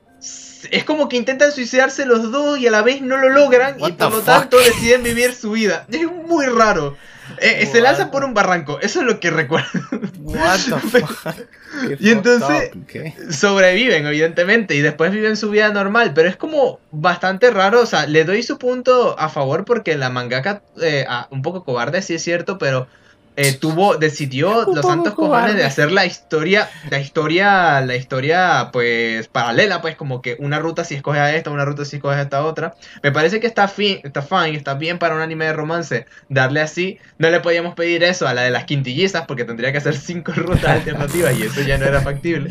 es 0.70 0.84
como 0.84 1.08
que 1.08 1.16
intentan 1.16 1.52
suicidarse 1.52 2.04
los 2.04 2.30
dos 2.32 2.58
y 2.58 2.66
a 2.66 2.70
la 2.70 2.82
vez 2.82 3.00
no 3.00 3.16
lo 3.16 3.28
logran 3.28 3.78
y 3.78 3.92
por 3.92 4.10
lo 4.10 4.16
fuck? 4.16 4.24
tanto 4.24 4.58
deciden 4.58 5.02
vivir 5.02 5.32
su 5.34 5.52
vida. 5.52 5.86
Es 5.90 6.10
muy 6.10 6.46
raro. 6.46 6.96
Eh, 7.40 7.58
eh, 7.60 7.66
se 7.66 7.78
What? 7.78 7.84
lanza 7.84 8.10
por 8.10 8.24
un 8.24 8.32
barranco, 8.32 8.80
eso 8.80 9.00
es 9.00 9.06
lo 9.06 9.20
que 9.20 9.30
recuerdo. 9.30 9.68
What 10.20 10.60
the 10.64 11.00
fuck? 11.00 11.36
Y 12.00 12.10
entonces-. 12.10 12.70
Sobreviven, 13.30 14.06
evidentemente, 14.06 14.74
y 14.74 14.80
después 14.80 15.12
viven 15.12 15.36
su 15.36 15.50
vida 15.50 15.70
normal, 15.70 16.12
pero 16.14 16.28
es 16.28 16.36
como 16.36 16.80
bastante 16.90 17.50
raro. 17.50 17.82
O 17.82 17.86
sea, 17.86 18.06
le 18.06 18.24
doy 18.24 18.42
su 18.42 18.58
punto 18.58 19.14
a 19.18 19.28
favor 19.28 19.64
porque 19.64 19.96
la 19.96 20.08
mangaka, 20.10 20.62
eh, 20.80 21.04
ah, 21.08 21.28
un 21.30 21.42
poco 21.42 21.64
cobarde, 21.64 22.00
sí 22.02 22.14
es 22.14 22.22
cierto, 22.22 22.56
pero 22.58 22.88
eh, 23.40 23.52
tuvo, 23.52 23.96
decidió 23.96 24.64
los 24.64 24.84
santos 24.84 25.14
cojones 25.14 25.54
de 25.54 25.64
hacer 25.64 25.92
la 25.92 26.04
historia, 26.04 26.68
la 26.90 26.98
historia, 26.98 27.80
la 27.82 27.94
historia, 27.94 28.70
pues, 28.72 29.28
paralela, 29.28 29.80
pues, 29.80 29.94
como 29.94 30.20
que 30.20 30.34
una 30.40 30.58
ruta 30.58 30.82
si 30.82 30.96
escoges 30.96 31.20
a 31.20 31.32
esta, 31.32 31.50
una 31.50 31.64
ruta 31.64 31.84
si 31.84 31.96
escoges 31.96 32.18
a 32.18 32.22
esta 32.22 32.44
otra. 32.44 32.74
Me 33.00 33.12
parece 33.12 33.38
que 33.38 33.46
está, 33.46 33.68
fin, 33.68 34.00
está 34.02 34.22
fine, 34.22 34.56
está 34.56 34.74
bien 34.74 34.98
para 34.98 35.14
un 35.14 35.20
anime 35.20 35.44
de 35.44 35.52
romance 35.52 36.06
darle 36.28 36.60
así. 36.60 36.98
No 37.18 37.30
le 37.30 37.38
podíamos 37.38 37.76
pedir 37.76 38.02
eso 38.02 38.26
a 38.26 38.34
la 38.34 38.42
de 38.42 38.50
las 38.50 38.64
quintillizas 38.64 39.24
porque 39.28 39.44
tendría 39.44 39.70
que 39.70 39.78
hacer 39.78 39.94
cinco 39.94 40.32
rutas 40.36 40.64
alternativas 40.64 41.38
y 41.38 41.44
eso 41.44 41.60
ya 41.60 41.78
no 41.78 41.86
era 41.86 42.00
factible. 42.00 42.50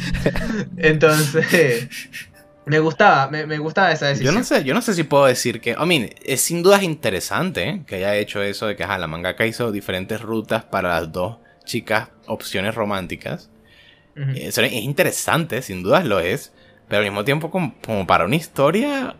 Entonces, 0.77 1.89
me 2.67 2.79
gustaba, 2.79 3.29
me, 3.29 3.45
me 3.45 3.57
gustaba 3.59 3.91
esa 3.91 4.07
Yo 4.07 4.09
decisión. 4.09 4.35
no 4.35 4.43
sé, 4.43 4.63
yo 4.63 4.73
no 4.73 4.81
sé 4.81 4.93
si 4.93 5.03
puedo 5.03 5.25
decir 5.25 5.61
que, 5.61 5.71
I 5.71 5.85
mean, 5.85 6.09
es 6.23 6.41
sin 6.41 6.63
duda 6.63 6.77
es 6.77 6.83
interesante 6.83 7.69
¿eh? 7.69 7.83
que 7.87 7.95
haya 7.95 8.15
hecho 8.15 8.41
eso 8.41 8.67
de 8.67 8.75
que 8.75 8.83
ajá, 8.83 8.97
la 8.97 9.07
mangaka 9.07 9.45
hizo 9.45 9.71
diferentes 9.71 10.21
rutas 10.21 10.63
para 10.65 10.89
las 10.99 11.11
dos 11.11 11.37
chicas 11.65 12.09
opciones 12.27 12.75
románticas. 12.75 13.49
Eso 14.35 14.63
es 14.63 14.73
interesante, 14.73 15.61
sin 15.61 15.83
dudas 15.83 16.03
lo 16.03 16.19
es, 16.19 16.51
pero 16.87 16.99
al 16.99 17.05
mismo 17.05 17.23
tiempo 17.23 17.51
como, 17.51 17.75
como 17.85 18.07
para 18.07 18.25
una 18.25 18.35
historia, 18.35 19.15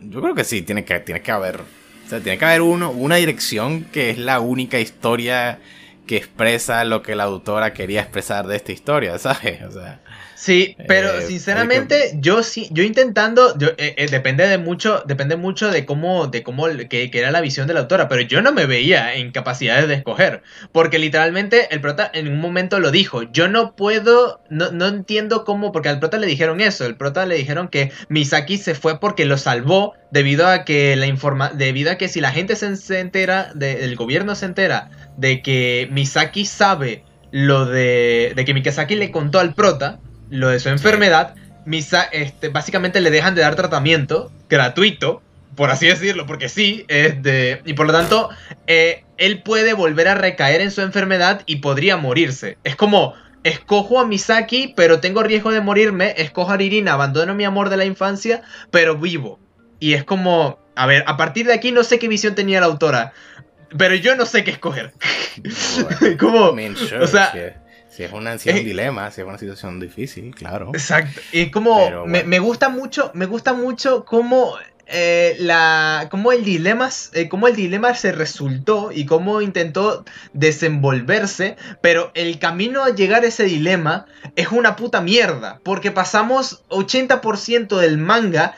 yo 0.00 0.22
creo 0.22 0.34
que 0.34 0.44
sí, 0.44 0.62
tiene 0.62 0.86
que, 0.86 0.98
tiene 1.00 1.20
que 1.20 1.30
haber, 1.30 1.56
o 1.60 2.08
sea, 2.08 2.20
tiene 2.20 2.38
que 2.38 2.44
haber 2.46 2.62
uno, 2.62 2.90
una 2.92 3.16
dirección 3.16 3.84
que 3.92 4.08
es 4.08 4.16
la 4.16 4.40
única 4.40 4.80
historia 4.80 5.58
que 6.06 6.16
expresa 6.16 6.82
lo 6.84 7.02
que 7.02 7.14
la 7.14 7.24
autora 7.24 7.74
quería 7.74 8.00
expresar 8.00 8.46
de 8.46 8.56
esta 8.56 8.72
historia, 8.72 9.18
¿sabes? 9.20 9.60
O 9.64 9.70
sea, 9.72 10.00
Sí, 10.42 10.74
pero 10.88 11.08
Eh, 11.18 11.22
sinceramente 11.22 12.14
yo 12.16 12.42
sí, 12.42 12.66
yo 12.72 12.82
intentando, 12.82 13.56
yo, 13.58 13.68
eh, 13.78 13.94
eh, 13.96 14.08
depende 14.10 14.48
de 14.48 14.58
mucho, 14.58 15.04
depende 15.06 15.36
mucho 15.36 15.70
de 15.70 15.86
cómo, 15.86 16.26
de 16.26 16.42
cómo, 16.42 16.66
que, 16.90 17.12
que 17.12 17.18
era 17.20 17.30
la 17.30 17.40
visión 17.40 17.68
de 17.68 17.74
la 17.74 17.80
autora, 17.80 18.08
pero 18.08 18.22
yo 18.22 18.42
no 18.42 18.50
me 18.52 18.66
veía 18.66 19.14
en 19.14 19.30
capacidades 19.30 19.86
de 19.86 19.94
escoger, 19.94 20.42
porque 20.72 20.98
literalmente 20.98 21.72
el 21.72 21.80
prota 21.80 22.10
en 22.12 22.26
un 22.26 22.40
momento 22.40 22.80
lo 22.80 22.90
dijo, 22.90 23.22
yo 23.30 23.46
no 23.46 23.76
puedo, 23.76 24.40
no, 24.50 24.72
no 24.72 24.88
entiendo 24.88 25.44
cómo, 25.44 25.70
porque 25.70 25.90
al 25.90 26.00
prota 26.00 26.18
le 26.18 26.26
dijeron 26.26 26.60
eso, 26.60 26.86
el 26.86 26.96
prota 26.96 27.24
le 27.24 27.36
dijeron 27.36 27.68
que 27.68 27.92
Misaki 28.08 28.58
se 28.58 28.74
fue 28.74 28.98
porque 28.98 29.26
lo 29.26 29.38
salvó 29.38 29.94
debido 30.10 30.48
a 30.48 30.64
que 30.64 30.96
la 30.96 31.06
informa, 31.06 31.50
debido 31.50 31.92
a 31.92 31.96
que 31.98 32.08
si 32.08 32.20
la 32.20 32.32
gente 32.32 32.56
se, 32.56 32.74
se 32.74 32.98
entera, 32.98 33.52
de- 33.54 33.84
el 33.84 33.94
gobierno 33.94 34.34
se 34.34 34.46
entera 34.46 34.90
de 35.16 35.40
que 35.40 35.86
Misaki 35.92 36.46
sabe 36.46 37.04
lo 37.30 37.64
de, 37.66 38.32
de 38.34 38.44
que 38.44 38.54
Mikasaki 38.54 38.96
le 38.96 39.10
contó 39.12 39.38
al 39.38 39.54
prota, 39.54 40.00
lo 40.32 40.48
de 40.48 40.58
su 40.60 40.70
enfermedad, 40.70 41.34
Misa, 41.66 42.04
este, 42.04 42.48
básicamente 42.48 43.00
le 43.02 43.10
dejan 43.10 43.34
de 43.34 43.42
dar 43.42 43.54
tratamiento 43.54 44.32
gratuito, 44.48 45.22
por 45.54 45.70
así 45.70 45.86
decirlo, 45.86 46.24
porque 46.26 46.48
sí, 46.48 46.86
es 46.88 47.22
de, 47.22 47.60
y 47.66 47.74
por 47.74 47.86
lo 47.86 47.92
tanto, 47.92 48.30
eh, 48.66 49.04
él 49.18 49.42
puede 49.42 49.74
volver 49.74 50.08
a 50.08 50.14
recaer 50.14 50.62
en 50.62 50.70
su 50.70 50.80
enfermedad 50.80 51.42
y 51.44 51.56
podría 51.56 51.98
morirse. 51.98 52.56
Es 52.64 52.76
como, 52.76 53.14
escojo 53.44 54.00
a 54.00 54.06
Misaki, 54.06 54.72
pero 54.74 55.00
tengo 55.00 55.22
riesgo 55.22 55.52
de 55.52 55.60
morirme, 55.60 56.14
escojo 56.16 56.50
a 56.50 56.56
Ririna, 56.56 56.94
abandono 56.94 57.34
mi 57.34 57.44
amor 57.44 57.68
de 57.68 57.76
la 57.76 57.84
infancia, 57.84 58.40
pero 58.70 58.96
vivo. 58.96 59.38
Y 59.80 59.92
es 59.92 60.02
como, 60.02 60.58
a 60.74 60.86
ver, 60.86 61.04
a 61.06 61.18
partir 61.18 61.46
de 61.46 61.52
aquí 61.52 61.72
no 61.72 61.84
sé 61.84 61.98
qué 61.98 62.08
visión 62.08 62.34
tenía 62.34 62.60
la 62.60 62.66
autora, 62.66 63.12
pero 63.76 63.94
yo 63.96 64.16
no 64.16 64.24
sé 64.24 64.44
qué 64.44 64.52
escoger. 64.52 64.94
bueno, 65.82 66.16
como, 66.18 66.50
I 66.52 66.54
mean, 66.54 66.76
sure, 66.76 67.04
o 67.04 67.06
sea, 67.06 67.61
si 67.92 68.04
es 68.04 68.12
una, 68.12 68.38
si 68.38 68.48
es 68.48 68.56
un 68.56 68.64
dilema, 68.64 69.10
si 69.10 69.20
es 69.20 69.26
una 69.26 69.38
situación 69.38 69.78
difícil, 69.78 70.34
claro. 70.34 70.70
Exacto. 70.72 71.20
Y 71.30 71.50
como 71.50 72.06
me, 72.06 72.24
me 72.24 72.38
gusta 72.38 72.68
mucho, 72.68 73.10
me 73.14 73.26
gusta 73.26 73.52
mucho 73.52 74.04
cómo 74.04 74.56
eh, 74.86 75.36
la, 75.38 76.08
cómo 76.10 76.32
el 76.32 76.44
dilema, 76.44 76.90
eh, 77.12 77.28
cómo 77.28 77.48
el 77.48 77.56
dilema 77.56 77.94
se 77.94 78.12
resultó 78.12 78.90
y 78.92 79.06
cómo 79.06 79.40
intentó 79.40 80.04
desenvolverse, 80.32 81.56
pero 81.80 82.10
el 82.14 82.38
camino 82.38 82.82
a 82.82 82.90
llegar 82.90 83.22
a 83.22 83.28
ese 83.28 83.44
dilema 83.44 84.06
es 84.36 84.48
una 84.48 84.76
puta 84.76 85.00
mierda, 85.00 85.60
porque 85.62 85.92
pasamos 85.92 86.62
80% 86.68 87.78
del 87.78 87.96
manga 87.96 88.54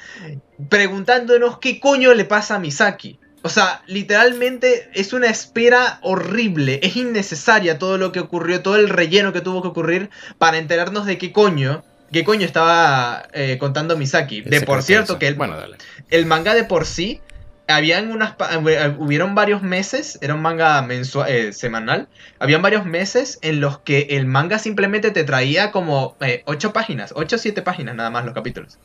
preguntándonos 0.68 1.58
qué 1.58 1.78
coño 1.78 2.14
le 2.14 2.24
pasa 2.24 2.56
a 2.56 2.58
Misaki. 2.58 3.20
O 3.46 3.50
sea, 3.50 3.82
literalmente 3.86 4.88
es 4.94 5.12
una 5.12 5.26
espera 5.28 5.98
horrible, 6.00 6.80
es 6.82 6.96
innecesaria 6.96 7.78
todo 7.78 7.98
lo 7.98 8.10
que 8.10 8.20
ocurrió, 8.20 8.62
todo 8.62 8.76
el 8.76 8.88
relleno 8.88 9.34
que 9.34 9.42
tuvo 9.42 9.60
que 9.60 9.68
ocurrir 9.68 10.08
para 10.38 10.56
enterarnos 10.56 11.04
de 11.04 11.18
qué 11.18 11.30
coño, 11.30 11.84
qué 12.10 12.24
coño 12.24 12.46
estaba 12.46 13.24
eh, 13.34 13.58
contando 13.60 13.98
Misaki. 13.98 14.40
De 14.40 14.62
por 14.62 14.82
cierto 14.82 15.18
que 15.18 15.26
el, 15.28 15.34
Bueno, 15.34 15.56
dale. 15.56 15.76
el 16.08 16.24
manga 16.24 16.54
de 16.54 16.64
por 16.64 16.86
sí, 16.86 17.20
habían 17.68 18.10
unas, 18.12 18.32
pa- 18.32 18.50
eh, 18.54 18.94
hubieron 18.98 19.34
varios 19.34 19.60
meses, 19.62 20.18
era 20.22 20.34
un 20.34 20.40
manga 20.40 20.80
mensua- 20.80 21.28
eh, 21.28 21.52
semanal, 21.52 22.08
habían 22.38 22.62
varios 22.62 22.86
meses 22.86 23.38
en 23.42 23.60
los 23.60 23.78
que 23.78 24.06
el 24.12 24.24
manga 24.24 24.58
simplemente 24.58 25.10
te 25.10 25.22
traía 25.22 25.70
como 25.70 26.16
8 26.46 26.72
páginas, 26.72 27.12
8 27.14 27.36
o 27.36 27.38
7 27.38 27.60
páginas 27.60 27.94
nada 27.94 28.08
más 28.08 28.24
los 28.24 28.32
capítulos. 28.32 28.78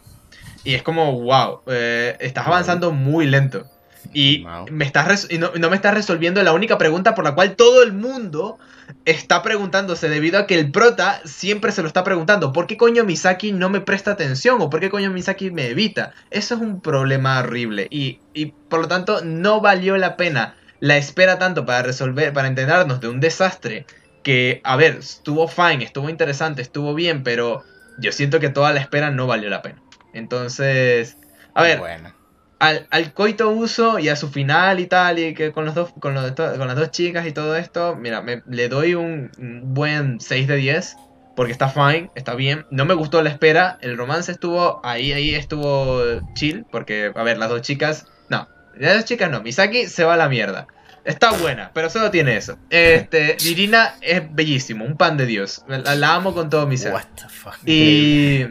Y 0.66 0.74
es 0.76 0.84
como, 0.84 1.14
wow, 1.22 1.62
eh, 1.68 2.18
estás 2.20 2.46
avanzando 2.46 2.92
muy 2.92 3.26
lento. 3.26 3.66
Y, 4.14 4.44
Wow. 4.44 4.68
me 4.72 4.86
estás 4.86 5.28
y 5.30 5.38
no, 5.38 5.52
no 5.56 5.70
me 5.70 5.76
estás 5.76 5.94
resolviendo 5.94 6.42
la 6.44 6.54
única 6.54 6.78
pregunta 6.78 7.16
por 7.16 7.24
la 7.24 7.36
cual 7.36 7.56
todo 7.56 7.84
el 7.84 7.94
mundo 7.94 8.58
está 9.06 9.44
preguntándose 9.44 10.10
debido 10.10 10.40
a 10.40 10.48
que 10.48 10.56
el 10.60 10.72
prota 10.72 11.22
siempre 11.26 11.72
se 11.72 11.82
lo 11.82 11.88
está 11.88 12.04
preguntando. 12.04 12.52
¿Por 12.52 12.68
qué 12.68 12.78
coño 12.78 13.04
Misaki 13.04 13.52
no 13.52 13.70
me 13.70 13.82
presta 13.82 14.12
atención? 14.12 14.62
¿O 14.62 14.70
por 14.70 14.80
qué 14.80 14.90
coño 14.90 15.12
Misaki 15.12 15.52
me 15.52 15.68
evita? 15.68 16.14
Eso 16.32 16.56
es 16.56 16.62
un 16.62 16.82
problema 16.82 17.40
horrible. 17.40 17.88
Y, 17.92 18.20
y 18.34 18.48
por 18.48 18.82
lo 18.82 18.88
tanto 18.88 19.22
no 19.24 19.62
valió 19.62 19.98
la 19.98 20.18
pena 20.18 20.56
la 20.80 20.98
espera 20.98 21.38
tanto 21.40 21.66
para 21.66 21.82
resolver, 21.84 22.34
para 22.34 22.48
enterarnos 22.48 23.02
de 23.02 23.10
un 23.10 23.20
desastre 23.20 23.86
que, 24.24 24.62
a 24.64 24.76
ver, 24.76 24.98
estuvo 24.98 25.48
fine, 25.48 25.84
estuvo 25.84 26.10
interesante, 26.10 26.62
estuvo 26.62 26.94
bien, 26.94 27.24
pero 27.24 27.64
yo 27.98 28.12
siento 28.12 28.40
que 28.40 28.50
toda 28.50 28.74
la 28.74 28.80
espera 28.80 29.12
no 29.12 29.28
valió 29.28 29.50
la 29.50 29.62
pena. 29.62 29.82
Entonces, 30.14 31.18
a 31.54 31.64
ver, 31.64 31.80
Bueno. 31.80 32.14
Al, 32.60 32.88
al 32.92 33.14
coito 33.14 33.50
uso 33.50 34.00
y 34.00 34.10
a 34.10 34.16
su 34.16 34.30
final 34.30 34.80
y 34.80 34.88
tal, 34.88 35.18
y 35.20 35.34
que 35.34 35.52
con, 35.52 35.66
los 35.66 35.76
dos, 35.76 35.94
con, 36.00 36.14
los 36.14 36.32
con 36.34 36.68
las 36.68 36.76
dos 36.76 36.92
chicas 36.92 37.26
y 37.26 37.32
todo 37.32 37.56
esto, 37.56 37.96
mira, 37.96 38.22
me- 38.22 38.44
le 38.50 38.68
doy 38.70 38.96
un, 38.96 39.32
buen 39.74 40.20
6 40.20 40.48
de 40.48 40.56
10, 40.58 40.98
porque 41.36 41.52
está 41.54 41.70
fine, 41.70 42.12
está 42.16 42.36
bien. 42.36 42.66
No 42.70 42.84
me 42.86 42.94
gustó 42.96 43.22
la 43.22 43.30
espera, 43.30 43.78
el 43.82 43.98
romance 43.98 44.32
estuvo 44.32 44.82
ahí, 44.84 45.14
ahí 45.14 45.36
estuvo 45.36 46.02
chill, 46.34 46.66
porque, 46.70 47.12
a 47.16 47.24
ver, 47.24 47.38
las 47.38 47.50
dos 47.50 47.62
chicas, 47.62 48.08
no, 48.30 48.48
las 48.76 49.06
chicas 49.06 49.32
no. 49.32 49.42
Misaki 49.42 49.88
se 49.88 50.04
va 50.04 50.16
a 50.16 50.18
la 50.18 50.28
mierda. 50.28 50.68
Está 51.06 51.32
buena, 51.32 51.72
pero 51.74 51.90
solo 51.90 52.12
tiene 52.12 52.36
eso. 52.36 52.58
Este, 52.70 53.38
Irina 53.46 53.96
es 54.02 54.22
bellísimo, 54.36 54.84
un 54.84 54.98
pan 54.98 55.16
de 55.16 55.26
Dios. 55.26 55.64
La, 55.68 55.96
la 55.96 56.14
amo 56.16 56.34
con 56.34 56.50
todo 56.50 56.68
mi 56.68 56.76
ser. 56.78 56.92
What 56.94 57.06
the 57.16 57.30
fuck. 57.30 57.56
Y. 57.66 58.46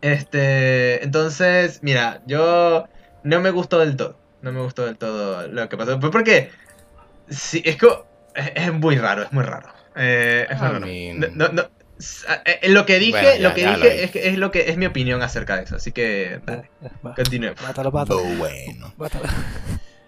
Este. 0.00 1.02
Entonces, 1.04 1.80
mira, 1.82 2.22
yo. 2.26 2.88
No 3.22 3.40
me 3.40 3.50
gustó 3.50 3.78
del 3.78 3.96
todo. 3.96 4.16
No 4.42 4.52
me 4.52 4.60
gustó 4.60 4.86
del 4.86 4.96
todo 4.96 5.46
lo 5.48 5.68
que 5.68 5.76
pasó. 5.76 5.98
Pues 6.00 6.10
porque. 6.12 6.50
Sí, 7.28 7.62
es 7.64 7.76
que. 7.76 7.86
Es, 8.34 8.52
es 8.54 8.72
muy 8.72 8.96
raro, 8.96 9.22
es 9.24 9.32
muy 9.32 9.44
raro. 9.44 9.68
Eh, 9.96 10.46
es 10.48 10.58
muy 10.58 10.68
I 10.68 10.72
raro. 10.72 10.86
mean- 10.86 11.20
No, 11.20 11.48
no, 11.48 11.52
no, 11.52 11.68
s- 11.98 12.24
eh, 12.46 12.68
lo 12.68 12.86
que 12.86 12.98
dije, 12.98 13.10
Bueno, 13.20 13.36
ya, 13.36 13.48
lo 13.48 13.54
que 13.54 13.64
lo 13.66 13.74
dije 13.76 14.04
es, 14.04 14.10
que 14.12 14.28
es 14.28 14.38
lo 14.38 14.50
que 14.50 14.70
es 14.70 14.76
mi 14.76 14.86
opinión 14.86 15.20
acerca 15.22 15.56
de 15.56 15.64
eso. 15.64 15.76
Así 15.76 15.92
que. 15.92 16.40
dale, 16.46 16.70
Va- 17.04 17.14
continuemos. 17.14 17.60
Mátalo, 17.62 17.90
mátalo. 17.90 18.20
Bueno. 18.22 18.92
mátalo. 18.96 19.24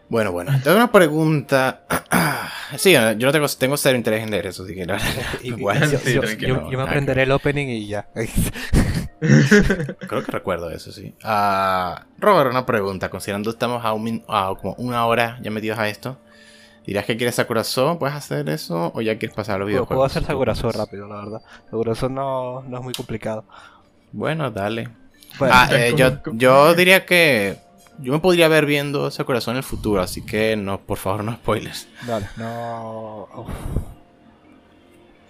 Bueno, 0.08 0.30
bueno. 0.32 0.52
Tengo 0.62 0.76
una 0.76 0.90
pregunta. 0.92 1.82
Sí, 2.78 2.92
yo 2.92 3.14
no 3.14 3.32
tengo, 3.32 3.46
tengo 3.48 3.76
cero 3.76 3.98
interés 3.98 4.22
en 4.22 4.30
leer 4.30 4.46
eso, 4.46 4.62
así 4.64 4.74
que 4.74 4.86
la 4.86 4.98
Bueno, 5.58 5.84
yo, 5.90 5.98
sí, 5.98 6.14
yo- 6.14 6.22
tranquilo. 6.22 6.54
yo- 6.64 6.70
yo 6.70 6.78
me 6.78 6.84
aprenderé 6.84 7.24
el 7.24 7.30
opening 7.32 7.66
y 7.68 7.86
ya. 7.86 8.06
Creo 10.06 10.22
que 10.22 10.32
recuerdo 10.32 10.70
eso, 10.70 10.92
sí. 10.92 11.14
Ah, 11.22 12.06
Robert, 12.18 12.50
una 12.50 12.66
pregunta. 12.66 13.08
Considerando 13.10 13.50
estamos 13.50 13.84
a, 13.84 13.92
un 13.92 14.02
min- 14.04 14.24
a 14.28 14.54
como 14.60 14.74
una 14.78 15.06
hora 15.06 15.38
ya 15.42 15.50
metidos 15.50 15.78
a 15.78 15.88
esto, 15.88 16.18
¿dirás 16.86 17.06
que 17.06 17.16
quieres 17.16 17.36
Sakurazo? 17.36 17.98
¿Puedes 17.98 18.16
hacer 18.16 18.48
eso? 18.48 18.92
¿O 18.94 19.00
ya 19.02 19.18
quieres 19.18 19.36
pasar 19.36 19.56
a 19.56 19.58
los 19.60 19.68
Puedo, 19.68 19.86
videojuegos? 19.86 19.88
puedo 19.88 20.04
hacer 20.06 20.24
Sakurazo 20.24 20.70
rápido, 20.72 21.08
la 21.08 21.16
verdad. 21.16 21.42
Sakurazo 21.70 22.08
no, 22.08 22.62
no 22.62 22.76
es 22.78 22.82
muy 22.84 22.94
complicado. 22.94 23.46
Bueno, 24.12 24.50
dale. 24.50 24.88
Bueno, 25.38 25.54
Ah, 25.54 25.68
eh, 25.72 25.94
yo, 25.96 26.10
yo 26.32 26.74
diría 26.74 27.06
que 27.06 27.56
yo 27.98 28.12
me 28.12 28.18
podría 28.20 28.48
ver 28.48 28.66
viendo 28.66 29.10
Sakurazo 29.10 29.50
en 29.50 29.56
el 29.58 29.62
futuro, 29.62 30.02
así 30.02 30.24
que 30.24 30.56
no, 30.56 30.80
por 30.80 30.98
favor, 30.98 31.24
no 31.24 31.32
spoilers. 31.34 31.88
Dale, 32.00 32.28
no. 32.36 33.28
uf. 33.34 33.50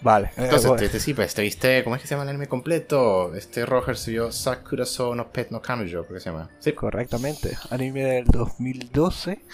Vale. 0.02 0.28
eh, 0.28 0.44
Entonces, 0.44 0.66
bueno, 0.68 0.82
te, 0.82 0.88
te, 0.88 1.00
sí, 1.00 1.14
pues, 1.14 1.34
te 1.34 1.42
viste, 1.42 1.84
¿cómo 1.84 1.96
es 1.96 2.02
que 2.02 2.08
se 2.08 2.14
llama 2.14 2.24
el 2.24 2.30
anime 2.30 2.48
completo? 2.48 3.34
Este 3.34 3.64
Roger 3.66 3.96
se 3.96 4.10
vio 4.10 4.32
Sakurazo 4.32 5.14
no 5.14 5.32
Pet 5.32 5.50
no 5.50 5.62
Kanojo, 5.62 6.04
creo 6.04 6.14
que 6.14 6.20
se 6.20 6.30
llama. 6.30 6.50
Sí. 6.58 6.72
correctamente. 6.72 7.56
Anime 7.70 8.02
del 8.04 8.24
2012 8.26 9.44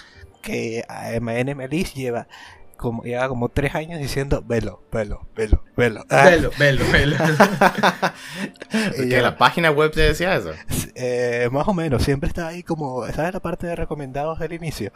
que 0.42 0.84
AMN 0.88 1.56
Melis 1.56 1.94
lleva 1.94 2.28
como, 2.76 3.02
lleva 3.02 3.28
como 3.28 3.48
tres 3.48 3.74
años 3.74 3.98
diciendo 3.98 4.42
velo, 4.46 4.84
velo, 4.92 5.26
velo, 5.34 5.64
velo. 5.76 6.04
Ah, 6.08 6.26
Velo, 6.30 6.50
velo, 6.58 6.84
velo. 6.92 7.16
¿Que 8.96 9.20
la 9.20 9.36
página 9.36 9.70
web 9.70 9.90
te 9.92 10.00
decía 10.02 10.36
eso? 10.36 10.52
eh, 10.94 11.48
más 11.50 11.66
o 11.68 11.74
menos, 11.74 12.02
siempre 12.04 12.28
está 12.28 12.46
ahí 12.48 12.62
como, 12.62 13.06
¿sabes 13.12 13.34
la 13.34 13.40
parte 13.40 13.66
de 13.66 13.76
recomendados 13.76 14.38
del 14.38 14.52
inicio? 14.52 14.92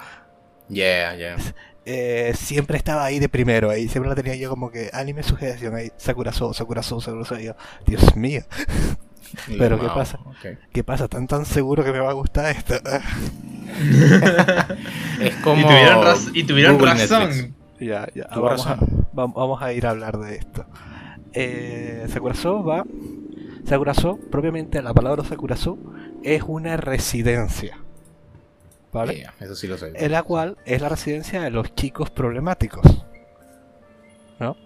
Yeah, 0.69 1.17
yeah. 1.17 1.37
Eh, 1.85 2.33
siempre 2.37 2.77
estaba 2.77 3.05
ahí 3.05 3.19
de 3.19 3.29
primero, 3.29 3.69
ahí 3.71 3.89
siempre 3.89 4.09
la 4.09 4.15
tenía 4.15 4.37
yo 4.37 4.49
como 4.51 4.71
que 4.71 4.89
anime 4.93 5.23
sugestión 5.25 5.75
ahí, 5.75 5.91
Sakurazo, 5.97 6.53
Sakurazo, 6.55 7.01
Sakurazo, 7.01 7.41
y 7.41 7.45
yo, 7.47 7.55
Dios 7.87 8.15
mío, 8.15 8.43
Pero, 9.59 9.81
¿qué 9.81 9.87
pasa? 9.89 10.21
ok. 10.25 10.59
¿qué 10.73 10.85
pasa? 10.85 11.09
¿Tan 11.09 11.27
tan 11.27 11.45
seguro 11.45 11.83
que 11.83 11.91
me 11.93 11.99
va 11.99 12.11
a 12.11 12.15
gustar 12.15 12.55
esto? 12.57 12.75
Es 15.21 15.35
como. 15.37 15.61
y 15.61 15.65
tuvieron, 15.65 16.05
raz- 16.05 16.31
y 16.35 16.45
tuvieron 16.45 16.77
Google 16.79 16.95
razón. 16.95 17.29
Netflix. 17.31 17.55
ya, 17.81 18.07
ya, 18.15 18.27
vamos 18.35 18.67
a, 18.67 18.79
vamos 19.13 19.63
a 19.63 19.73
ir 19.73 19.87
a 19.87 19.91
hablar 19.91 20.19
de 20.19 20.37
esto. 20.37 20.65
Eh, 21.33 22.07
Sakurazo 22.09 22.63
va, 22.65 22.85
Sakurazo, 23.67 24.19
propiamente 24.31 24.83
la 24.83 24.93
palabra 24.95 25.25
Sakurazo, 25.25 25.79
es 26.23 26.43
una 26.47 26.77
residencia, 26.77 27.79
¿vale? 28.93 29.17
Yeah, 29.17 29.35
eso 29.41 29.55
sí 29.55 29.67
lo 29.67 29.79
sé. 29.79 29.93
en 29.95 30.13
la 30.13 30.23
cual 30.23 30.59
es 30.65 30.81
la 30.81 30.89
residencia 30.89 31.41
de 31.41 31.51
los 31.51 31.75
chicos 31.75 32.11
problemáticos. 32.11 32.85
¿No? 34.39 34.57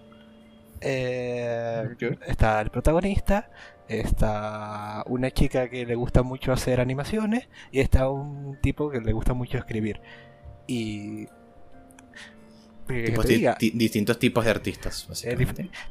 Eh, 0.81 1.95
está 2.27 2.61
el 2.61 2.69
protagonista, 2.69 3.49
está 3.87 5.03
una 5.07 5.31
chica 5.31 5.69
que 5.69 5.85
le 5.85 5.95
gusta 5.95 6.23
mucho 6.23 6.51
hacer 6.51 6.79
animaciones 6.79 7.47
y 7.71 7.79
está 7.79 8.09
un 8.09 8.59
tipo 8.61 8.89
que 8.89 8.99
le 8.99 9.13
gusta 9.13 9.33
mucho 9.33 9.57
escribir. 9.57 10.01
Y... 10.67 11.27
distintos 13.73 14.19
tipos 14.19 14.45
de 14.45 14.51
artistas, 14.51 15.23
Eh, 15.23 15.35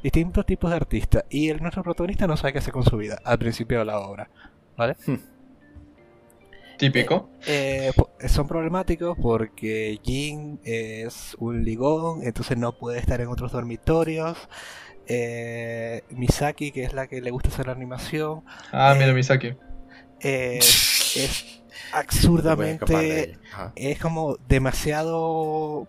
distintos 0.01 0.45
tipos 0.45 0.69
de 0.69 0.75
artistas. 0.75 1.25
Y 1.29 1.49
el, 1.49 1.61
nuestro 1.61 1.83
protagonista 1.83 2.27
no 2.27 2.37
sabe 2.37 2.53
qué 2.53 2.59
hacer 2.59 2.73
con 2.73 2.83
su 2.83 2.97
vida 2.97 3.19
al 3.23 3.39
principio 3.39 3.79
de 3.79 3.85
la 3.85 3.99
obra. 3.99 4.29
Típico. 6.77 7.29
Eh, 7.45 7.91
po- 7.95 8.11
son 8.27 8.47
problemáticos 8.47 9.17
porque 9.21 9.99
Jin 10.03 10.59
es 10.63 11.35
un 11.39 11.63
ligón, 11.63 12.23
entonces 12.23 12.57
no 12.57 12.73
puede 12.77 12.99
estar 12.99 13.21
en 13.21 13.27
otros 13.29 13.51
dormitorios. 13.51 14.37
Eh, 15.07 16.03
Misaki, 16.09 16.71
que 16.71 16.83
es 16.83 16.93
la 16.93 17.07
que 17.07 17.21
le 17.21 17.31
gusta 17.31 17.49
hacer 17.49 17.67
la 17.67 17.73
animación, 17.73 18.43
Ah, 18.71 18.95
Eh, 18.95 18.99
mira 18.99 19.13
Misaki. 19.13 19.55
eh, 20.19 20.59
es 21.15 21.61
absurdamente. 21.91 23.37
Es 23.75 23.99
como 23.99 24.37
demasiado. 24.47 25.87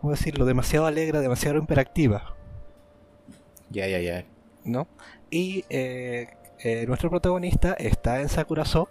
¿Cómo 0.00 0.12
decirlo? 0.12 0.44
Demasiado 0.44 0.86
alegre, 0.86 1.20
demasiado 1.20 1.58
hiperactiva. 1.58 2.34
Ya, 3.70 3.86
ya, 3.88 3.98
ya. 4.00 4.24
¿no? 4.64 4.88
Y 5.30 5.64
eh, 5.70 6.28
eh, 6.58 6.84
nuestro 6.86 7.10
protagonista 7.10 7.74
está 7.74 8.20
en 8.20 8.28
Sakurazo 8.28 8.88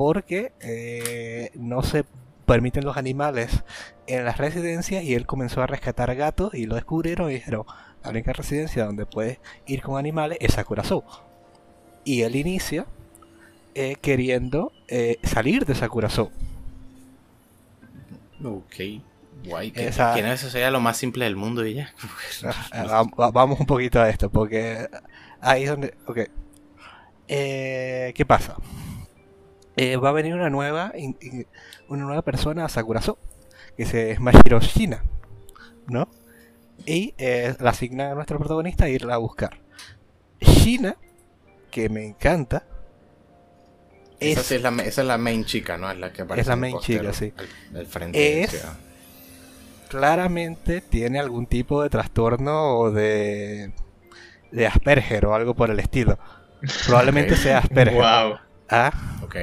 porque 0.00 0.54
eh, 0.60 1.50
no 1.56 1.82
se 1.82 2.06
permiten 2.46 2.86
los 2.86 2.96
animales 2.96 3.64
en 4.06 4.24
las 4.24 4.38
residencias 4.38 5.04
y 5.04 5.14
él 5.14 5.26
comenzó 5.26 5.60
a 5.60 5.66
rescatar 5.66 6.14
gatos 6.16 6.54
y 6.54 6.64
lo 6.64 6.74
descubrieron 6.76 7.30
y 7.30 7.34
dijeron, 7.34 7.64
la 8.02 8.08
única 8.08 8.32
residencia 8.32 8.86
donde 8.86 9.04
puedes 9.04 9.40
ir 9.66 9.82
con 9.82 9.98
animales 9.98 10.38
es 10.40 10.54
Sakurazo. 10.54 11.04
Y 12.02 12.22
él 12.22 12.34
inicia 12.34 12.86
eh, 13.74 13.96
queriendo 14.00 14.72
eh, 14.88 15.18
salir 15.22 15.66
de 15.66 15.74
Sakurazo. 15.74 16.30
Ok. 18.42 18.74
Guay. 19.44 19.70
Que, 19.70 19.86
Esa- 19.88 20.14
que 20.14 20.22
no, 20.22 20.32
eso 20.32 20.48
sería 20.48 20.70
lo 20.70 20.80
más 20.80 20.96
simple 20.96 21.26
del 21.26 21.36
mundo 21.36 21.66
y 21.66 21.74
ya. 21.74 21.92
Ah, 22.72 23.04
va- 23.20 23.30
vamos 23.30 23.60
un 23.60 23.66
poquito 23.66 24.00
a 24.00 24.08
esto, 24.08 24.30
porque 24.30 24.88
ahí 25.42 25.64
es 25.64 25.68
donde. 25.68 25.92
Ok. 26.06 26.20
Eh, 27.28 28.14
¿Qué 28.16 28.24
pasa? 28.24 28.56
Eh, 29.82 29.96
va 29.96 30.10
a 30.10 30.12
venir 30.12 30.34
una 30.34 30.50
nueva 30.50 30.92
in- 30.96 31.16
in- 31.20 31.46
una 31.88 32.04
nueva 32.04 32.22
persona 32.22 32.64
a 32.64 32.68
Sakurazo, 32.68 33.18
que 33.76 33.86
se 33.86 34.10
es 34.10 34.20
Mashiro 34.20 34.60
Shina, 34.60 35.04
¿no? 35.86 36.08
Y 36.86 37.14
eh, 37.18 37.54
la 37.60 37.70
asigna 37.70 38.10
a 38.10 38.14
nuestro 38.14 38.38
protagonista 38.38 38.84
a 38.84 38.88
irla 38.88 39.14
a 39.14 39.18
buscar. 39.18 39.58
Shina, 40.40 40.96
que 41.70 41.88
me 41.88 42.04
encanta, 42.06 42.64
Esa, 44.18 44.40
es, 44.40 44.46
sí 44.46 44.54
es 44.56 44.62
la, 44.62 44.68
esa 44.82 45.00
es 45.00 45.06
la 45.06 45.16
main 45.18 45.44
chica, 45.44 45.78
¿no? 45.78 45.90
Es 45.90 45.98
la 45.98 46.12
que 46.12 46.22
aparece 46.22 46.42
Es 46.42 46.46
la 46.48 46.56
main 46.56 46.78
chica, 46.80 47.12
sí. 47.12 47.32
Al, 47.72 47.76
al 47.80 47.86
frente. 47.86 48.42
Es- 48.42 48.64
ah. 48.64 48.76
claramente 49.88 50.80
tiene 50.80 51.18
algún 51.18 51.46
tipo 51.46 51.82
de 51.82 51.90
trastorno 51.90 52.76
o 52.78 52.90
de, 52.90 53.72
de 54.52 54.66
Asperger 54.66 55.26
o 55.26 55.34
algo 55.34 55.54
por 55.54 55.70
el 55.70 55.80
estilo. 55.80 56.18
Probablemente 56.86 57.36
sea 57.36 57.58
Asperger. 57.58 57.94
Wow. 57.94 58.38
¿ah? 58.68 58.92
Ok. 59.22 59.36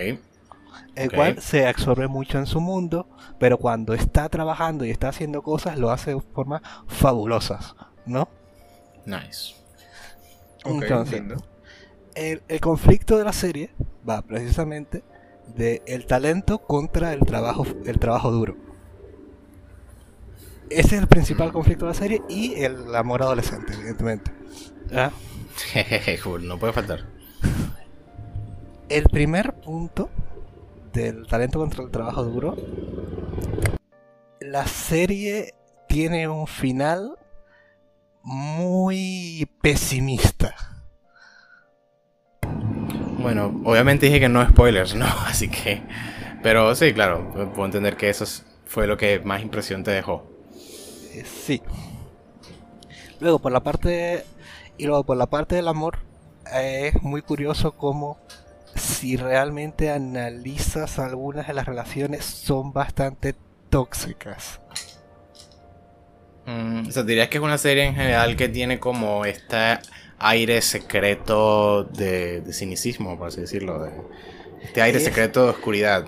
El 0.97 1.11
cual 1.11 1.41
se 1.41 1.67
absorbe 1.67 2.07
mucho 2.07 2.37
en 2.39 2.45
su 2.45 2.59
mundo, 2.59 3.07
pero 3.39 3.57
cuando 3.57 3.93
está 3.93 4.29
trabajando 4.29 4.85
y 4.85 4.89
está 4.89 5.09
haciendo 5.09 5.41
cosas 5.41 5.77
lo 5.77 5.91
hace 5.91 6.15
de 6.15 6.21
formas 6.21 6.61
fabulosas, 6.87 7.75
¿no? 8.05 8.27
Nice. 9.05 9.55
Ok, 10.63 10.83
Entonces, 10.83 11.23
el, 12.15 12.41
el 12.47 12.59
conflicto 12.59 13.17
de 13.17 13.23
la 13.23 13.33
serie 13.33 13.69
va 14.07 14.21
precisamente 14.21 15.03
de 15.55 15.81
el 15.85 16.05
talento 16.05 16.59
contra 16.59 17.13
el 17.13 17.21
trabajo, 17.21 17.65
el 17.85 17.99
trabajo 17.99 18.31
duro. 18.31 18.57
Ese 20.69 20.95
es 20.95 21.01
el 21.01 21.07
principal 21.07 21.53
conflicto 21.53 21.85
de 21.85 21.91
la 21.91 21.97
serie 21.97 22.21
y 22.27 22.55
el 22.55 22.93
amor 22.95 23.21
adolescente, 23.21 23.73
evidentemente. 23.73 24.31
¿Ah? 24.91 25.11
No 26.41 26.59
puede 26.59 26.73
faltar. 26.73 27.05
El 28.89 29.03
primer 29.05 29.53
punto 29.53 30.09
del 30.97 31.27
talento 31.27 31.59
contra 31.59 31.83
el 31.83 31.91
trabajo 31.91 32.23
duro, 32.23 32.55
la 34.39 34.65
serie 34.67 35.53
tiene 35.87 36.27
un 36.27 36.47
final 36.47 37.17
muy 38.23 39.47
pesimista. 39.61 40.55
Bueno, 43.19 43.61
obviamente 43.65 44.05
dije 44.07 44.19
que 44.19 44.29
no 44.29 44.47
spoilers, 44.47 44.95
¿no? 44.95 45.05
Así 45.25 45.49
que. 45.49 45.81
Pero 46.43 46.75
sí, 46.75 46.93
claro, 46.93 47.31
puedo 47.53 47.65
entender 47.65 47.97
que 47.97 48.09
eso 48.09 48.23
es- 48.23 48.45
fue 48.65 48.85
lo 48.87 48.97
que 48.97 49.19
más 49.19 49.41
impresión 49.41 49.83
te 49.83 49.91
dejó. 49.91 50.25
Eh, 51.13 51.23
Sí. 51.25 51.61
Luego 53.19 53.39
por 53.39 53.51
la 53.51 53.61
parte 53.61 54.23
y 54.77 54.85
luego 54.85 55.03
por 55.03 55.17
la 55.17 55.25
parte 55.25 55.55
del 55.55 55.67
amor 55.67 55.97
eh, 56.53 56.91
es 56.93 57.01
muy 57.01 57.23
curioso 57.23 57.71
cómo 57.71 58.19
si 58.75 59.17
realmente 59.17 59.89
analizas 59.91 60.99
algunas 60.99 61.47
de 61.47 61.53
las 61.53 61.65
relaciones 61.65 62.25
son 62.25 62.73
bastante 62.73 63.35
tóxicas. 63.69 64.61
Mm, 66.45 66.87
o 66.87 66.91
sea, 66.91 67.03
dirías 67.03 67.27
que 67.29 67.37
es 67.37 67.43
una 67.43 67.57
serie 67.57 67.85
en 67.85 67.95
general 67.95 68.35
que 68.37 68.47
tiene 68.47 68.79
como 68.79 69.25
este 69.25 69.79
aire 70.19 70.61
secreto 70.61 71.83
de, 71.83 72.41
de 72.41 72.53
cinicismo, 72.53 73.17
por 73.17 73.27
así 73.29 73.41
decirlo. 73.41 73.83
de- 73.83 73.91
este 74.63 74.81
aire 74.81 74.97
Es- 74.97 75.03
secreto 75.05 75.43
de 75.43 75.49
oscuridad. 75.51 76.05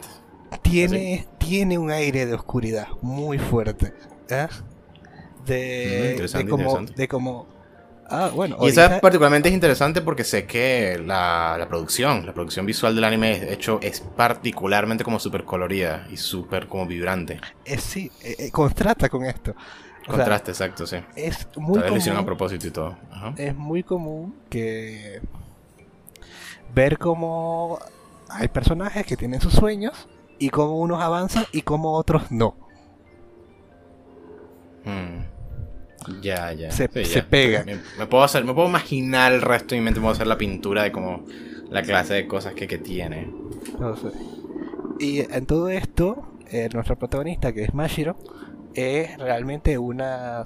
Tiene, 0.63 1.27
tiene 1.37 1.77
un 1.77 1.91
aire 1.91 2.25
de 2.25 2.33
oscuridad 2.33 2.87
muy 3.01 3.37
fuerte. 3.37 3.93
¿eh? 4.29 4.47
Mm, 5.41 5.45
De, 5.45 6.09
interesante, 6.11 6.45
de 6.45 6.49
como, 6.49 6.63
interesante. 6.63 6.93
de 7.01 7.07
como. 7.07 7.58
Ah, 8.09 8.31
bueno. 8.33 8.55
Y 8.59 8.63
ahorita- 8.65 8.99
particularmente 9.01 9.49
es 9.49 9.53
interesante 9.55 10.01
porque 10.01 10.23
sé 10.23 10.45
que 10.45 10.99
la, 11.05 11.55
la 11.59 11.67
producción, 11.67 12.25
la 12.25 12.33
producción 12.33 12.65
visual 12.65 12.95
del 12.95 13.03
anime, 13.03 13.39
de 13.39 13.53
hecho, 13.53 13.79
es 13.81 14.01
particularmente 14.01 15.03
como 15.03 15.19
súper 15.19 15.43
colorida 15.45 16.07
y 16.11 16.17
súper 16.17 16.67
como 16.67 16.85
vibrante. 16.87 17.39
eh, 17.65 17.77
sí, 17.77 18.11
eh, 18.23 18.35
eh, 18.39 18.51
contrasta 18.51 19.09
con 19.09 19.25
esto. 19.25 19.51
O 19.51 20.05
sea, 20.11 20.15
Contraste, 20.15 20.51
exacto, 20.51 20.87
sí. 20.87 20.97
es 21.15 21.47
muy 21.55 21.75
Tal 21.75 21.83
vez 21.83 21.91
lo 21.91 21.97
hicieron 21.97 22.17
a 22.17 22.21
común, 22.21 22.25
propósito 22.37 22.67
y 22.67 22.71
todo. 22.71 22.97
Ajá. 23.11 23.33
es 23.37 23.55
muy 23.55 23.83
común 23.83 24.33
que 24.49 25.21
ver 26.73 26.97
cómo 26.97 27.77
hay 28.29 28.47
personajes 28.47 29.05
que 29.05 29.15
tienen 29.17 29.39
sus 29.39 29.53
sueños 29.53 30.07
y 30.39 30.49
cómo 30.49 30.79
unos 30.79 30.99
avanzan 31.01 31.45
y 31.51 31.61
cómo 31.61 31.93
otros 31.93 32.31
no. 32.31 32.55
Mm. 34.85 35.38
Ya, 36.21 36.51
ya. 36.53 36.71
Se- 36.71 36.89
Sí, 36.93 37.05
se 37.05 37.23
pega. 37.23 37.63
Me, 37.65 37.77
me 37.97 38.05
puedo 38.07 38.23
hacer, 38.23 38.43
me 38.45 38.53
puedo 38.53 38.67
imaginar 38.67 39.33
el 39.33 39.41
resto 39.41 39.75
de 39.75 39.81
mi 39.81 39.85
mente, 39.85 39.99
puedo 39.99 40.13
hacer 40.13 40.27
la 40.27 40.37
pintura 40.37 40.83
de 40.83 40.91
como 40.91 41.25
la 41.69 41.83
clase 41.83 42.13
de 42.15 42.27
cosas 42.27 42.53
que, 42.55 42.67
que 42.67 42.77
tiene. 42.77 43.27
Entonces, 43.73 44.13
y 44.99 45.19
en 45.19 45.45
todo 45.45 45.69
esto, 45.69 46.23
eh, 46.51 46.69
nuestra 46.73 46.95
protagonista, 46.95 47.53
que 47.53 47.63
es 47.63 47.73
Mashiro, 47.73 48.17
es 48.73 49.17
realmente 49.17 49.77
una 49.77 50.43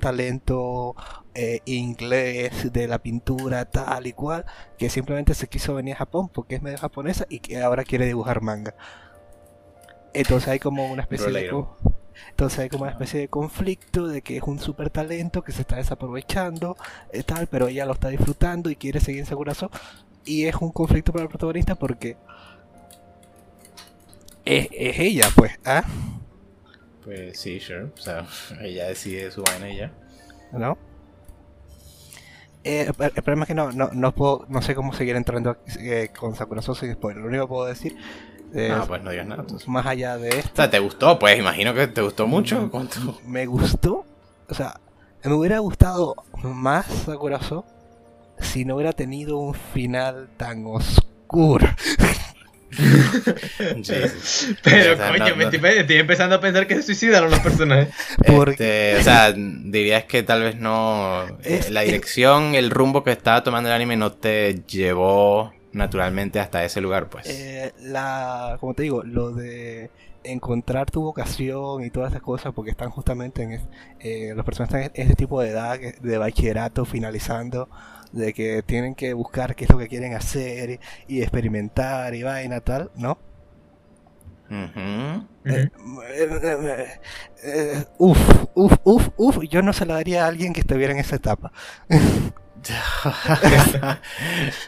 talento 0.00 0.94
eh, 1.34 1.60
inglés 1.66 2.72
de 2.72 2.88
la 2.88 2.98
pintura 3.00 3.66
tal 3.66 4.06
y 4.06 4.12
cual, 4.12 4.44
que 4.78 4.88
simplemente 4.90 5.34
se 5.34 5.46
quiso 5.48 5.74
venir 5.74 5.94
a 5.94 5.98
Japón 5.98 6.28
porque 6.32 6.54
es 6.56 6.62
medio 6.62 6.78
japonesa 6.78 7.26
y 7.28 7.40
que 7.40 7.60
ahora 7.62 7.84
quiere 7.84 8.06
dibujar 8.06 8.40
manga. 8.40 8.74
Entonces 10.12 10.48
hay 10.48 10.58
como 10.58 10.90
una 10.90 11.02
especie 11.02 11.26
de 11.26 11.48
entonces 12.28 12.58
hay 12.58 12.68
como 12.68 12.84
una 12.84 12.92
especie 12.92 13.20
de 13.20 13.28
conflicto 13.28 14.06
de 14.06 14.22
que 14.22 14.36
es 14.36 14.42
un 14.42 14.58
super 14.58 14.90
talento 14.90 15.42
que 15.42 15.52
se 15.52 15.62
está 15.62 15.76
desaprovechando, 15.76 16.76
eh, 17.12 17.22
tal, 17.22 17.46
pero 17.46 17.68
ella 17.68 17.86
lo 17.86 17.92
está 17.92 18.08
disfrutando 18.08 18.70
y 18.70 18.76
quiere 18.76 19.00
seguir 19.00 19.20
en 19.20 19.26
Sakurazo. 19.26 19.70
Y 20.24 20.44
es 20.44 20.54
un 20.56 20.70
conflicto 20.70 21.12
para 21.12 21.24
el 21.24 21.28
protagonista 21.28 21.74
porque 21.74 22.16
es, 24.44 24.68
es 24.72 24.98
ella, 24.98 25.28
pues, 25.34 25.58
¿ah? 25.64 25.84
Pues 27.04 27.38
sí, 27.40 27.60
sure. 27.60 27.84
O 27.84 27.96
sea, 27.96 28.26
ella 28.60 28.86
decide 28.88 29.30
su 29.30 29.42
vaina 29.42 29.72
ya. 29.72 29.92
¿No? 30.52 30.78
Eh, 32.62 32.90
el 32.98 33.12
el 33.16 33.22
problema 33.22 33.44
es 33.44 33.48
que 33.48 33.54
no, 33.54 33.72
no, 33.72 33.90
no 33.92 34.14
puedo, 34.14 34.44
no 34.48 34.60
sé 34.60 34.74
cómo 34.74 34.92
seguir 34.92 35.16
entrando 35.16 35.56
eh, 35.78 36.10
con 36.18 36.34
Sakurazo 36.34 36.74
sin 36.74 36.92
spoiler. 36.92 37.22
Lo 37.22 37.28
único 37.28 37.44
que 37.44 37.48
puedo 37.48 37.66
decir 37.66 37.96
es, 38.54 38.70
No, 38.70 38.86
pues 38.86 39.02
no 39.02 39.10
digas 39.10 39.26
nada. 39.26 39.42
entonces. 39.42 39.68
más 39.68 39.86
allá 39.86 40.16
de 40.18 40.28
O 40.30 40.32
esto, 40.34 40.50
sea, 40.54 40.70
¿te 40.70 40.78
gustó? 40.78 41.18
Pues 41.18 41.38
imagino 41.38 41.74
que 41.74 41.86
te 41.86 42.02
gustó 42.02 42.26
mucho. 42.26 42.68
¿Cuánto? 42.70 43.20
me 43.26 43.46
gustó, 43.46 44.04
o 44.48 44.54
sea, 44.54 44.80
me 45.24 45.32
hubiera 45.34 45.58
gustado 45.58 46.16
más 46.42 46.86
Sakurazo 46.86 47.64
si 48.38 48.64
no 48.64 48.76
hubiera 48.76 48.92
tenido 48.92 49.38
un 49.38 49.54
final 49.54 50.28
tan 50.36 50.64
oscuro. 50.66 51.68
Pero 54.62 54.92
O 54.94 54.96
sea, 54.96 55.08
coño, 55.10 55.28
no- 55.30 55.36
me 55.36 55.44
no- 55.44 55.50
estoy, 55.50 55.70
estoy 55.78 55.96
empezando 55.96 56.36
a 56.36 56.40
pensar 56.40 56.66
que 56.66 56.76
se 56.76 56.82
suicidaron 56.82 57.30
los 57.30 57.40
personajes. 57.40 57.88
Porque- 58.26 58.92
Este, 58.92 58.96
o 59.00 59.02
sea, 59.02 59.32
dirías 59.32 60.04
que 60.04 60.22
tal 60.22 60.42
vez 60.42 60.56
no. 60.56 61.24
Es- 61.42 61.70
la 61.70 61.82
es- 61.82 61.88
dirección, 61.88 62.54
el 62.54 62.70
rumbo 62.70 63.02
que 63.04 63.12
estaba 63.12 63.42
tomando 63.42 63.68
el 63.68 63.74
anime 63.74 63.96
no 63.96 64.12
te 64.12 64.62
llevó 64.66 65.52
naturalmente 65.72 66.40
hasta 66.40 66.64
ese 66.64 66.80
lugar, 66.80 67.08
pues. 67.08 67.26
Eh, 67.28 67.72
la, 67.80 68.56
como 68.60 68.74
te 68.74 68.82
digo, 68.82 69.02
lo 69.02 69.32
de 69.32 69.90
encontrar 70.22 70.90
tu 70.90 71.02
vocación 71.02 71.82
y 71.84 71.90
todas 71.90 72.10
esas 72.12 72.22
cosas, 72.22 72.52
porque 72.54 72.70
están 72.70 72.90
justamente 72.90 73.42
en 73.42 73.52
es- 73.52 73.62
eh, 74.00 74.32
los 74.34 74.44
personajes 74.44 74.86
están 74.86 74.92
en 75.00 75.06
ese 75.06 75.16
tipo 75.16 75.40
de 75.40 75.50
edad 75.50 75.78
que- 75.78 75.92
de 76.00 76.18
bachillerato 76.18 76.84
finalizando, 76.84 77.68
de 78.12 78.32
que 78.34 78.62
tienen 78.62 78.94
que 78.94 79.14
buscar 79.14 79.54
qué 79.54 79.64
es 79.64 79.70
lo 79.70 79.78
que 79.78 79.88
quieren 79.88 80.14
hacer 80.14 80.70
y, 81.06 81.14
y 81.16 81.22
experimentar 81.22 82.14
y 82.14 82.22
vaina 82.22 82.60
tal, 82.60 82.90
¿no? 82.96 83.18
Ujú. 84.50 85.26
Eh, 85.44 85.68
eh, 86.04 87.00
eh, 87.44 87.84
uf, 87.98 88.18
uf, 88.54 88.72
uf, 88.84 89.08
uf, 89.16 89.38
yo 89.48 89.62
no 89.62 89.72
se 89.72 89.86
la 89.86 89.94
daría 89.94 90.24
a 90.24 90.28
alguien 90.28 90.52
que 90.52 90.60
estuviera 90.60 90.92
en 90.92 90.98
esa 90.98 91.16
etapa. 91.16 91.52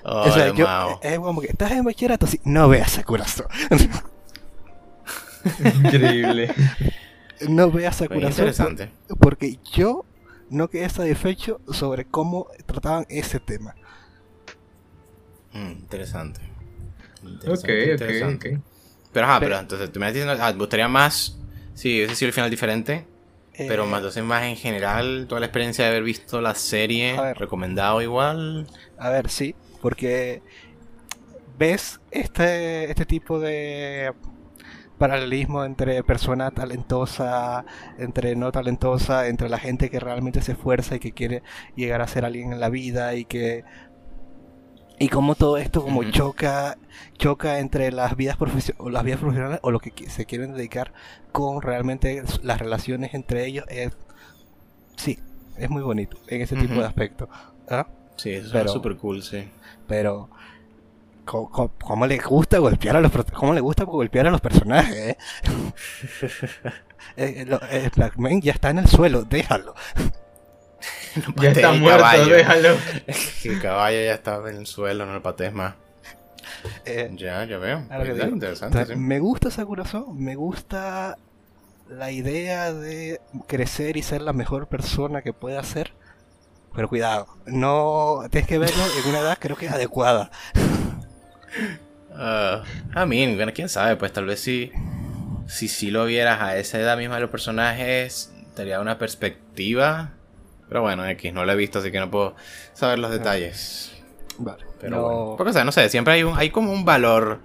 oh, 0.04 0.20
o 0.28 0.32
sea, 0.32 0.52
yo, 0.54 0.64
Mao. 0.66 1.00
es 1.02 1.18
como 1.18 1.40
que 1.40 1.48
estás 1.48 1.72
en 1.72 1.84
bachillerato, 1.84 2.26
sí, 2.26 2.40
no 2.44 2.68
veas 2.68 2.98
a 2.98 3.04
corazón. 3.04 3.46
Increíble. 5.84 6.54
no 7.48 7.70
veas 7.70 8.00
a 8.02 8.08
corazón. 8.08 8.30
interesante. 8.30 8.90
porque 9.20 9.58
yo 9.72 10.04
no 10.50 10.68
quedé 10.68 10.88
satisfecho 10.88 11.60
sobre 11.70 12.04
cómo 12.04 12.46
trataban 12.66 13.06
ese 13.08 13.40
tema. 13.40 13.74
Mm, 15.52 15.70
interesante. 15.72 16.40
Ok, 17.22 17.28
Interesante, 17.28 17.94
ok, 17.94 18.00
interesante. 18.00 18.56
ok. 18.56 18.62
Pero 19.12 19.26
ajá, 19.26 19.40
Pero- 19.40 19.50
pero 19.50 19.60
entonces 19.60 19.92
tú 19.92 20.00
me 20.00 20.06
estás 20.06 20.14
diciendo, 20.24 20.44
ah, 20.44 20.52
¿te 20.52 20.58
gustaría 20.58 20.88
más? 20.88 21.36
Sí, 21.74 22.00
ese 22.02 22.14
sí 22.14 22.24
el 22.24 22.32
final 22.32 22.50
diferente. 22.50 23.06
Pero 23.66 23.84
Eh, 23.84 23.86
más, 23.86 23.98
entonces 23.98 24.24
más 24.24 24.44
en 24.44 24.56
general, 24.56 25.26
toda 25.28 25.40
la 25.40 25.46
experiencia 25.46 25.84
de 25.84 25.90
haber 25.90 26.02
visto 26.02 26.40
la 26.40 26.54
serie, 26.54 27.20
ver. 27.20 27.38
recomendado 27.38 28.00
igual. 28.02 28.66
A 28.98 29.10
ver, 29.10 29.28
sí, 29.28 29.54
porque 29.80 30.42
ves 31.58 32.00
este, 32.10 32.90
este 32.90 33.06
tipo 33.06 33.38
de 33.38 34.12
paralelismo 34.98 35.64
entre 35.64 36.02
persona 36.04 36.50
talentosa, 36.52 37.64
entre 37.98 38.36
no 38.36 38.52
talentosa, 38.52 39.28
entre 39.28 39.48
la 39.48 39.58
gente 39.58 39.90
que 39.90 40.00
realmente 40.00 40.42
se 40.42 40.52
esfuerza 40.52 40.96
y 40.96 41.00
que 41.00 41.12
quiere 41.12 41.42
llegar 41.74 42.02
a 42.02 42.06
ser 42.06 42.24
alguien 42.24 42.52
en 42.52 42.60
la 42.60 42.68
vida 42.68 43.14
y 43.16 43.24
que 43.24 43.64
y 45.02 45.08
cómo 45.08 45.34
todo 45.34 45.56
esto 45.56 45.82
como 45.82 46.04
choca 46.04 46.78
choca 47.18 47.58
entre 47.58 47.90
las 47.90 48.16
vidas 48.16 48.36
o 48.78 48.88
las 48.88 49.02
vidas 49.02 49.18
profesionales 49.18 49.58
o 49.62 49.72
lo 49.72 49.80
que 49.80 50.08
se 50.08 50.26
quieren 50.26 50.54
dedicar 50.54 50.92
con 51.32 51.60
realmente 51.60 52.22
las 52.44 52.60
relaciones 52.60 53.12
entre 53.12 53.44
ellos 53.46 53.64
es 53.68 53.90
sí 54.96 55.18
es 55.56 55.68
muy 55.68 55.82
bonito 55.82 56.18
en 56.28 56.40
ese 56.40 56.54
tipo 56.54 56.74
de 56.74 56.86
aspectos 56.86 57.28
¿ah? 57.68 57.88
Sí, 58.16 58.30
eso 58.30 58.56
es 58.56 58.70
súper 58.70 58.96
cool, 58.96 59.24
sí. 59.24 59.48
pero 59.88 60.30
¿cómo, 61.24 62.06
le 62.06 62.18
gusta 62.18 62.58
golpear 62.58 62.96
a 62.96 63.00
los 63.00 63.10
cómo 63.32 63.54
le 63.54 63.60
gusta 63.60 63.82
golpear 63.82 64.28
a 64.28 64.30
los 64.30 64.40
personajes 64.40 64.96
eh? 64.96 65.16
Eh, 67.16 67.44
lo- 67.48 67.60
eh, 67.68 67.90
Black 67.96 68.16
Man 68.16 68.40
ya 68.40 68.52
está 68.52 68.70
en 68.70 68.78
el 68.78 68.86
suelo 68.86 69.24
déjalo 69.24 69.74
Ya 71.36 71.50
está 71.50 71.72
el 71.74 71.80
muerto, 71.80 72.02
caballo. 72.02 72.34
déjalo. 72.34 72.76
El 73.44 73.60
caballo 73.60 73.96
ya 74.02 74.14
estaba 74.14 74.50
en 74.50 74.56
el 74.56 74.66
suelo, 74.66 75.04
no 75.06 75.14
lo 75.14 75.22
patees 75.22 75.52
más. 75.52 75.74
Eh, 76.84 77.10
Ya, 77.14 77.44
ya 77.44 77.58
veo. 77.58 77.84
Interesante, 78.28 78.86
sí. 78.86 78.96
me 78.96 79.18
gusta 79.18 79.50
Sakurazo 79.50 80.06
me 80.12 80.34
gusta 80.36 81.18
la 81.88 82.10
idea 82.10 82.72
de 82.72 83.20
crecer 83.46 83.96
y 83.96 84.02
ser 84.02 84.22
la 84.22 84.32
mejor 84.32 84.68
persona 84.68 85.22
que 85.22 85.32
pueda 85.32 85.62
ser 85.62 85.92
pero 86.74 86.88
cuidado 86.88 87.26
no 87.46 88.22
tienes 88.30 88.48
que 88.48 88.58
verlo 88.58 88.82
en 89.02 89.10
una 89.10 89.18
edad 89.20 89.36
creo 89.38 89.56
que 89.56 89.68
adecuada 89.68 90.30
Ah, 92.14 92.62
I 92.94 93.06
mean, 93.06 93.36
bueno, 93.36 93.52
quién 93.54 93.68
sabe, 93.68 93.96
pues 93.96 94.12
tal 94.12 94.26
vez 94.26 94.40
si, 94.40 94.70
si 95.46 95.68
sí 95.68 95.90
lo 95.90 96.04
vieras 96.04 96.40
a 96.42 96.56
esa 96.56 96.78
edad 96.78 96.96
misma 96.96 97.16
de 97.16 97.22
los 97.22 97.30
personajes, 97.30 98.32
tendría 98.54 98.80
una 98.80 98.98
perspectiva. 98.98 100.12
Pero 100.72 100.80
bueno, 100.80 101.06
X, 101.06 101.34
no 101.34 101.44
lo 101.44 101.52
he 101.52 101.54
visto, 101.56 101.80
así 101.80 101.92
que 101.92 102.00
no 102.00 102.10
puedo 102.10 102.34
saber 102.72 102.98
los 102.98 103.10
detalles. 103.10 103.92
vale 104.38 104.64
Pero 104.80 104.96
no- 104.96 105.02
bueno. 105.02 105.34
Porque, 105.36 105.50
o 105.50 105.52
sea, 105.52 105.64
no 105.64 105.70
sé, 105.72 105.86
siempre 105.90 106.14
hay, 106.14 106.22
un, 106.22 106.38
hay 106.38 106.48
como 106.48 106.72
un 106.72 106.86
valor, 106.86 107.40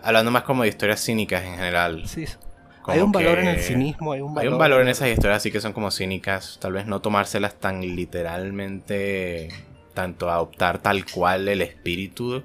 hablando 0.00 0.30
más 0.30 0.44
como 0.44 0.62
de 0.62 0.68
historias 0.68 1.02
cínicas 1.04 1.42
en 1.42 1.56
general. 1.56 2.06
sí, 2.06 2.24
como 2.80 2.94
hay 2.94 3.02
un 3.02 3.10
valor 3.10 3.40
en 3.40 3.48
el 3.48 3.58
cinismo 3.58 4.12
hay 4.12 4.20
un 4.20 4.32
valor, 4.32 4.46
Hay 4.48 4.52
un 4.52 4.58
valor 4.60 4.80
en 4.82 4.88
esas 4.88 5.08
historias 5.08 5.38
así 5.38 5.50
que 5.50 5.60
son 5.60 5.72
como 5.72 5.90
cínicas, 5.90 6.58
tal 6.60 6.74
vez 6.74 6.86
no 6.86 7.00
tomárselas 7.00 7.56
tan 7.56 7.80
literalmente, 7.80 9.48
tanto 9.92 10.30
adoptar 10.30 10.78
tal 10.78 11.04
cual 11.04 11.48
el 11.48 11.62
espíritu 11.62 12.44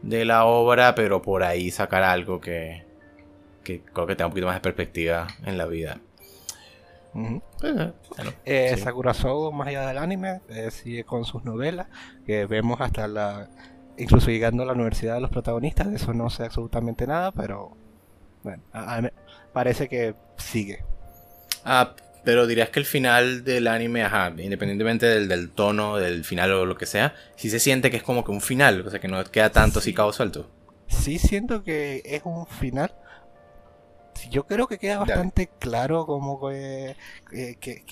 de 0.00 0.24
la 0.24 0.46
obra, 0.46 0.94
pero 0.94 1.20
por 1.20 1.42
ahí 1.42 1.70
sacar 1.70 2.02
algo 2.02 2.40
que, 2.40 2.82
que 3.62 3.82
creo 3.82 4.06
que 4.06 4.16
tenga 4.16 4.28
un 4.28 4.32
poquito 4.32 4.46
más 4.46 4.56
de 4.56 4.60
perspectiva 4.62 5.26
en 5.44 5.58
la 5.58 5.66
vida. 5.66 5.98
Eh, 7.14 7.40
bueno, 7.60 7.92
Eh, 8.44 8.72
sí. 8.76 8.82
Sakurazo, 8.82 9.50
más 9.52 9.68
allá 9.68 9.86
del 9.88 9.98
anime, 9.98 10.40
eh, 10.48 10.70
sigue 10.70 11.04
con 11.04 11.24
sus 11.24 11.44
novelas, 11.44 11.88
que 12.26 12.46
vemos 12.46 12.80
hasta 12.80 13.08
la 13.08 13.48
incluso 13.98 14.30
llegando 14.30 14.62
a 14.62 14.66
la 14.66 14.72
universidad 14.72 15.14
de 15.14 15.20
los 15.20 15.30
protagonistas, 15.30 15.90
de 15.90 15.96
eso 15.96 16.14
no 16.14 16.30
sé 16.30 16.44
absolutamente 16.44 17.06
nada, 17.06 17.32
pero 17.32 17.76
bueno, 18.42 18.62
a- 18.72 18.96
a- 18.96 19.12
parece 19.52 19.88
que 19.88 20.14
sigue. 20.38 20.82
Ah, 21.64 21.94
pero 22.24 22.46
dirías 22.46 22.70
que 22.70 22.78
el 22.80 22.86
final 22.86 23.44
del 23.44 23.66
anime, 23.66 24.02
ajá, 24.02 24.28
independientemente 24.38 25.04
del, 25.06 25.28
del 25.28 25.50
tono, 25.50 25.96
del 25.98 26.24
final 26.24 26.52
o 26.52 26.64
lo 26.64 26.76
que 26.76 26.86
sea, 26.86 27.14
sí 27.36 27.50
se 27.50 27.58
siente 27.60 27.90
que 27.90 27.98
es 27.98 28.02
como 28.02 28.24
que 28.24 28.30
un 28.30 28.40
final, 28.40 28.86
o 28.86 28.90
sea, 28.90 29.00
que 29.00 29.08
no 29.08 29.22
queda 29.24 29.50
tanto 29.50 29.80
así 29.80 29.92
cabo 29.92 30.12
suelto. 30.12 30.48
Sí 30.86 31.18
siento 31.18 31.62
que 31.62 32.00
es 32.04 32.22
un 32.24 32.46
final. 32.46 32.92
Yo 34.28 34.46
creo 34.46 34.66
que 34.66 34.78
queda 34.78 34.96
Dale. 34.98 35.12
bastante 35.12 35.48
claro 35.58 36.06
como 36.06 36.40
que, 36.48 36.96
que, 37.30 37.56
que- 37.56 37.84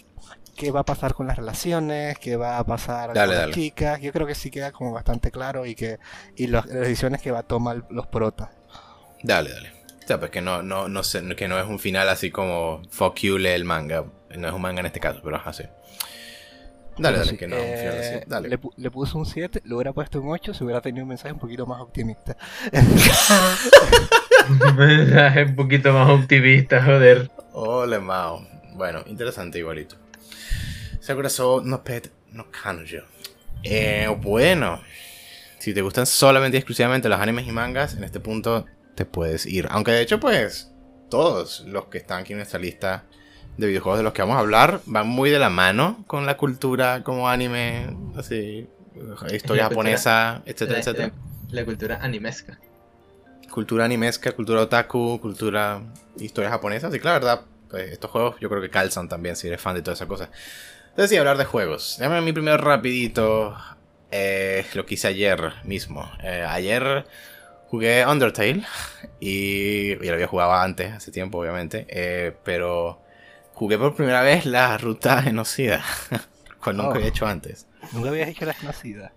qué 0.56 0.70
va 0.72 0.80
a 0.80 0.84
pasar 0.84 1.14
con 1.14 1.28
las 1.28 1.36
relaciones, 1.36 2.18
qué 2.18 2.36
va 2.36 2.58
a 2.58 2.64
pasar 2.64 3.14
Dale, 3.14 3.34
con 3.36 3.46
las 3.46 3.54
chicas. 3.54 4.00
Yo 4.00 4.12
creo 4.12 4.26
que 4.26 4.34
sí 4.34 4.50
queda 4.50 4.72
como 4.72 4.92
bastante 4.92 5.30
claro 5.30 5.64
y 5.64 5.74
que 5.74 5.98
y 6.36 6.48
las 6.48 6.66
decisiones 6.66 7.22
que 7.22 7.30
va 7.30 7.38
a 7.40 7.42
tomar 7.44 7.84
los 7.90 8.08
protas. 8.08 8.50
Dale, 9.22 9.50
dale. 9.50 9.72
O 10.02 10.06
sea, 10.08 10.18
pues 10.18 10.30
que 10.30 10.40
no, 10.40 10.62
no, 10.62 10.88
no 10.88 11.02
sé, 11.02 11.22
que 11.36 11.48
no 11.48 11.58
es 11.60 11.66
un 11.66 11.78
final 11.78 12.08
así 12.08 12.30
como 12.30 12.82
fuck 12.90 13.16
you, 13.20 13.38
lee 13.38 13.50
el 13.50 13.64
manga. 13.64 14.04
No 14.36 14.48
es 14.48 14.54
un 14.54 14.60
manga 14.62 14.80
en 14.80 14.86
este 14.86 15.00
caso, 15.00 15.20
pero 15.22 15.36
ajá, 15.36 15.52
sí. 15.52 15.64
Dale, 16.98 17.18
dale, 17.18 17.30
sí, 17.30 17.36
que 17.36 17.46
no, 17.46 17.56
eh, 17.56 18.24
Dale. 18.26 18.48
Le, 18.48 18.58
le 18.76 18.90
puse 18.90 19.16
un 19.16 19.24
7, 19.24 19.62
le 19.64 19.74
hubiera 19.74 19.92
puesto 19.92 20.20
un 20.20 20.30
8 20.30 20.54
si 20.54 20.64
hubiera 20.64 20.80
tenido 20.80 21.04
un 21.04 21.08
mensaje 21.08 21.32
un 21.32 21.38
poquito 21.38 21.66
más 21.66 21.80
optimista. 21.80 22.36
Un 24.48 24.76
mensaje 24.76 25.44
un 25.44 25.56
poquito 25.56 25.92
más 25.92 26.10
optimista, 26.10 26.82
joder. 26.82 27.30
Ole, 27.52 27.98
Mao. 27.98 28.46
Bueno, 28.74 29.02
interesante 29.06 29.58
igualito. 29.58 29.96
Sakura 31.00 31.28
so 31.28 31.60
no 31.62 31.82
pet 31.82 32.10
no 32.32 32.50
kanjo. 32.50 33.04
Eh, 33.62 34.08
bueno. 34.20 34.80
Si 35.58 35.74
te 35.74 35.82
gustan 35.82 36.06
solamente 36.06 36.56
y 36.56 36.60
exclusivamente 36.60 37.08
los 37.08 37.20
animes 37.20 37.46
y 37.46 37.52
mangas, 37.52 37.94
en 37.94 38.04
este 38.04 38.20
punto 38.20 38.64
te 38.94 39.04
puedes 39.04 39.44
ir. 39.44 39.66
Aunque 39.70 39.90
de 39.90 40.02
hecho, 40.02 40.20
pues, 40.20 40.72
todos 41.10 41.60
los 41.66 41.86
que 41.86 41.98
están 41.98 42.20
aquí 42.20 42.32
en 42.32 42.40
esta 42.40 42.58
lista 42.58 43.06
de 43.58 43.66
videojuegos 43.66 43.98
de 43.98 44.04
los 44.04 44.12
que 44.14 44.22
vamos 44.22 44.36
a 44.36 44.40
hablar 44.40 44.80
van 44.86 45.06
muy 45.08 45.28
de 45.30 45.38
la 45.38 45.50
mano 45.50 46.02
con 46.06 46.24
la 46.24 46.36
cultura 46.38 47.02
como 47.02 47.28
anime, 47.28 47.94
así, 48.16 48.66
historia 48.94 49.28
La 49.34 49.36
cultura- 49.38 49.62
japonesa, 49.68 50.42
etcétera, 50.46 50.72
La, 50.72 50.78
etcétera. 50.78 51.06
la- 51.50 51.60
la 51.60 51.64
cultura 51.66 51.98
animesca. 52.00 52.58
cultura 53.50 53.84
animesca, 53.84 54.32
cultura 54.32 54.60
otaku, 54.62 55.18
cultura 55.20 55.80
historia 56.18 56.50
japonesa. 56.50 56.88
Así 56.88 56.98
que 56.98 57.04
la 57.06 57.12
verdad, 57.14 57.40
pues, 57.70 57.90
estos 57.92 58.10
juegos 58.10 58.36
yo 58.40 58.48
creo 58.48 58.60
que 58.62 58.70
calzan 58.70 59.08
también 59.08 59.34
si 59.36 59.48
eres 59.48 59.60
fan 59.60 59.74
de 59.74 59.82
toda 59.82 59.94
esa 59.94 60.06
cosa. 60.06 60.30
Entonces, 60.90 61.10
sí, 61.10 61.16
hablar 61.16 61.38
de 61.38 61.44
juegos. 61.44 61.96
Déjame 61.98 62.18
a 62.18 62.20
mí 62.20 62.32
primero 62.32 62.56
rapidito 62.58 63.56
eh, 64.10 64.64
lo 64.74 64.84
que 64.86 64.94
hice 64.94 65.08
ayer 65.08 65.52
mismo. 65.64 66.08
Eh, 66.22 66.44
ayer 66.48 67.06
jugué 67.68 68.06
Undertale 68.06 68.64
y 69.18 69.96
ya 69.96 70.10
lo 70.10 70.14
había 70.14 70.26
jugado 70.28 70.52
antes, 70.54 70.92
hace 70.92 71.10
tiempo 71.10 71.38
obviamente, 71.38 71.86
eh, 71.88 72.34
pero 72.44 73.00
jugué 73.58 73.76
por 73.76 73.94
primera 73.96 74.22
vez 74.22 74.46
la 74.46 74.78
ruta 74.78 75.20
genocida, 75.22 75.82
cual 76.62 76.76
nunca 76.76 76.90
Oh. 76.90 76.94
había 76.94 77.08
hecho 77.08 77.26
antes. 77.26 77.66
Nunca 77.92 78.10
habías 78.10 78.28
hecho 78.28 78.46
la 78.46 78.54
genocida. 78.54 79.12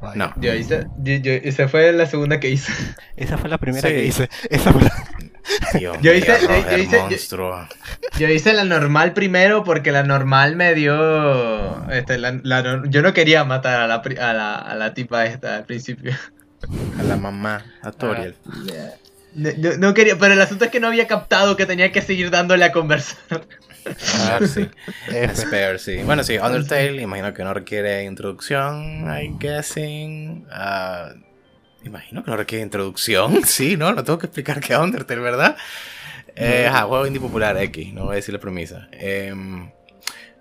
Vaya. 0.00 0.16
No. 0.16 0.32
Yo 0.40 0.52
hice, 0.54 0.86
yo, 0.98 1.14
yo- 1.14 1.32
esa 1.32 1.68
fue 1.68 1.92
la 1.92 2.06
segunda 2.06 2.40
que 2.40 2.50
hice. 2.50 2.72
Esa 3.16 3.38
fue 3.38 3.48
la 3.48 3.58
primera 3.58 3.88
Sí. 3.88 3.94
que 3.94 4.04
hice. 4.04 4.28
Esa 4.50 4.72
fue 4.72 4.82
la... 4.82 4.92
Dios 5.78 5.96
Yo 6.02 6.12
mío, 6.12 6.20
hice- 6.20 6.38
yo- 6.40 6.78
hice- 6.78 6.90
yo- 6.96 7.02
monstruo. 7.08 7.68
Yo 8.18 8.28
hice 8.28 8.52
la 8.52 8.64
normal 8.64 9.12
primero 9.12 9.62
porque 9.64 9.90
la 9.92 10.02
normal 10.04 10.54
me 10.56 10.74
dio. 10.74 11.88
Este, 11.90 12.18
la- 12.18 12.38
la 12.42 12.82
yo 12.88 13.02
no 13.02 13.12
quería 13.12 13.44
matar 13.44 13.80
a 13.80 13.86
la, 13.88 13.96
a, 13.96 14.32
la, 14.32 14.54
a 14.56 14.74
la 14.74 14.94
tipa 14.94 15.24
esta 15.26 15.56
al 15.56 15.64
principio. 15.64 16.12
A 16.98 17.02
la 17.04 17.16
mamá, 17.16 17.64
a 17.82 17.90
Toriel. 17.92 18.36
No, 19.34 19.50
no- 19.58 19.76
no 19.78 19.94
quería, 19.94 20.18
pero 20.18 20.34
el 20.34 20.40
asunto 20.40 20.64
es 20.66 20.70
que 20.70 20.80
no 20.80 20.88
había 20.88 21.06
captado 21.06 21.56
que 21.56 21.66
tenía 21.66 21.90
que 21.92 22.02
seguir 22.02 22.30
dándole 22.30 22.64
a 22.64 22.72
conversar. 22.72 23.46
Ah, 24.14 24.38
sí. 24.46 24.68
Spare, 25.34 25.78
sí. 25.78 26.02
Bueno, 26.04 26.22
sí, 26.22 26.36
Undertale, 26.38 27.02
imagino 27.02 27.32
que 27.34 27.42
no 27.44 27.52
requiere 27.54 28.04
introducción, 28.04 29.06
I 29.10 29.36
guessing. 29.40 30.46
Ah, 30.50 31.12
imagino 31.84 32.22
que 32.22 32.30
no 32.30 32.36
requiere 32.36 32.62
introducción, 32.62 33.42
sí, 33.46 33.76
¿no? 33.76 33.92
No 33.92 34.04
tengo 34.04 34.18
que 34.18 34.26
explicar 34.26 34.60
qué 34.60 34.74
es 34.74 34.78
Undertale, 34.78 35.20
¿verdad? 35.20 35.56
Eh, 36.36 36.66
ajá, 36.68 36.82
juego 36.84 37.06
indie 37.06 37.20
popular 37.20 37.56
X, 37.58 37.92
no 37.92 38.04
voy 38.04 38.12
a 38.12 38.16
decir 38.16 38.32
la 38.34 38.40
premisa. 38.40 38.88
Em, 38.92 39.70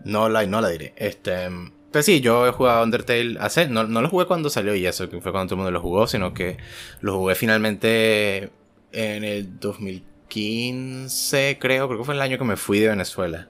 no, 0.03 0.29
la, 0.29 0.45
no 0.45 0.61
la 0.61 0.69
diré. 0.69 0.93
Este, 0.95 1.49
pues 1.91 2.05
sí, 2.05 2.21
yo 2.21 2.47
he 2.47 2.51
jugado 2.51 2.83
Undertale 2.83 3.37
hace. 3.39 3.67
No, 3.67 3.83
no 3.85 4.01
lo 4.01 4.09
jugué 4.09 4.25
cuando 4.25 4.49
salió 4.49 4.75
y 4.75 4.85
eso, 4.85 5.09
que 5.09 5.19
fue 5.19 5.31
cuando 5.31 5.47
todo 5.49 5.55
el 5.55 5.57
mundo 5.63 5.71
lo 5.71 5.81
jugó, 5.81 6.07
sino 6.07 6.33
que 6.33 6.57
lo 7.01 7.17
jugué 7.17 7.35
finalmente 7.35 8.51
en 8.91 9.23
el 9.23 9.59
2015, 9.59 11.57
creo. 11.59 11.87
Creo 11.87 11.99
que 11.99 12.05
fue 12.05 12.15
el 12.15 12.21
año 12.21 12.37
que 12.37 12.43
me 12.43 12.57
fui 12.57 12.79
de 12.79 12.89
Venezuela 12.89 13.49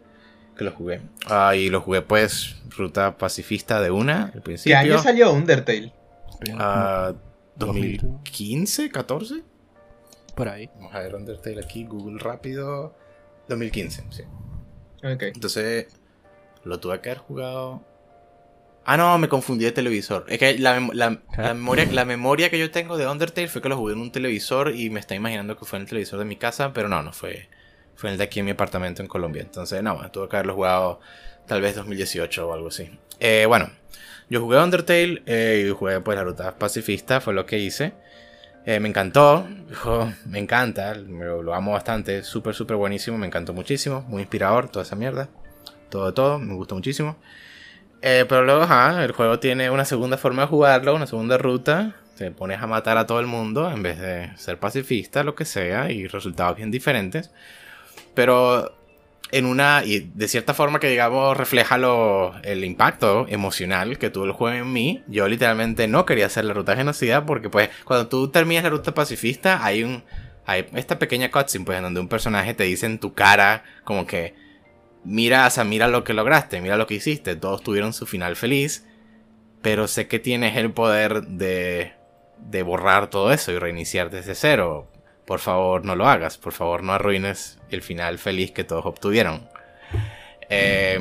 que 0.57 0.63
lo 0.63 0.71
jugué. 0.71 1.01
Ah, 1.27 1.55
y 1.55 1.69
lo 1.69 1.81
jugué, 1.81 2.01
pues, 2.01 2.55
ruta 2.77 3.17
pacifista 3.17 3.81
de 3.81 3.91
una, 3.91 4.25
al 4.25 4.31
¿Qué 4.33 4.41
principio. 4.41 4.77
año 4.77 4.99
salió 4.99 5.31
Undertale? 5.31 5.93
Ah, 6.57 7.13
2000. 7.55 7.97
2015, 8.01 8.89
14. 8.89 9.43
Por 10.35 10.47
ahí. 10.49 10.69
Vamos 10.75 10.93
a 10.93 10.99
ver 10.99 11.15
Undertale 11.15 11.61
aquí, 11.63 11.85
Google 11.85 12.19
rápido. 12.19 12.95
2015, 13.47 14.03
sí. 14.11 14.23
Ok. 15.03 15.23
Entonces, 15.23 15.87
lo 16.63 16.79
tuve 16.79 16.99
que 17.01 17.09
haber 17.09 17.21
jugado. 17.23 17.83
Ah, 18.83 18.97
no, 18.97 19.17
me 19.19 19.29
confundí 19.29 19.63
de 19.65 19.71
televisor. 19.71 20.25
Es 20.27 20.39
que 20.39 20.57
la, 20.57 20.79
mem- 20.79 20.93
la- 20.93 21.21
la 21.37 21.53
memoria, 21.53 21.87
la 21.91 22.05
memoria 22.05 22.49
que 22.49 22.57
yo 22.59 22.71
tengo 22.71 22.97
de 22.97 23.07
Undertale 23.07 23.47
fue 23.47 23.61
que 23.61 23.69
lo 23.69 23.77
jugué 23.77 23.93
en 23.93 23.99
un 24.01 24.11
televisor 24.11 24.73
y 24.75 24.89
me 24.89 24.99
está 24.99 25.13
imaginando 25.15 25.57
que 25.57 25.65
fue 25.65 25.77
en 25.77 25.83
el 25.83 25.89
televisor 25.89 26.19
de 26.19 26.25
mi 26.25 26.35
casa, 26.35 26.73
pero 26.73 26.87
no, 26.89 27.01
no 27.03 27.13
fue. 27.13 27.47
Fue 27.95 28.09
en 28.09 28.13
el 28.13 28.17
de 28.17 28.23
aquí 28.23 28.39
en 28.39 28.45
mi 28.45 28.51
apartamento 28.51 29.01
en 29.01 29.07
Colombia. 29.07 29.43
Entonces, 29.43 29.83
no, 29.83 30.09
tuve 30.11 30.27
que 30.29 30.35
haberlo 30.37 30.55
jugado 30.55 30.99
tal 31.47 31.61
vez 31.61 31.75
2018 31.75 32.47
o 32.47 32.53
algo 32.53 32.69
así. 32.69 32.89
Eh, 33.19 33.45
bueno, 33.47 33.69
yo 34.29 34.41
jugué 34.41 34.57
Undertale 34.59 35.21
eh, 35.27 35.65
y 35.67 35.71
jugué 35.71 35.99
pues 36.01 36.17
la 36.17 36.23
ruta 36.23 36.55
pacifista, 36.57 37.21
fue 37.21 37.33
lo 37.35 37.45
que 37.45 37.59
hice. 37.59 37.93
Eh, 38.65 38.79
me 38.79 38.89
encantó, 38.89 39.47
jo, 39.75 40.11
me 40.25 40.39
encanta, 40.39 40.93
lo, 40.95 41.41
lo 41.41 41.53
amo 41.55 41.71
bastante, 41.71 42.23
súper, 42.23 42.53
súper 42.53 42.77
buenísimo, 42.77 43.17
me 43.17 43.25
encantó 43.27 43.53
muchísimo, 43.53 44.01
muy 44.07 44.21
inspirador, 44.21 44.69
toda 44.69 44.83
esa 44.83 44.95
mierda, 44.95 45.29
todo, 45.89 46.13
todo, 46.13 46.37
me 46.39 46.53
gustó 46.53 46.75
muchísimo. 46.75 47.17
Eh, 48.01 48.25
pero 48.27 48.43
luego, 48.43 48.63
ajá, 48.63 49.03
el 49.03 49.11
juego 49.11 49.39
tiene 49.39 49.69
una 49.69 49.85
segunda 49.85 50.17
forma 50.17 50.43
de 50.43 50.47
jugarlo, 50.47 50.95
una 50.95 51.07
segunda 51.07 51.37
ruta, 51.37 51.95
te 52.17 52.31
pones 52.31 52.61
a 52.61 52.67
matar 52.67 52.97
a 52.97 53.05
todo 53.05 53.19
el 53.19 53.27
mundo 53.27 53.69
en 53.69 53.83
vez 53.83 53.99
de 53.99 54.31
ser 54.37 54.57
pacifista, 54.57 55.23
lo 55.23 55.35
que 55.35 55.45
sea, 55.45 55.91
y 55.91 56.07
resultados 56.07 56.57
bien 56.57 56.71
diferentes. 56.71 57.31
Pero 58.15 58.73
en 59.31 59.45
una, 59.45 59.83
y 59.85 60.11
de 60.13 60.27
cierta 60.27 60.53
forma 60.53 60.79
que 60.79 60.89
digamos 60.89 61.37
refleja 61.37 61.77
lo, 61.77 62.33
el 62.43 62.65
impacto 62.65 63.25
emocional 63.29 63.97
que 63.97 64.09
tuvo 64.09 64.25
el 64.25 64.33
juego 64.33 64.57
en 64.57 64.73
mí, 64.73 65.03
yo 65.07 65.27
literalmente 65.27 65.87
no 65.87 66.05
quería 66.05 66.25
hacer 66.25 66.45
la 66.45 66.53
ruta 66.53 66.75
genocida 66.75 67.25
porque 67.25 67.49
pues 67.49 67.69
cuando 67.85 68.07
tú 68.07 68.29
terminas 68.29 68.63
la 68.63 68.71
ruta 68.71 68.93
pacifista 68.93 69.63
hay 69.63 69.83
un, 69.83 70.03
hay 70.45 70.65
esta 70.75 70.99
pequeña 70.99 71.31
cutscene 71.31 71.65
pues 71.65 71.77
en 71.77 71.83
donde 71.85 72.01
un 72.01 72.09
personaje 72.09 72.53
te 72.53 72.65
dice 72.65 72.85
en 72.87 72.99
tu 72.99 73.13
cara 73.13 73.63
como 73.85 74.05
que 74.05 74.35
mira, 75.03 75.47
o 75.47 75.49
sea, 75.49 75.63
mira 75.63 75.87
lo 75.87 76.03
que 76.03 76.13
lograste, 76.13 76.61
mira 76.61 76.77
lo 76.77 76.87
que 76.87 76.95
hiciste, 76.95 77.35
todos 77.35 77.63
tuvieron 77.63 77.93
su 77.93 78.05
final 78.05 78.35
feliz, 78.35 78.85
pero 79.61 79.87
sé 79.87 80.07
que 80.07 80.19
tienes 80.19 80.57
el 80.57 80.71
poder 80.71 81.23
de, 81.23 81.93
de 82.37 82.63
borrar 82.63 83.09
todo 83.09 83.31
eso 83.31 83.51
y 83.51 83.59
reiniciar 83.59 84.09
desde 84.09 84.35
cero. 84.35 84.87
Por 85.25 85.39
favor, 85.39 85.85
no 85.85 85.95
lo 85.95 86.07
hagas. 86.07 86.37
Por 86.37 86.51
favor, 86.51 86.83
no 86.83 86.93
arruines 86.93 87.59
el 87.69 87.81
final 87.81 88.17
feliz 88.17 88.51
que 88.51 88.63
todos 88.63 88.85
obtuvieron. 88.85 89.47
Eh, 90.49 90.99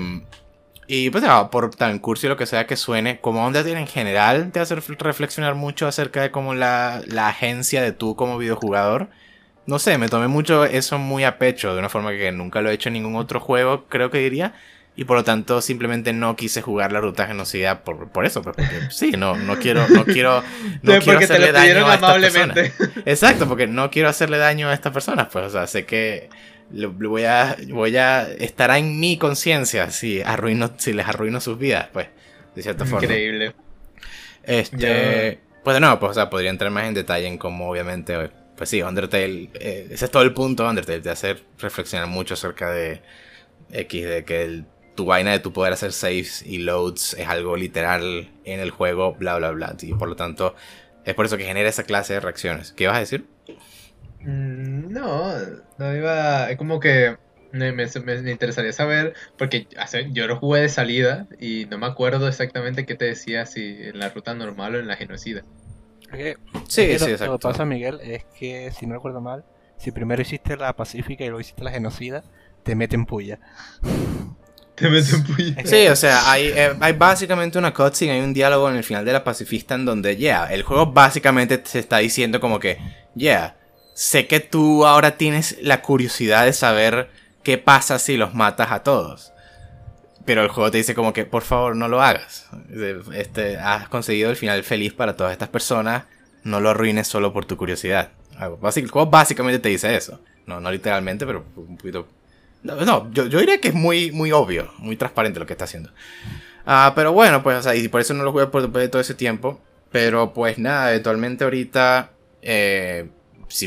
y 0.86 1.10
pues, 1.10 1.22
ya, 1.22 1.50
por 1.50 1.74
tan 1.74 1.98
cursi 2.00 2.26
o 2.26 2.30
lo 2.30 2.36
que 2.36 2.46
sea 2.46 2.66
que 2.66 2.76
suene, 2.76 3.20
como 3.20 3.46
Undertale 3.46 3.78
en 3.78 3.86
general 3.86 4.50
te 4.52 4.60
hace 4.60 4.74
reflexionar 4.74 5.54
mucho 5.54 5.86
acerca 5.86 6.20
de 6.20 6.30
como 6.30 6.54
la, 6.54 7.00
la 7.06 7.28
agencia 7.28 7.80
de 7.80 7.92
tú 7.92 8.16
como 8.16 8.38
videojugador. 8.38 9.08
No 9.70 9.78
sé, 9.78 9.98
me 9.98 10.08
tomé 10.08 10.26
mucho 10.26 10.64
eso 10.64 10.98
muy 10.98 11.22
a 11.22 11.38
pecho, 11.38 11.72
de 11.72 11.78
una 11.78 11.88
forma 11.88 12.10
que 12.10 12.32
nunca 12.32 12.60
lo 12.60 12.70
he 12.70 12.74
hecho 12.74 12.88
en 12.88 12.94
ningún 12.94 13.14
otro 13.14 13.38
juego, 13.38 13.86
creo 13.88 14.10
que 14.10 14.18
diría. 14.18 14.52
Y 14.96 15.04
por 15.04 15.16
lo 15.16 15.22
tanto, 15.22 15.62
simplemente 15.62 16.12
no 16.12 16.34
quise 16.34 16.60
jugar 16.60 16.90
la 16.90 17.00
ruta 17.00 17.28
genocida 17.28 17.84
por, 17.84 18.08
por 18.10 18.26
eso. 18.26 18.42
pues, 18.42 18.56
Porque 18.56 18.90
sí, 18.90 19.12
no, 19.12 19.36
no 19.36 19.60
quiero, 19.60 19.88
no 19.88 20.04
quiero, 20.04 20.42
no 20.82 20.94
Sí, 20.94 21.00
quiero 21.00 21.20
hacerle 21.20 21.52
daño 21.52 21.86
a 21.86 21.94
estas 21.94 22.18
personas. 22.18 22.58
Exacto, 23.06 23.46
porque 23.46 23.68
no 23.68 23.90
quiero 23.92 24.08
hacerle 24.08 24.38
daño 24.38 24.68
a 24.68 24.74
estas 24.74 24.92
personas, 24.92 25.28
pues, 25.32 25.46
o 25.46 25.50
sea, 25.50 25.68
sé 25.68 25.86
que 25.86 26.28
lo, 26.72 26.92
lo 26.98 27.08
voy 27.08 27.24
a, 27.24 27.56
voy 27.68 27.96
a, 27.96 28.28
estará 28.28 28.76
en 28.76 28.98
mi 28.98 29.18
conciencia 29.18 29.92
si 29.92 30.20
arruino, 30.20 30.72
si 30.78 30.92
les 30.92 31.06
arruino 31.06 31.40
sus 31.40 31.56
vidas, 31.58 31.86
pues, 31.92 32.08
de 32.56 32.62
cierta 32.62 32.84
forma. 32.84 33.04
Increíble. 33.04 33.54
Este, 34.42 35.38
pues 35.62 35.74
de 35.74 35.80
nuevo, 35.80 36.00
pues, 36.00 36.10
o 36.10 36.14
sea, 36.14 36.28
podría 36.28 36.50
entrar 36.50 36.72
más 36.72 36.86
en 36.86 36.94
detalle 36.94 37.28
en 37.28 37.38
cómo, 37.38 37.70
obviamente, 37.70 38.30
pues 38.60 38.70
sí, 38.70 38.82
Undertale, 38.82 39.50
eh, 39.56 39.88
ese 39.90 40.06
es 40.06 40.12
todo 40.12 40.22
el 40.24 40.34
punto 40.34 40.64
de 40.64 40.70
Undertale, 40.70 41.00
de 41.02 41.10
hacer 41.10 41.44
reflexionar 41.58 42.08
mucho 42.08 42.34
acerca 42.34 42.70
de 42.70 43.02
X, 43.70 44.04
de 44.06 44.24
que 44.24 44.64
tu 44.96 45.06
vaina 45.06 45.32
de 45.32 45.40
tu 45.40 45.52
poder 45.52 45.72
hacer 45.74 45.92
saves 45.92 46.42
y 46.42 46.58
loads 46.58 47.14
es 47.14 47.28
algo 47.28 47.56
literal 47.56 48.30
en 48.44 48.60
el 48.60 48.70
juego, 48.70 49.14
bla, 49.14 49.36
bla, 49.38 49.52
bla, 49.52 49.76
y 49.82 49.94
por 49.94 50.08
lo 50.08 50.16
tanto 50.16 50.56
Es 51.04 51.14
por 51.14 51.26
eso 51.26 51.38
que 51.38 51.44
genera 51.46 51.68
esa 51.70 51.84
clase 51.84 52.14
de 52.14 52.20
reacciones. 52.20 52.72
¿Qué 52.72 52.84
ibas 52.84 52.96
a 52.98 53.00
decir? 53.00 53.28
Mm, 54.22 54.92
No, 54.92 55.32
no 55.76 55.96
iba. 55.96 56.50
Es 56.50 56.56
como 56.58 56.80
que 56.80 57.16
me, 57.50 57.72
me- 57.72 57.86
me 58.22 58.30
interesaría 58.30 58.72
saber, 58.72 59.14
porque 59.36 59.66
hace- 59.76 60.12
yo 60.12 60.26
lo 60.26 60.38
jugué 60.38 60.60
de 60.62 60.68
salida 60.68 61.26
y 61.38 61.66
no 61.66 61.78
me 61.78 61.86
acuerdo 61.86 62.28
exactamente 62.28 62.86
qué 62.86 62.94
te 62.96 63.06
decía, 63.06 63.46
si 63.46 63.60
en 63.82 63.98
la 63.98 64.10
ruta 64.10 64.34
normal 64.34 64.74
o 64.74 64.78
en 64.78 64.86
la 64.88 64.96
genocida. 64.96 65.42
Es 66.12 66.16
que- 66.16 66.36
Sí, 66.68 66.82
es 66.82 66.88
que 66.88 66.98
sí, 66.98 67.04
lo- 67.06 67.10
exacto. 67.12 67.32
Lo 67.32 67.38
que 67.38 67.42
pasa, 67.48 67.64
Miguel, 67.64 68.00
es 68.02 68.24
que 68.38 68.70
si 68.72 68.86
no 68.86 68.94
recuerdo 68.94 69.20
mal, 69.20 69.44
si 69.76 69.90
primero 69.92 70.20
hiciste 70.22 70.56
la 70.56 70.74
pacífica 70.74 71.24
y 71.24 71.28
luego 71.28 71.40
hiciste 71.40 71.64
la 71.64 71.70
genocida, 71.70 72.22
te 72.62 72.74
meten 72.74 73.06
puya. 73.06 73.38
Te 74.74 74.88
meten 74.88 75.22
puya. 75.24 75.54
Sí, 75.64 75.86
o 75.88 75.96
sea, 75.96 76.30
hay, 76.30 76.48
eh, 76.48 76.74
hay 76.80 76.92
básicamente 76.94 77.58
una 77.58 77.72
cutscene, 77.74 78.12
hay 78.12 78.20
un 78.20 78.32
diálogo 78.32 78.68
en 78.70 78.76
el 78.76 78.84
final 78.84 79.04
de 79.04 79.12
la 79.12 79.24
pacifista 79.24 79.74
en 79.74 79.84
donde, 79.84 80.16
yeah, 80.16 80.46
el 80.46 80.62
juego 80.62 80.86
básicamente 80.92 81.58
te 81.58 81.78
está 81.78 81.98
diciendo 81.98 82.40
como 82.40 82.58
que, 82.58 82.78
yeah, 83.14 83.56
sé 83.94 84.26
que 84.26 84.40
tú 84.40 84.86
ahora 84.86 85.16
tienes 85.16 85.58
la 85.62 85.82
curiosidad 85.82 86.44
de 86.46 86.52
saber 86.52 87.10
qué 87.42 87.58
pasa 87.58 87.98
si 87.98 88.16
los 88.16 88.34
matas 88.34 88.70
a 88.72 88.82
todos. 88.82 89.32
Pero 90.30 90.44
el 90.44 90.48
juego 90.48 90.70
te 90.70 90.78
dice 90.78 90.94
como 90.94 91.12
que, 91.12 91.24
por 91.24 91.42
favor, 91.42 91.74
no 91.74 91.88
lo 91.88 92.00
hagas. 92.00 92.48
Este, 93.12 93.56
has 93.56 93.88
conseguido 93.88 94.30
el 94.30 94.36
final 94.36 94.62
feliz 94.62 94.92
para 94.92 95.16
todas 95.16 95.32
estas 95.32 95.48
personas, 95.48 96.04
no 96.44 96.60
lo 96.60 96.70
arruines 96.70 97.08
solo 97.08 97.32
por 97.32 97.46
tu 97.46 97.56
curiosidad. 97.56 98.12
El 98.38 98.88
juego 98.88 99.10
básicamente 99.10 99.58
te 99.58 99.70
dice 99.70 99.96
eso. 99.96 100.20
No, 100.46 100.60
no 100.60 100.70
literalmente, 100.70 101.26
pero 101.26 101.44
un 101.56 101.76
poquito 101.76 102.06
no, 102.62 102.76
no, 102.84 103.10
yo, 103.10 103.26
yo 103.26 103.40
diría 103.40 103.60
que 103.60 103.68
es 103.68 103.74
muy, 103.74 104.12
muy 104.12 104.30
obvio, 104.30 104.72
muy 104.78 104.94
transparente 104.94 105.40
lo 105.40 105.46
que 105.46 105.54
está 105.54 105.64
haciendo. 105.64 105.90
Ah, 106.64 106.92
pero 106.94 107.12
bueno, 107.12 107.42
pues, 107.42 107.58
o 107.58 107.62
sea, 107.62 107.74
y 107.74 107.88
por 107.88 108.00
eso 108.00 108.14
no 108.14 108.22
lo 108.22 108.30
jugué 108.30 108.46
por 108.46 108.70
todo 108.70 109.00
ese 109.00 109.14
tiempo. 109.14 109.60
Pero 109.90 110.32
pues 110.32 110.60
nada, 110.60 110.90
eventualmente 110.90 111.42
ahorita. 111.42 112.12
Eh, 112.40 113.08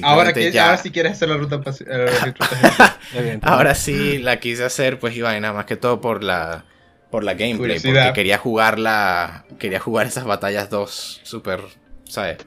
Ahora, 0.03 0.33
que, 0.33 0.51
ya. 0.51 0.65
ahora 0.65 0.77
sí 0.77 0.91
quieres 0.91 1.13
hacer 1.13 1.29
la 1.29 1.37
ruta. 1.37 1.55
Evidentemente. 1.55 3.39
Ahora 3.47 3.75
sí 3.75 4.17
la 4.19 4.39
quise 4.39 4.63
hacer, 4.63 4.99
pues 4.99 5.15
iba 5.15 5.37
nada 5.39 5.53
más 5.53 5.65
que 5.65 5.75
todo 5.75 5.99
por 6.01 6.23
la. 6.23 6.65
Por 7.11 7.23
la 7.23 7.33
gameplay. 7.33 7.57
Curiosidad. 7.77 8.05
Porque 8.07 8.21
quería 8.21 8.37
jugar 8.37 8.79
la. 8.79 9.45
Quería 9.59 9.79
jugar 9.79 10.07
esas 10.07 10.23
batallas 10.23 10.69
dos 10.69 11.19
super. 11.23 11.59
¿Sabes? 12.05 12.37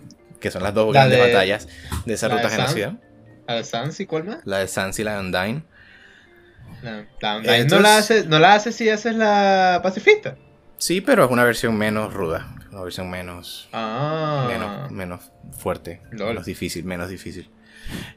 Que 0.41 0.51
son 0.51 0.63
las 0.63 0.75
dos 0.75 0.93
La 0.95 1.01
grandes 1.07 1.19
de- 1.25 1.33
batallas 1.33 1.69
de 2.05 2.15
esa 2.15 2.29
la 2.29 2.37
ruta 2.37 2.49
de 2.49 2.55
genocida. 2.57 2.97
¿A 3.47 3.55
la 3.55 3.65
Sans 3.65 3.99
y 4.01 4.07
cuál 4.07 4.25
más? 4.25 4.39
La 4.45 4.59
de 4.59 4.69
Sans 4.69 4.99
y 4.99 5.05
la 5.05 5.15
de 5.15 5.21
Undyne. 5.21 5.63
No, 6.83 6.91
la- 7.21 7.37
Eh, 7.37 7.41
no, 7.43 7.43
la 7.43 7.57
entonces- 7.59 7.91
haces, 7.91 8.27
no 8.27 8.39
la 8.39 8.55
haces 8.55 8.75
si 8.75 8.89
haces 8.91 9.15
la 9.15 9.81
pacifista. 9.83 10.37
Sí, 10.79 11.01
pero 11.01 11.25
es 11.25 11.31
una 11.31 11.45
versión 11.45 11.77
menos 11.79 12.13
ruda. 12.13 12.56
Una 12.77 12.85
versión 12.85 13.09
menos. 13.09 13.71
Ah. 13.73 14.45
menos, 14.49 14.91
menos 14.91 15.21
fuerte, 15.59 16.03
Lol. 16.11 16.29
menos 16.29 16.45
difícil, 16.45 16.85
menos 16.85 17.09
difícil. 17.09 17.49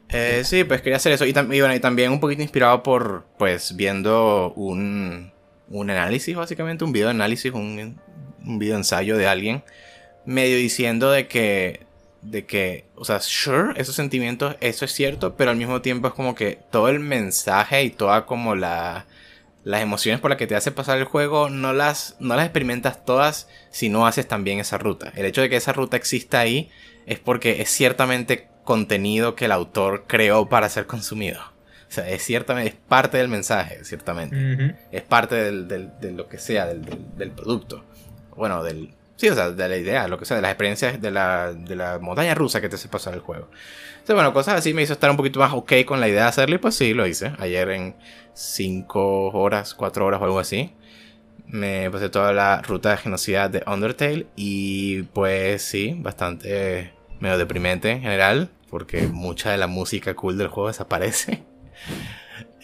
Eh, 0.10 0.42
sí, 0.44 0.66
pues 0.66 0.82
quería 0.82 0.98
hacer 0.98 1.14
eso. 1.14 1.26
Y, 1.26 1.32
tam- 1.32 1.56
y 1.56 1.62
bueno, 1.62 1.74
y 1.74 1.80
también 1.80 2.12
un 2.12 2.20
poquito 2.20 2.42
inspirado 2.42 2.84
por, 2.84 3.26
pues, 3.38 3.78
viendo 3.78 4.52
un, 4.58 5.32
un 5.70 5.90
análisis, 5.90 6.36
básicamente, 6.36 6.84
un 6.84 6.92
video 6.92 7.08
de 7.08 7.12
análisis, 7.12 7.54
un, 7.54 8.02
un 8.46 8.60
video 8.60 8.76
ensayo 8.76 9.16
de 9.16 9.28
alguien, 9.28 9.64
medio 10.26 10.58
diciendo 10.58 11.10
de 11.10 11.28
que, 11.30 11.86
de 12.22 12.46
que, 12.46 12.86
o 12.96 13.06
sea, 13.06 13.22
sure, 13.22 13.80
esos 13.80 13.96
sentimientos, 13.96 14.58
eso 14.60 14.84
es 14.84 14.92
cierto, 14.92 15.38
pero 15.38 15.52
al 15.52 15.58
mismo 15.58 15.82
tiempo 15.82 16.10
es 16.10 16.14
como 16.16 16.36
que 16.36 16.60
todo 16.70 16.90
el 16.90 17.00
mensaje 17.00 17.82
y 17.84 17.92
toda 17.92 18.26
como 18.26 18.56
la... 18.56 19.06
Las 19.70 19.82
emociones 19.84 20.20
por 20.20 20.32
las 20.32 20.38
que 20.40 20.48
te 20.48 20.56
hace 20.56 20.72
pasar 20.72 20.98
el 20.98 21.04
juego 21.04 21.50
no 21.50 21.74
las, 21.74 22.16
no 22.20 22.36
las 22.36 22.46
experimentas 22.46 23.06
todas 23.06 23.48
si 23.70 23.90
no 23.90 24.08
haces 24.08 24.28
también 24.28 24.60
esa 24.60 24.78
ruta. 24.80 25.12
El 25.16 25.26
hecho 25.26 25.42
de 25.42 25.50
que 25.50 25.58
esa 25.58 25.74
ruta 25.74 25.96
exista 25.96 26.40
ahí 26.40 26.72
es 27.06 27.20
porque 27.20 27.62
es 27.62 27.70
ciertamente 27.70 28.48
contenido 28.64 29.36
que 29.36 29.46
el 29.46 29.52
autor 29.52 30.06
creó 30.08 30.50
para 30.50 30.70
ser 30.70 30.88
consumido. 30.88 31.40
O 31.88 31.92
sea, 31.92 32.10
es 32.10 32.24
ciertamente, 32.24 32.70
es 32.72 32.76
parte 32.88 33.18
del 33.18 33.28
mensaje, 33.28 33.84
ciertamente. 33.86 34.36
Es 34.92 35.02
parte 35.04 35.36
del, 35.36 35.68
del- 35.68 35.92
de 36.00 36.12
lo 36.14 36.28
que 36.28 36.38
sea, 36.40 36.66
del, 36.66 36.82
del- 37.16 37.32
producto. 37.32 37.84
Bueno, 38.36 38.64
del... 38.64 38.94
Sí, 39.18 39.28
o 39.30 39.36
sea, 39.36 39.50
de 39.52 39.68
la 39.68 39.76
idea, 39.76 40.08
lo 40.08 40.18
que 40.18 40.26
sea, 40.26 40.38
de 40.38 40.42
las 40.42 40.52
experiencias 40.52 41.02
de 41.02 41.12
la, 41.12 41.52
de 41.52 41.76
la 41.76 42.00
montaña 42.00 42.34
rusa 42.36 42.62
que 42.62 42.70
te 42.70 42.76
hace 42.76 42.88
pasar 42.88 43.14
el 43.16 43.20
juego. 43.20 43.50
Entonces, 43.92 44.16
bueno, 44.16 44.32
cosas 44.34 44.56
así 44.60 44.74
me 44.74 44.82
hizo 44.82 44.94
estar 44.94 45.10
un 45.12 45.18
poquito 45.18 45.40
más 45.40 45.52
ok 45.54 45.74
con 45.86 46.00
la 46.00 46.08
idea 46.08 46.22
de 46.24 46.30
hacerlo 46.30 46.56
y 46.56 46.58
pues 46.60 46.76
sí, 46.76 46.94
lo 46.94 47.06
hice. 47.06 47.34
Ayer 47.38 47.70
en 47.72 47.96
5 48.40 49.32
horas, 49.32 49.74
4 49.76 50.06
horas 50.06 50.22
o 50.22 50.24
algo 50.24 50.40
así. 50.40 50.72
Me 51.46 51.92
pasé 51.92 52.10
toda 52.10 52.32
la 52.32 52.62
ruta 52.62 52.92
de 52.92 52.98
genocida 52.98 53.50
de 53.50 53.64
Undertale 53.68 54.28
y 54.36 55.04
pues 55.04 55.62
sí, 55.64 55.96
bastante 55.98 56.94
medio 57.20 57.38
deprimente 57.38 57.92
en 57.92 58.02
general 58.02 58.50
porque 58.70 59.08
mucha 59.08 59.52
de 59.52 59.58
la 59.58 59.68
música 59.68 60.14
cool 60.16 60.38
del 60.38 60.48
juego 60.48 60.70
desaparece. 60.70 61.44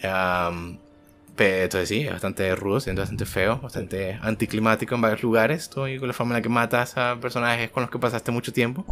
Pero 1.36 1.62
entonces 1.64 1.88
sí, 1.90 2.00
es 2.00 2.12
bastante 2.12 2.54
rudo, 2.56 2.80
siendo 2.80 3.02
bastante 3.02 3.26
feo, 3.26 3.58
bastante 3.58 4.18
anticlimático 4.22 4.94
en 4.94 5.02
varios 5.02 5.22
lugares. 5.22 5.64
Estoy 5.64 5.98
con 5.98 6.08
la 6.08 6.14
forma 6.14 6.32
en 6.32 6.38
la 6.38 6.42
que 6.42 6.48
matas 6.48 6.96
a 6.96 7.18
personajes 7.20 7.70
con 7.70 7.82
los 7.82 7.90
que 7.90 7.98
pasaste 7.98 8.30
mucho 8.30 8.54
tiempo. 8.54 8.86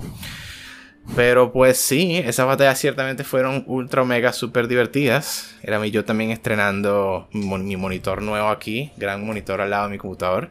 Pero 1.16 1.52
pues 1.52 1.76
sí, 1.78 2.16
esas 2.16 2.46
batallas 2.46 2.78
ciertamente 2.78 3.24
fueron 3.24 3.62
ultra 3.66 4.04
mega 4.04 4.32
super 4.32 4.66
divertidas. 4.68 5.54
Era 5.62 5.78
mi 5.78 5.90
yo 5.90 6.04
también 6.04 6.30
estrenando 6.30 7.28
mi, 7.32 7.44
mon- 7.44 7.64
mi 7.66 7.76
monitor 7.76 8.22
nuevo 8.22 8.48
aquí, 8.48 8.90
gran 8.96 9.24
monitor 9.24 9.60
al 9.60 9.70
lado 9.70 9.84
de 9.84 9.90
mi 9.90 9.98
computador, 9.98 10.50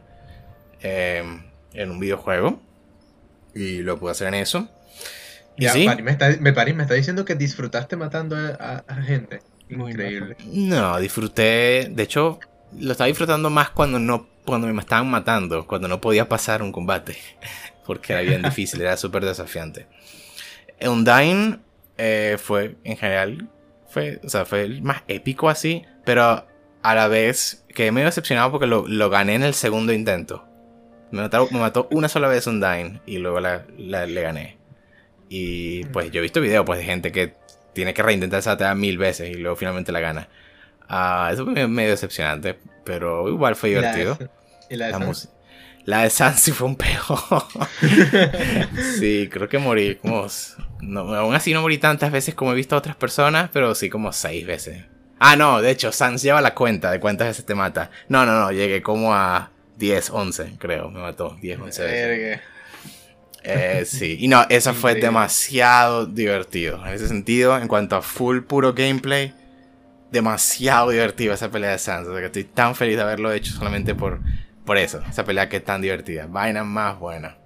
em, 0.82 1.44
en 1.74 1.92
un 1.92 2.00
videojuego. 2.00 2.62
Y 3.56 3.80
lo 3.80 4.00
pude 4.00 4.12
hacer 4.12 4.28
en 4.30 4.36
eso. 4.36 4.70
Y 5.58 5.64
Ya, 5.64 5.74
sí, 5.74 5.88
me, 5.88 6.12
está, 6.12 6.30
me, 6.40 6.54
Pari 6.54 6.74
me 6.74 6.84
está 6.84 6.96
diciendo 6.96 7.26
que 7.26 7.36
disfrutaste 7.36 7.96
matando 7.96 8.36
a, 8.36 8.50
a- 8.60 8.84
a 8.88 9.02
gente. 9.02 9.42
Muy 9.70 9.92
Increíble. 9.92 10.38
No, 10.46 11.00
disfruté. 11.00 11.88
De 11.92 12.04
hecho, 12.04 12.40
lo 12.80 12.92
estaba 12.92 13.08
disfrutando 13.08 13.50
más 13.50 13.70
cuando 13.72 14.00
no. 14.00 14.28
Cuando 14.46 14.68
me 14.68 14.82
estaban 14.82 15.10
matando. 15.10 15.66
Cuando 15.68 15.88
no 15.88 16.02
podía 16.02 16.28
pasar 16.30 16.62
un 16.62 16.72
combate. 16.72 17.18
Porque 17.86 18.14
era 18.14 18.22
bien 18.22 18.42
difícil, 18.44 18.82
era 18.82 18.98
súper 18.98 19.26
desafiante. 19.26 19.88
Undyne 20.90 21.60
eh, 21.98 22.38
fue, 22.40 22.76
en 22.84 22.98
general. 22.98 23.50
Fue, 23.88 24.20
o 24.24 24.30
sea, 24.30 24.46
fue 24.46 24.64
el 24.64 24.82
más 24.82 25.04
épico 25.08 25.50
así. 25.50 25.84
Pero 26.06 26.46
a 26.82 26.96
la 26.96 27.08
vez 27.08 27.66
quedé 27.74 27.92
medio 27.92 28.08
decepcionado 28.08 28.52
porque 28.52 28.68
lo, 28.68 28.86
lo 28.88 29.10
gané 29.10 29.36
en 29.36 29.44
el 29.44 29.54
segundo 29.54 29.94
intento. 29.94 30.46
Me, 31.12 31.22
mataron- 31.22 31.52
me 31.52 31.60
mató 31.60 31.88
una 31.92 32.10
sola 32.10 32.28
vez 32.28 32.48
Undyne 32.48 33.02
y 33.06 33.18
luego 33.20 33.40
la, 33.40 33.66
la- 33.78 34.06
le 34.08 34.22
gané. 34.22 34.58
Y 35.30 35.86
pues 35.86 36.12
yo 36.12 36.20
he 36.20 36.22
visto 36.24 36.42
videos 36.42 36.66
pues, 36.66 36.80
de 36.80 36.86
gente 36.86 37.12
que 37.12 37.36
tiene 37.74 37.94
que 37.94 38.04
reintentar 38.04 38.40
esa 38.40 38.52
batalla 38.52 38.76
mil 38.76 38.98
veces 38.98 39.30
y 39.30 39.36
luego 39.36 39.56
finalmente 39.56 39.92
la 39.92 40.00
gana. 40.00 40.30
Ah, 40.90 41.30
eso 41.34 41.46
fue 41.46 41.68
medio 41.68 41.92
decepcionante, 41.92 42.58
pero 42.84 43.28
igual 43.30 43.56
fue 43.56 43.70
Y 43.70 43.74
la 43.76 43.92
de- 43.94 43.98
divertido. 44.04 44.30
Y 44.70 44.76
la 44.76 44.86
de 44.88 44.92
La, 44.92 44.98
Sans. 44.98 45.08
música. 45.08 45.34
La 45.86 46.02
de 46.04 46.10
Sans 46.10 46.40
sí 46.40 46.52
fue 46.52 46.68
un 46.68 46.76
peo. 46.76 47.00
sí, 49.00 49.30
creo 49.32 49.48
que 49.50 49.58
morí 49.58 49.96
como... 49.96 50.26
No, 50.88 51.14
aún 51.16 51.36
así 51.36 51.54
no 51.54 51.62
morí 51.62 51.78
tantas 51.78 52.12
veces 52.12 52.36
como 52.36 52.52
he 52.52 52.56
visto 52.56 52.76
a 52.76 52.80
otras 52.80 52.96
personas, 52.96 53.50
pero 53.54 53.74
sí 53.76 53.90
como 53.90 54.12
seis 54.14 54.46
veces. 54.46 54.84
Ah, 55.20 55.36
no, 55.36 55.62
de 55.62 55.72
hecho, 55.72 55.92
Sans 55.92 56.22
lleva 56.22 56.42
la 56.42 56.54
cuenta 56.54 56.92
de 56.92 57.00
cuántas 57.00 57.28
veces 57.28 57.46
te 57.46 57.56
mata. 57.56 57.90
No, 58.10 58.26
no, 58.26 58.40
no, 58.40 58.52
llegué 58.52 58.82
como 58.82 59.14
a 59.14 59.52
10, 59.78 60.10
11, 60.10 60.56
creo, 60.60 60.90
me 60.90 61.00
mató. 61.00 61.38
10, 61.42 61.60
11 61.60 61.84
veces. 61.84 62.42
Eh, 63.46 63.84
sí, 63.86 64.18
y 64.20 64.28
no, 64.28 64.46
eso 64.50 64.74
fue 64.74 64.96
demasiado 64.96 66.06
divertido. 66.06 66.86
En 66.86 66.94
ese 66.94 67.08
sentido, 67.08 67.58
en 67.58 67.68
cuanto 67.68 67.96
a 67.96 68.02
full 68.02 68.40
puro 68.42 68.74
gameplay, 68.74 69.34
demasiado 70.12 70.92
divertido 70.92 71.34
esa 71.34 71.50
pelea 71.50 71.72
de 71.72 71.80
Sans. 71.80 72.08
O 72.08 72.12
sea 72.12 72.20
que 72.20 72.28
estoy 72.28 72.44
tan 72.46 72.76
feliz 72.76 72.96
de 72.96 73.02
haberlo 73.02 73.34
hecho 73.34 73.52
solamente 73.54 73.96
por, 73.96 74.20
por 74.66 74.78
eso. 74.78 75.02
Esa 75.10 75.26
pelea 75.26 75.50
que 75.50 75.58
es 75.58 75.64
tan 75.66 75.82
divertida. 75.82 76.28
Vaina 76.28 76.64
más 76.64 76.98
buena. 77.00 77.38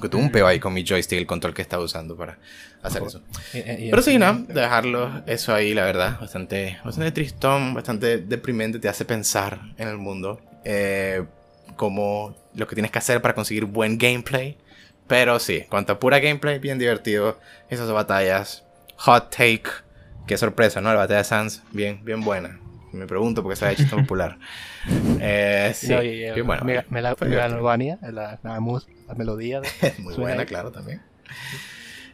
Que 0.00 0.08
tuve 0.08 0.22
un 0.22 0.30
peo 0.30 0.46
ahí 0.46 0.58
con 0.60 0.72
mi 0.72 0.84
joystick, 0.84 1.18
el 1.18 1.26
control 1.26 1.54
que 1.54 1.62
estaba 1.62 1.82
usando 1.82 2.16
para 2.16 2.38
hacer 2.82 3.02
eso. 3.02 3.22
Y- 3.52 3.58
y- 3.58 3.86
y- 3.86 3.90
Pero 3.90 4.02
sí, 4.02 4.18
no, 4.18 4.32
dejarlo 4.48 5.22
eso 5.26 5.54
ahí, 5.54 5.74
la 5.74 5.84
verdad, 5.84 6.18
bastante, 6.20 6.78
bastante 6.84 7.12
tristón, 7.12 7.74
bastante 7.74 8.18
deprimente, 8.18 8.78
te 8.78 8.88
hace 8.88 9.04
pensar 9.04 9.60
en 9.76 9.88
el 9.88 9.98
mundo, 9.98 10.40
eh, 10.64 11.24
como 11.76 12.34
lo 12.54 12.66
que 12.66 12.74
tienes 12.74 12.90
que 12.90 12.98
hacer 12.98 13.20
para 13.20 13.34
conseguir 13.34 13.64
buen 13.66 13.98
gameplay. 13.98 14.56
Pero 15.06 15.38
sí, 15.38 15.64
cuanto 15.68 15.94
a 15.94 15.98
pura 15.98 16.18
gameplay, 16.18 16.58
bien 16.58 16.78
divertido, 16.78 17.38
esas 17.70 17.90
batallas, 17.90 18.64
hot 18.96 19.30
take, 19.30 19.64
qué 20.26 20.36
sorpresa, 20.36 20.80
¿no? 20.80 20.90
La 20.90 20.96
batalla 20.96 21.18
de 21.18 21.24
Sans, 21.24 21.62
bien, 21.72 22.04
bien 22.04 22.20
buena. 22.22 22.60
Me 22.92 23.06
pregunto 23.06 23.42
por 23.42 23.52
qué 23.52 23.56
se 23.56 23.66
ha 23.66 23.72
hecho 23.72 23.86
tan 23.88 24.00
popular. 24.02 24.38
Eh, 25.20 25.72
sí, 25.74 25.88
No, 25.88 26.02
y- 26.02 26.06
y- 26.24 26.32
bien 26.32 26.46
buena. 26.46 26.62
me, 26.64 26.84
me 26.88 27.02
la 27.02 27.14
Fue 27.16 27.28
me 27.28 27.36
la. 27.36 27.44
Albania, 27.46 27.98
la, 28.00 28.38
la, 28.42 28.60
melodía. 29.16 29.60
de- 29.60 29.68
Muy 29.98 30.14
buena, 30.14 30.42
ahí. 30.42 30.46
claro, 30.46 30.70
también. 30.72 31.02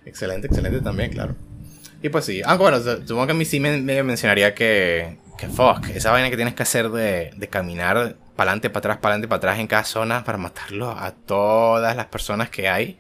Excelente, 0.04 0.46
excelente 0.48 0.80
también, 0.80 1.10
claro. 1.12 1.34
Y 2.02 2.08
pues 2.08 2.24
sí, 2.24 2.42
aunque 2.44 2.62
bueno, 2.62 2.80
su- 2.80 3.06
supongo 3.06 3.26
que 3.26 3.32
a 3.32 3.36
mí 3.36 3.44
sí 3.44 3.60
me, 3.60 3.80
me 3.80 4.02
mencionaría 4.02 4.54
que, 4.54 5.18
que 5.38 5.48
fuck, 5.48 5.88
esa 5.94 6.10
vaina 6.10 6.30
que 6.30 6.36
tienes 6.36 6.54
que 6.54 6.62
hacer 6.62 6.90
de, 6.90 7.30
de 7.36 7.48
caminar 7.48 8.16
para 8.36 8.50
adelante, 8.50 8.68
para 8.70 8.78
atrás, 8.80 8.96
para 8.98 9.14
adelante, 9.14 9.28
para 9.28 9.36
atrás 9.38 9.58
en 9.58 9.66
cada 9.66 9.84
zona 9.84 10.24
para 10.24 10.36
matarlo 10.38 10.90
a 10.90 11.12
todas 11.12 11.96
las 11.96 12.06
personas 12.06 12.50
que 12.50 12.68
hay. 12.68 12.98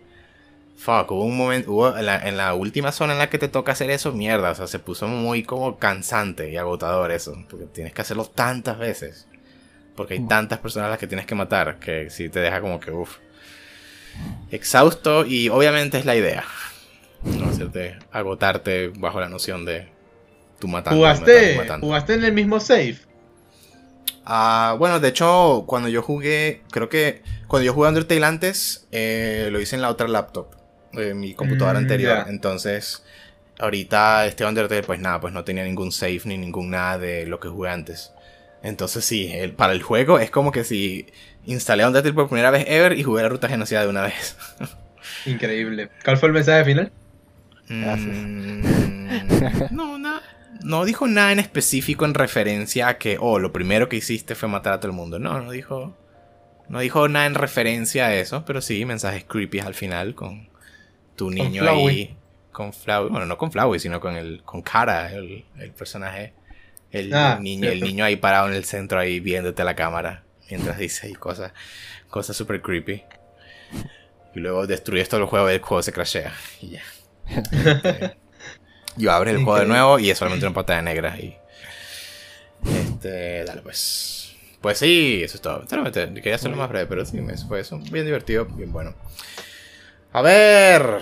Fuck, 0.76 1.12
hubo 1.12 1.24
un 1.24 1.36
momento, 1.36 1.72
hubo 1.72 1.96
en 1.96 2.06
la, 2.06 2.28
en 2.28 2.36
la 2.36 2.54
última 2.54 2.92
zona 2.92 3.12
en 3.12 3.18
la 3.18 3.30
que 3.30 3.38
te 3.38 3.48
toca 3.48 3.72
hacer 3.72 3.90
eso, 3.90 4.12
mierda, 4.12 4.50
o 4.50 4.54
sea, 4.54 4.66
se 4.66 4.78
puso 4.78 5.06
muy 5.06 5.42
como 5.42 5.78
cansante 5.78 6.50
y 6.50 6.56
agotador 6.56 7.10
eso, 7.12 7.36
porque 7.48 7.66
tienes 7.66 7.92
que 7.92 8.02
hacerlo 8.02 8.24
tantas 8.26 8.78
veces, 8.78 9.28
porque 9.96 10.14
hay 10.14 10.26
tantas 10.26 10.58
personas 10.58 10.88
a 10.88 10.90
las 10.90 10.98
que 10.98 11.06
tienes 11.06 11.26
que 11.26 11.34
matar, 11.34 11.78
que 11.78 12.10
sí 12.10 12.28
te 12.28 12.40
deja 12.40 12.60
como 12.60 12.80
que, 12.80 12.90
uff, 12.90 13.18
exhausto 14.50 15.24
y 15.24 15.48
obviamente 15.48 15.98
es 15.98 16.04
la 16.04 16.16
idea, 16.16 16.44
no 17.22 17.46
hacerte 17.46 17.96
agotarte 18.12 18.88
bajo 18.88 19.20
la 19.20 19.28
noción 19.28 19.64
de 19.64 19.88
tú 20.58 20.68
matando, 20.68 20.98
¿Jugaste, 20.98 21.56
matando. 21.56 21.86
¿Jugaste 21.86 22.14
en 22.14 22.24
el 22.24 22.32
mismo 22.32 22.60
save? 22.60 22.98
Ah, 24.26 24.76
bueno, 24.78 25.00
de 25.00 25.08
hecho, 25.08 25.64
cuando 25.66 25.88
yo 25.88 26.02
jugué, 26.02 26.62
creo 26.70 26.88
que 26.88 27.22
cuando 27.46 27.64
yo 27.64 27.74
jugué 27.74 27.88
Undertale 27.88 28.24
antes, 28.24 28.86
eh, 28.90 29.48
lo 29.52 29.60
hice 29.60 29.76
en 29.76 29.82
la 29.82 29.90
otra 29.90 30.08
laptop, 30.08 30.54
de 30.94 31.14
mi 31.14 31.34
computadora 31.34 31.78
Mm, 31.78 31.82
anterior. 31.82 32.24
Entonces, 32.28 33.04
ahorita 33.58 34.26
este 34.26 34.44
Undertale, 34.44 34.82
pues 34.82 35.00
nada, 35.00 35.20
pues 35.20 35.32
no 35.32 35.44
tenía 35.44 35.64
ningún 35.64 35.92
save 35.92 36.22
ni 36.26 36.38
ningún 36.38 36.70
nada 36.70 36.98
de 36.98 37.26
lo 37.26 37.40
que 37.40 37.48
jugué 37.48 37.70
antes. 37.70 38.12
Entonces, 38.62 39.04
sí, 39.04 39.30
el- 39.32 39.52
para 39.54 39.72
el 39.72 39.82
juego 39.82 40.18
es 40.18 40.30
como 40.30 40.50
que 40.52 40.64
si 40.64 41.06
instalé 41.44 41.86
Undertale 41.86 42.14
por 42.14 42.28
primera 42.28 42.50
vez 42.50 42.64
ever 42.68 42.98
y 42.98 43.02
jugué 43.02 43.22
la 43.22 43.28
ruta 43.28 43.48
genocida 43.48 43.82
de 43.82 43.88
una 43.88 44.02
vez. 44.02 44.36
Increíble. 45.24 45.90
¿Cuál 46.04 46.16
fue 46.18 46.28
el 46.28 46.34
mensaje 46.34 46.64
final? 46.64 46.92
Gracias. 47.80 48.28
Mm, 48.28 49.70
no, 49.70 49.98
na- 49.98 50.22
no 50.62 50.84
dijo 50.84 51.06
nada 51.06 51.32
en 51.32 51.38
específico 51.38 52.04
en 52.04 52.14
referencia 52.14 52.88
a 52.88 52.98
que, 52.98 53.16
oh, 53.20 53.38
lo 53.38 53.52
primero 53.52 53.88
que 53.88 53.96
hiciste 53.96 54.34
fue 54.34 54.48
matar 54.48 54.74
a 54.74 54.80
todo 54.80 54.90
el 54.90 54.96
mundo. 54.96 55.18
No, 55.18 55.40
no 55.40 55.50
dijo. 55.50 55.96
No 56.68 56.80
dijo 56.80 57.08
nada 57.08 57.26
en 57.26 57.34
referencia 57.34 58.06
a 58.06 58.14
eso, 58.16 58.44
pero 58.46 58.62
sí, 58.62 58.84
mensajes 58.86 59.24
creepy 59.24 59.60
al 59.60 59.74
final 59.74 60.14
con 60.14 60.48
tu 61.16 61.30
niño 61.30 61.62
Flowey. 61.62 61.88
ahí. 61.88 62.16
Con 62.52 62.72
Flowey. 62.72 63.10
Bueno, 63.10 63.26
no 63.26 63.36
con 63.38 63.50
Flowey, 63.52 63.80
sino 63.80 64.00
con 64.00 64.16
el. 64.16 64.42
con 64.44 64.62
Cara, 64.62 65.12
el, 65.12 65.44
el 65.58 65.70
personaje. 65.72 66.32
El, 66.90 67.12
Ah, 67.12 67.38
niño, 67.40 67.68
el 67.70 67.80
niño 67.80 68.04
ahí 68.04 68.16
parado 68.16 68.48
en 68.48 68.54
el 68.54 68.64
centro 68.64 68.98
ahí 69.00 69.18
viéndote 69.20 69.62
a 69.62 69.64
la 69.64 69.74
cámara. 69.74 70.22
Mientras 70.50 70.78
dice 70.78 71.08
y 71.08 71.14
cosas. 71.14 71.52
Cosas 72.08 72.36
super 72.36 72.62
creepy. 72.62 73.02
Y 74.34 74.40
luego 74.40 74.66
destruyes 74.66 75.08
todo 75.08 75.20
el 75.20 75.26
juego 75.26 75.50
y 75.50 75.54
el 75.54 75.60
juego 75.60 75.82
se 75.82 75.92
crashea. 75.92 76.32
Y 76.60 76.70
ya. 76.70 76.82
Este, 77.34 78.16
yo 78.96 79.10
abres 79.10 79.34
el 79.34 79.42
juego 79.42 79.58
de 79.58 79.66
nuevo 79.66 79.98
y 79.98 80.10
es 80.10 80.18
solamente 80.18 80.46
una 80.46 80.54
pantalla 80.54 80.82
negra. 80.82 81.18
Y. 81.18 81.36
Este. 82.64 83.44
Dale, 83.44 83.62
pues. 83.62 84.36
Pues 84.60 84.78
sí, 84.78 85.20
eso 85.22 85.36
es 85.36 85.42
todo. 85.42 85.66
Solamente 85.68 86.14
quería 86.14 86.36
hacerlo 86.36 86.56
más 86.56 86.68
breve, 86.70 86.86
pero 86.86 87.04
sí, 87.04 87.20
fue 87.48 87.60
eso. 87.60 87.78
Bien 87.78 88.04
divertido, 88.06 88.46
bien 88.46 88.72
bueno. 88.72 88.94
A 90.14 90.22
ver. 90.22 91.00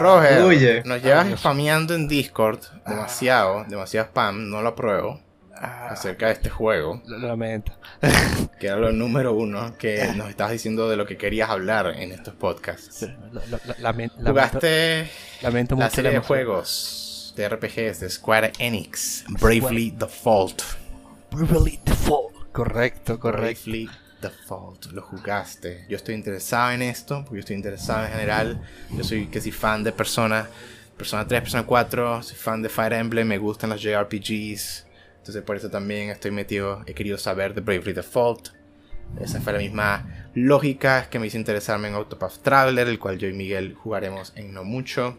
Roger, 0.00 0.38
Fluye. 0.40 0.82
nos 0.84 1.00
llevas 1.02 1.28
Dios. 1.28 1.40
spameando 1.40 1.94
en 1.94 2.08
Discord 2.08 2.58
demasiado, 2.86 3.64
demasiado 3.68 4.08
spam, 4.08 4.50
no 4.50 4.60
lo 4.60 4.70
apruebo, 4.70 5.20
Ah, 5.54 5.90
acerca 5.90 6.26
de 6.26 6.32
este 6.32 6.50
juego, 6.50 7.00
lo 7.06 7.18
lamento. 7.18 7.72
que 8.58 8.66
era 8.66 8.76
lo 8.76 8.90
número 8.90 9.32
uno 9.34 9.76
que 9.78 10.08
nos 10.16 10.28
estabas 10.28 10.52
diciendo 10.54 10.88
de 10.88 10.96
lo 10.96 11.06
que 11.06 11.16
querías 11.16 11.48
hablar 11.50 11.94
en 11.96 12.10
estos 12.10 12.34
podcasts. 12.34 13.02
Lo- 13.30 13.40
lo- 13.48 13.58
lo- 13.64 13.74
lamen- 13.74 14.10
lamento, 14.18 14.30
Jugaste 14.30 15.10
lamento 15.42 15.76
la 15.76 15.90
serie 15.90 16.10
de 16.10 16.18
juegos 16.18 17.32
de 17.36 17.48
RPGs 17.48 18.00
de 18.00 18.10
Square 18.10 18.52
Enix, 18.58 19.24
Bravely 19.28 19.92
Default. 19.92 20.62
Bravely 21.30 21.78
Default. 21.84 22.34
Correcto, 22.50 23.20
correcto. 23.20 23.62
Bravely 23.66 23.88
Default, 24.22 24.86
lo 24.92 25.02
jugaste. 25.02 25.84
Yo 25.88 25.96
estoy 25.96 26.14
interesado 26.14 26.70
en 26.70 26.82
esto, 26.82 27.22
porque 27.24 27.36
yo 27.36 27.40
estoy 27.40 27.56
interesado 27.56 28.04
en 28.06 28.12
general. 28.12 28.62
Yo 28.90 29.04
soy 29.04 29.26
que 29.26 29.40
fan 29.52 29.84
de 29.84 29.92
Persona, 29.92 30.48
Persona 30.96 31.26
3, 31.26 31.42
Persona 31.42 31.66
4, 31.66 32.22
soy 32.22 32.36
fan 32.36 32.62
de 32.62 32.68
Fire 32.68 32.94
Emblem, 32.94 33.26
me 33.26 33.38
gustan 33.38 33.70
los 33.70 33.82
JRPGs. 33.82 34.86
Entonces 35.18 35.42
por 35.42 35.56
eso 35.56 35.70
también 35.70 36.10
estoy 36.10 36.30
metido, 36.30 36.82
he 36.86 36.94
querido 36.94 37.18
saber 37.18 37.54
de 37.54 37.60
Bravely 37.60 37.92
Default. 37.92 38.48
Esa 39.20 39.40
fue 39.40 39.52
la 39.52 39.58
misma 39.58 40.28
lógica 40.34 41.08
que 41.10 41.18
me 41.18 41.26
hizo 41.26 41.36
interesarme 41.36 41.88
en 41.88 41.94
Octopath 41.94 42.38
Traveler, 42.38 42.88
el 42.88 42.98
cual 42.98 43.18
yo 43.18 43.28
y 43.28 43.32
Miguel 43.32 43.74
jugaremos 43.74 44.32
en 44.36 44.54
no 44.54 44.64
mucho. 44.64 45.18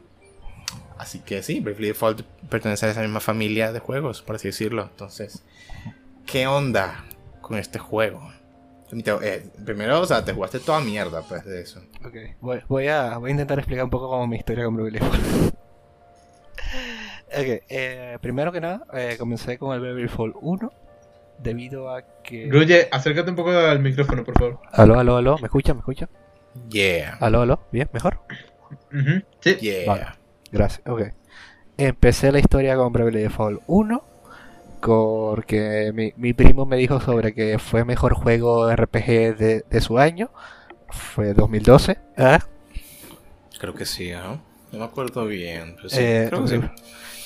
Así 0.97 1.19
que 1.19 1.43
sí, 1.43 1.59
Bravely 1.59 1.87
Default 1.87 2.21
pertenece 2.49 2.85
a 2.85 2.89
esa 2.89 3.01
misma 3.01 3.19
familia 3.19 3.71
de 3.71 3.79
juegos, 3.79 4.21
por 4.21 4.35
así 4.35 4.47
decirlo. 4.47 4.83
Entonces, 4.83 5.43
¿qué 6.25 6.47
onda 6.47 7.05
con 7.41 7.57
este 7.57 7.79
juego? 7.79 8.31
Eh, 9.21 9.43
primero, 9.65 10.01
o 10.01 10.05
sea, 10.05 10.23
te 10.23 10.33
jugaste 10.33 10.59
toda 10.59 10.79
mierda 10.81 11.21
pues 11.21 11.45
de 11.45 11.61
eso. 11.61 11.81
Ok, 12.05 12.15
voy, 12.41 12.61
voy 12.67 12.87
a, 12.87 13.17
voy 13.17 13.29
a 13.29 13.31
intentar 13.31 13.59
explicar 13.59 13.85
un 13.85 13.89
poco 13.89 14.09
como 14.09 14.27
mi 14.27 14.37
historia 14.37 14.65
con 14.65 14.75
Bravely 14.75 14.99
Default. 14.99 15.23
ok, 17.27 17.63
eh, 17.69 18.17
primero 18.21 18.51
que 18.51 18.61
nada, 18.61 18.85
eh, 18.93 19.15
comencé 19.17 19.57
con 19.57 19.73
el 19.73 19.81
Bravely 19.81 20.03
Default 20.03 20.35
1 20.41 20.71
debido 21.39 21.89
a 21.89 22.03
que... 22.23 22.47
Ruye, 22.51 22.87
acércate 22.91 23.29
un 23.29 23.35
poco 23.35 23.51
al 23.51 23.79
micrófono, 23.79 24.23
por 24.23 24.37
favor. 24.37 24.59
Aló, 24.71 24.99
aló, 24.99 25.17
aló, 25.17 25.37
¿me 25.39 25.45
escuchan? 25.45 25.77
¿Me 25.77 25.79
escuchan? 25.79 26.09
Yeah. 26.69 27.17
Aló, 27.19 27.41
aló, 27.41 27.59
¿bien? 27.71 27.89
¿Mejor? 27.91 28.19
Sí. 29.41 29.55
Yeah. 29.55 29.91
Vale. 29.91 30.05
Gracias, 30.51 30.87
ok. 30.87 31.01
Empecé 31.77 32.31
la 32.31 32.39
historia 32.39 32.75
con 32.75 32.93
Bravely 32.93 33.23
Default 33.23 33.61
1 33.65 34.12
porque 34.83 35.91
mi, 35.93 36.13
mi 36.17 36.33
primo 36.33 36.65
me 36.65 36.77
dijo 36.77 36.99
sobre 36.99 37.33
que 37.33 37.59
fue 37.59 37.85
mejor 37.85 38.13
juego 38.15 38.69
RPG 38.73 39.37
de, 39.37 39.65
de 39.69 39.81
su 39.81 39.97
año. 39.99 40.29
Fue 40.89 41.33
2012. 41.33 41.97
¿ah? 42.17 42.39
Creo 43.59 43.73
que 43.73 43.85
sí, 43.85 44.11
¿no? 44.11 44.41
No 44.71 44.79
me 44.79 44.85
acuerdo 44.85 45.25
bien. 45.25 45.75
Pero 45.75 45.89
sí, 45.89 46.01
Eh, 46.01 46.25
creo 46.25 46.41
que 46.43 46.47
sí. 46.49 46.61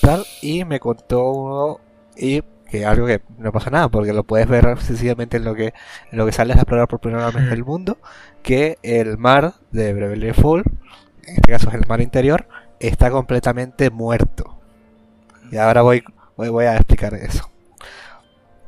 tal, 0.01 0.25
y 0.41 0.65
me 0.65 0.79
contó 0.79 1.31
uno 1.31 1.79
y 2.15 2.41
que 2.69 2.85
algo 2.85 3.07
que 3.07 3.21
no 3.37 3.51
pasa 3.53 3.69
nada 3.69 3.89
porque 3.89 4.13
lo 4.13 4.23
puedes 4.25 4.47
ver 4.47 4.77
sencillamente 4.81 5.37
en 5.37 5.45
lo 5.45 5.55
que 5.55 5.73
en 6.11 6.17
lo 6.17 6.25
que 6.25 6.33
sales 6.33 6.57
a 6.57 6.61
explorar 6.61 6.87
por 6.89 6.99
primera 6.99 7.31
vez 7.31 7.49
el 7.51 7.63
mundo 7.63 7.97
que 8.43 8.77
el 8.83 9.17
mar 9.17 9.53
de 9.71 9.93
Bravely 9.93 10.27
Default 10.27 10.67
en 11.23 11.35
este 11.35 11.51
caso 11.53 11.69
es 11.69 11.75
el 11.75 11.87
mar 11.87 12.01
interior 12.01 12.47
está 12.81 13.09
completamente 13.09 13.89
muerto 13.89 14.59
y 15.51 15.57
ahora 15.57 15.81
voy 15.81 16.03
voy, 16.37 16.49
voy 16.49 16.65
a 16.65 16.75
explicar 16.75 17.13
eso 17.15 17.49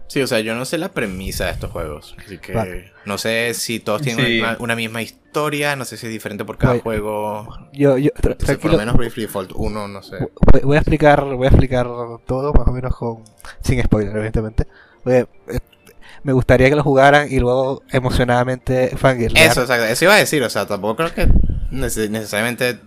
Sí, 0.07 0.23
o 0.23 0.25
sea, 0.27 0.39
yo 0.39 0.55
no 0.55 0.65
sé 0.65 0.79
la 0.79 0.89
premisa 0.89 1.45
de 1.45 1.51
estos 1.51 1.69
juegos. 1.71 2.15
Así 2.25 2.39
que 2.39 2.51
Vale. 2.51 2.91
no 3.05 3.19
sé 3.19 3.53
si 3.53 3.79
todos 3.79 4.01
tienen 4.01 4.25
Sí. 4.25 4.39
una, 4.39 4.57
una 4.59 4.75
misma 4.75 5.03
historia. 5.03 5.75
No 5.75 5.85
sé 5.85 5.97
si 5.97 6.07
es 6.07 6.11
diferente 6.11 6.43
por 6.45 6.57
cada 6.57 6.73
Voy- 6.73 6.81
juego. 6.81 7.47
yo, 7.73 7.95
yo 7.99 8.09
tra- 8.13 8.31
Entonces, 8.31 8.57
por 8.57 8.71
lo 8.71 8.79
menos 8.79 8.97
Bravely 8.97 9.21
Default 9.21 9.51
1, 9.53 9.87
no 9.87 10.01
sé. 10.01 10.17
voy, 10.51 10.61
voy 10.63 10.77
a 10.77 10.79
explicar 10.79 11.23
voy 11.23 11.45
a 11.45 11.49
explicar 11.51 11.85
todo 12.25 12.53
más 12.53 12.67
o 12.67 12.71
menos 12.71 12.95
con 12.95 13.23
sin 13.61 13.83
spoiler 13.83 14.15
evidentemente 14.15 14.65
Voy 15.05 15.13
a- 15.13 15.19
eh, 15.19 15.59
me 16.23 16.33
gustaría 16.33 16.69
que 16.71 16.75
lo 16.75 16.81
jugaran 16.83 17.31
y 17.31 17.37
luego 17.39 17.83
emocionadamente 17.91 18.97
fangirlear. 18.97 19.51
Eso, 19.51 19.61
o 19.61 19.67
sea, 19.67 19.91
eso 19.91 20.05
iba 20.05 20.15
a 20.15 20.17
decir. 20.17 20.41
O 20.41 20.49
sea, 20.49 20.65
tampoco 20.65 20.95
creo 20.95 21.13
que 21.13 21.27
nece- 21.71 22.09
necesariamente 22.09 22.79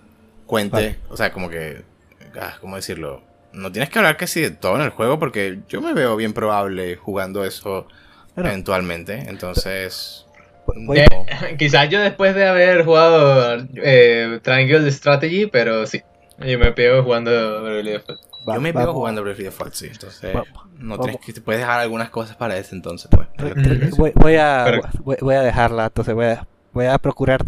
cuente. 0.44 0.74
Vale. 0.74 0.98
O 1.08 1.16
sea, 1.16 1.32
como 1.32 1.48
que. 1.48 1.84
ah, 2.40 2.54
¿Cómo 2.60 2.74
decirlo? 2.74 3.22
No 3.52 3.70
tienes 3.70 3.90
que 3.90 3.98
hablar 3.98 4.16
casi 4.16 4.40
de 4.40 4.50
todo 4.50 4.76
en 4.76 4.82
el 4.82 4.90
juego 4.90 5.18
porque 5.18 5.60
yo 5.68 5.80
me 5.80 5.92
veo 5.94 6.16
bien 6.16 6.32
probable 6.32 6.96
jugando 6.96 7.44
eso 7.44 7.86
eventualmente. 8.36 9.24
Entonces. 9.28 10.26
Voy- 10.86 11.00
Eh, 11.00 11.06
quizás 11.58 11.88
yo 11.88 12.00
después 12.00 12.34
de 12.34 12.46
haber 12.46 12.84
jugado 12.84 13.64
eh, 13.76 14.40
Triangle 14.42 14.90
Strategy, 14.90 15.46
pero 15.46 15.86
sí. 15.86 16.02
Yo 16.38 16.58
me 16.58 16.72
pego 16.72 17.02
jugando 17.04 17.62
Bravely 17.62 17.90
Default. 17.92 18.20
yo 18.46 18.60
me 18.60 18.72
veo 18.72 18.80
vamos- 18.80 18.94
jugando 18.94 19.22
Bravely 19.22 19.44
Default, 19.44 19.74
sí. 19.74 19.88
Entonces, 19.92 20.34
Va- 20.34 20.44
no 20.78 20.98
tienes 20.98 21.20
que, 21.20 21.32
te 21.32 21.40
puedes 21.40 21.60
dejar 21.60 21.78
algunas 21.80 22.10
cosas 22.10 22.36
para 22.36 22.56
ese 22.56 22.74
entonces, 22.74 23.08
pues. 23.10 23.28
Voy, 23.96 24.12
voy 24.14 24.36
a, 24.36 24.80
voy, 25.00 25.16
voy 25.20 25.34
a 25.34 25.42
dejarla, 25.42 25.84
entonces 25.86 26.14
voy 26.14 26.26
a, 26.26 26.46
voy 26.72 26.86
a 26.86 26.98
procurar. 26.98 27.44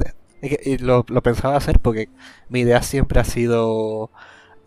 lo, 0.80 1.04
lo 1.08 1.22
pensaba 1.22 1.56
hacer 1.56 1.78
porque 1.80 2.08
mi 2.48 2.60
idea 2.60 2.82
siempre 2.82 3.18
ha 3.18 3.24
sido 3.24 4.10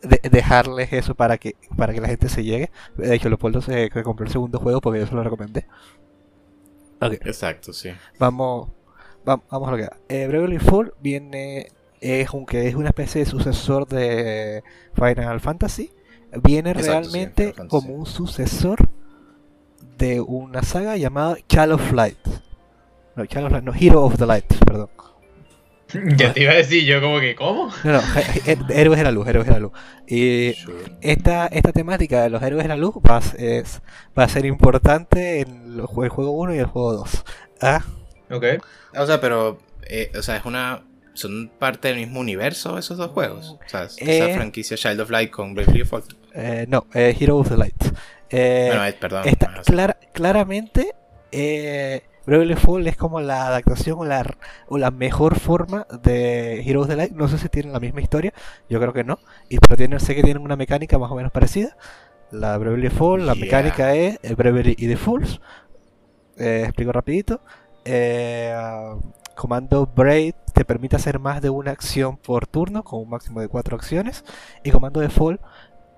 de- 0.02 0.30
dejarles 0.30 0.94
eso 0.94 1.15
para 1.15 1.38
que 1.38 1.56
para 1.76 1.94
que 1.94 2.02
la 2.02 2.07
gente 2.07 2.30
se 2.30 2.44
llegue. 2.44 2.69
De 2.95 3.14
hecho, 3.15 3.30
Leopoldo 3.30 3.61
se, 3.61 3.90
se 3.91 4.03
compró 4.03 4.26
el 4.26 4.32
segundo 4.32 4.60
juego 4.60 4.82
porque 4.82 4.99
yo 4.99 5.07
se 5.07 5.15
lo 5.15 5.24
recomendé. 5.24 5.65
Exacto, 7.26 7.74
sí. 7.74 7.91
vamos, 8.19 8.69
va- 9.28 9.41
vamos 9.52 9.68
a 9.68 9.72
lo 9.72 9.78
que 9.78 9.84
va. 9.84 9.98
Eh, 10.10 10.28
Bravely 10.28 10.57
Default 10.57 10.94
viene, 11.02 11.68
es 12.02 12.30
un 12.32 12.45
que 12.45 12.68
es 12.68 12.76
una 12.76 12.90
especie 12.90 13.24
de 13.24 13.30
sucesor 13.30 13.88
de 13.88 14.64
Final 14.95 15.40
Fantasy. 15.40 15.91
Viene 16.44 16.72
Exacto, 16.72 16.91
realmente 16.91 17.53
como 17.69 17.94
un 17.94 18.06
sucesor 18.06 18.90
de 19.98 20.19
una 20.22 20.61
saga 20.64 20.98
llamada 20.98 21.38
Child 21.48 21.72
of 21.74 21.91
Light. 21.94 22.18
No, 23.15 23.26
Child 23.26 23.45
of 23.45 23.52
Light, 23.52 23.64
no, 23.64 23.74
Hero 23.74 24.03
of 24.03 24.18
the 24.18 24.26
Light, 24.26 24.45
perdón. 24.65 24.90
Ya 26.18 26.34
te 26.34 26.41
iba 26.43 26.51
a 26.51 26.55
decir 26.55 26.84
yo 26.85 26.99
como 27.01 27.19
que, 27.19 27.34
¿cómo? 27.35 27.69
No, 27.84 27.91
no, 27.93 27.99
he- 28.45 28.51
he- 28.51 28.81
Héroes 28.81 28.97
de 28.97 29.03
la 29.05 29.11
Luz, 29.11 29.27
Héroes 29.27 29.47
de 29.47 29.53
la 29.53 29.59
Luz. 29.59 29.72
Y 30.07 30.53
esta, 31.01 31.47
esta 31.47 31.72
temática 31.72 32.23
de 32.23 32.30
los 32.30 32.41
Héroes 32.43 32.64
de 32.64 32.68
la 32.69 32.76
Luz 32.76 32.95
va 33.09 33.18
a, 33.18 33.22
ser- 33.22 33.41
es- 33.41 33.81
va 34.18 34.23
a 34.23 34.30
ser 34.30 34.45
importante 34.45 35.39
en 35.41 35.76
el 35.80 35.81
juego 35.85 36.31
1 36.31 36.55
y 36.55 36.59
el 36.59 36.65
juego 36.65 36.93
2. 36.93 37.23
Ah, 37.61 37.81
Ok. 38.30 38.43
O 38.97 39.05
sea, 39.05 39.22
pero. 39.22 39.59
eh, 39.89 40.11
o 40.18 40.22
sea, 40.22 40.35
es 40.38 40.45
una 40.45 40.84
¿Son 41.14 41.49
parte 41.57 41.88
del 41.88 41.97
mismo 41.97 42.19
universo 42.19 42.77
esos 42.77 42.97
dos 42.97 43.09
juegos? 43.09 43.55
O 43.65 43.69
sea, 43.69 43.85
Eh, 43.97 44.19
esa 44.19 44.35
franquicia 44.35 44.77
Child 44.77 44.99
of 45.01 45.09
Light 45.09 45.31
con 45.31 45.55
Bravely 45.55 45.80
Default. 45.80 46.14
Eh, 46.35 46.65
no, 46.69 46.85
eh, 46.93 47.15
Hero 47.19 47.38
of 47.38 47.49
the 47.49 47.57
Light. 47.57 47.73
Eh, 48.30 48.65
bueno, 48.68 48.85
eh, 48.85 48.93
perdón. 48.99 49.27
está 49.27 49.61
clara- 49.65 49.97
claramente, 50.14 50.93
eh, 51.31 52.03
Bravely 52.28 52.54
Default 52.54 52.86
es 52.88 52.98
como 52.98 53.22
la 53.22 53.48
adaptación 53.48 53.98
o 53.99 54.06
la, 54.06 54.24
o 54.68 54.78
la 54.78 54.91
mejor 54.91 55.40
forma 55.40 55.88
de 56.04 56.62
Hero 56.62 56.82
of 56.82 56.88
the 56.88 56.95
Light. 56.98 57.14
No 57.14 57.28
sé 57.30 57.38
si 57.38 57.48
tienen 57.49 57.72
la 57.74 57.80
misma 57.80 58.02
historia, 58.02 58.34
yo 58.70 58.80
creo 58.80 58.94
que 58.94 59.04
no. 59.06 59.18
Y, 59.49 59.58
pero 59.60 59.78
tienen, 59.78 59.99
sé 60.02 60.14
que 60.14 60.24
tienen 60.24 60.44
una 60.44 60.58
mecánica 60.58 60.99
más 60.99 61.10
o 61.10 61.16
menos 61.16 61.32
parecida. 61.32 61.78
La 62.30 62.58
Bravely 62.58 62.84
Default, 62.84 63.24
la 63.24 63.34
Yeah. 63.34 63.45
mecánica 63.45 63.95
es 63.95 64.20
el 64.22 64.36
Bravely 64.36 64.76
y 64.78 64.88
Defaults. 64.88 65.40
Eh, 66.38 66.64
explico 66.66 66.91
rapidito. 66.91 67.40
Eh, 67.86 68.54
comando 69.36 69.86
Braid 69.95 70.34
te 70.54 70.66
permite 70.66 70.98
hacer 70.98 71.20
más 71.20 71.41
de 71.41 71.49
una 71.49 71.72
acción 71.72 72.18
por 72.18 72.45
turno, 72.45 72.84
con 72.84 72.99
un 73.02 73.10
máximo 73.10 73.40
de 73.40 73.48
cuatro 73.48 73.78
acciones. 73.78 74.26
Y 74.66 74.72
comando 74.72 74.99
Default 74.99 75.40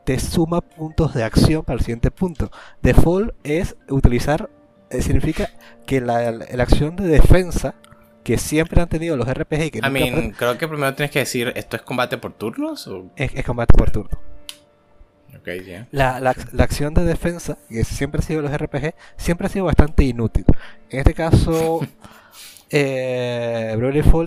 te 0.05 0.19
suma 0.19 0.61
puntos 0.61 1.13
de 1.15 1.23
acción 1.23 1.63
para 1.63 1.77
el 1.77 1.81
siguiente 1.81 2.11
punto. 2.11 2.51
Default 2.83 3.33
es 3.43 3.75
utilizar, 3.89 4.49
eh, 4.51 4.58
significa 5.01 5.49
que 5.85 6.01
la, 6.01 6.31
la 6.31 6.63
acción 6.63 6.95
de 6.95 7.07
defensa 7.07 7.75
que 8.23 8.37
siempre 8.37 8.81
han 8.81 8.89
tenido 8.89 9.17
los 9.17 9.27
RPG 9.31 9.71
que 9.71 9.79
I 9.83 9.89
mean, 9.89 10.31
creo 10.31 10.57
que 10.57 10.67
primero 10.67 10.93
tienes 10.93 11.11
que 11.11 11.19
decir, 11.19 11.53
¿esto 11.55 11.75
es 11.77 11.81
combate 11.81 12.17
por 12.17 12.33
turnos? 12.33 12.87
O... 12.87 13.09
es, 13.15 13.33
es 13.33 13.45
combate 13.45 13.75
por 13.77 13.91
turno. 13.91 14.19
Ok, 15.39 15.47
ya. 15.65 15.87
La, 15.91 16.19
la- 16.19 16.35
la 16.51 16.63
acción 16.63 16.93
de 16.93 17.03
defensa, 17.05 17.57
que 17.69 17.83
siempre 17.83 18.19
ha 18.19 18.21
sido 18.23 18.41
los 18.41 18.51
RPG, 18.55 18.93
siempre 19.17 19.47
ha 19.47 19.49
sido 19.49 19.65
bastante 19.65 20.03
inútil. 20.03 20.45
En 20.89 20.99
este 20.99 21.13
caso, 21.13 21.79
eh, 22.69 23.77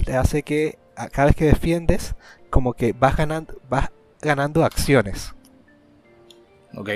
te 0.04 0.16
hace 0.16 0.42
que 0.42 0.78
cada 1.12 1.26
vez 1.26 1.36
que 1.36 1.44
defiendes, 1.44 2.14
como 2.50 2.72
que 2.74 2.92
vas 2.92 3.16
ganando, 3.16 3.60
vas 3.68 3.90
ganando 4.20 4.64
acciones. 4.64 5.34
Ok. 6.74 6.90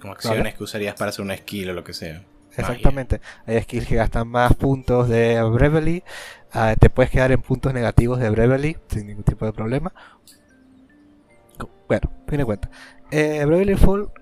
Como 0.00 0.12
acciones 0.12 0.54
que 0.54 0.64
usarías 0.64 0.94
para 0.94 1.10
hacer 1.10 1.24
una 1.24 1.36
skill 1.36 1.70
o 1.70 1.72
lo 1.74 1.84
que 1.84 1.92
sea. 1.92 2.24
Exactamente. 2.58 3.20
Hay 3.46 3.60
skills 3.62 3.86
que 3.86 3.96
gastan 3.96 4.28
más 4.28 4.54
puntos 4.54 5.08
de 5.08 5.42
Bravely. 5.42 6.02
ah, 6.52 6.74
te 6.78 6.90
puedes 6.90 7.10
quedar 7.10 7.32
en 7.32 7.40
puntos 7.40 7.72
negativos 7.72 8.18
de 8.18 8.30
Bravely 8.30 8.76
sin 8.88 9.06
ningún 9.06 9.24
tipo 9.24 9.46
de 9.46 9.52
problema. 9.52 9.92
Bueno, 11.88 12.10
fin 12.26 12.38
de 12.38 12.44
cuentas. 12.44 12.70
Eh, 13.10 13.44
Bravely 13.46 13.72
Default 13.72 14.12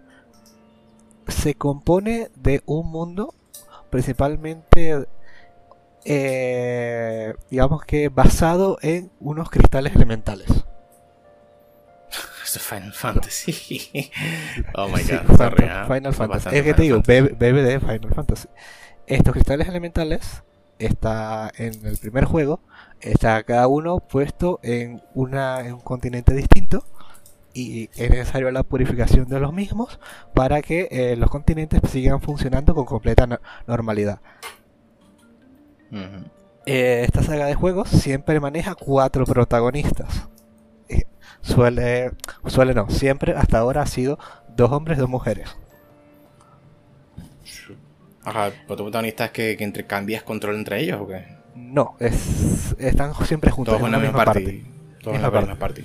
se 1.26 1.54
compone 1.54 2.28
de 2.36 2.62
un 2.66 2.90
mundo 2.90 3.34
principalmente, 3.90 5.06
eh, 6.04 7.34
digamos 7.50 7.84
que 7.84 8.08
basado 8.08 8.78
en 8.82 9.10
unos 9.20 9.50
cristales 9.50 9.94
elementales. 9.96 10.46
Esto 12.56 12.74
es 12.74 12.80
Final 12.80 12.92
Fantasy. 12.92 14.10
oh 14.74 14.88
my 14.88 15.00
Sí, 15.02 15.12
god. 15.12 15.36
Final, 15.36 15.70
ah. 15.70 15.84
Final 15.86 16.14
Fantasy. 16.14 16.48
Es 16.52 16.62
que 16.62 16.74
te 16.74 16.82
digo, 16.82 17.02
bebe, 17.06 17.62
de 17.62 17.80
Final 17.80 18.14
Fantasy. 18.14 18.48
Estos 19.06 19.32
cristales 19.32 19.68
elementales 19.68 20.42
está 20.78 21.50
en 21.56 21.84
el 21.86 21.96
primer 21.98 22.24
juego. 22.24 22.60
Está 23.00 23.42
cada 23.42 23.68
uno 23.68 24.00
puesto 24.00 24.58
en, 24.62 25.02
una, 25.14 25.60
en 25.60 25.74
un 25.74 25.80
continente 25.80 26.34
distinto. 26.34 26.84
Y 27.52 27.88
es 27.96 28.10
necesaria 28.10 28.50
la 28.52 28.62
purificación 28.64 29.28
de 29.28 29.40
los 29.40 29.52
mismos 29.52 29.98
para 30.34 30.60
que 30.60 30.88
eh, 30.90 31.16
los 31.16 31.30
continentes 31.30 31.80
sigan 31.90 32.20
funcionando 32.20 32.74
con 32.74 32.84
completa 32.84 33.26
no- 33.26 33.40
normalidad. 33.66 34.20
Eh, 36.66 37.02
esta 37.06 37.22
saga 37.22 37.46
de 37.46 37.54
juegos 37.54 37.88
siempre 37.88 38.40
maneja 38.40 38.74
cuatro 38.74 39.24
protagonistas. 39.24 40.28
Suele, 41.46 42.10
suele 42.46 42.74
no, 42.74 42.90
siempre 42.90 43.32
hasta 43.34 43.58
ahora 43.58 43.82
ha 43.82 43.86
sido 43.86 44.18
dos 44.56 44.72
hombres, 44.72 44.98
dos 44.98 45.08
mujeres. 45.08 45.48
Ajá, 48.24 48.48
¿los 48.48 48.78
protagonistas 48.78 49.30
que, 49.30 49.56
que 49.56 49.64
intercambias 49.64 50.22
control 50.24 50.56
entre 50.56 50.80
ellos 50.80 51.00
o 51.00 51.06
qué? 51.06 51.24
No, 51.54 51.94
es, 52.00 52.74
están 52.78 53.14
siempre 53.24 53.50
juntos. 53.50 53.74
Todos 53.76 53.86
en 53.86 53.92
la 53.92 53.98
misma 53.98 54.24
party. 54.24 54.44
parte. 54.44 54.64
Todos 55.02 55.16
en 55.16 55.22
la 55.22 55.30
misma 55.30 55.54
party. 55.56 55.84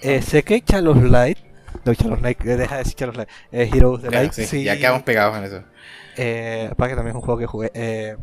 Eh, 0.00 0.22
sé 0.22 0.42
que 0.44 0.62
Chalos 0.62 1.02
Light, 1.02 1.38
no 1.84 1.94
Chalos 1.94 2.22
Light, 2.22 2.40
eh, 2.46 2.56
deja 2.56 2.76
de 2.76 2.82
decir 2.84 2.94
Chalos 2.94 3.16
Light, 3.16 3.28
eh, 3.50 3.68
Heroes 3.72 4.02
Ya, 4.08 4.10
Light, 4.10 4.32
sí, 4.32 4.46
sí, 4.46 4.62
Ya 4.62 4.76
quedamos 4.78 5.02
pegados 5.02 5.36
en 5.36 5.44
eso. 5.44 5.64
eh, 6.16 6.70
para 6.76 6.90
que 6.90 6.94
también 6.96 7.16
es 7.16 7.20
un 7.20 7.22
juego 7.22 7.38
que 7.40 7.46
jugué, 7.46 7.70
eh, 7.74 8.16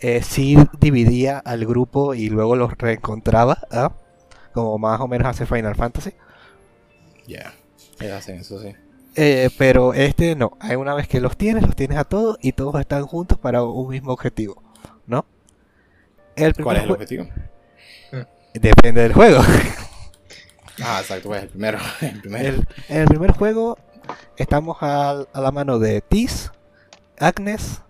eh, 0.00 0.22
sí 0.22 0.56
dividía 0.80 1.38
al 1.38 1.64
grupo 1.66 2.14
y 2.14 2.28
luego 2.28 2.56
los 2.56 2.76
reencontraba, 2.76 3.58
¿ah? 3.70 3.92
Como 4.56 4.78
más 4.78 4.98
o 5.00 5.06
menos 5.06 5.28
hace 5.28 5.46
Final 5.46 5.76
Fantasy. 5.76 6.12
Ya. 7.28 7.52
Hacen 8.16 8.40
eso, 8.40 8.60
sí. 8.60 8.74
Eh, 9.14 9.50
pero 9.56 9.94
este 9.94 10.34
no, 10.34 10.56
hay 10.60 10.76
una 10.76 10.94
vez 10.94 11.06
que 11.08 11.20
los 11.20 11.36
tienes, 11.36 11.62
los 11.62 11.76
tienes 11.76 11.96
a 11.98 12.04
todos 12.04 12.38
y 12.42 12.52
todos 12.52 12.78
están 12.80 13.06
juntos 13.06 13.38
para 13.38 13.62
un 13.62 13.88
mismo 13.88 14.12
objetivo, 14.12 14.62
¿no? 15.06 15.24
El 16.34 16.54
¿Cuál 16.54 16.76
es 16.78 16.82
el 16.84 16.90
objetivo? 16.90 17.26
Depende 18.54 19.02
del 19.02 19.12
juego. 19.12 19.40
Ah, 20.84 20.98
exacto, 21.00 21.30
pues 21.30 21.42
el 21.44 21.48
primero. 21.48 21.78
El 22.02 22.20
primero. 22.20 22.48
El- 22.48 22.68
en 22.90 23.00
el 23.00 23.06
primer 23.08 23.30
juego 23.32 23.78
estamos 24.36 24.76
al- 24.82 25.26
a, 25.32 25.40
la 25.40 25.50
mano 25.50 25.78
de 25.78 26.02
Tis, 26.02 26.52
Agnes, 27.18 27.80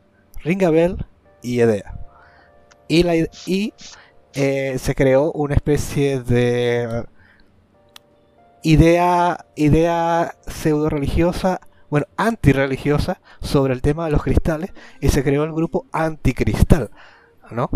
Ringabel 0.44 1.04
y 1.42 1.58
Edea. 1.58 1.98
Y, 2.86 3.02
la, 3.02 3.16
y 3.16 3.74
eh, 4.36 4.78
se 4.78 4.94
creó 4.94 5.32
una 5.32 5.54
especie 5.54 6.20
de 6.20 7.04
idea, 8.62 9.46
idea 9.54 10.34
pseudo 10.46 10.88
religiosa, 10.90 11.60
bueno, 11.90 12.06
antirreligiosa 12.16 13.20
sobre 13.40 13.72
el 13.74 13.82
tema 13.82 14.06
de 14.06 14.10
los 14.12 14.22
cristales 14.22 14.72
y 15.00 15.08
se 15.08 15.22
creó 15.22 15.44
el 15.44 15.52
grupo 15.52 15.86
anticristal, 15.92 16.90
¿no? 17.50 17.70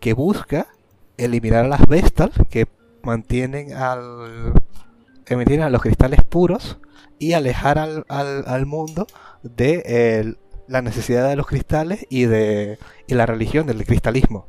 Que 0.00 0.12
busca 0.12 0.66
eliminar 1.16 1.64
a 1.64 1.68
las 1.68 1.86
Vestal 1.86 2.32
que 2.50 2.66
mantienen 3.02 3.72
al 3.74 4.52
que 5.24 5.36
mantienen 5.36 5.66
a 5.66 5.70
los 5.70 5.82
cristales 5.82 6.22
puros 6.24 6.78
y 7.18 7.32
alejar 7.32 7.78
al, 7.78 8.04
al- 8.08 8.44
al 8.46 8.66
mundo 8.66 9.06
de 9.42 9.82
eh, 9.86 10.34
la 10.68 10.82
necesidad 10.82 11.28
de 11.28 11.36
los 11.36 11.46
cristales 11.46 12.06
y 12.10 12.26
de 12.26 12.78
y 13.08 13.14
la 13.14 13.26
religión 13.26 13.66
del 13.66 13.84
cristalismo. 13.84 14.46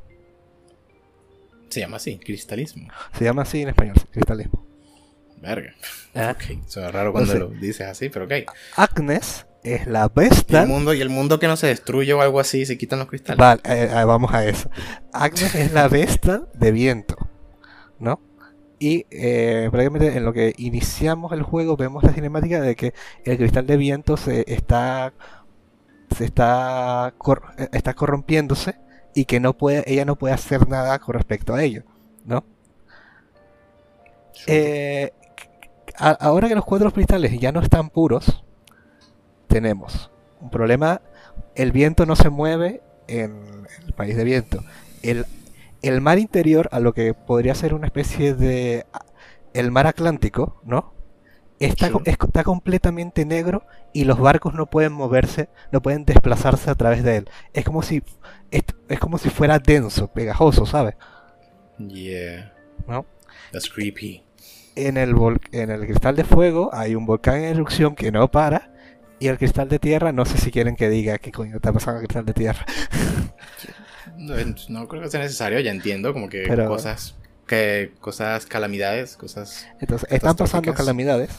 Se 1.69 1.79
llama 1.79 1.97
así, 1.97 2.17
cristalismo. 2.17 2.87
Se 3.17 3.25
llama 3.25 3.41
así 3.43 3.61
en 3.61 3.69
español, 3.69 3.95
cristalismo. 4.11 4.65
Verga. 5.41 5.73
Ah. 6.15 6.35
Ok. 6.35 6.59
Suena 6.67 6.91
raro 6.91 7.11
cuando 7.11 7.31
sé. 7.33 7.39
lo 7.39 7.47
dices 7.49 7.87
así, 7.87 8.09
pero 8.09 8.25
ok. 8.25 8.31
Agnes 8.75 9.45
es 9.63 9.85
la 9.87 10.11
Y 10.15 10.55
el 10.55 10.67
mundo, 10.67 10.93
y 10.93 11.01
el 11.01 11.09
mundo 11.09 11.39
que 11.39 11.47
no 11.47 11.57
se 11.57 11.67
destruye 11.67 12.13
o 12.13 12.21
algo 12.21 12.39
así, 12.39 12.65
se 12.65 12.77
quitan 12.77 12.99
los 12.99 13.07
cristales. 13.07 13.37
Vale, 13.37 13.61
eh, 13.65 13.89
eh, 13.91 14.03
vamos 14.05 14.33
a 14.33 14.45
eso. 14.45 14.69
Agnes 15.11 15.53
es 15.55 15.73
la 15.73 15.87
Vestal 15.89 16.47
de 16.53 16.71
viento, 16.71 17.15
¿no? 17.99 18.21
Y 18.79 19.05
eh, 19.09 19.67
prácticamente 19.71 20.15
en 20.17 20.23
lo 20.23 20.33
que 20.33 20.53
iniciamos 20.57 21.31
el 21.33 21.41
juego 21.41 21.75
vemos 21.77 22.03
la 22.03 22.13
cinemática 22.13 22.61
de 22.61 22.75
que 22.75 22.93
el 23.25 23.37
cristal 23.37 23.65
de 23.65 23.75
viento 23.75 24.17
se 24.17 24.45
está 24.53 25.13
se 26.15 26.25
está 26.25 27.13
cor- 27.17 27.41
está 27.73 27.93
corrompiéndose 27.95 28.75
y 29.17 29.25
que 29.25 29.39
no 29.39 29.57
puede 29.57 29.83
ella 29.91 30.05
no 30.05 30.15
puede 30.15 30.35
hacer 30.35 30.67
nada 30.69 30.99
con 30.99 31.15
respecto 31.15 31.55
a 31.55 31.63
ello, 31.63 31.83
¿no? 32.25 32.43
Eh, 34.45 35.11
a- 35.97 36.11
ahora 36.11 36.47
que 36.49 36.55
los 36.55 36.65
cuatro 36.65 36.91
cristales 36.91 37.39
ya 37.39 37.51
no 37.51 37.61
están 37.61 37.89
puros, 37.89 38.43
tenemos 39.47 40.11
un 40.41 40.49
problema. 40.49 41.01
El 41.55 41.71
viento 41.71 42.05
no 42.05 42.15
se 42.15 42.29
mueve 42.29 42.81
en 43.07 43.67
el 43.85 43.93
país 43.93 44.15
de 44.15 44.23
viento. 44.23 44.59
El, 45.01 45.25
el 45.81 46.01
mar 46.01 46.19
interior, 46.19 46.69
a 46.71 46.79
lo 46.79 46.93
que 46.93 47.13
podría 47.13 47.55
ser 47.55 47.73
una 47.73 47.87
especie 47.87 48.33
de. 48.33 48.85
El 49.53 49.71
mar 49.71 49.87
Atlántico, 49.87 50.61
¿no? 50.65 50.93
Está, 51.59 51.87
Sí. 51.87 51.93
está 52.05 52.43
completamente 52.43 53.25
negro 53.25 53.65
y 53.93 54.03
los 54.05 54.19
barcos 54.19 54.53
no 54.53 54.67
pueden 54.67 54.93
moverse, 54.93 55.49
no 55.71 55.81
pueden 55.81 56.05
desplazarse 56.05 56.69
a 56.69 56.75
través 56.75 57.03
de 57.03 57.17
él. 57.17 57.29
Es 57.53 57.65
como 57.65 57.81
si, 57.81 58.03
es, 58.51 58.63
es 58.89 58.99
como 58.99 59.17
si 59.17 59.29
fuera 59.29 59.57
denso, 59.59 60.07
pegajoso, 60.07 60.65
¿sabes? 60.67 60.95
Yeah. 61.79 62.53
¿No? 62.87 63.05
That's 63.51 63.69
creepy. 63.69 64.23
en 64.75 64.97
el, 64.97 65.15
vol- 65.15 65.41
en 65.51 65.71
el 65.71 65.81
cristal 65.85 66.15
de 66.15 66.23
fuego 66.23 66.69
hay 66.73 66.93
un 66.95 67.05
volcán 67.07 67.37
en 67.37 67.45
erupción 67.45 67.95
que 67.95 68.11
no 68.11 68.29
para. 68.29 68.71
Y 69.19 69.29
el 69.29 69.39
cristal 69.39 69.67
de 69.67 69.79
tierra, 69.79 70.11
no 70.11 70.25
sé 70.25 70.37
si 70.37 70.51
quieren 70.51 70.75
que 70.75 70.89
diga 70.89 71.17
qué 71.17 71.31
coño 71.31 71.55
está 71.55 71.73
pasando 71.73 71.99
el 72.01 72.05
cristal 72.07 72.25
de 72.25 72.33
tierra. 72.33 72.65
No, 74.17 74.33
no 74.69 74.87
creo 74.87 75.01
que 75.03 75.09
sea 75.09 75.19
necesario, 75.19 75.59
ya 75.59 75.69
entiendo, 75.71 76.13
como 76.13 76.29
que 76.29 76.45
Pero- 76.47 76.67
cosas, 76.67 77.15
que 77.47 77.93
cosas, 78.01 78.45
calamidades, 78.45 79.17
cosas... 79.17 79.67
Entonces, 79.79 80.07
están 80.11 80.35
pasando 80.35 80.73
calamidades. 80.73 81.31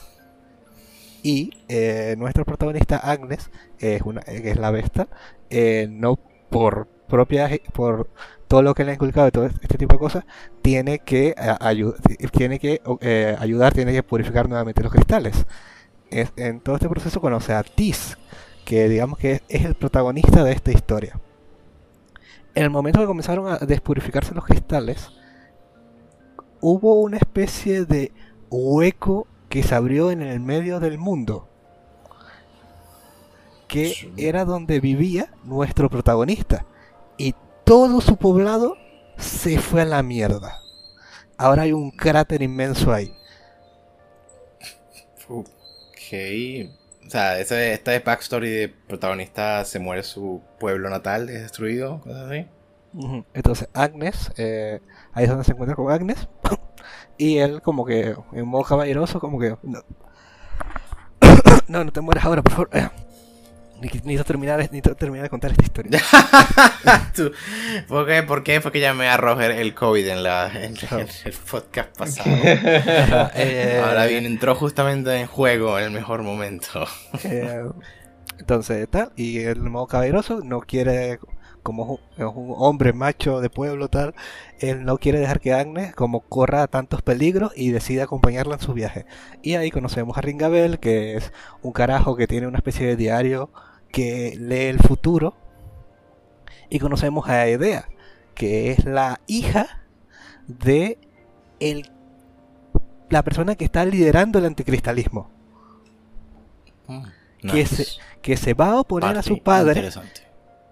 Y 1.23 1.51
eh, 1.69 2.15
nuestro 2.17 2.45
protagonista 2.45 2.97
Agnes, 2.99 3.51
es 3.79 4.03
una, 4.03 4.21
que 4.23 4.51
es 4.51 4.57
la 4.57 4.71
besta, 4.71 5.09
eh, 5.51 5.89
no 5.91 6.19
por 6.51 6.87
propia 7.09 7.51
por 7.75 8.09
todo 8.47 8.63
lo 8.63 8.75
que 8.75 8.85
le 8.85 8.93
ha 8.93 8.95
inculcado 8.95 9.29
y 9.29 9.31
todo 9.31 9.47
este 9.47 9.79
tipo 9.79 9.95
de 9.95 9.99
cosas, 9.99 10.25
tiene 10.63 11.01
que, 11.01 11.35
ayu- 11.37 11.97
tiene 12.31 12.59
que 12.59 12.81
eh, 13.01 13.37
ayudar, 13.39 13.75
tiene 13.75 13.93
que 13.93 14.03
purificar 14.03 14.49
nuevamente 14.49 14.83
los 14.83 14.93
cristales. 14.93 15.45
Es- 16.11 16.33
en 16.37 16.61
todo 16.61 16.77
este 16.77 16.89
proceso 16.89 17.21
conoce 17.21 17.53
a 17.53 17.63
Tis, 17.63 18.17
que 18.65 18.89
digamos 18.89 19.19
que 19.19 19.33
es, 19.33 19.43
es 19.49 19.65
el 19.65 19.75
protagonista 19.75 20.45
de 20.45 20.53
esta 20.53 20.71
historia. 20.71 21.19
En 22.55 22.63
el 22.65 22.71
momento 22.71 23.01
que 23.01 23.07
comenzaron 23.07 23.49
a 23.53 23.59
despurificarse 23.59 24.35
los 24.35 24.45
cristales, 24.45 25.11
hubo 26.61 27.01
una 27.01 27.17
especie 27.19 27.85
de 27.85 28.13
hueco 28.51 29.27
que 29.49 29.63
se 29.63 29.75
abrió 29.75 30.11
en 30.11 30.23
el 30.23 30.41
medio 30.41 30.81
del 30.81 30.99
mundo, 30.99 31.49
que 33.67 33.89
Sí. 33.91 34.13
era 34.17 34.45
donde 34.45 34.81
vivía 34.81 35.33
nuestro 35.45 35.91
protagonista. 35.91 36.65
Y 37.17 37.35
todo 37.65 38.01
su 38.01 38.17
poblado 38.17 38.77
se 39.17 39.59
fue 39.59 39.83
a 39.83 39.85
la 39.85 40.03
mierda. 40.03 40.61
Ahora 41.37 41.63
hay 41.63 41.73
un 41.73 41.91
cráter 41.91 42.43
inmenso 42.43 42.93
ahí. 42.93 43.13
Ok. 45.29 46.69
O 47.07 47.11
sea, 47.11 47.39
ese, 47.41 47.73
esta 47.73 47.95
es 47.95 48.05
backstory 48.05 48.51
de 48.51 48.69
protagonista 48.69 49.65
se 49.65 49.79
muere 49.79 50.03
su 50.03 50.43
pueblo 50.59 50.91
natal, 50.91 51.29
es 51.31 51.43
destruido, 51.43 52.01
cosas 52.01 52.31
así. 52.31 52.47
Entonces 53.35 53.69
Agnes, 53.75 54.33
eh, 54.37 54.81
ahí 55.13 55.25
es 55.25 55.31
donde 55.31 55.45
se 55.45 55.53
encuentra 55.53 55.77
con 55.77 55.91
Agnes. 55.93 56.29
y 57.19 57.39
él 57.39 57.61
como 57.63 57.85
que 57.85 58.15
en 58.33 58.47
modo 58.47 58.65
caballeroso, 58.65 59.21
como 59.21 59.39
que... 59.39 59.57
No, 59.63 59.83
no, 61.69 61.85
no 61.85 61.93
te 61.93 62.01
mueras 62.01 62.25
ahora, 62.25 62.43
por 62.43 62.53
favor. 62.53 62.71
Ni- 63.81 63.87
Necesito 63.89 64.25
terminar, 64.25 64.59
necesito 64.59 64.97
terminar 64.97 65.23
de 65.25 65.31
contar 65.31 65.53
esta 65.53 65.63
historia. 65.63 66.01
Tú- 67.15 67.31
¿Por 67.87 68.07
qué, 68.09 68.23
¿Por 68.25 68.43
qué 68.43 68.61
fue 68.61 68.73
que 68.73 68.81
llamé 68.81 69.07
a 69.09 69.17
Roger 69.17 69.53
el 69.53 69.73
COVID 69.73 70.05
en, 70.09 70.23
la, 70.25 70.49
en, 70.53 70.75
en 70.77 71.09
el 71.25 71.33
podcast 71.49 71.97
pasado? 71.97 72.29
Eh, 73.37 73.81
Ahora 73.85 74.07
bien, 74.07 74.27
entró 74.27 74.57
justamente 74.57 75.15
en 75.21 75.29
juego 75.29 75.79
en 75.79 75.85
el 75.85 75.91
mejor 75.93 76.23
momento. 76.25 76.87
Eh, 77.23 77.69
entonces, 78.41 78.89
tal, 78.91 79.13
y 79.15 79.39
el 79.43 79.61
modo 79.61 79.87
caballeroso 79.87 80.41
no 80.43 80.59
quiere, 80.61 81.21
como 81.69 82.01
es 82.17 82.25
un, 82.25 82.55
hombre 82.57 82.95
macho 82.95 83.43
de 83.43 83.51
pueblo, 83.51 83.89
tal, 83.89 84.15
él 84.59 84.87
no 84.87 84.97
quiere 84.97 85.19
dejar 85.19 85.39
que 85.39 85.53
Agnes 85.53 85.95
como 85.95 86.21
corra 86.21 86.67
tantos 86.67 87.03
peligros 87.03 87.53
y 87.55 87.73
decide 87.73 88.01
acompañarla 88.01 88.55
en 88.55 88.61
su 88.63 88.73
viaje. 88.73 89.05
Y 89.43 89.57
ahí 89.57 89.71
conocemos 89.71 90.17
a 90.17 90.23
Ringabel, 90.23 90.79
que 90.79 91.17
es 91.17 91.31
un 91.61 91.73
carajo 91.73 92.17
que 92.17 92.27
tiene 92.27 92.47
una 92.47 92.57
especie 92.57 92.87
de 92.87 92.97
diario 92.97 93.51
que 93.93 94.35
lee 94.39 94.69
el 94.69 94.79
futuro. 94.79 95.37
Y 96.71 96.79
conocemos 96.79 97.29
a 97.29 97.47
Edea, 97.47 97.87
que 98.35 98.71
es 98.71 98.87
la 98.87 99.21
hija 99.27 99.83
de 100.47 100.97
el, 101.61 101.91
la 103.11 103.23
persona 103.23 103.57
que 103.57 103.67
está 103.67 103.85
liderando 103.85 104.39
el 104.39 104.47
anticristalismo. 104.47 105.31
Que 107.43 107.67
se, 107.67 108.01
que 108.23 108.39
se 108.39 108.55
va 108.55 108.69
a 108.69 108.81
oponer 108.81 109.19
a 109.19 109.23
su 109.23 109.43
padre 109.43 109.81
Interesante. 109.81 110.28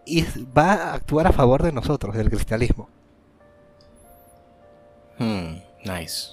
Y 0.07 0.25
va 0.57 0.73
a 0.73 0.95
actuar 0.95 1.27
a 1.27 1.33
favor 1.33 1.63
de 1.63 1.73
nosotros, 1.73 2.15
del 2.17 2.31
cristianismo. 2.31 2.89
Hmm, 5.19 5.57
nice. 5.85 6.31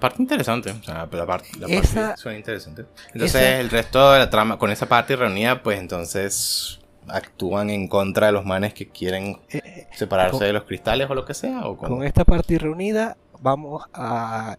Parte 0.00 0.20
interesante. 0.22 0.70
O 0.70 0.82
sea, 0.82 0.94
la 1.10 1.26
parte, 1.26 1.48
la 1.58 1.66
parte 1.66 1.76
Esa- 1.78 2.16
suena 2.16 2.38
interesante. 2.38 2.84
Entonces, 3.12 3.34
esa- 3.34 3.58
el 3.60 3.70
resto 3.70 4.12
de 4.12 4.18
la 4.18 4.30
trama, 4.30 4.58
con 4.58 4.70
esa 4.70 4.86
parte 4.86 5.16
reunida, 5.16 5.62
pues 5.62 5.78
entonces 5.78 6.80
actúan 7.08 7.70
en 7.70 7.88
contra 7.88 8.26
de 8.26 8.32
los 8.32 8.44
manes 8.44 8.74
que 8.74 8.88
quieren 8.88 9.40
Eh, 9.48 9.62
eh, 9.64 9.88
separarse 9.92 10.32
Con- 10.32 10.40
de 10.46 10.52
los 10.52 10.64
cristales 10.64 11.08
o 11.08 11.14
lo 11.14 11.24
que 11.24 11.32
sea. 11.34 11.66
O 11.66 11.76
con 11.76 12.02
esta 12.02 12.24
parte 12.24 12.58
reunida 12.58 13.16
vamos 13.40 13.84
a 13.94 14.58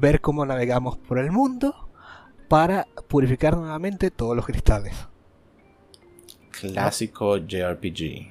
ver 0.00 0.20
cómo 0.20 0.44
navegamos 0.44 0.98
por 0.98 1.18
el 1.18 1.30
mundo 1.32 1.88
para 2.48 2.86
purificar 3.08 3.56
nuevamente 3.56 4.10
todos 4.10 4.36
los 4.36 4.44
cristales. 4.44 4.94
Clásico 6.72 7.36
JRPG. 7.36 8.28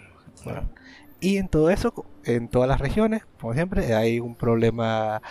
Y 1.20 1.38
en 1.38 1.48
todo 1.48 1.70
eso, 1.70 2.06
en 2.26 2.50
todas 2.50 2.68
las 2.68 2.82
regiones, 2.82 3.24
como 3.40 3.54
siempre, 3.54 3.94
hay 3.96 4.20
un 4.20 4.36
problema 4.36 5.22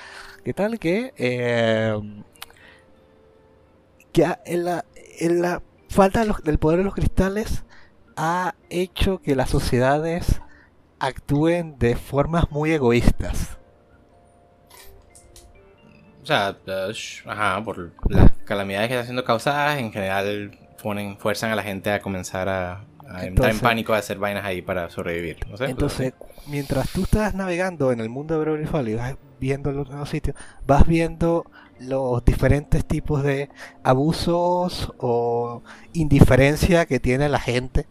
que 0.45 0.55
tal 0.55 0.79
que 0.79 1.12
eh, 1.19 1.95
que 4.12 4.27
en 4.47 4.65
la, 4.65 4.85
en 5.20 5.43
la 5.43 5.62
falta 5.89 6.20
de 6.20 6.27
los- 6.27 6.43
del 6.43 6.59
poder 6.59 6.79
de 6.79 6.85
los 6.85 6.95
cristales 6.95 7.65
ha 8.16 8.55
hecho 8.70 9.20
que 9.20 9.35
las 9.37 9.51
sociedades 9.51 10.41
actúen 10.99 11.79
de 11.79 11.97
formas 11.97 12.51
muy 12.51 12.73
egoístas. 12.73 13.59
O 16.23 16.27
sea, 16.27 16.57
eh, 16.66 16.93
ajá, 17.27 17.65
por 17.65 17.91
las 18.09 18.31
calamidades 18.45 18.89
que 18.89 18.95
están 18.95 19.07
siendo 19.07 19.24
causadas, 19.24 19.79
en 19.79 19.93
general 19.93 20.57
ponen, 20.83 21.19
fuerzan 21.19 21.51
a 21.51 21.57
la 21.57 21.62
gente 21.62 21.91
a 21.91 22.01
comenzar 22.01 22.49
a, 22.49 22.85
entrar 23.05 23.23
en 23.23 23.29
Entonces- 23.29 23.61
pánico, 23.61 23.93
a 23.95 23.99
hacer 23.99 24.19
vainas 24.19 24.45
ahí 24.45 24.62
para 24.62 24.89
sobrevivir. 24.91 25.39
No 25.49 25.57
sé, 25.57 25.66
Entonces, 25.66 26.15
mientras 26.47 26.89
tú 26.91 27.03
estás 27.03 27.35
navegando 27.35 27.93
en 27.93 28.01
el 28.01 28.09
mundo 28.09 28.35
de 28.35 28.41
Bravely 28.41 28.66
Fall 28.66 28.89
y 28.89 28.95
vas 28.95 29.16
viendo 29.41 29.73
los 29.73 29.89
nuevos 29.89 30.09
sitios, 30.09 30.37
vas 30.66 30.87
viendo 30.87 31.45
los 31.81 32.24
diferentes 32.24 32.85
tipos 32.85 33.23
de 33.24 33.49
abusos 33.83 34.93
o 34.99 35.62
indiferencia 35.93 36.87
que 36.87 37.01
tiene 37.01 37.29
la 37.29 37.41
gente, 37.41 37.87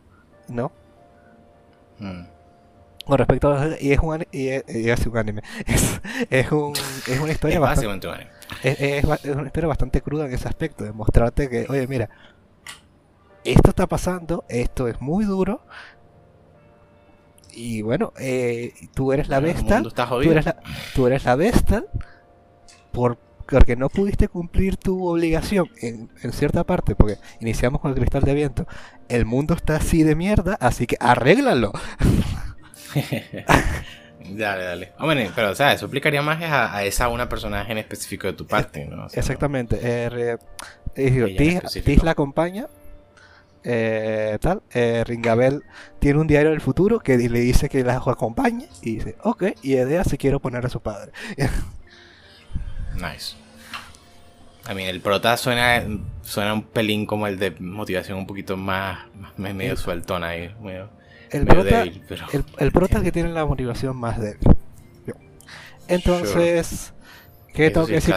¿no? 0.47 0.71
Mm. 1.99 2.23
Con 3.05 3.17
respecto 3.17 3.51
a 3.51 3.65
los- 3.65 3.81
y 3.81 3.91
es 3.91 3.99
un 3.99 4.23
y 4.31 4.47
es, 4.47 4.63
y 4.69 4.89
es 4.89 5.05
un 5.07 5.17
anime, 5.17 5.41
es, 5.65 5.99
es 6.29 6.51
un 6.51 6.73
es 7.07 7.19
una 7.19 7.31
historia 7.33 7.55
Es 7.55 7.61
bastante 7.61 7.87
básicamente 7.87 8.07
un 8.07 8.13
anime. 8.13 8.31
es, 8.63 9.25
es 9.25 9.35
una 9.35 9.47
historia 9.47 9.67
bastante 9.67 10.01
cruda 10.01 10.25
en 10.27 10.33
ese 10.33 10.47
aspecto, 10.47 10.83
de 10.83 10.93
mostrarte 10.93 11.49
que, 11.49 11.65
oye, 11.67 11.87
mira, 11.87 12.09
esto 13.43 13.69
está 13.69 13.87
pasando, 13.87 14.45
esto 14.49 14.87
es 14.87 15.01
muy 15.01 15.25
duro. 15.25 15.61
Y 17.53 17.81
bueno, 17.81 18.13
eh, 18.17 18.73
tú 18.93 19.11
eres 19.11 19.27
la 19.27 19.39
está 19.39 19.81
tú 19.81 20.21
eres 20.31 20.45
la, 20.45 20.57
tú 20.95 21.07
eres 21.07 21.25
la 21.25 21.35
Vestal 21.35 21.89
por, 22.93 23.17
porque 23.47 23.75
no 23.75 23.89
pudiste 23.89 24.29
cumplir 24.29 24.77
tu 24.77 25.05
obligación 25.05 25.69
en, 25.81 26.09
en 26.23 26.31
cierta 26.31 26.63
parte, 26.63 26.95
porque 26.95 27.17
iniciamos 27.41 27.81
con 27.81 27.91
el 27.91 27.97
cristal 27.97 28.23
de 28.23 28.33
viento. 28.33 28.67
El 29.09 29.25
mundo 29.25 29.53
está 29.53 29.75
así 29.75 30.03
de 30.03 30.15
mierda, 30.15 30.57
así 30.61 30.87
que 30.87 30.95
arréglalo. 30.99 31.73
dale, 34.29 34.63
dale. 34.63 34.93
Hombre, 34.99 35.29
pero 35.35 35.51
o 35.51 35.55
sea, 35.55 35.73
eso 35.73 35.87
aplicaría 35.87 36.21
más 36.21 36.41
a, 36.41 36.73
a 36.75 36.83
esa 36.85 37.09
una 37.09 37.27
personaje 37.27 37.71
en 37.73 37.79
específico 37.79 38.27
de 38.27 38.33
tu 38.33 38.47
parte, 38.47 38.85
¿no? 38.85 39.05
O 39.05 39.09
sea, 39.09 39.19
Exactamente. 39.19 39.77
eh, 39.81 40.37
eh, 40.95 41.35
Tis. 41.37 41.83
Tis 41.83 42.03
la 42.03 42.11
acompaña. 42.11 42.67
Eh, 43.63 44.37
tal. 44.41 44.61
eh, 44.73 45.03
Ringabel 45.05 45.63
tiene 45.99 46.19
un 46.19 46.27
diario 46.27 46.51
del 46.51 46.61
futuro 46.61 46.99
que 46.99 47.17
le 47.17 47.39
dice 47.39 47.69
que 47.69 47.83
la 47.83 47.95
acompañe. 47.97 48.67
Y 48.81 48.95
dice, 48.95 49.15
ok. 49.23 49.43
Y 49.61 49.75
Edea 49.75 50.03
se 50.03 50.17
quiere 50.17 50.35
oponer 50.37 50.65
a 50.65 50.69
su 50.69 50.79
padre. 50.79 51.11
Nice. 52.95 53.35
A 54.67 54.73
mí, 54.73 54.83
el 54.85 55.01
prota 55.01 55.35
suena, 55.37 55.83
suena 56.21 56.53
un 56.53 56.63
pelín 56.63 57.05
como 57.05 57.25
el 57.27 57.39
de 57.39 57.51
motivación 57.59 58.17
un 58.19 58.27
poquito 58.27 58.57
más, 58.57 58.99
más 59.15 59.35
medio 59.55 59.71
El- 59.71 59.77
sueltona 59.77 60.27
ahí, 60.29 60.53
medio, 60.61 60.89
El 61.31 61.45
medio 61.45 61.61
prota, 61.61 61.77
débil, 61.79 62.03
pero... 62.07 62.25
el, 62.31 62.45
el 62.59 62.71
prota 62.71 62.97
es 62.99 63.03
que 63.05 63.11
tiene 63.11 63.29
la 63.29 63.45
motivación 63.45 63.97
más 63.97 64.19
débil. 64.19 64.39
Entonces, 65.87 66.93
¿qué 67.53 67.71
tengo 67.71 67.85
sí 67.87 67.91
que 67.91 67.95
decir? 67.95 68.15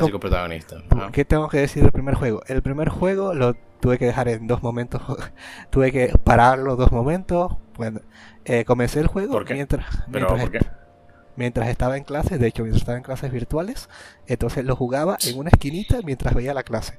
¿Qué 1.12 1.24
tengo 1.24 1.48
que 1.48 1.58
decir 1.58 1.82
del 1.82 1.92
primer 1.92 2.14
juego? 2.14 2.42
El 2.46 2.62
primer 2.62 2.88
juego 2.88 3.34
lo 3.34 3.56
tuve 3.84 3.98
que 3.98 4.06
dejar 4.06 4.28
en 4.28 4.46
dos 4.46 4.62
momentos. 4.62 5.02
tuve 5.70 5.92
que 5.92 6.10
pararlo 6.24 6.74
dos 6.74 6.90
momentos. 6.90 7.52
Bueno, 7.76 8.00
eh, 8.46 8.64
comencé 8.64 9.00
el 9.00 9.08
juego 9.08 9.32
¿Por 9.32 9.44
qué? 9.44 9.52
mientras, 9.52 9.84
Pero, 10.10 10.30
mientras, 10.30 10.40
¿por 10.40 10.50
qué? 10.50 10.66
mientras 11.36 11.68
estaba 11.68 11.98
en 11.98 12.04
clases. 12.04 12.40
De 12.40 12.46
hecho, 12.46 12.62
mientras 12.62 12.80
estaba 12.80 12.96
en 12.96 13.04
clases 13.04 13.30
virtuales. 13.30 13.90
Entonces 14.26 14.64
lo 14.64 14.74
jugaba 14.74 15.18
en 15.26 15.36
una 15.36 15.50
esquinita 15.50 15.98
mientras 16.02 16.32
veía 16.34 16.54
la 16.54 16.62
clase. 16.62 16.98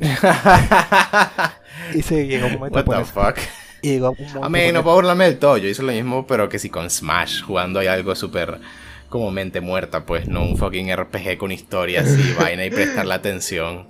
Y 1.94 2.00
se 2.00 2.26
llegó 2.26 2.46
un 2.46 2.54
momento. 2.54 2.82
What 2.90 2.98
the 2.98 3.04
fuck? 3.04 3.36
y 3.82 3.90
llegó 3.90 4.12
un 4.12 4.16
momento 4.16 4.44
A 4.44 4.48
mí 4.48 4.72
no 4.72 4.82
puedo 4.82 4.96
burlarme 4.96 5.24
del 5.26 5.38
todo. 5.38 5.58
Yo 5.58 5.68
hice 5.68 5.82
lo 5.82 5.92
mismo, 5.92 6.26
pero 6.26 6.48
que 6.48 6.58
sí 6.58 6.70
con 6.70 6.88
Smash, 6.88 7.42
jugando 7.42 7.78
hay 7.78 7.88
algo 7.88 8.14
súper 8.14 8.58
como 9.08 9.30
mente 9.30 9.60
muerta, 9.60 10.04
pues 10.06 10.28
no 10.28 10.42
un 10.42 10.56
fucking 10.56 10.94
RPG 10.94 11.38
con 11.38 11.52
historia 11.52 12.02
así, 12.02 12.34
vaina 12.38 12.64
y 12.64 12.70
prestarle 12.70 13.14
atención. 13.14 13.88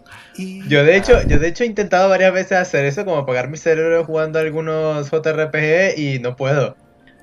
Yo 0.68 0.84
de 0.84 0.96
hecho, 0.96 1.22
yo 1.26 1.38
de 1.38 1.48
hecho 1.48 1.64
he 1.64 1.66
intentado 1.66 2.08
varias 2.08 2.32
veces 2.32 2.52
hacer 2.58 2.84
eso, 2.84 3.04
como 3.04 3.16
apagar 3.18 3.48
mi 3.48 3.56
cerebro 3.56 4.04
jugando 4.04 4.38
algunos 4.38 5.08
JRPG 5.10 5.98
y 5.98 6.18
no 6.18 6.36
puedo. 6.36 6.76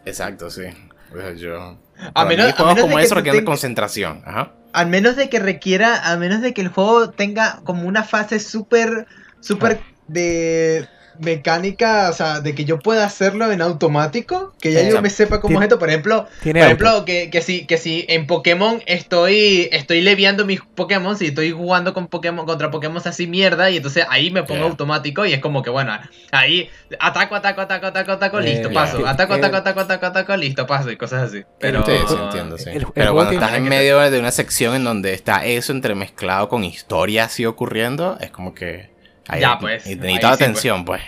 Exacto, 0.05 0.49
sí. 0.49 0.63
Pues 1.11 1.39
yo. 1.39 1.77
A 2.15 2.25
menos- 2.25 2.47
mí, 2.47 2.51
a 2.51 2.55
juegos 2.55 2.75
menos 2.75 2.75
de 2.75 2.81
como 2.81 2.99
eso 2.99 3.15
requieren 3.15 3.39
de 3.39 3.41
tengas- 3.43 3.51
concentración. 3.51 4.21
Ajá. 4.25 4.51
Al 4.73 4.87
menos 4.87 5.15
de 5.15 5.29
que 5.29 5.37
requiera, 5.39 6.11
a 6.11 6.17
menos 6.17 6.41
de 6.41 6.53
que 6.55 6.61
el 6.61 6.69
juego 6.69 7.11
tenga 7.11 7.59
como 7.63 7.87
una 7.87 8.03
fase 8.03 8.39
súper, 8.39 9.05
súper 9.39 9.79
de, 10.07 10.87
mecánica, 11.19 12.09
o 12.09 12.13
sea, 12.13 12.39
de 12.41 12.55
que 12.55 12.65
yo 12.65 12.79
pueda 12.79 13.05
hacerlo 13.05 13.51
en 13.51 13.61
automático, 13.61 14.53
que 14.61 14.71
ya 14.71 14.79
Eh, 14.81 14.89
yo 14.91 15.01
me 15.01 15.09
sepa 15.09 15.39
cómo 15.41 15.59
es 15.59 15.63
esto, 15.63 15.79
por 15.79 15.89
ejemplo, 15.89 16.27
Tiene 16.41 16.59
por 16.61 16.65
ejemplo, 16.67 17.05
que, 17.05 17.29
que 17.29 17.41
si, 17.41 17.65
que 17.65 17.77
si 17.77 18.05
en 18.09 18.27
Pokémon 18.27 18.81
estoy, 18.85 19.69
estoy 19.71 20.01
leviando 20.01 20.45
mis 20.45 20.61
Pokémon, 20.61 21.17
si 21.17 21.27
estoy 21.27 21.51
jugando 21.51 21.93
con 21.93 22.07
Pokémon, 22.07 22.45
contra 22.45 22.71
Pokémon 22.71 23.01
así 23.05 23.27
mierda, 23.27 23.69
y 23.69 23.77
entonces 23.77 24.05
ahí 24.09 24.31
me 24.31 24.43
pongo 24.43 24.53
Yeah. 24.63 24.69
automático 24.69 25.25
y 25.25 25.33
es 25.33 25.39
como 25.39 25.61
que 25.63 25.69
bueno, 25.69 25.97
ahí 26.31 26.69
ataco, 26.99 27.35
ataco, 27.35 27.61
ataco, 27.61 27.87
ataco, 27.87 28.11
ataco, 28.13 28.39
Eh, 28.39 28.43
listo, 28.43 28.71
paso. 28.71 28.99
yeah. 28.99 29.09
Ataco, 29.09 29.33
Eh, 29.35 29.37
ataco, 29.39 29.57
ataco, 29.57 29.79
ataco, 29.81 30.05
ataco, 30.05 30.37
listo, 30.37 30.65
paso, 30.67 30.91
y 30.91 30.95
cosas 30.97 31.23
así. 31.29 31.43
Pero 31.59 31.85
sí, 31.85 31.91
sí, 32.07 32.15
entiendo, 32.21 32.57
sí. 32.57 32.69
el- 32.69 32.77
el 32.77 32.85
Pero 32.93 33.13
cuando 33.13 33.33
estás 33.33 33.53
en 33.55 33.63
medio 33.65 33.99
de 33.99 34.19
una 34.19 34.31
sección 34.31 34.75
en 34.75 34.83
donde 34.83 35.13
está 35.13 35.45
eso 35.45 35.71
entremezclado 35.73 36.49
con 36.49 36.63
historia 36.63 37.25
así 37.25 37.45
ocurriendo, 37.45 38.17
es 38.21 38.29
como 38.31 38.53
que... 38.53 38.92
ahí- 39.27 39.41
Ya, 39.41 39.57
pues, 39.59 39.85
Y 39.85 39.91
ahí 39.91 39.95
necesito 39.97 40.27
sí, 40.27 40.33
atención, 40.33 40.85
pues. 40.85 41.01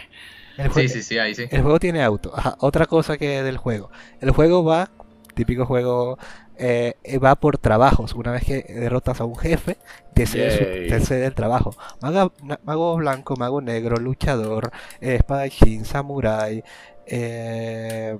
El, 0.58 0.70
jue- 0.72 0.82
Sí, 0.84 0.90
sí, 0.90 1.04
sí, 1.04 1.18
ahí 1.20 1.36
sí. 1.36 1.48
el 1.50 1.62
juego 1.62 1.80
tiene 1.80 2.04
auto. 2.04 2.32
Ajá, 2.36 2.56
otra 2.60 2.86
cosa 2.86 3.18
que 3.18 3.44
del 3.44 3.58
juego. 3.58 3.90
El 4.22 4.32
juego 4.32 4.64
va, 4.64 4.90
típico 5.34 5.66
juego, 5.66 6.18
eh, 6.58 6.96
va 7.24 7.36
por 7.36 7.58
trabajos. 7.58 8.14
Una 8.14 8.32
vez 8.32 8.46
que 8.46 8.64
derrotas 8.64 9.20
a 9.20 9.26
un 9.26 9.36
jefe, 9.36 9.78
te 10.14 10.26
cede, 10.26 10.88
te 10.88 11.00
cede 11.02 11.26
el 11.26 11.34
trabajo. 11.36 11.76
Na- 12.02 12.32
mago 12.64 12.96
blanco, 12.96 13.36
mago 13.36 13.60
negro, 13.60 13.98
luchador, 13.98 14.72
eh, 15.02 15.16
espadachín, 15.16 15.84
samurái, 15.84 16.64
eh, 17.06 18.18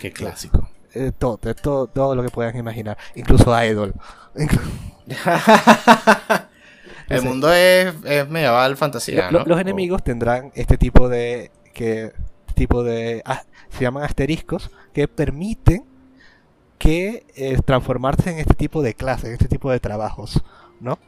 Qué 0.00 0.10
clásico. 0.12 0.70
eh, 0.94 1.12
todo, 1.18 1.36
todo, 1.36 1.86
todo 1.86 2.14
lo 2.14 2.22
que 2.22 2.30
puedan 2.30 2.56
imaginar. 2.56 2.96
Incluso 3.14 3.52
idol. 3.62 3.92
El 7.10 7.22
mundo 7.22 7.52
es, 7.52 7.94
es 8.04 8.28
medieval 8.28 8.76
fantasía, 8.76 9.30
Lo- 9.30 9.40
¿no? 9.40 9.44
Los 9.46 9.58
O- 9.58 9.60
enemigos 9.60 10.02
tendrán 10.02 10.52
este 10.54 10.78
tipo 10.78 11.08
de 11.08 11.50
que 11.74 12.12
tipo 12.54 12.82
de 12.82 13.22
ah, 13.24 13.42
se 13.70 13.82
llaman 13.82 14.02
asteriscos 14.04 14.70
que 14.92 15.08
permiten 15.08 15.84
que 16.78 17.24
eh, 17.36 17.58
transformarse 17.64 18.30
en 18.30 18.38
este 18.38 18.54
tipo 18.54 18.82
de 18.82 18.94
clases, 18.94 19.26
en 19.26 19.32
este 19.32 19.48
tipo 19.48 19.70
de 19.70 19.80
trabajos, 19.80 20.42
¿no? 20.80 20.98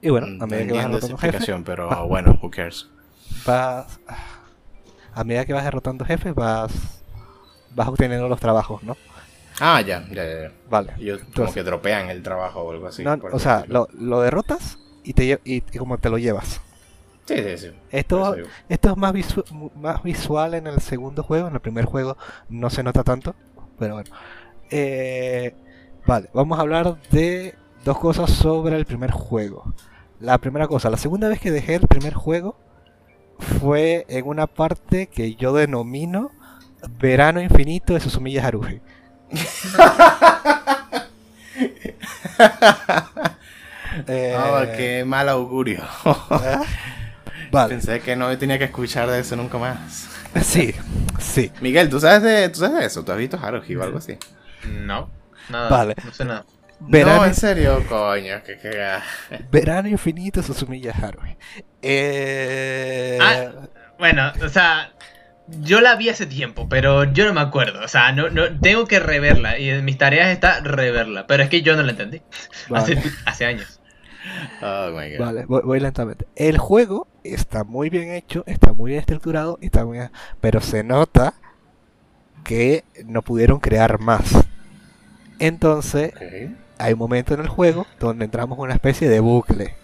Y 0.00 0.10
bueno, 0.10 0.26
Mm, 0.28 0.42
a 0.42 0.46
medida 0.46 0.66
que 0.66 0.72
vas 0.72 0.82
derrotando 0.88 1.18
jefes, 1.18 1.50
pero 1.64 1.88
va- 1.88 2.02
bueno, 2.02 2.38
who 2.42 2.50
cares. 2.50 2.88
vas 3.46 4.00
a 5.14 5.24
medida 5.24 5.44
que 5.44 5.52
vas 5.52 5.64
derrotando 5.64 6.04
jefes 6.04 6.34
vas 6.34 6.72
vas 7.74 7.88
obteniendo 7.88 8.28
los 8.28 8.40
trabajos, 8.40 8.82
¿no? 8.82 8.96
Ah, 9.60 9.80
ya, 9.80 10.06
ya, 10.10 10.24
ya. 10.24 10.52
Vale. 10.70 10.92
Ellos 10.98 11.20
como 11.34 11.52
que 11.52 11.62
dropean 11.62 12.10
el 12.10 12.22
trabajo 12.22 12.60
o 12.62 12.70
algo 12.72 12.86
así. 12.86 13.02
No, 13.04 13.18
o 13.32 13.38
sea, 13.38 13.64
lo, 13.68 13.88
lo 13.92 14.20
derrotas 14.20 14.78
y 15.04 15.12
te 15.12 15.40
y, 15.44 15.56
y 15.56 15.60
como 15.78 15.98
te 15.98 16.10
lo 16.10 16.18
llevas. 16.18 16.60
Sí, 17.26 17.36
sí, 17.36 17.56
sí. 17.58 17.70
Esto. 17.90 18.36
Esto 18.68 18.90
es 18.90 18.96
más, 18.96 19.12
visu- 19.12 19.72
más 19.76 20.02
visual 20.02 20.54
en 20.54 20.66
el 20.66 20.80
segundo 20.80 21.22
juego. 21.22 21.48
En 21.48 21.54
el 21.54 21.60
primer 21.60 21.84
juego 21.84 22.16
no 22.48 22.68
se 22.70 22.82
nota 22.82 23.04
tanto. 23.04 23.34
Pero 23.78 23.94
bueno. 23.94 24.10
Eh, 24.70 25.54
vale, 26.06 26.30
vamos 26.32 26.58
a 26.58 26.62
hablar 26.62 26.96
de 27.10 27.54
dos 27.84 27.98
cosas 27.98 28.30
sobre 28.30 28.76
el 28.76 28.86
primer 28.86 29.10
juego. 29.10 29.72
La 30.18 30.38
primera 30.38 30.66
cosa, 30.66 30.88
la 30.88 30.96
segunda 30.96 31.28
vez 31.28 31.40
que 31.40 31.50
dejé 31.50 31.74
el 31.74 31.86
primer 31.86 32.14
juego 32.14 32.56
fue 33.38 34.06
en 34.08 34.26
una 34.26 34.46
parte 34.46 35.08
que 35.08 35.34
yo 35.34 35.52
denomino 35.52 36.30
Verano 36.98 37.40
Infinito 37.40 37.92
de 37.94 38.00
Susumiya 38.00 38.46
Haruhi. 38.46 38.80
Eh, 44.08 44.34
Ah, 44.36 44.64
qué 44.76 45.04
mal 45.04 45.28
augurio. 45.28 45.82
¿ah? 46.04 46.62
Vale, 47.50 47.68
Pensé 47.74 48.00
que 48.00 48.16
no 48.16 48.36
tenía 48.38 48.58
que 48.58 48.64
escuchar 48.64 49.08
de 49.10 49.20
eso 49.20 49.36
nunca 49.36 49.58
más. 49.58 50.08
sí, 50.42 50.74
sí. 51.20 51.52
Miguel, 51.60 51.90
¿tú 51.90 52.00
sabes 52.00 52.22
de, 52.22 52.48
¿tú 52.48 52.60
sabes 52.60 52.78
de 52.78 52.86
eso? 52.86 53.04
¿Tú 53.04 53.12
has 53.12 53.18
visto 53.18 53.38
Haruhi 53.40 53.76
o 53.76 53.82
algo 53.82 53.98
así? 53.98 54.16
No, 54.66 55.10
nada. 55.50 55.68
Vale. 55.68 55.94
No 56.04 56.12
sé 56.12 56.24
nada. 56.24 56.44
Verano, 56.80 57.18
No, 57.20 57.26
en 57.26 57.34
serio, 57.34 57.84
coño, 57.88 58.42
que 58.42 58.58
cagada. 58.58 59.02
Verano 59.50 59.88
Infinito 59.88 60.42
Susumiya 60.42 60.92
Haruhi. 60.92 61.36
Eh... 61.82 63.18
Ah. 63.20 63.50
Bueno, 63.98 64.32
o 64.42 64.48
sea, 64.48 64.90
yo 65.48 65.80
la 65.80 65.96
vi 65.96 66.08
hace 66.08 66.26
tiempo, 66.26 66.68
pero 66.68 67.04
yo 67.04 67.26
no 67.26 67.34
me 67.34 67.40
acuerdo. 67.40 67.84
O 67.84 67.88
sea, 67.88 68.12
no, 68.12 68.30
no, 68.30 68.58
tengo 68.60 68.86
que 68.86 69.00
reverla. 69.00 69.58
Y 69.58 69.70
en 69.70 69.84
mis 69.84 69.98
tareas 69.98 70.28
está 70.30 70.60
reverla. 70.60 71.26
Pero 71.26 71.42
es 71.42 71.48
que 71.48 71.62
yo 71.62 71.76
no 71.76 71.82
la 71.82 71.90
entendí. 71.92 72.22
Vale. 72.68 72.94
Hace, 72.98 73.10
hace 73.24 73.44
años. 73.46 73.80
Oh 74.62 74.90
my 74.90 75.10
god. 75.16 75.18
Vale, 75.24 75.44
voy, 75.46 75.62
voy 75.64 75.80
lentamente. 75.80 76.26
El 76.36 76.58
juego 76.58 77.08
está 77.24 77.64
muy 77.64 77.90
bien 77.90 78.12
hecho, 78.12 78.44
está 78.46 78.72
muy 78.72 78.90
bien 78.92 79.00
estructurado, 79.00 79.58
está 79.60 79.84
muy 79.84 79.98
bien- 79.98 80.10
pero 80.40 80.60
se 80.60 80.84
nota 80.84 81.34
que 82.44 82.84
no 83.04 83.22
pudieron 83.22 83.58
crear 83.60 83.98
más. 84.00 84.46
Entonces, 85.38 86.12
hay 86.78 86.92
un 86.92 86.98
momento 87.00 87.34
en 87.34 87.40
el 87.40 87.48
juego 87.48 87.86
donde 87.98 88.24
entramos 88.24 88.56
en 88.58 88.64
una 88.64 88.74
especie 88.74 89.08
de 89.08 89.18
bucle. 89.20 89.74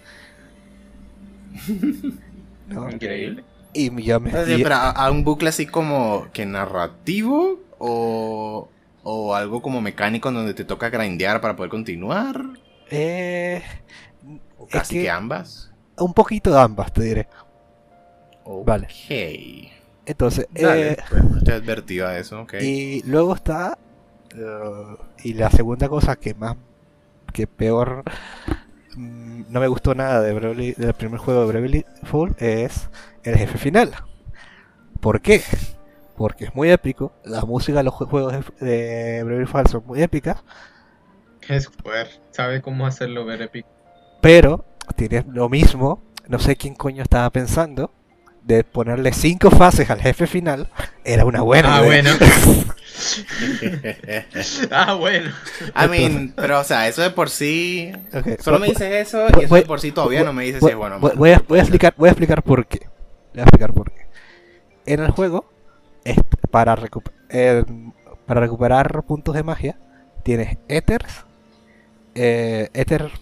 ¿No? 2.69 2.91
Increíble. 2.91 3.45
Y 3.73 4.03
yo 4.03 4.19
me 4.21 4.31
pero 4.31 4.75
a, 4.75 4.91
a 4.91 5.11
un 5.11 5.25
bucle 5.25 5.49
así 5.51 5.67
como 5.67 6.27
que 6.33 6.47
narrativo 6.47 7.61
o, 7.79 8.69
o 9.03 9.35
algo 9.35 9.63
como 9.63 9.81
mecánico 9.81 10.29
en 10.31 10.37
donde 10.37 10.55
te 10.55 10.65
toca 10.65 10.89
grindear 10.91 11.41
para 11.41 11.55
poder 11.57 11.71
continuar. 11.71 12.41
eh, 12.91 13.63
O 14.57 14.65
Es 14.67 14.71
casi 14.73 14.95
que- 14.97 15.03
que... 15.03 15.11
ambas. 15.11 15.71
un 15.99 16.15
poquito 16.15 16.51
de 16.53 16.61
ambas, 16.61 16.93
te 16.93 17.03
diré. 17.03 17.29
Vale. 18.65 18.87
Ok. 18.87 19.73
Entonces, 20.07 20.49
Dale, 20.51 20.93
eh, 20.93 20.97
pues, 21.11 21.23
estoy 21.37 21.55
advertido 21.55 22.07
a 22.07 22.19
eso, 22.19 22.41
ok. 22.43 22.55
Y 22.61 23.03
luego 23.07 23.35
está. 23.35 23.79
eh, 24.35 24.97
y 25.23 25.35
la 25.35 25.51
segunda 25.51 25.89
cosa 25.89 26.17
que 26.17 26.35
más. 26.35 26.57
que 27.33 27.47
peor. 27.47 28.05
Mm, 28.97 29.43
no 29.51 29.61
me 29.61 29.69
gustó 29.69 29.95
nada 29.95 30.21
de 30.23 30.35
Bravely- 30.35 30.77
del 30.77 30.95
primer 30.95 31.19
juego 31.21 31.41
de 31.43 31.47
Bravely 31.53 31.87
Fall 32.05 32.35
es 32.39 32.89
el 33.25 33.37
jefe 33.37 33.59
final. 33.59 33.93
¿Por 35.01 35.21
qué? 35.21 35.43
Porque 36.17 36.47
es 36.47 36.55
muy 36.55 36.71
épico. 36.71 37.13
La 37.25 37.43
música 37.43 37.79
de 37.79 37.85
los 37.85 37.95
jue- 37.95 38.09
juegos 38.09 38.35
de, 38.61 39.23
Bravely 39.25 39.47
Fall 39.47 39.67
son 39.69 39.87
muy 39.87 40.03
épicas. 40.03 40.43
Es 41.49 41.65
Square. 41.65 42.11
Sabe 42.31 42.63
cómo 42.63 42.87
hacerlo 42.87 43.25
ver 43.25 43.43
épico. 43.43 43.69
Pero 44.21 44.65
tiene 44.97 45.25
lo 45.29 45.49
mismo. 45.49 46.03
No 46.29 46.39
sé 46.39 46.57
quién 46.57 46.75
coño 46.75 47.03
estaba 47.03 47.31
pensando. 47.31 47.93
De 48.49 48.65
ponerle 48.65 49.13
cinco 49.13 49.51
fases 49.51 49.91
al 49.91 50.01
jefe 50.01 50.27
final. 50.27 50.71
Era 51.05 51.27
una 51.27 51.43
buena 51.43 51.77
ah, 51.77 51.87
idea. 51.87 52.15
bueno. 52.17 52.19
ah, 54.71 54.95
bueno. 54.95 55.31
I 55.77 55.89
mean, 55.89 56.33
pero 56.35 56.61
o 56.61 56.65
sea, 56.65 56.89
eso 56.89 57.03
de 57.03 57.11
por 57.11 57.29
sí. 57.29 57.93
Solo 58.41 58.59
voy- 58.59 58.69
me 58.69 58.73
dices 58.73 59.07
eso 59.09 59.25
voy- 59.31 59.43
y 59.43 59.45
eso 59.45 59.55
de 59.55 59.63
por 59.63 59.81
sí 59.81 59.93
todavía 59.93 60.21
voy- 60.21 60.27
no 60.27 60.33
me 60.33 60.45
dices 60.45 60.63
si 60.65 60.71
es 60.71 60.77
bueno 60.77 60.97
o 60.97 61.01
voy- 61.01 61.13
voy 61.15 61.31
a, 61.33 61.43
voy 61.47 61.59
a 61.59 61.63
explicar, 61.63 61.93
voy 61.99 62.09
a 62.09 62.13
explicar 62.13 62.43
por 62.43 62.67
qué. 62.67 62.89
Voy 63.35 63.41
a 63.41 63.43
explicar 63.43 63.75
por 63.75 63.93
qué. 63.93 64.07
En 64.87 65.01
el 65.01 65.11
juego, 65.11 65.53
es 66.05 66.17
para, 66.51 66.75
recu- 66.75 67.03
eh, 67.29 67.65
para 68.27 68.41
recuperar 68.41 69.03
puntos 69.03 69.35
de 69.35 69.43
magia, 69.43 69.79
tienes 70.23 70.57
éteres, 70.69 71.27
eh, 72.15 72.71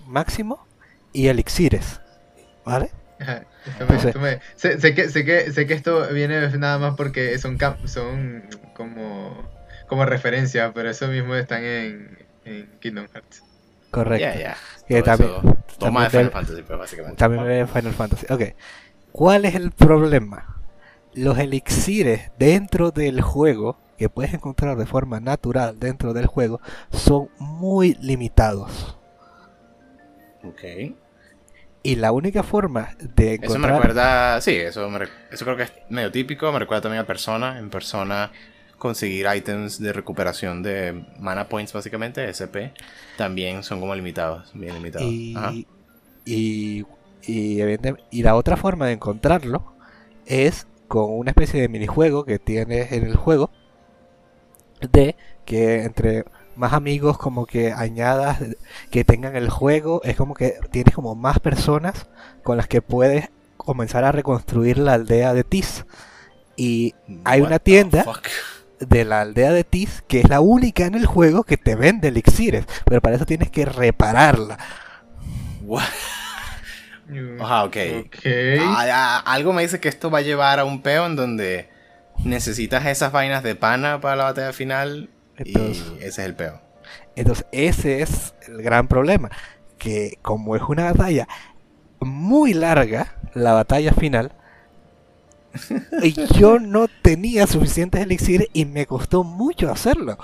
máximo 0.06 0.64
y 1.12 1.26
elixires. 1.26 2.00
¿Vale? 2.64 2.90
Sé, 4.56 4.94
que, 4.94 5.08
sé, 5.08 5.24
que, 5.24 5.52
sé 5.52 5.66
que 5.66 5.74
esto 5.74 6.06
viene 6.12 6.48
nada 6.58 6.78
más 6.78 6.94
porque 6.96 7.38
son, 7.38 7.58
son 7.86 8.44
como, 8.74 9.48
como 9.86 10.04
referencia, 10.04 10.72
pero 10.74 10.90
eso 10.90 11.08
mismo 11.08 11.34
están 11.34 11.64
en, 11.64 12.18
en 12.44 12.68
Kingdom 12.80 13.06
Hearts. 13.12 13.42
Correcto. 13.90 14.38
Que 14.86 15.02
también- 15.02 15.30
Toma 15.78 16.04
de 16.04 16.10
también 16.10 16.10
Final 16.10 16.30
Fantasy, 16.30 16.62
pues 16.62 16.78
básicamente. 16.78 17.16
También 17.16 17.50
en 17.50 17.68
Final 17.68 17.92
Fantasy. 17.92 18.26
Ok. 18.30 18.42
¿Cuál 19.12 19.44
es 19.44 19.54
el 19.54 19.70
problema? 19.72 20.56
Los 21.14 21.38
elixires 21.38 22.30
dentro 22.38 22.90
del 22.90 23.20
juego, 23.22 23.78
que 23.98 24.08
puedes 24.08 24.34
encontrar 24.34 24.76
de 24.76 24.86
forma 24.86 25.20
natural 25.20 25.78
dentro 25.78 26.12
del 26.12 26.26
juego, 26.26 26.60
son 26.90 27.28
muy 27.38 27.94
limitados. 28.00 28.96
Ok. 30.44 30.94
Y 31.86 31.96
la 31.96 32.12
única 32.12 32.42
forma 32.42 32.96
de 33.00 33.34
Eso 33.40 33.58
me 33.58 33.68
encontrar... 33.68 33.68
recuerda, 33.68 34.40
sí, 34.40 34.52
eso, 34.56 34.88
me 34.90 35.04
eso 35.30 35.44
creo 35.44 35.56
que 35.56 35.64
es 35.64 35.72
medio 35.88 36.10
típico, 36.10 36.52
me 36.52 36.58
recuerda 36.58 36.82
también 36.82 37.02
a 37.02 37.06
Persona, 37.06 37.58
en 37.58 37.70
Persona 37.70 38.32
conseguir 38.78 39.26
items 39.34 39.78
de 39.80 39.92
recuperación 39.92 40.62
de 40.62 41.06
mana 41.18 41.48
points 41.48 41.72
básicamente, 41.72 42.28
SP, 42.28 42.72
también 43.16 43.62
son 43.62 43.80
como 43.80 43.94
limitados, 43.94 44.50
bien 44.54 44.74
limitados. 44.74 45.20
Ajá. 45.34 45.52
y, 45.52 45.66
y, 46.24 46.86
y, 47.26 47.60
y 48.10 48.22
la 48.22 48.34
otra 48.36 48.56
forma 48.56 48.86
de 48.86 48.92
encontrarlo 48.94 49.74
es 50.26 50.66
con 50.88 51.10
una 51.10 51.30
especie 51.30 51.60
de 51.60 51.68
minijuego 51.68 52.24
que 52.24 52.38
tienes 52.38 52.92
en 52.92 53.04
el 53.06 53.16
juego 53.16 53.50
de 54.92 55.16
que 55.44 55.84
entre 55.84 56.24
más 56.56 56.72
amigos 56.72 57.18
como 57.18 57.46
que 57.46 57.72
añadas 57.72 58.38
que 58.90 59.04
tengan 59.04 59.36
el 59.36 59.50
juego 59.50 60.00
es 60.04 60.16
como 60.16 60.34
que 60.34 60.54
tienes 60.70 60.94
como 60.94 61.14
más 61.14 61.38
personas 61.38 62.06
con 62.42 62.56
las 62.56 62.66
que 62.66 62.82
puedes 62.82 63.30
comenzar 63.56 64.04
a 64.04 64.12
reconstruir 64.12 64.78
la 64.78 64.94
aldea 64.94 65.34
de 65.34 65.44
Tis. 65.44 65.84
Y 66.56 66.94
hay 67.24 67.40
What 67.40 67.48
una 67.48 67.58
the 67.58 67.64
tienda 67.64 68.04
de 68.80 69.04
la 69.04 69.20
aldea 69.22 69.52
de 69.52 69.64
Tis 69.64 70.02
que 70.06 70.20
es 70.20 70.28
la 70.28 70.40
única 70.40 70.86
en 70.86 70.94
el 70.94 71.06
juego 71.06 71.44
que 71.44 71.56
te 71.56 71.76
vende 71.76 72.08
elixires. 72.08 72.66
Pero 72.84 73.00
para 73.00 73.16
eso 73.16 73.26
tienes 73.26 73.50
que 73.50 73.64
repararla. 73.64 74.58
What? 75.62 75.84
Ah, 77.40 77.64
ok. 77.64 77.76
Ok. 78.06 78.26
Ah, 78.60 78.86
ah, 78.92 79.32
algo 79.32 79.52
me 79.52 79.62
dice 79.62 79.80
que 79.80 79.88
esto 79.88 80.10
va 80.10 80.18
a 80.18 80.22
llevar 80.22 80.58
a 80.58 80.64
un 80.64 80.82
peo 80.82 81.06
en 81.06 81.16
donde 81.16 81.68
necesitas 82.24 82.86
esas 82.86 83.12
vainas 83.12 83.42
de 83.42 83.54
pana 83.54 84.00
para 84.00 84.16
la 84.16 84.24
batalla 84.24 84.52
final. 84.52 85.10
Entonces- 85.38 85.84
y 85.94 85.98
ese 85.98 86.06
es 86.08 86.18
el 86.18 86.34
peo. 86.34 86.60
Entonces 87.16 87.46
ese 87.52 88.02
es 88.02 88.34
el 88.48 88.62
gran 88.62 88.88
problema. 88.88 89.30
Que 89.78 90.18
como 90.22 90.56
es 90.56 90.62
una 90.62 90.84
batalla 90.92 91.28
muy 92.00 92.54
larga, 92.54 93.14
la 93.34 93.52
batalla 93.52 93.92
final, 93.92 94.32
y 96.02 96.12
yo 96.38 96.58
no 96.58 96.88
tenía 97.02 97.46
suficientes 97.46 98.02
elixires 98.02 98.48
y 98.52 98.64
me 98.64 98.86
costó 98.86 99.24
mucho 99.24 99.70
hacerlo. 99.70 100.18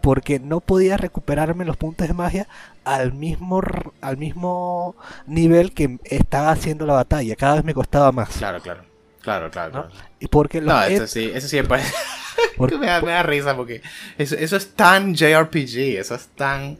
Porque 0.00 0.38
no 0.38 0.60
podía 0.60 0.96
recuperarme 0.96 1.64
los 1.64 1.76
puntos 1.76 2.06
de 2.06 2.14
magia 2.14 2.46
al 2.84 3.12
mismo, 3.12 3.60
al 4.00 4.16
mismo 4.16 4.94
nivel 5.26 5.72
que 5.72 5.98
estaba 6.04 6.50
haciendo 6.52 6.86
la 6.86 6.94
batalla. 6.94 7.34
Cada 7.34 7.56
vez 7.56 7.64
me 7.64 7.74
costaba 7.74 8.12
más. 8.12 8.28
Claro, 8.36 8.60
claro. 8.60 8.82
Claro, 9.20 9.50
claro, 9.50 9.72
¿no? 9.74 9.88
claro. 9.88 9.94
Porque 10.30 10.60
los 10.60 10.72
No, 10.72 10.82
eso 10.84 11.06
sí, 11.06 11.30
eso 11.34 11.48
sí 11.48 11.60
parece. 11.62 11.92
por- 12.56 12.78
me, 12.78 12.86
da, 12.86 13.00
me 13.02 13.10
da 13.12 13.22
risa 13.22 13.56
porque 13.56 13.82
eso, 14.18 14.34
eso 14.36 14.56
es 14.56 14.74
tan 14.74 15.14
JRPG, 15.14 15.98
eso 15.98 16.14
es 16.14 16.28
tan 16.28 16.78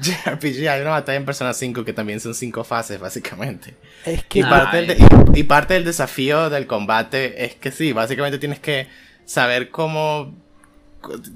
JRPG. 0.00 0.68
Hay 0.68 0.80
una 0.80 0.90
batalla 0.90 1.16
en 1.18 1.24
Persona 1.24 1.52
5 1.54 1.84
que 1.84 1.92
también 1.92 2.20
son 2.20 2.34
cinco 2.34 2.64
fases, 2.64 2.98
básicamente. 3.00 3.74
es 4.04 4.20
Y 4.20 4.24
que 4.28 4.42
Ah, 4.42 4.50
parte, 4.50 4.76
del, 4.82 4.96
y, 5.34 5.40
y 5.40 5.42
parte 5.44 5.74
del 5.74 5.84
desafío 5.84 6.50
del 6.50 6.66
combate 6.66 7.44
es 7.44 7.54
que 7.54 7.70
sí, 7.70 7.92
básicamente 7.92 8.38
tienes 8.38 8.58
que 8.58 8.88
saber 9.24 9.70
cómo. 9.70 10.34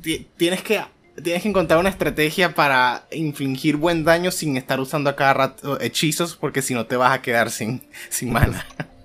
ti- 0.03 0.27
Tienes 0.37 0.63
que. 0.63 0.83
Tienes 1.23 1.43
que 1.43 1.49
encontrar 1.49 1.81
una 1.81 1.89
estrategia 1.89 2.55
para 2.55 3.07
infligir 3.11 3.75
buen 3.77 4.05
daño 4.05 4.31
sin 4.31 4.57
estar 4.57 4.79
usando 4.79 5.11
a 5.11 5.17
cada 5.17 5.35
rato 5.35 5.81
hechizos, 5.81 6.37
porque 6.37 6.63
si 6.63 6.75
no 6.75 6.87
te 6.87 6.95
vas 6.97 7.13
a 7.13 7.23
quedar 7.23 7.51
sin, 7.51 7.83
sin 8.09 8.33
mana. 8.33 8.65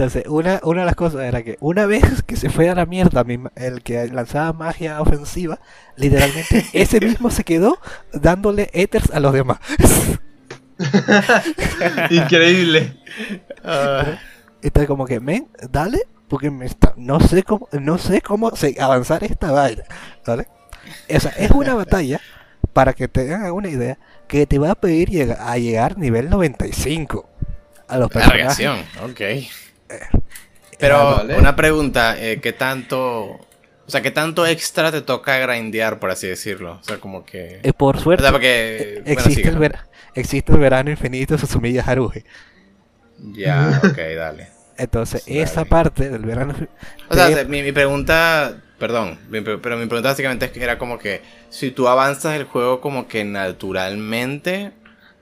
Entonces, 0.00 0.24
una, 0.30 0.60
una 0.62 0.80
de 0.80 0.86
las 0.86 0.94
cosas 0.94 1.20
era 1.20 1.42
que 1.42 1.58
una 1.60 1.84
vez 1.94 2.22
que 2.22 2.34
se 2.36 2.48
fue 2.48 2.70
a 2.70 2.74
la 2.74 2.86
mierda 2.86 3.22
el 3.54 3.82
que 3.82 4.08
lanzaba 4.08 4.54
magia 4.54 4.98
ofensiva, 5.02 5.58
literalmente 5.96 6.64
ese 6.72 7.00
mismo 7.00 7.30
se 7.30 7.44
quedó 7.44 7.78
dándole 8.14 8.70
ethers 8.72 9.10
a 9.10 9.20
los 9.20 9.34
demás. 9.34 9.58
Increíble. 12.10 12.96
Ah, 13.62 14.18
Entonces 14.62 14.88
como 14.88 15.04
que, 15.04 15.20
men, 15.20 15.48
dale, 15.70 16.00
porque 16.28 16.50
me 16.50 16.64
está, 16.64 16.94
no 16.96 17.20
sé 17.20 17.42
cómo, 17.42 17.68
no 17.72 17.98
sé 17.98 18.22
cómo 18.22 18.56
se- 18.56 18.80
avanzar 18.80 19.22
esta 19.24 19.52
vaina, 19.52 19.82
¿vale? 20.26 20.46
O 21.14 21.20
sea, 21.20 21.32
es 21.32 21.50
una 21.50 21.74
batalla, 21.74 22.22
para 22.72 22.94
que 22.94 23.06
te 23.06 23.34
hagan 23.34 23.52
una 23.52 23.68
idea, 23.68 23.98
que 24.28 24.46
te 24.46 24.58
va 24.58 24.70
a 24.70 24.74
pedir 24.76 25.10
llega- 25.10 25.50
a 25.52 25.58
llegar 25.58 25.98
nivel 25.98 26.30
95 26.30 27.28
a 27.86 27.98
los 27.98 28.08
la 28.08 28.14
personajes. 28.14 28.56
reacción, 28.56 28.78
ok. 29.02 29.20
Pero 30.78 30.96
Ah, 30.96 31.04
vale. 31.18 31.38
una 31.38 31.56
pregunta, 31.56 32.16
eh, 32.22 32.40
¿qué 32.40 32.52
tanto, 32.52 33.22
o 33.32 33.46
sea, 33.86 34.00
qué 34.02 34.10
tanto 34.10 34.46
extra 34.46 34.90
te 34.92 35.02
toca 35.02 35.38
grindear, 35.38 35.98
por 35.98 36.10
así 36.10 36.26
decirlo? 36.26 36.74
O 36.80 36.82
sea, 36.82 36.98
como 37.00 37.24
que... 37.24 37.60
Eh, 37.62 37.72
por 37.72 37.96
O 37.96 38.00
suerte, 38.00 38.22
sea, 38.22 38.32
porque... 38.32 39.02
eh, 39.04 39.12
bueno, 39.12 39.28
existe, 39.28 39.48
el 39.48 39.58
existe 40.14 40.52
el 40.52 40.58
verano 40.58 40.90
infinito 40.90 41.34
de 41.34 41.40
Susumiya 41.40 41.84
Haruhi. 41.86 42.24
Ya, 43.18 43.80
ok, 43.84 43.96
dale. 44.16 44.48
Entonces, 44.76 45.22
Dale. 45.26 45.42
esa 45.42 45.64
parte 45.66 46.08
del 46.08 46.22
verano. 46.24 46.54
O 47.08 47.14
sea, 47.14 47.44
mi, 47.44 47.62
mi 47.62 47.72
pregunta, 47.72 48.62
perdón, 48.78 49.18
pero 49.30 49.76
mi 49.76 49.86
pregunta 49.86 50.08
básicamente 50.10 50.46
es 50.46 50.52
que 50.52 50.62
era 50.62 50.78
como 50.78 50.98
que 50.98 51.22
si 51.50 51.70
tú 51.70 51.86
avanzas 51.88 52.36
el 52.36 52.44
juego 52.44 52.80
como 52.80 53.06
que 53.06 53.24
naturalmente, 53.24 54.72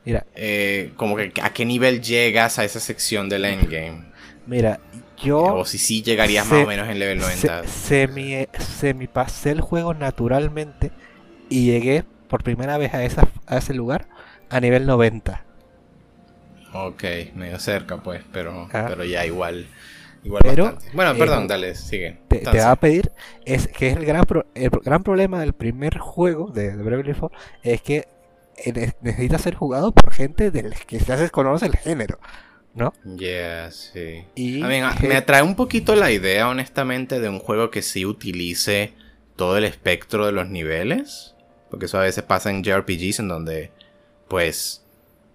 mira, 0.04 0.26
eh, 0.36 0.92
como 0.96 1.16
que 1.16 1.32
a 1.42 1.52
qué 1.52 1.64
nivel 1.64 2.00
llegas 2.02 2.58
a 2.58 2.64
esa 2.64 2.80
sección 2.80 3.28
del 3.28 3.44
endgame. 3.46 4.12
Mira, 4.48 4.80
yo 5.22 5.38
o 5.42 5.64
si 5.64 5.78
sí 5.78 6.02
llegarías 6.02 6.46
se- 6.46 6.54
más 6.56 6.64
o 6.64 6.68
menos 6.68 6.88
en 6.88 6.98
level 6.98 7.18
90. 7.18 7.62
se- 7.64 7.68
semi, 7.68 8.46
semi 8.58 9.06
pasé 9.06 9.50
el 9.52 9.60
juego 9.60 9.94
naturalmente 9.94 10.90
y 11.48 11.66
llegué 11.66 12.04
por 12.28 12.42
primera 12.42 12.76
vez 12.78 12.92
a, 12.94 13.04
esa, 13.04 13.28
a 13.46 13.58
ese 13.58 13.74
lugar 13.74 14.08
a 14.50 14.60
nivel 14.60 14.86
90. 14.86 15.44
Ok, 16.74 17.04
medio 17.34 17.58
cerca 17.58 17.98
pues, 18.02 18.22
pero, 18.32 18.68
Ah. 18.72 18.86
pero 18.88 19.04
ya 19.04 19.24
igual. 19.24 19.66
igual 20.24 20.42
Pero, 20.44 20.64
bastante. 20.64 20.90
Bueno, 20.94 21.12
eh, 21.12 21.14
perdón, 21.18 21.48
dale, 21.48 21.74
sigue. 21.74 22.18
Te, 22.28 22.38
te 22.38 22.58
va 22.58 22.72
a 22.72 22.76
pedir, 22.76 23.10
es 23.46 23.68
que 23.68 23.88
es 23.88 23.96
el 23.96 24.04
gran, 24.04 24.24
pro- 24.24 24.46
el 24.54 24.68
gran 24.70 25.02
problema 25.02 25.40
del 25.40 25.54
primer 25.54 25.98
juego 25.98 26.50
de, 26.50 26.76
de 26.76 26.82
Bravely 26.82 27.08
Default, 27.08 27.32
es 27.62 27.80
que 27.80 28.06
eh, 28.56 28.72
ne- 28.72 28.94
necesita 29.00 29.38
ser 29.38 29.54
jugado 29.54 29.92
por 29.92 30.12
gente 30.12 30.50
del 30.50 30.74
que 30.86 31.00
se 31.00 31.12
hace 31.12 31.30
conoce 31.30 31.66
el 31.66 31.76
género, 31.76 32.18
¿no? 32.78 32.94
Yeah, 33.18 33.70
sí. 33.70 34.24
Y 34.34 34.62
A 34.62 34.66
mí, 34.68 34.80
me 35.06 35.16
atrae 35.16 35.42
un 35.42 35.54
poquito 35.56 35.94
la 35.94 36.10
idea, 36.10 36.48
honestamente, 36.48 37.20
de 37.20 37.28
un 37.28 37.38
juego 37.38 37.70
que 37.70 37.82
sí 37.82 38.06
utilice 38.06 38.92
todo 39.36 39.56
el 39.58 39.64
espectro 39.64 40.24
de 40.26 40.32
los 40.32 40.48
niveles. 40.48 41.34
Porque 41.70 41.84
eso 41.86 41.98
a 41.98 42.02
veces 42.02 42.24
pasa 42.24 42.50
en 42.50 42.62
JRPGs 42.64 43.18
en 43.20 43.28
donde, 43.28 43.70
pues, 44.28 44.82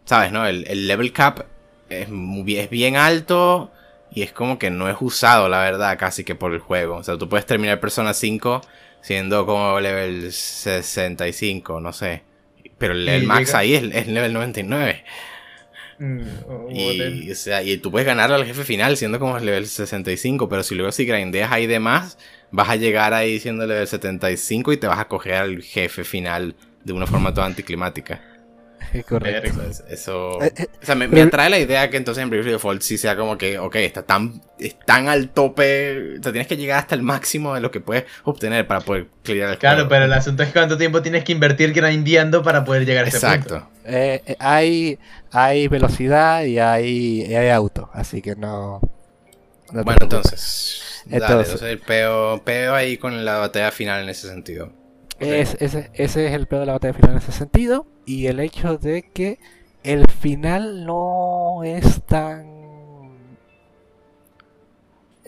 sabes, 0.06 0.32
¿no? 0.32 0.48
El, 0.48 0.66
el 0.68 0.88
level 0.88 1.14
cap 1.14 1.42
es, 1.90 2.10
muy, 2.10 2.58
es 2.58 2.70
bien 2.72 2.96
alto 2.96 3.72
y 4.12 4.24
es 4.24 4.32
como 4.32 4.58
que 4.58 4.72
no 4.72 4.90
es 4.90 4.98
usado, 5.00 5.48
la 5.50 5.60
verdad, 5.62 5.98
casi 6.00 6.24
que 6.24 6.34
por 6.36 6.54
el 6.54 6.60
juego. 6.60 6.96
O 6.98 7.04
sea, 7.04 7.18
tú 7.18 7.30
puedes 7.30 7.46
terminar 7.46 7.80
Persona 7.80 8.14
5 8.16 8.62
siendo 9.02 9.46
como 9.46 9.80
level 9.80 10.32
65, 10.32 11.80
no 11.80 11.94
sé. 11.94 12.24
Pero 12.78 12.94
el 12.94 13.24
max 13.24 13.48
llega- 13.50 13.60
ahí 13.60 13.74
es, 13.76 13.84
es 13.96 14.08
level 14.08 14.34
99. 14.34 15.04
Mm, 16.00 16.70
Y, 16.70 17.32
o 17.32 17.36
sea, 17.36 17.64
y 17.64 17.78
tú 17.78 17.92
puedes 17.92 18.06
ganarle 18.08 18.36
al 18.36 18.46
jefe 18.46 18.64
final 18.64 18.98
siendo 18.98 19.20
como 19.20 19.38
el 19.38 19.46
level 19.46 19.68
65, 19.68 20.50
pero 20.50 20.64
si 20.64 20.76
luego 20.76 20.92
si 20.92 21.06
grindeas 21.06 21.52
ahí 21.52 21.68
de 21.68 21.80
más, 21.80 22.18
vas 22.52 22.70
a 22.70 22.76
llegar 22.76 23.14
ahí 23.14 23.40
siendo 23.40 23.66
level 23.68 23.88
75 23.88 24.74
y 24.74 24.78
te 24.78 24.88
vas 24.88 25.00
a 25.00 25.08
coger 25.08 25.36
al 25.36 25.62
jefe 25.62 26.04
final 26.04 26.56
de 26.84 26.94
una 26.94 27.08
forma 27.08 27.34
toda 27.34 27.48
anticlimática. 27.48 28.26
es 29.00 29.06
correcto. 29.06 29.62
Eso... 29.90 30.42
Eh, 30.44 30.54
eh, 30.58 30.68
O 30.82 30.86
sea, 30.86 30.96
me, 30.96 31.08
me 31.08 31.22
atrae 31.22 31.50
la 31.50 31.60
idea 31.60 31.90
que 31.90 31.98
entonces 31.98 32.22
en 32.24 32.30
Bravely 32.30 32.52
Default 32.52 32.82
sí 32.82 32.98
sea 32.98 33.16
como 33.16 33.38
que, 33.38 33.58
ok, 33.60 33.76
está 33.78 34.04
tan, 34.04 34.42
es 34.60 34.78
tan 34.80 35.08
al 35.08 35.30
tope, 35.30 36.18
o 36.20 36.24
sea, 36.24 36.32
tienes 36.32 36.48
que 36.48 36.58
llegar 36.58 36.80
hasta 36.80 36.96
el 36.96 37.02
máximo 37.04 37.54
de 37.56 37.62
lo 37.62 37.72
que 37.72 37.80
puedes 37.82 38.06
obtener 38.24 38.66
para 38.68 38.82
poder 38.82 39.08
clear 39.24 39.50
el 39.52 39.58
Claro, 39.58 39.76
juego. 39.78 39.90
pero 39.90 40.06
el 40.06 40.14
asunto 40.14 40.44
es 40.44 40.52
cuánto 40.52 40.78
tiempo 40.78 41.02
tienes 41.02 41.24
que 41.24 41.32
invertir 41.32 41.74
grindeando 41.74 42.44
para 42.44 42.64
poder 42.64 42.86
llegar 42.86 43.06
a 43.06 43.08
ese 43.08 43.20
punto. 43.20 43.36
Exacto. 43.36 43.68
Eh, 43.86 44.22
eh, 44.26 44.36
hay, 44.40 45.00
hay 45.32 45.68
velocidad 45.68 46.44
y 46.44 46.60
hay, 46.60 47.24
y 47.28 47.36
hay 47.36 47.50
auto, 47.50 47.90
así 47.94 48.22
que 48.22 48.36
no. 48.36 48.80
bueno, 49.72 49.98
entonces, 50.02 51.02
dale, 51.06 51.26
Entonces- 51.26 51.54
entonces 51.54 51.70
el 51.70 51.80
peo, 51.80 52.42
peo 52.46 52.76
ahí 52.76 52.98
con 52.98 53.26
la 53.26 53.38
batalla 53.38 53.72
final 53.72 54.04
en 54.04 54.10
ese 54.10 54.28
sentido. 54.30 54.72
Es- 55.20 55.56
ese, 55.60 55.90
ese 55.94 56.28
es 56.28 56.34
el 56.34 56.48
peor 56.48 56.62
de 56.62 56.66
la 56.68 56.74
batalla 56.74 56.94
final 56.94 57.12
en 57.12 57.18
ese 57.18 57.32
sentido. 57.32 57.86
Y 58.06 58.28
el 58.28 58.40
hecho 58.40 58.78
de 58.78 59.04
que 59.04 59.40
el 59.84 60.10
final 60.10 60.86
no 60.86 61.64
es 61.64 62.02
tan. 62.04 62.52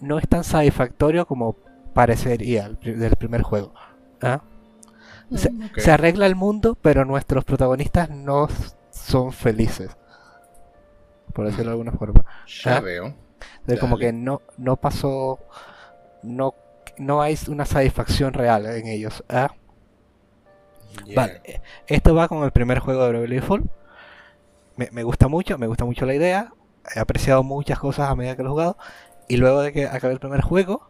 No 0.01 0.17
es 0.19 0.27
tan 0.27 0.43
satisfactorio 0.43 1.25
como 1.25 1.53
parecería 1.93 2.69
del 2.69 3.15
primer 3.15 3.41
juego. 3.43 3.73
¿ah? 4.21 4.41
Se, 5.33 5.49
Ok. 5.49 5.77
se 5.79 5.91
arregla 5.91 6.25
el 6.27 6.35
mundo, 6.35 6.77
pero 6.81 7.05
nuestros 7.05 7.45
protagonistas 7.45 8.09
no 8.09 8.47
son 8.91 9.31
felices. 9.31 9.95
Por 11.33 11.45
decirlo 11.45 11.65
de 11.65 11.71
alguna 11.71 11.91
forma. 11.93 12.25
Ya 12.63 12.77
¿Ah? 12.77 12.79
veo. 12.81 13.13
De 13.65 13.77
como 13.79 13.97
que 13.97 14.11
no, 14.13 14.41
no 14.57 14.75
pasó. 14.75 15.39
No, 16.23 16.53
no 16.97 17.21
hay 17.21 17.37
una 17.47 17.65
satisfacción 17.65 18.33
real 18.33 18.65
en 18.65 18.87
ellos. 18.87 19.23
¿ah? 19.29 19.53
Yeah. 21.05 21.15
Vale, 21.15 21.41
eh, 21.43 21.61
esto 21.87 22.15
va 22.15 22.27
con 22.27 22.43
el 22.43 22.51
primer 22.51 22.79
juego 22.79 23.03
de 23.03 23.09
Bravely 23.09 23.35
Default. 23.35 23.65
Me, 24.77 24.89
me 24.91 25.03
gusta 25.03 25.27
mucho, 25.27 25.57
me 25.57 25.67
gusta 25.67 25.85
mucho 25.85 26.05
la 26.05 26.15
idea. 26.15 26.53
He 26.95 26.99
apreciado 26.99 27.43
muchas 27.43 27.79
cosas 27.79 28.09
a 28.09 28.15
medida 28.15 28.35
que 28.35 28.43
lo 28.43 28.49
he 28.49 28.51
jugado. 28.51 28.77
Y 29.27 29.37
luego 29.37 29.61
de 29.61 29.73
que 29.73 29.85
acabé 29.85 30.13
el 30.13 30.19
primer 30.19 30.41
juego, 30.41 30.89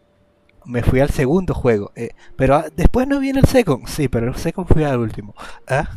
me 0.66 0.84
fui 0.84 1.00
al 1.00 1.10
segundo 1.10 1.54
juego. 1.54 1.92
Eh, 1.96 2.10
pero 2.36 2.56
ah, 2.56 2.66
después 2.76 3.08
no 3.08 3.20
viene 3.20 3.40
el 3.40 3.46
second. 3.46 3.88
Sí, 3.88 4.08
pero 4.08 4.28
el 4.28 4.36
second 4.36 4.68
fui 4.68 4.84
al 4.84 5.00
último. 5.00 5.34
¿Ah? 5.68 5.90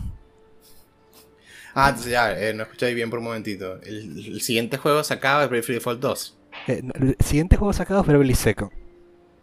Ah, 1.75 1.91
entonces 1.91 2.13
ya, 2.13 2.39
eh, 2.39 2.55
no 2.55 2.65
escuché 2.65 2.93
bien 2.95 3.11
por 3.11 3.19
un 3.19 3.27
momentito. 3.27 3.81
El, 3.83 4.27
el 4.35 4.41
siguiente 4.41 4.79
juego 4.79 5.03
sacado 5.05 5.43
es 5.43 5.49
Bravely 5.49 5.75
Default 5.75 6.01
2. 6.01 6.39
Eh, 6.67 6.83
el 6.95 7.17
siguiente 7.21 7.57
juego 7.57 7.73
sacado 7.73 8.01
es 8.01 8.07
Bravely 8.07 8.35
Second. 8.35 8.73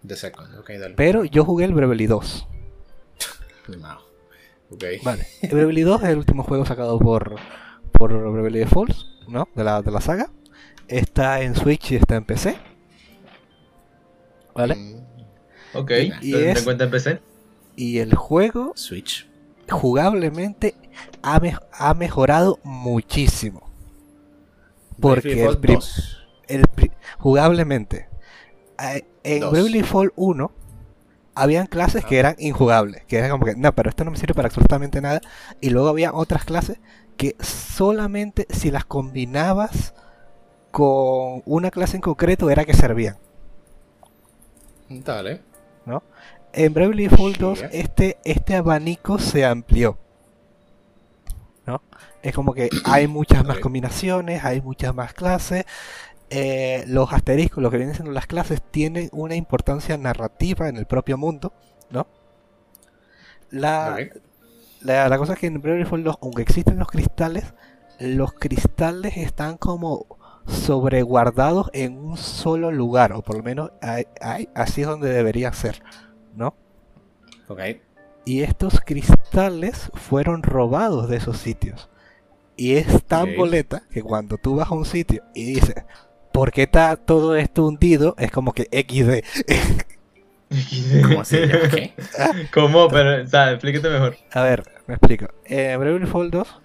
The 0.05 0.15
Second, 0.15 0.59
ok, 0.59 0.69
dale. 0.71 0.95
Pero 0.95 1.23
yo 1.25 1.45
jugué 1.45 1.65
el 1.65 1.73
Bravely 1.73 2.07
2. 2.07 2.47
No. 3.79 4.04
Ok. 4.71 4.83
Vale. 5.03 5.25
El 5.41 5.49
Bravely 5.55 5.81
2 5.81 6.03
es 6.03 6.09
el 6.09 6.17
último 6.17 6.43
juego 6.43 6.65
sacado 6.65 6.97
por, 6.99 7.35
por 7.91 8.11
Bravely 8.31 8.59
Default, 8.59 8.95
¿no? 9.27 9.47
De 9.55 9.63
la, 9.63 9.81
de 9.81 9.91
la 9.91 10.01
saga. 10.01 10.29
está 10.87 11.41
en 11.41 11.55
Switch 11.55 11.91
y 11.91 11.95
está 11.95 12.15
en 12.15 12.25
PC. 12.25 12.57
¿Vale? 14.53 14.75
Mm, 14.75 15.05
Ok, 15.73 15.91
Y 16.21 16.31
¿lo 16.31 16.37
tendré 16.37 16.51
es- 16.51 16.57
en 16.59 16.63
cuenta 16.63 16.83
en 16.85 16.91
PC? 16.91 17.19
Y 17.75 17.97
el 17.99 18.15
juego 18.15 18.71
Switch. 18.75 19.27
jugablemente 19.69 20.75
ha, 21.21 21.39
me- 21.41 21.57
ha 21.73 21.93
mejorado 21.93 22.59
muchísimo. 22.63 23.69
Porque 25.01 25.31
el, 25.33 25.37
Default 25.39 25.59
prim- 25.59 25.75
2. 25.75 26.17
el 26.47 26.63
jugablemente 27.19 28.07
en. 29.23 29.41
Bravely 29.41 29.79
Default 29.79 30.13
1 30.15 30.51
habían 31.35 31.67
clases 31.67 32.05
que 32.05 32.15
Ah. 32.17 32.19
eran 32.19 32.35
injugables, 32.39 33.03
que 33.05 33.17
eran 33.17 33.29
como 33.31 33.45
que 33.45 33.55
no, 33.55 33.73
pero 33.75 33.89
esto 33.89 34.03
no 34.05 34.11
me 34.11 34.17
sirve 34.17 34.33
para 34.33 34.47
absolutamente 34.47 35.01
nada. 35.01 35.21
Y 35.61 35.69
luego 35.69 35.89
había 35.89 36.13
otras 36.13 36.45
clases 36.45 36.79
que 37.17 37.35
solamente 37.39 38.47
si 38.49 38.71
las 38.71 38.85
combinabas 38.85 39.93
con 40.71 41.41
una 41.45 41.71
clase 41.71 41.97
en 41.97 42.01
concreto 42.01 42.49
era 42.49 42.65
que 42.65 42.73
servían. 42.73 43.17
Dale. 44.89 45.41
En 46.57 46.73
Bravely 46.73 47.07
Default 47.09 47.37
2 47.37 47.59
Sí. 47.59 47.65
este, 47.73 48.17
este 48.23 48.55
abanico 48.55 49.19
se 49.19 49.43
amplió. 49.45 49.97
¿No? 51.65 51.81
Es 52.21 52.33
como 52.33 52.53
que 52.53 52.69
hay 52.85 53.07
muchas 53.07 53.43
más 53.45 53.59
combinaciones, 53.59 54.43
hay 54.45 54.61
muchas 54.61 54.95
más 54.95 55.13
clases. 55.13 55.65
Eh, 56.29 56.83
los 56.87 57.11
asteriscos, 57.13 57.61
lo 57.63 57.71
que 57.71 57.77
vienen 57.77 57.95
siendo 57.95 58.11
las 58.11 58.27
clases, 58.27 58.61
tienen 58.71 59.09
una 59.11 59.35
importancia 59.35 59.97
narrativa 59.97 60.67
en 60.69 60.77
el 60.77 60.85
propio 60.85 61.17
mundo. 61.17 61.53
¿No? 61.89 62.07
La, 63.51 63.95
la, 64.81 65.07
la 65.09 65.17
cosa 65.17 65.33
es 65.33 65.39
que 65.39 65.47
en 65.47 65.61
Bravely 65.61 66.03
2, 66.03 66.17
aunque 66.21 66.41
existen 66.41 66.77
los 66.79 66.87
cristales, 66.87 67.53
los 67.99 68.33
cristales 68.33 69.17
están 69.17 69.57
como 69.57 70.05
sobreguardados 70.47 71.69
en 71.73 71.97
un 71.97 72.17
solo 72.17 72.71
lugar, 72.71 73.13
o 73.13 73.21
por 73.21 73.37
lo 73.37 73.43
menos 73.43 73.71
hay- 73.81 74.07
hay- 74.21 74.49
así 74.53 74.81
es 74.81 74.87
donde 74.87 75.09
debería 75.11 75.51
ser, 75.53 75.81
¿no? 76.35 76.55
Ok. 77.47 77.59
Y 78.25 78.41
estos 78.41 78.79
cristales 78.81 79.89
fueron 79.93 80.43
robados 80.43 81.07
de 81.09 81.17
esos 81.17 81.37
sitios. 81.37 81.89
Y 82.57 82.75
es 82.75 83.03
tan 83.05 83.35
boleta 83.35 83.83
que 83.91 84.01
cuando 84.01 84.37
tú 84.37 84.55
vas 84.55 84.71
a 84.71 84.75
un 84.75 84.85
sitio 84.85 85.23
y 85.33 85.45
dices, 85.45 85.75
¿por 86.35 86.51
qué 86.51 86.63
está 86.63 86.97
todo 86.97 87.37
esto 87.37 87.65
hundido? 87.65 88.13
Es 88.19 88.29
como 88.29 88.51
que 88.51 88.63
XD. 88.63 89.23
¿Cómo 91.03 91.21
así? 91.21 91.37
¿Ya 91.39 91.69
qué? 91.69 91.93
¿Cómo? 92.53 92.89
Pero, 92.89 93.23
o 93.23 93.27
sea, 93.27 93.51
explícate 93.53 93.89
mejor. 93.89 94.17
A 94.31 94.43
ver, 94.43 94.63
me 94.85 94.95
explico. 94.95 95.27
En 95.45 95.79
Bravely 95.79 95.99
Default 96.05 96.33
2, 96.33 96.61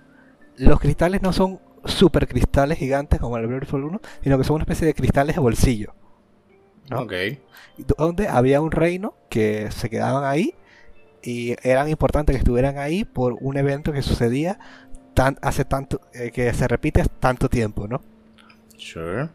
los 0.56 0.80
cristales 0.80 1.22
no 1.22 1.32
son 1.32 1.60
super 1.84 2.26
cristales 2.26 2.78
gigantes 2.78 3.20
como 3.20 3.36
en 3.36 3.42
el 3.42 3.46
Bravely 3.46 3.66
Default 3.66 3.84
1, 3.84 4.00
sino 4.24 4.38
que 4.38 4.44
son 4.44 4.56
una 4.56 4.64
especie 4.64 4.88
de 4.88 4.94
cristales 4.94 5.36
de 5.36 5.40
bolsillo. 5.40 5.94
¿no? 6.90 7.02
Ok. 7.02 7.12
Donde 7.96 8.26
había 8.26 8.60
un 8.60 8.72
reino 8.72 9.14
que 9.28 9.70
se 9.70 9.88
quedaban 9.88 10.24
ahí 10.24 10.54
y 11.22 11.54
eran 11.62 11.88
importantes 11.88 12.34
que 12.34 12.38
estuvieran 12.38 12.76
ahí 12.76 13.04
por 13.04 13.36
un 13.40 13.56
evento 13.56 13.92
que 13.92 14.02
sucedía 14.02 14.58
tan, 15.14 15.38
hace 15.42 15.64
tanto, 15.64 16.00
eh, 16.12 16.32
que 16.32 16.52
se 16.54 16.66
repite 16.66 17.04
tanto 17.20 17.48
tiempo, 17.48 17.86
¿no? 17.86 18.02
Sure. 18.76 19.28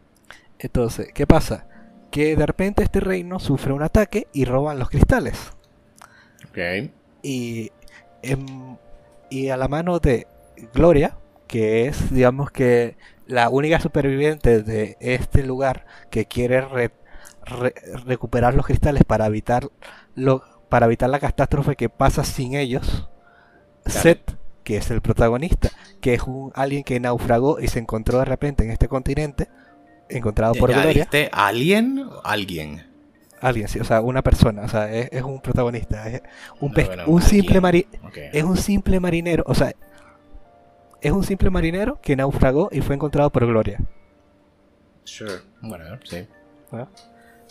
Entonces, 0.58 1.08
¿qué 1.14 1.26
pasa? 1.26 1.66
Que 2.10 2.36
de 2.36 2.46
repente 2.46 2.82
este 2.82 3.00
reino 3.00 3.38
sufre 3.40 3.72
un 3.72 3.82
ataque 3.82 4.28
y 4.32 4.44
roban 4.44 4.78
los 4.78 4.90
cristales. 4.90 5.52
Ok. 6.48 6.58
y, 7.22 7.72
em, 8.22 8.78
y 9.28 9.48
a 9.48 9.56
la 9.56 9.68
mano 9.68 9.98
de 9.98 10.26
Gloria, 10.72 11.18
que 11.46 11.86
es, 11.86 12.12
digamos 12.12 12.50
que, 12.50 12.96
la 13.26 13.48
única 13.48 13.80
superviviente 13.80 14.62
de 14.62 14.96
este 15.00 15.42
lugar 15.42 15.84
que 16.10 16.26
quiere 16.26 16.60
re- 16.60 16.92
re- 17.44 17.74
recuperar 18.04 18.54
los 18.54 18.66
cristales 18.66 19.04
para 19.04 19.26
evitar, 19.26 19.68
lo, 20.14 20.42
para 20.68 20.86
evitar 20.86 21.10
la 21.10 21.18
catástrofe 21.20 21.76
que 21.76 21.88
pasa 21.88 22.24
sin 22.24 22.54
ellos, 22.54 23.08
Dale. 23.92 24.12
Seth, 24.12 24.36
que 24.64 24.76
es 24.78 24.90
el 24.90 25.00
protagonista, 25.02 25.70
que 26.00 26.14
es 26.14 26.22
un 26.24 26.52
alguien 26.54 26.84
que 26.84 27.00
naufragó 27.00 27.60
y 27.60 27.68
se 27.68 27.78
encontró 27.80 28.18
de 28.18 28.24
repente 28.24 28.64
en 28.64 28.70
este 28.70 28.88
continente, 28.88 29.48
encontrado 30.08 30.54
por 30.54 30.70
¿Ya 30.70 30.82
Gloria, 30.82 31.04
dijiste 31.04 31.30
alguien 31.32 31.98
o 31.98 32.20
alguien? 32.24 32.84
alguien, 33.40 33.68
sí, 33.68 33.78
o 33.80 33.84
sea, 33.84 34.00
una 34.00 34.22
persona, 34.22 34.62
o 34.62 34.68
sea, 34.68 34.92
es, 34.92 35.08
es 35.12 35.22
un 35.22 35.40
protagonista, 35.40 36.08
es 36.08 36.22
un, 36.60 36.72
No, 36.72 36.84
bueno, 36.86 37.04
un 37.06 37.22
simple 37.22 37.60
mari 37.60 37.86
es 38.32 38.44
un 38.44 38.56
simple 38.56 39.00
marinero, 39.00 39.44
o 39.46 39.54
sea, 39.54 39.72
es 41.00 41.10
un 41.10 41.24
simple 41.24 41.48
marinero 41.48 41.98
que 42.02 42.16
naufragó 42.16 42.68
y 42.70 42.82
fue 42.82 42.94
encontrado 42.96 43.30
por 43.30 43.46
Gloria. 43.46 43.78
Sure. 45.04 45.40
Bueno, 45.62 45.98
sí. 46.04 46.26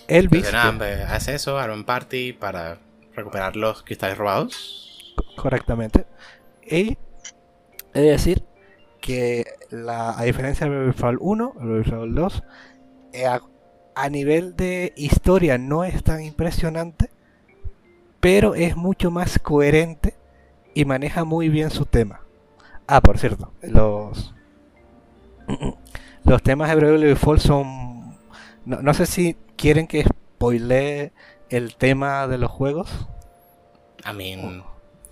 Elvis, 0.07 0.51
Entonces, 0.51 0.53
nada, 0.53 0.77
pues, 0.77 0.99
hace 1.09 1.35
eso, 1.35 1.57
hará 1.59 1.73
un 1.73 1.83
party 1.83 2.33
para 2.33 2.77
recuperar 3.15 3.55
los 3.55 3.83
cristales 3.83 4.17
robados. 4.17 5.15
co- 5.15 5.25
correctamente. 5.35 6.05
Y 6.63 6.97
he 7.93 8.01
de 8.01 8.11
decir 8.11 8.43
que 9.05 9.45
la, 9.69 10.17
a 10.17 10.23
diferencia 10.23 10.67
del 10.67 10.95
Fall 10.95 11.19
1, 11.19 11.53
el 11.61 11.85
Fall 11.85 12.15
2, 12.15 12.43
eh, 13.13 13.27
a, 13.27 13.39
a 13.93 14.09
nivel 14.09 14.55
de 14.55 14.93
historia 14.95 15.59
no 15.59 15.83
es 15.83 16.03
tan 16.03 16.23
impresionante, 16.23 17.11
pero 18.19 18.55
es 18.55 18.75
mucho 18.75 19.11
más 19.11 19.37
coherente 19.37 20.15
y 20.73 20.85
maneja 20.85 21.23
muy 21.23 21.49
bien 21.49 21.69
su 21.69 21.85
tema. 21.85 22.21
Ah, 22.87 22.99
por 23.01 23.19
cierto, 23.19 23.53
los 23.61 24.33
los 26.23 26.41
temas 26.41 26.69
de 26.69 26.75
Bravely 26.75 27.05
Default 27.05 27.41
son 27.41 28.17
no, 28.65 28.81
no 28.81 28.93
sé 28.95 29.05
si 29.05 29.37
quieren 29.55 29.85
que 29.85 30.03
spoilee 30.03 31.11
el 31.51 31.75
tema 31.75 32.27
de 32.27 32.39
los 32.39 32.49
juegos. 32.49 33.07
I 34.03 34.13
mean, 34.15 34.63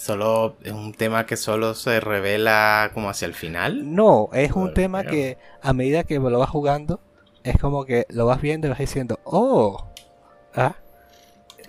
solo 0.03 0.57
es 0.63 0.71
un 0.73 0.93
tema 0.93 1.25
que 1.25 1.37
solo 1.37 1.73
se 1.75 1.99
revela 1.99 2.91
como 2.93 3.09
hacia 3.09 3.25
el 3.25 3.33
final. 3.33 3.95
No, 3.95 4.29
es 4.33 4.51
un 4.51 4.73
tema 4.73 4.99
pero- 4.99 5.11
que 5.11 5.37
a 5.61 5.73
medida 5.73 6.03
que 6.03 6.19
lo 6.19 6.39
vas 6.39 6.49
jugando, 6.49 6.99
es 7.43 7.57
como 7.57 7.85
que 7.85 8.05
lo 8.09 8.25
vas 8.25 8.41
viendo 8.41 8.67
y 8.67 8.69
vas 8.69 8.79
diciendo, 8.79 9.19
oh, 9.23 9.87
ah. 10.55 10.75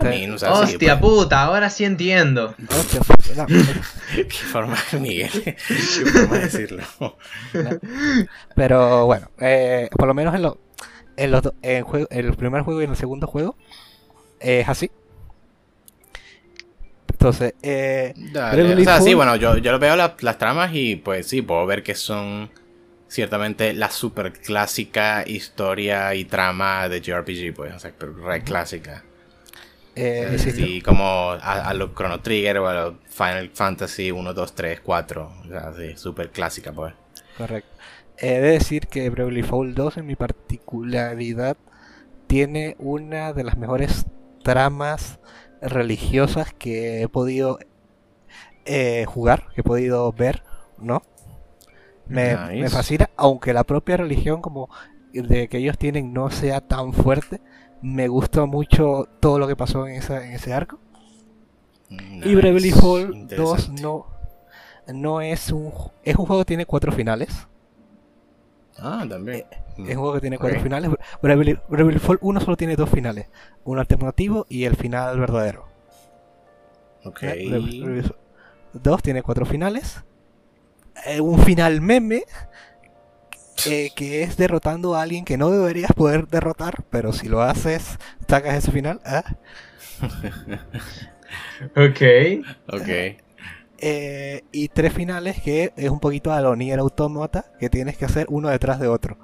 Hostia 0.00 0.98
pues, 0.98 1.12
puta, 1.12 1.42
ahora 1.44 1.70
sí 1.70 1.84
entiendo. 1.84 2.54
Hostia, 2.68 3.00
no, 3.36 3.46
Qué 4.14 4.24
forma, 4.28 4.76
Miguel. 5.00 5.30
Qué 5.44 5.54
forma 5.54 6.36
de 6.38 6.42
decirlo. 6.42 6.82
pero 8.54 9.06
bueno, 9.06 9.30
eh, 9.38 9.88
por 9.96 10.08
lo 10.08 10.14
menos 10.14 10.34
en, 10.34 10.42
lo- 10.42 10.58
en 11.16 11.30
los 11.30 11.42
do- 11.42 11.54
en, 11.62 11.84
juego- 11.84 12.08
en 12.10 12.26
el 12.26 12.34
primer 12.34 12.62
juego 12.62 12.80
y 12.80 12.84
en 12.84 12.90
el 12.90 12.96
segundo 12.96 13.26
juego 13.28 13.56
es 14.40 14.68
así. 14.68 14.90
Entonces, 17.28 17.54
eh, 17.62 18.12
Dale, 18.16 18.62
Bravely 18.62 18.82
O 18.82 18.84
sea, 18.84 19.00
sí, 19.00 19.10
Default- 19.10 19.16
bueno, 19.16 19.36
yo, 19.36 19.56
yo 19.58 19.78
veo 19.78 19.96
la- 19.96 20.14
las 20.20 20.38
tramas 20.38 20.70
y 20.74 20.96
pues 20.96 21.26
sí, 21.26 21.40
puedo 21.42 21.64
ver 21.66 21.82
que 21.82 21.94
son 21.94 22.50
ciertamente 23.08 23.72
la 23.72 23.90
super 23.90 24.32
clásica 24.32 25.24
historia 25.26 26.14
y 26.14 26.24
trama 26.26 26.88
de 26.88 27.00
JRPG, 27.00 27.54
pues, 27.54 27.74
o 27.74 27.78
sea, 27.78 27.92
pero 27.98 28.12
re 28.14 28.42
clásica. 28.42 29.04
eh, 29.96 30.36
sí, 30.38 30.82
como 30.82 31.30
a, 31.30 31.68
a 31.68 31.74
lo 31.74 31.94
Chrono 31.94 32.20
Trigger 32.20 32.58
o 32.58 32.68
a 32.68 32.74
lo 32.74 32.98
Final 33.08 33.50
Fantasy 33.54 34.10
1, 34.10 34.34
2, 34.34 34.54
3, 34.54 34.80
4. 34.80 35.32
O 35.44 35.48
sea, 35.48 35.72
sí, 35.72 35.96
super 35.96 36.30
clásica, 36.30 36.72
pues. 36.72 36.94
Correcto. 37.38 37.70
He 38.18 38.40
de 38.40 38.50
decir 38.52 38.86
que 38.88 39.08
Bravely 39.10 39.42
Default 39.42 39.76
2 39.76 39.96
en 39.96 40.06
mi 40.06 40.16
particularidad 40.16 41.56
tiene 42.26 42.74
una 42.78 43.32
de 43.32 43.44
las 43.44 43.56
mejores 43.56 44.06
tramas 44.42 45.20
religiosas 45.64 46.52
que 46.54 47.02
he 47.02 47.08
podido 47.08 47.58
eh, 48.64 49.04
jugar, 49.06 49.48
que 49.54 49.60
he 49.62 49.64
podido 49.64 50.12
ver, 50.12 50.42
¿no? 50.78 51.02
Me, 52.06 52.36
Nice. 52.36 52.60
me 52.60 52.68
fascina, 52.70 53.10
aunque 53.16 53.52
la 53.54 53.64
propia 53.64 53.96
religión 53.96 54.42
como 54.42 54.68
de 55.12 55.48
que 55.48 55.58
ellos 55.58 55.78
tienen 55.78 56.12
no 56.12 56.30
sea 56.30 56.60
tan 56.60 56.92
fuerte, 56.92 57.40
me 57.82 58.08
gustó 58.08 58.46
mucho 58.46 59.08
todo 59.20 59.38
lo 59.38 59.46
que 59.48 59.56
pasó 59.56 59.86
en, 59.86 59.94
esa, 59.96 60.24
en 60.24 60.32
ese 60.32 60.52
arco. 60.52 60.78
Y 62.22 62.34
Nice, 62.34 62.34
Bravely 62.34 62.70
Default 62.70 63.08
2 63.10 63.16
interesante. 63.16 63.82
no, 63.82 64.06
no 64.92 65.20
es 65.20 65.50
un... 65.52 65.72
Es 66.02 66.16
un 66.16 66.26
juego 66.26 66.42
que 66.42 66.46
tiene 66.46 66.66
cuatro 66.66 66.92
finales. 66.92 67.46
Ah, 68.78 69.04
también. 69.08 69.44
Es 69.84 69.96
un 69.96 70.02
juego 70.02 70.14
que 70.14 70.20
tiene 70.20 70.38
cuatro 70.38 70.60
finales. 70.60 70.90
Bravely, 71.22 71.58
Bravely 71.68 71.94
Default 71.94 72.20
1 72.22 72.40
solo 72.40 72.56
tiene 72.56 72.76
dos 72.76 72.90
finales. 72.90 73.28
Un 73.64 73.78
alternativo 73.78 74.46
y 74.48 74.64
el 74.64 74.76
final 74.76 75.18
verdadero. 75.18 75.66
Ok. 77.04 77.22
¿eh? 77.22 77.46
Bravely 77.48 77.96
Default 77.96 78.16
2 78.74 79.02
tiene 79.02 79.22
cuatro 79.22 79.46
finales. 79.46 80.02
Eh, 81.06 81.20
un 81.20 81.38
final 81.40 81.80
meme. 81.80 82.24
eh, 83.66 83.90
que 83.94 84.22
es 84.22 84.36
derrotando 84.36 84.94
a 84.94 85.02
alguien 85.02 85.24
que 85.24 85.36
no 85.38 85.50
deberías 85.50 85.92
poder 85.92 86.26
derrotar. 86.28 86.84
Pero 86.90 87.12
si 87.12 87.28
lo 87.28 87.42
haces, 87.42 87.98
sacas 88.28 88.54
ese 88.56 88.72
final. 88.72 89.00
¿ah? 89.04 89.24
Ok. 91.76 92.00
Ok. 92.68 92.88
Eh, 93.86 94.44
y 94.50 94.68
tres 94.68 94.92
finales 94.94 95.42
que 95.42 95.72
es 95.76 95.90
un 95.90 96.00
poquito 96.00 96.32
a 96.32 96.40
lo 96.40 96.56
Nier 96.56 96.78
Automata. 96.78 97.44
Que 97.60 97.68
tienes 97.68 97.96
que 97.98 98.06
hacer 98.06 98.26
uno 98.30 98.48
detrás 98.48 98.80
de 98.80 98.88
otro. 98.88 99.18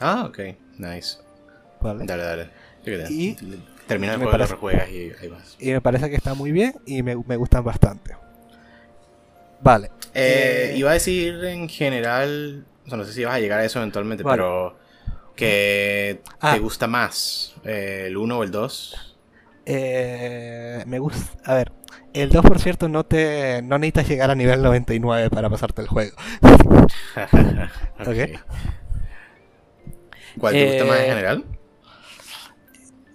Ah, 0.00 0.24
ok. 0.28 0.38
Nice. 0.78 1.18
¿vale? 1.80 2.04
Dale, 2.06 2.22
dale. 2.22 2.50
Y 3.10 3.34
Termina 3.88 4.12
el 4.12 4.18
juego, 4.18 4.32
parece- 4.32 4.50
lo 4.50 4.54
rejuegas 4.56 4.88
y 4.90 5.12
ahí 5.20 5.28
vas. 5.28 5.56
Y 5.58 5.72
me 5.72 5.80
parece 5.80 6.08
que 6.10 6.16
está 6.16 6.34
muy 6.34 6.52
bien 6.52 6.74
y 6.86 7.02
me, 7.02 7.16
me 7.16 7.36
gustan 7.36 7.64
bastante. 7.64 8.16
Vale. 9.60 9.90
Eh, 10.14 10.72
Eh, 10.72 10.76
iba 10.76 10.90
a 10.90 10.94
decir 10.94 11.44
en 11.44 11.68
general, 11.68 12.64
o 12.84 12.88
sea, 12.88 12.98
no 12.98 13.04
sé 13.04 13.12
si 13.12 13.24
vas 13.24 13.34
a 13.34 13.40
llegar 13.40 13.60
a 13.60 13.64
eso 13.64 13.78
eventualmente, 13.80 14.22
Vale. 14.22 14.36
pero 14.42 14.76
que 15.34 16.20
Ah. 16.40 16.54
te 16.54 16.60
gusta 16.60 16.86
más 16.86 17.54
el 17.64 18.16
1 18.16 18.38
o 18.38 18.42
el 18.42 18.50
2. 18.50 19.16
Eh, 19.66 20.82
me 20.86 20.98
gusta. 20.98 21.32
A 21.44 21.54
ver, 21.54 21.72
el 22.20 22.30
2 22.30 22.44
por 22.44 22.58
cierto 22.58 22.88
no 22.88 23.04
te 23.04 23.62
no 23.62 23.78
necesitas 23.78 24.08
llegar 24.08 24.30
a 24.30 24.34
nivel 24.34 24.62
99 24.62 25.30
para 25.30 25.48
pasarte 25.50 25.82
el 25.82 25.88
juego. 25.88 26.16
Ok. 28.00 28.08
Ok. 28.08 28.40
¿Cuál 30.38 30.52
te 30.54 30.66
gusta 30.66 30.84
más 30.84 30.98
en 30.98 31.04
Eh, 31.04 31.08
general? 31.08 31.44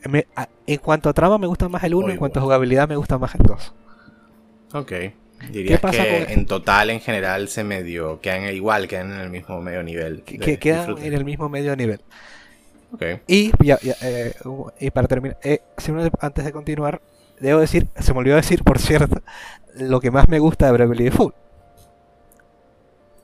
Me- 0.10 0.28
a- 0.36 0.49
en 0.65 0.78
cuanto 0.80 1.10
a 1.10 1.14
trama 1.14 1.38
me 1.38 1.48
gusta 1.48 1.69
más 1.69 1.84
el 1.84 1.94
1, 1.94 2.07
O 2.07 2.10
en 2.10 2.18
cuanto 2.18 2.40
a 2.40 2.41
jugabilidad 2.44 2.90
me 2.90 2.95
gusta 2.95 3.18
más 3.19 3.36
el 3.36 3.41
2. 3.44 3.73
Ok. 4.73 4.91
Dirías 5.52 5.80
pasa 5.80 6.03
que 6.03 6.23
con- 6.26 6.32
en 6.34 6.45
total, 6.45 6.90
en 6.91 6.99
general, 6.99 7.48
se 7.48 7.64
medio. 7.64 8.19
quedan 8.22 8.44
igual, 8.53 8.88
quedan 8.88 9.11
en 9.11 9.19
el 9.22 9.30
mismo 9.30 9.61
medio 9.61 9.84
nivel. 9.84 10.23
Que, 10.23 10.57
quedan 10.57 10.80
disfrute. 10.88 11.07
en 11.07 11.14
el 11.14 11.26
mismo 11.26 11.49
medio 11.49 11.76
nivel. 11.76 12.02
Ok. 12.94 13.03
Y, 13.28 13.52
ya- 13.64 13.80
ya, 13.82 13.95
eh, 14.02 14.34
y 14.80 14.90
para 14.91 15.07
terminar, 15.07 15.38
eh, 15.44 15.61
antes 16.19 16.45
de 16.45 16.52
continuar, 16.52 17.02
debo 17.47 17.59
decir, 17.59 17.88
se 17.99 18.13
me 18.13 18.19
olvidó 18.19 18.35
decir, 18.35 18.63
por 18.63 18.80
cierto, 18.80 19.22
lo 19.76 19.99
que 19.99 20.11
más 20.11 20.30
me 20.30 20.39
gusta 20.39 20.68
de 20.68 20.72
Bravely 20.73 21.05
Default. 21.05 21.35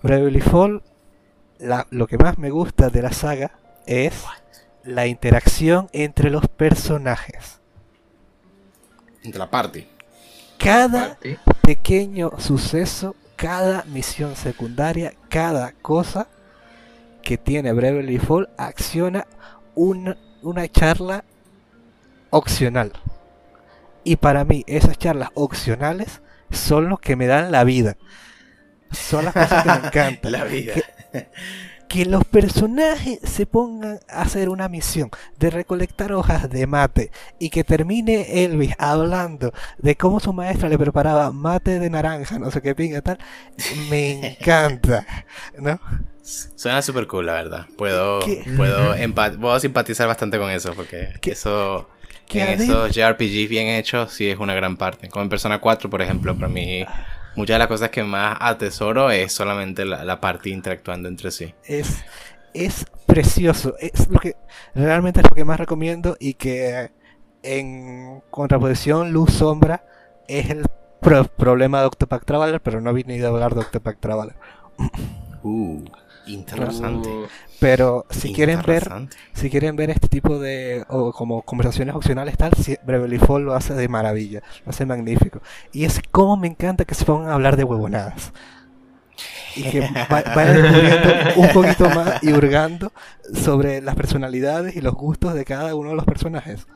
Bravely 0.01 0.41
la- 1.59 1.87
lo 1.89 2.07
que 2.07 2.17
más 2.17 2.37
me 2.37 2.49
gusta 2.49 2.89
de 2.89 3.01
la 3.01 3.11
saga 3.11 3.51
es 3.85 4.23
la 4.83 5.07
interacción 5.07 5.89
entre 5.91 6.29
los 6.29 6.47
personajes. 6.47 7.59
Entre 9.23 9.39
la 9.39 9.49
party. 9.49 9.87
Cada 10.57 11.09
Party. 11.09 11.37
pequeño 11.61 12.31
suceso, 12.37 13.15
cada 13.35 13.83
misión 13.85 14.35
secundaria, 14.35 15.13
cada 15.29 15.73
cosa 15.73 16.27
que 17.21 17.37
tiene 17.37 17.73
Bravely 17.73 18.17
Default 18.17 18.49
acciona 18.57 19.27
una, 19.75 20.17
una 20.41 20.67
charla 20.67 21.23
opcional. 22.29 22.93
Y 24.07 24.15
para 24.15 24.45
mí, 24.45 24.63
esas 24.67 24.97
charlas 24.97 25.29
opcionales 25.33 26.21
son 26.49 26.87
los 26.89 26.99
que 26.99 27.15
me 27.15 27.27
dan 27.27 27.51
la 27.51 27.63
vida. 27.65 27.97
Son 28.91 29.25
las 29.25 29.35
cosas 29.35 29.63
que 29.63 29.69
me 29.69 29.77
encantan. 29.87 30.31
La 30.31 30.43
vida. 30.45 30.73
Que, 30.73 30.83
que 31.89 32.05
los 32.05 32.25
personajes 32.25 33.19
se 33.23 33.45
pongan 33.45 33.99
a 34.09 34.21
hacer 34.21 34.49
una 34.49 34.67
misión 34.69 35.09
de 35.39 35.49
recolectar 35.49 36.11
hojas 36.13 36.49
de 36.49 36.67
mate 36.67 37.11
y 37.39 37.49
que 37.49 37.63
termine 37.63 38.43
Elvis 38.43 38.75
hablando 38.77 39.53
de 39.77 39.95
cómo 39.95 40.19
su 40.19 40.33
maestra 40.33 40.67
le 40.69 40.77
preparaba 40.77 41.31
mate 41.31 41.79
de 41.79 41.89
naranja, 41.89 42.39
no 42.39 42.51
sé 42.51 42.61
qué 42.61 42.75
pinga 42.75 43.01
tal, 43.01 43.17
me 43.89 44.35
encanta, 44.39 45.05
¿no? 45.57 45.79
Suena 46.21 46.81
súper 46.81 47.07
cool, 47.07 47.25
la 47.27 47.33
verdad. 47.33 47.67
Puedo, 47.77 48.19
¿Qué? 48.19 48.43
puedo, 48.57 48.93
empa- 48.95 49.39
puedo 49.39 49.57
simpatizar 49.61 50.07
bastante 50.07 50.37
con 50.37 50.51
eso, 50.51 50.73
porque 50.75 51.13
¿Qué? 51.21 51.31
eso, 51.31 51.87
en 52.33 52.61
esos 52.61 52.91
JRPGs 52.95 53.49
bien 53.49 53.67
hechos, 53.67 54.11
sí 54.13 54.29
es 54.29 54.37
una 54.39 54.53
gran 54.53 54.77
parte. 54.77 55.09
Como 55.09 55.23
en 55.23 55.29
Persona 55.29 55.59
4, 55.59 55.89
por 55.89 56.01
ejemplo, 56.01 56.35
para 56.35 56.47
mí, 56.47 56.83
muchas 57.35 57.55
de 57.55 57.59
las 57.59 57.67
cosas 57.67 57.89
que 57.89 58.03
más 58.03 58.37
atesoro 58.39 59.11
es 59.11 59.31
solamente 59.33 59.85
la, 59.85 60.03
la 60.03 60.19
parte 60.19 60.49
interactuando 60.49 61.07
entre 61.07 61.31
sí. 61.31 61.53
es, 61.63 62.03
es 62.53 62.85
precioso. 63.05 63.75
Es 63.79 64.09
lo 64.09 64.19
que 64.19 64.35
realmente 64.75 65.21
es 65.21 65.25
lo 65.29 65.35
que 65.35 65.45
más 65.45 65.59
recomiendo 65.59 66.17
y 66.19 66.33
que 66.35 66.91
en 67.43 68.21
contraposición 68.29 69.11
Luz 69.11 69.31
Sombra 69.33 69.85
es 70.27 70.49
el 70.49 70.65
pro- 71.01 71.23
problema 71.25 71.79
de 71.81 71.85
Octopath 71.87 72.25
Traveler, 72.25 72.61
pero 72.61 72.81
no 72.81 72.89
he 72.89 72.93
venido 72.93 73.27
a 73.27 73.31
hablar 73.31 73.53
de 73.53 73.61
Octopath 73.61 73.99
Traveler. 73.99 74.35
Uh, 75.43 75.85
interesante. 76.27 77.09
Uh, 77.09 77.27
Pero 77.59 78.05
si 78.09 78.33
quieren 78.33 78.61
ver 78.65 78.89
si 79.33 79.49
quieren 79.49 79.75
ver 79.75 79.89
este 79.89 80.07
tipo 80.07 80.39
de 80.39 80.85
o 80.89 81.11
como 81.11 81.41
conversaciones 81.41 81.95
opcionales 81.95 82.37
tal, 82.37 82.53
si- 82.53 82.77
Bravely 82.85 83.17
Fall 83.19 83.43
lo 83.43 83.53
hace 83.55 83.73
de 83.73 83.87
maravilla, 83.87 84.41
lo 84.65 84.69
hace 84.69 84.85
magnífico. 84.85 85.41
Y 85.73 85.85
es 85.85 86.01
como 86.11 86.37
me 86.37 86.47
encanta 86.47 86.85
que 86.85 86.95
se 86.95 87.05
pongan 87.05 87.29
a 87.29 87.33
hablar 87.33 87.57
de 87.57 87.63
huevonadas. 87.63 88.31
Y 89.55 89.63
que 89.63 89.79
va- 89.81 90.23
vayan 90.35 90.61
descubriendo 90.61 91.09
un 91.37 91.49
poquito 91.49 91.89
más 91.89 92.23
y 92.23 92.31
hurgando 92.31 92.91
sobre 93.33 93.81
las 93.81 93.95
personalidades 93.95 94.75
y 94.75 94.81
los 94.81 94.93
gustos 94.93 95.33
de 95.33 95.45
cada 95.45 95.73
uno 95.75 95.89
de 95.89 95.95
los 95.95 96.05
personajes. 96.05 96.67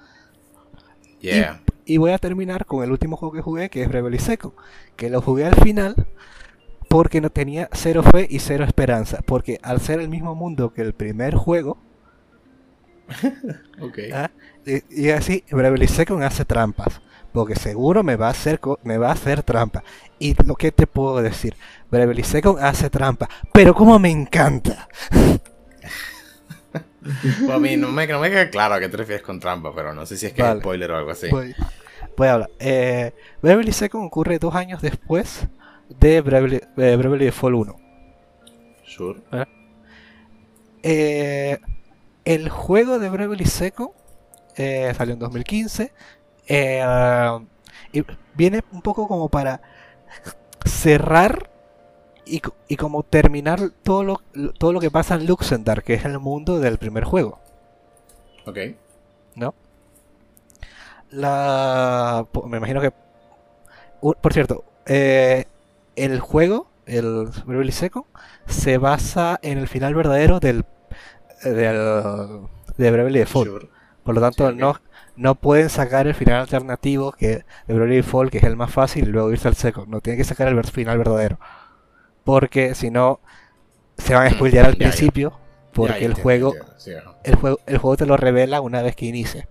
Yeah. 1.20 1.62
Y 1.86 1.98
voy 1.98 2.12
a 2.12 2.18
terminar 2.18 2.66
con 2.66 2.84
el 2.84 2.92
último 2.92 3.18
juego 3.18 3.34
que 3.34 3.42
jugué, 3.42 3.70
que 3.70 3.84
es 3.84 3.88
Bravely 3.90 4.18
Second, 4.20 4.54
que 4.96 5.10
lo 5.10 5.22
jugué 5.22 5.46
al 5.46 5.56
final 5.56 6.08
porque 6.92 7.22
no 7.22 7.30
tenía 7.30 7.70
cero 7.72 8.04
fe 8.04 8.28
y 8.30 8.40
cero 8.40 8.66
esperanza, 8.66 9.20
porque 9.26 9.60
al 9.64 9.80
ser 9.80 10.02
el 10.02 10.10
mismo 10.10 10.36
mundo 10.36 10.74
que 10.74 10.82
el 10.82 10.94
primer 10.94 11.36
juego, 11.36 11.78
Ok. 13.80 14.00
¿ah? 14.14 14.30
y, 14.66 15.06
y 15.06 15.10
así 15.12 15.46
Bravely 15.50 15.88
Second 15.88 16.22
hace 16.24 16.44
trampas, 16.44 17.02
porque 17.32 17.56
seguro 17.56 18.04
me 18.04 18.18
va 18.18 18.28
a 18.28 18.32
hacer 18.32 18.60
me 18.84 18.98
va 18.98 19.08
a 19.08 19.14
hacer 19.14 19.42
trampa. 19.42 19.86
Y 20.20 20.36
lo 20.46 20.56
que 20.56 20.74
te 20.74 20.86
puedo 20.86 21.22
decir, 21.22 21.56
Bravely 21.90 22.24
Second 22.24 22.60
hace 22.60 22.90
trampa, 22.90 23.30
pero 23.54 23.74
como 23.74 23.98
me 23.98 24.12
encanta. 24.12 24.90
Pues 27.02 27.50
a 27.50 27.58
mí 27.58 27.78
no 27.78 27.88
me, 27.88 28.06
no 28.06 28.20
me 28.20 28.30
queda 28.30 28.50
claro 28.50 28.76
a 28.76 28.80
qué 28.82 28.90
te 28.90 28.98
refieres 28.98 29.24
con 29.24 29.40
trampa, 29.40 29.74
pero 29.74 29.94
no 29.94 30.06
sé 30.06 30.18
si 30.18 30.26
es 30.26 30.34
que 30.34 30.42
Vale. 30.42 30.56
es 30.56 30.60
spoiler 30.60 30.92
o 30.92 30.98
algo 30.98 31.12
así. 31.12 31.30
Voy, 31.30 31.56
voy 32.18 32.28
a 32.28 32.34
hablar. 32.34 32.50
Eh, 32.60 33.14
Second 33.72 34.06
ocurre 34.08 34.40
dos 34.40 34.56
años 34.56 34.82
después 34.82 35.48
de 36.00 36.22
Bravely, 36.22 36.62
eh, 36.78 36.96
Bravely 36.96 37.26
Default 37.26 37.56
1. 37.56 37.76
Sure. 38.84 39.20
Eh, 40.84 41.60
el 42.26 42.50
juego 42.50 43.00
de 43.00 43.10
Bravely 43.10 43.46
Second 43.46 43.92
eh, 44.58 44.94
salió 44.96 45.14
en 45.14 45.20
2015 45.20 45.92
eh, 46.48 47.40
y 47.94 48.04
viene 48.36 48.64
un 48.72 48.82
poco 48.82 49.08
como 49.08 49.30
para 49.30 49.62
cerrar 50.66 51.50
y, 52.26 52.40
co- 52.40 52.56
y 52.68 52.76
como 52.78 53.04
terminar 53.04 53.72
todo 53.84 54.04
lo, 54.04 54.22
todo 54.58 54.74
lo 54.74 54.80
que 54.80 54.92
pasa 54.92 55.16
en 55.16 55.26
Luxemburg, 55.28 55.84
que 55.84 55.94
es 55.96 56.06
el 56.06 56.20
mundo 56.20 56.60
del 56.60 56.78
primer 56.78 57.04
juego. 57.04 57.40
Ok. 58.46 58.58
La, 61.12 62.26
po- 62.32 62.48
me 62.48 62.58
imagino 62.58 62.80
que, 62.82 62.92
por 64.02 64.34
cierto, 64.34 64.64
eh, 64.86 65.46
el 66.02 66.20
juego, 66.20 66.72
el 66.86 67.28
Bravely 67.46 67.72
Second, 67.72 68.06
se 68.48 68.78
basa 68.78 69.40
en 69.44 69.58
el 69.60 69.68
final 69.68 69.94
verdadero 69.94 70.40
del, 70.40 70.66
del 71.44 72.48
de 72.78 72.92
Bravely 72.92 73.20
Default. 73.20 73.50
Sure. 73.50 73.70
Por 74.04 74.16
lo 74.16 74.22
tanto, 74.22 74.50
Sí, 74.50 74.56
no, 74.56 74.82
no 75.16 75.36
pueden 75.36 75.70
sacar 75.70 76.08
el 76.08 76.16
final 76.16 76.42
alternativo 76.42 77.12
que 77.12 77.46
de 77.68 77.74
Bravely 77.74 77.98
Default, 77.98 78.32
que 78.32 78.40
es 78.40 78.44
el 78.44 78.56
más 78.56 78.72
fácil, 78.72 79.08
y 79.08 79.12
luego 79.12 79.32
irse 79.32 79.48
al 79.48 79.56
Second. 79.56 79.90
No 79.90 80.02
tienen 80.02 80.18
que 80.18 80.24
sacar 80.24 80.48
el 80.48 80.64
final 80.64 80.98
verdadero. 80.98 81.40
Porque 82.24 82.76
si 82.76 82.90
no, 82.90 83.20
se 83.98 84.16
van 84.16 84.28
a 84.28 84.32
spoilear 84.32 84.66
al 84.66 84.78
principio. 84.78 85.40
Porque 85.74 86.06
el 86.06 86.16
juego, 86.16 86.54
el 87.24 87.36
juego, 87.36 87.60
el 87.66 87.78
juego 87.78 87.98
te 87.98 88.06
lo 88.06 88.18
revela 88.18 88.60
una 88.62 88.82
vez 88.82 88.96
que 88.96 89.06
inicie. 89.06 89.48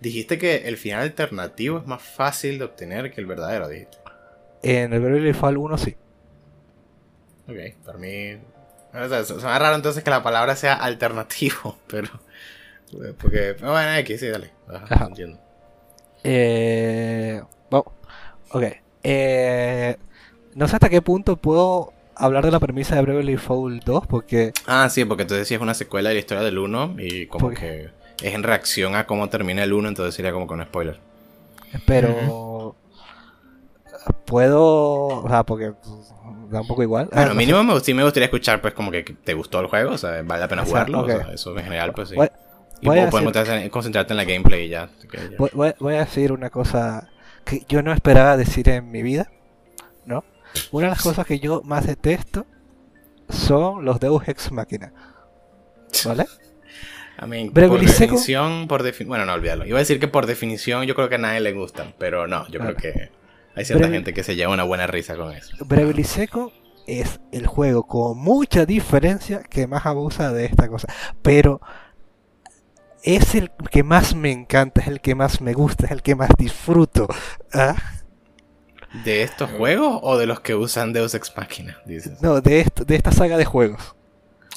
Dijiste 0.00 0.38
que 0.38 0.68
el 0.68 0.76
final 0.76 1.02
alternativo 1.02 1.78
es 1.78 1.86
más 1.86 2.02
fácil 2.02 2.58
de 2.58 2.64
obtener 2.64 3.12
que 3.12 3.20
el 3.20 3.26
verdadero, 3.26 3.68
dijiste. 3.68 3.99
En 4.62 4.92
el 4.92 5.00
Bravely 5.00 5.26
Default 5.26 5.58
1 5.58 5.78
sí. 5.78 5.96
Ok, 7.48 7.56
para 7.84 7.98
mí. 7.98 8.34
O 8.92 9.08
sea, 9.08 9.24
su- 9.24 9.40
suena 9.40 9.58
raro 9.58 9.76
entonces 9.76 10.02
que 10.04 10.10
la 10.10 10.22
palabra 10.22 10.56
sea 10.56 10.74
alternativo, 10.74 11.76
pero. 11.86 12.08
Porque. 13.20 13.54
Bueno, 13.60 13.94
X, 13.98 14.20
sí, 14.20 14.26
dale. 14.28 14.50
Ajá, 14.68 14.86
Ajá. 14.90 15.06
entiendo. 15.06 15.38
Eh, 16.24 17.40
ok. 17.70 18.64
Eh, 19.02 19.96
no 20.54 20.68
sé 20.68 20.76
hasta 20.76 20.88
qué 20.90 21.00
punto 21.00 21.36
puedo 21.36 21.92
hablar 22.14 22.44
de 22.44 22.50
la 22.50 22.60
premisa 22.60 22.96
de 22.96 23.02
Bravely 23.02 23.32
Default 23.32 23.84
2 23.84 24.06
porque 24.06 24.52
Ah, 24.66 24.88
sí, 24.90 25.04
porque 25.06 25.22
entonces 25.22 25.48
sí 25.48 25.54
es 25.54 25.60
una 25.60 25.72
secuela 25.74 26.10
de 26.10 26.16
la 26.16 26.20
historia 26.20 26.42
del 26.44 26.58
1 26.58 26.96
y 26.98 27.26
como 27.26 27.46
Porque- 27.46 27.90
que 28.18 28.28
es 28.28 28.34
en 28.34 28.42
reacción 28.42 28.94
a 28.96 29.06
cómo 29.06 29.28
termina 29.30 29.62
el 29.64 29.72
1, 29.72 29.88
entonces 29.88 30.14
sería 30.14 30.32
como 30.32 30.46
con 30.46 30.62
spoiler. 30.62 30.98
pero 31.86 32.74
puedo, 34.12 34.62
o 35.06 35.28
sea, 35.28 35.44
porque 35.44 35.72
pues, 35.72 36.12
da 36.50 36.60
un 36.60 36.66
poco 36.66 36.82
igual. 36.82 37.08
Ah, 37.12 37.16
Bueno, 37.16 37.28
no 37.30 37.34
mínimo 37.34 37.64
me, 37.64 37.80
sí 37.80 37.94
me 37.94 38.02
gustaría 38.02 38.26
escuchar, 38.26 38.60
pues, 38.60 38.74
como 38.74 38.90
que 38.90 39.02
te 39.02 39.34
gustó 39.34 39.60
el 39.60 39.66
juego, 39.66 39.92
o 39.92 39.98
sea, 39.98 40.22
vale 40.22 40.40
la 40.40 40.48
pena 40.48 40.64
jugarlo, 40.64 41.00
o 41.00 41.06
sea, 41.06 41.28
eso 41.32 41.56
en 41.56 41.64
general, 41.64 41.92
pues 41.92 42.08
sí. 42.10 42.14
Voy- 42.16 42.28
y 42.82 42.86
voy 42.86 42.96
puedes 43.10 43.34
decir- 43.34 43.70
concentrarte 43.70 44.12
en- 44.12 44.16
la 44.16 44.24
gameplay 44.24 44.64
y 44.66 44.68
ya. 44.70 44.88
Voy, 45.38 45.94
a 45.94 45.98
decir 46.00 46.32
una 46.32 46.50
cosa 46.50 47.08
que 47.44 47.64
yo 47.68 47.82
no 47.82 47.92
esperaba 47.92 48.36
decir 48.36 48.68
en 48.68 48.90
mi 48.90 49.02
vida, 49.02 49.30
¿no? 50.06 50.24
Una 50.72 50.86
de 50.86 50.90
las 50.90 51.02
cosas 51.02 51.26
que 51.26 51.38
yo 51.40 51.62
más 51.64 51.86
detesto 51.86 52.46
son 53.28 53.84
los 53.84 54.00
Deus 54.00 54.26
Ex 54.26 54.50
Machina. 54.52 54.92
¿Vale? 56.04 56.26
I 57.22 57.26
mean, 57.26 57.50
por 57.52 57.78
definición, 57.80 58.66
por 58.66 58.82
definición, 58.82 59.08
bueno, 59.08 59.26
no 59.26 59.34
olvídalo. 59.34 59.66
Iba 59.66 59.76
a 59.76 59.80
decir 59.80 60.00
que 60.00 60.08
por 60.08 60.24
definición 60.26 60.84
yo 60.84 60.94
creo 60.94 61.10
que 61.10 61.16
a 61.16 61.18
nadie 61.18 61.40
le 61.40 61.52
gustan, 61.52 61.94
pero 61.98 62.26
no, 62.26 62.46
yo 62.48 62.60
Claro. 62.60 62.76
creo 62.76 62.94
que 62.94 63.10
hay 63.54 63.64
cierta 63.64 63.88
gente 63.88 64.14
que 64.14 64.22
se 64.22 64.36
lleva 64.36 64.52
una 64.52 64.64
buena 64.64 64.86
risa 64.86 65.16
con 65.16 65.32
eso. 65.32 65.56
Bravely 65.64 66.04
Second 66.04 66.50
es 66.86 67.20
el 67.32 67.46
juego 67.46 67.84
con 67.86 68.18
mucha 68.18 68.66
diferencia 68.66 69.42
que 69.42 69.66
más 69.66 69.86
abusa 69.86 70.32
de 70.32 70.46
esta 70.46 70.68
cosa. 70.68 70.88
Pero 71.22 71.60
es 73.02 73.34
el 73.34 73.50
que 73.70 73.82
más 73.82 74.14
me 74.14 74.30
encanta, 74.32 74.80
es 74.80 74.88
el 74.88 75.00
que 75.00 75.14
más 75.14 75.40
me 75.40 75.52
gusta, 75.52 75.86
es 75.86 75.92
el 75.92 76.02
que 76.02 76.14
más 76.14 76.30
disfruto. 76.38 77.08
¿Ah? 77.52 77.76
¿De 79.04 79.22
estos 79.22 79.50
juegos 79.50 80.00
o 80.02 80.18
de 80.18 80.26
los 80.26 80.40
que 80.40 80.54
usan 80.54 80.92
Deus 80.92 81.14
Ex 81.14 81.36
Machina? 81.36 81.78
Dices. 81.86 82.20
No, 82.20 82.40
de, 82.40 82.60
esto, 82.60 82.84
de 82.84 82.96
esta 82.96 83.12
saga 83.12 83.36
de 83.36 83.44
juegos. 83.44 83.94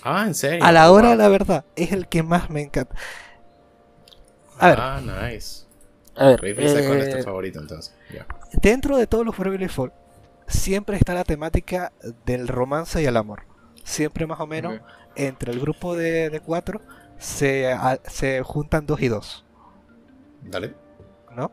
Ah, 0.04 0.26
¿en 0.26 0.34
serio? 0.36 0.64
A 0.64 0.72
la 0.72 0.92
hora 0.92 1.10
de 1.10 1.16
Wow. 1.16 1.24
la 1.24 1.30
verdad, 1.30 1.66
es 1.76 1.92
el 1.92 2.08
que 2.08 2.24
más 2.24 2.50
me 2.50 2.62
encanta. 2.62 2.96
A 4.58 4.68
ver. 4.68 4.80
Ah, 4.80 5.02
nice. 5.02 5.66
A 6.16 6.28
ver, 6.28 6.40
Second 6.40 7.02
es 7.02 7.08
eh, 7.08 7.18
tu 7.18 7.24
favorito 7.24 7.60
entonces. 7.60 7.94
Ya. 8.14 8.26
Dentro 8.62 8.98
de 8.98 9.08
todos 9.08 9.26
los 9.26 9.38
Bravely 9.38 9.68
Fall, 9.68 9.92
siempre 10.48 10.98
está 10.98 11.14
la 11.14 11.24
temática 11.24 11.92
del 12.26 12.48
romance 12.48 13.02
y 13.02 13.06
el 13.06 13.18
amor. 13.18 13.44
Siempre 13.84 14.26
más 14.28 14.40
o 14.40 14.48
menos 14.48 14.80
entre 15.16 15.52
el 15.52 15.60
grupo 15.60 15.96
de, 15.96 16.30
de 16.30 16.40
cuatro 16.40 16.82
se, 17.18 17.72
a- 17.72 18.00
se 18.06 18.42
juntan 18.44 18.86
dos 18.86 19.02
y 19.02 19.08
dos, 19.10 19.46
Dale. 20.42 20.74
¿no? 21.36 21.52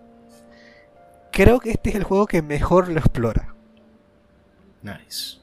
Creo 1.33 1.61
que 1.61 1.71
este 1.71 1.91
es 1.91 1.97
el 1.97 2.05
juego 2.05 2.27
que 2.27 2.43
mejor 2.43 2.89
lo 2.89 2.99
explora. 2.99 3.55
Nice. 4.83 5.39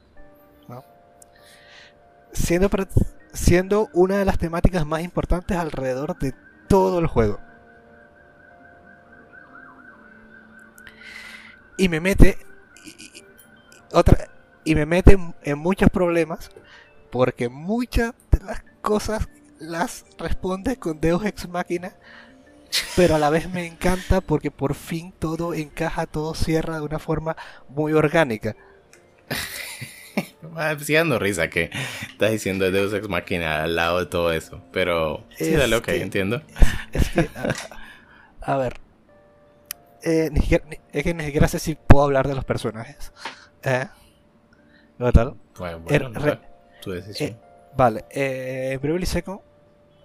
Siendo, 2.34 2.70
pra- 2.70 2.88
siendo 3.34 3.90
una 3.94 4.18
de 4.18 4.26
las 4.26 4.38
temáticas 4.38 4.86
más 4.86 5.02
importantes 5.02 5.58
alrededor 5.58 6.18
de 6.20 6.34
todo 6.68 7.00
el 7.00 7.08
juego. 7.08 7.40
Y 11.78 11.90
me 11.90 12.00
mete. 12.00 12.38
y- 12.84 12.90
y- 13.20 13.24
otra, 13.94 14.30
y 14.64 14.76
me 14.76 14.86
mete 14.86 15.14
en, 15.14 15.36
en 15.44 15.58
muchos 15.60 15.90
problemas. 15.90 16.50
Porque 17.12 17.50
muchas 17.50 18.14
de 18.32 18.44
las 18.46 18.64
cosas 18.82 19.28
las 19.60 20.06
responde 20.18 20.78
con 20.78 21.00
Deus 21.00 21.26
Ex 21.26 21.48
Machina. 21.48 21.94
Pero 22.98 23.16
a 23.16 23.20
la 23.20 23.30
vez 23.30 23.50
me 23.50 23.66
encanta 23.66 24.20
porque 24.22 24.52
por 24.52 24.76
fin 24.76 25.14
todo 25.18 25.54
encaja, 25.54 26.06
todo 26.06 26.36
cierra 26.36 26.76
de 26.80 26.82
una 26.86 27.00
forma 27.00 27.38
muy 27.70 27.94
orgánica. 27.94 28.56
Me 30.54 30.80
sigue 30.80 30.98
dando 30.98 31.20
risa 31.20 31.50
que 31.50 31.70
estás 32.10 32.32
diciendo 32.32 32.70
Deus 32.72 32.94
Ex 32.94 33.08
Machina 33.08 33.64
al 33.64 33.76
lado 33.76 34.00
de 34.00 34.06
todo 34.08 34.32
eso. 34.34 34.62
Pero 34.72 35.24
sí, 35.38 35.46
Es 35.54 35.58
dale, 35.60 35.76
ok, 35.76 35.86
que- 35.86 36.02
entiendo. 36.02 36.42
Es 36.92 37.08
que, 37.10 37.30
a, 37.36 38.54
a 38.54 38.58
ver, 38.58 38.80
eh, 40.04 40.30
ni 40.32 40.40
siquiera- 40.42 40.66
ni- 40.70 40.80
es 40.92 41.04
que 41.04 41.14
ni 41.14 41.24
siquiera 41.26 41.48
sé 41.48 41.60
si 41.60 41.76
puedo 41.76 42.04
hablar 42.06 42.28
de 42.28 42.36
los 42.36 42.46
personajes. 42.46 43.12
¿Eh? 43.64 43.86
¿No 44.98 45.12
tal? 45.12 45.36
Bueno, 45.58 45.78
Er- 45.90 46.04
bueno, 46.04 46.10
no 46.20 46.26
re- 46.26 46.32
sé, 46.32 46.40
tu 46.82 46.92
decisión. 46.92 47.30
eh, 47.32 47.38
Vale, 47.76 48.06
eh, 48.10 48.72
en 48.74 48.82
Bravely 48.82 49.06
Second 49.06 49.40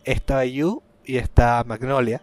está 0.05 0.45
Yu 0.45 0.83
y 1.05 1.17
está 1.17 1.65
Magnolia 1.65 2.21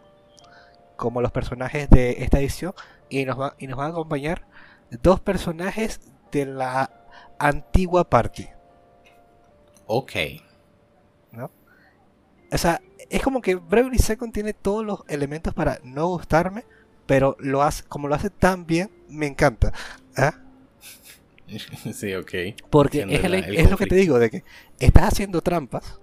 como 0.96 1.22
los 1.22 1.32
personajes 1.32 1.90
de 1.90 2.24
esta 2.24 2.40
edición 2.40 2.74
y 3.10 3.26
nos, 3.26 3.40
va- 3.40 3.56
y 3.58 3.66
nos 3.68 3.78
van 3.78 3.88
a 3.88 3.90
acompañar 3.92 4.46
dos 5.02 5.20
personajes 5.20 6.02
de 6.32 6.46
la 6.46 6.92
antigua 7.40 8.10
party. 8.10 8.48
ok. 9.88 10.12
O 12.52 12.58
sea, 12.58 12.82
es 13.12 13.22
como 13.22 13.42
que 13.42 13.54
Bravely 13.56 14.00
Second 14.00 14.34
tiene 14.34 14.54
todos 14.54 14.84
los 14.84 15.04
elementos 15.08 15.54
para 15.54 15.80
no 15.84 16.08
gustarme, 16.08 16.66
pero 17.10 17.36
lo 17.40 17.64
hace, 17.64 17.84
como 17.86 18.08
lo 18.08 18.14
hace 18.14 18.30
tan 18.30 18.68
bien, 18.68 18.92
me 19.10 19.26
encanta. 19.26 19.74
¿Ah? 20.16 20.36
sí, 21.94 22.14
ok. 22.14 22.32
Porque 22.70 23.06
es, 23.10 23.24
el- 23.24 23.32
la- 23.32 23.40
el 23.40 23.58
es 23.58 23.70
lo 23.72 23.78
que 23.78 23.88
te 23.88 23.96
digo, 23.96 24.20
de 24.20 24.30
que 24.30 24.44
estás 24.80 25.06
haciendo 25.06 25.42
trampas, 25.42 26.00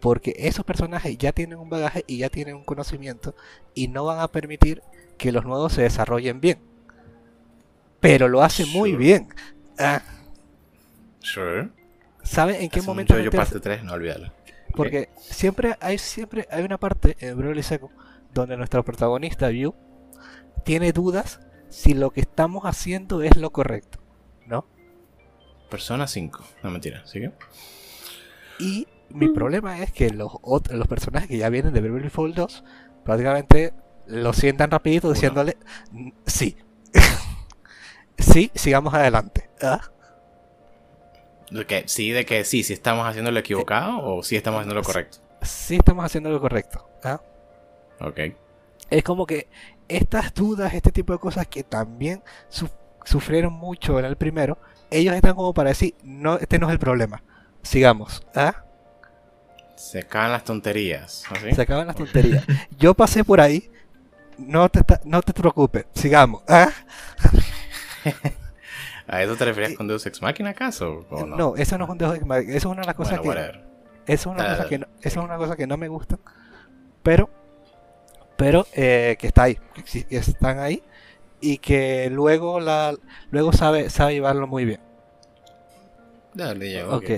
porque 0.00 0.34
esos 0.36 0.66
personajes 0.66 1.16
ya 1.16 1.32
tienen 1.32 1.58
un 1.58 1.70
bagaje 1.70 2.04
y 2.06 2.18
ya 2.18 2.28
tienen 2.28 2.56
un 2.56 2.64
conocimiento, 2.64 3.34
y 3.74 3.88
no 3.88 4.04
van 4.04 4.20
a 4.20 4.28
permitir 4.28 4.82
que 5.16 5.32
los 5.32 5.46
nuevos 5.46 5.72
se 5.72 5.80
desarrollen 5.82 6.42
bien. 6.42 6.58
Pero 8.00 8.28
lo 8.28 8.42
hace 8.42 8.66
muy 8.66 8.92
bien. 8.96 9.28
Ah, 9.78 10.02
Sure. 11.20 11.68
¿Saben 12.22 12.56
en 12.56 12.68
qué 12.68 12.80
Hace 12.80 12.86
momento 12.88 13.18
yo 13.18 13.30
parte 13.30 13.60
3, 13.60 13.82
no 13.84 13.92
olvídalo. 13.94 14.30
Porque 14.74 15.08
siempre 15.18 15.76
hay 15.80 15.96
siempre 15.98 16.46
hay 16.50 16.62
una 16.64 16.76
parte 16.78 17.16
en 17.20 17.36
Bravely 17.38 17.62
Second 17.62 17.90
donde 18.34 18.56
nuestro 18.58 18.84
protagonista 18.84 19.48
View 19.48 19.74
tiene 20.60 20.92
dudas 20.92 21.40
si 21.68 21.94
lo 21.94 22.10
que 22.10 22.20
estamos 22.20 22.64
haciendo 22.64 23.22
es 23.22 23.36
lo 23.36 23.50
correcto, 23.50 23.98
¿no? 24.46 24.66
Persona 25.68 26.06
5. 26.06 26.42
No 26.62 26.70
mentira, 26.70 27.06
¿sigue? 27.06 27.32
Y 28.58 28.86
mi 29.08 29.28
problema 29.28 29.80
es 29.82 29.92
que 29.92 30.10
los 30.10 30.32
ot- 30.42 30.70
los 30.72 30.86
personajes 30.88 31.28
que 31.28 31.38
ya 31.38 31.48
vienen 31.48 31.72
de 31.72 31.80
Bravely 31.80 32.10
Fall 32.10 32.34
2 32.34 32.64
prácticamente 33.04 33.72
lo 34.06 34.32
sientan 34.32 34.70
rapidito 34.70 35.12
diciéndole 35.12 35.56
"Mm, 35.92 36.10
sí. 36.26 36.56
sí, 38.18 38.50
sigamos 38.54 38.94
adelante. 38.94 39.48
¿Ah? 39.62 39.80
¿De 41.50 41.66
que, 41.66 41.84
sí, 41.88 42.10
de 42.10 42.24
que 42.24 42.44
sí, 42.44 42.62
si 42.62 42.72
estamos 42.72 43.06
haciendo 43.06 43.30
lo 43.32 43.40
equivocado 43.40 43.98
o 44.04 44.22
si 44.22 44.36
estamos 44.36 44.58
haciendo 44.60 44.74
lo 44.76 44.82
correcto. 44.84 45.18
Sí 45.42 45.76
estamos 45.76 46.04
haciendo 46.04 46.30
lo 46.30 46.40
correcto. 46.40 46.88
¿ah? 47.02 47.20
Ok. 48.00 48.18
Es 48.90 49.02
como 49.02 49.26
que 49.26 49.48
estas 49.90 50.32
dudas, 50.34 50.72
este 50.74 50.92
tipo 50.92 51.12
de 51.12 51.18
cosas 51.18 51.46
que 51.46 51.62
también 51.64 52.22
su- 52.48 52.70
sufrieron 53.04 53.52
mucho 53.52 53.98
en 53.98 54.04
el 54.04 54.16
primero, 54.16 54.58
ellos 54.90 55.14
están 55.14 55.34
como 55.34 55.52
para 55.54 55.70
decir, 55.70 55.94
no, 56.02 56.36
este 56.38 56.58
no 56.58 56.66
es 56.68 56.72
el 56.72 56.78
problema. 56.78 57.22
Sigamos. 57.62 58.22
¿ah? 58.34 58.64
Se 59.76 60.00
acaban 60.00 60.32
las 60.32 60.44
tonterías. 60.44 61.24
¿así? 61.30 61.54
Se 61.54 61.62
acaban 61.62 61.86
las 61.86 61.96
tonterías. 61.96 62.44
Yo 62.78 62.94
pasé 62.94 63.24
por 63.24 63.40
ahí. 63.40 63.70
No 64.38 64.68
te, 64.70 64.82
no 65.04 65.20
te 65.22 65.32
preocupes. 65.34 65.86
Sigamos. 65.94 66.42
¿ah? 66.48 66.70
¿A 69.06 69.22
eso 69.22 69.36
te 69.36 69.44
referías 69.44 69.74
con 69.74 69.88
Deus 69.88 70.06
Ex 70.06 70.22
Machina 70.22 70.50
acaso? 70.50 71.04
¿O 71.10 71.26
no? 71.26 71.36
No, 71.36 71.56
eso 71.56 71.76
no 71.76 71.84
es 71.84 71.90
un 71.90 71.98
dejo 71.98 72.12
de 72.12 72.40
Eso 72.48 72.56
es 72.56 72.64
una 72.66 72.82
de 72.82 72.86
las 72.86 72.94
cosas 72.94 73.18
bueno, 73.18 73.40
que. 73.40 74.12
Eso 74.12 74.30
es 74.30 74.36
una 74.38 74.48
cosa 74.56 74.68
que 74.68 74.78
no, 74.78 74.86
eso 75.00 75.20
es 75.20 75.24
una 75.24 75.36
cosa 75.36 75.56
que 75.56 75.66
no 75.66 75.76
me 75.76 75.88
gusta. 75.88 76.18
Pero. 77.02 77.28
Pero 78.40 78.66
eh, 78.72 79.16
que 79.20 79.26
está 79.26 79.42
ahí. 79.44 79.58
Que, 79.92 80.06
están 80.16 80.58
ahí. 80.58 80.82
Y 81.42 81.58
que 81.58 82.08
luego 82.10 82.58
la. 82.58 82.94
Luego 83.30 83.52
sabe, 83.52 83.90
sabe 83.90 84.14
llevarlo 84.14 84.46
muy 84.46 84.64
bien. 84.64 84.80
Dale, 86.32 86.72
ya, 86.72 86.86
Ok. 86.88 86.94
ok. 87.04 87.10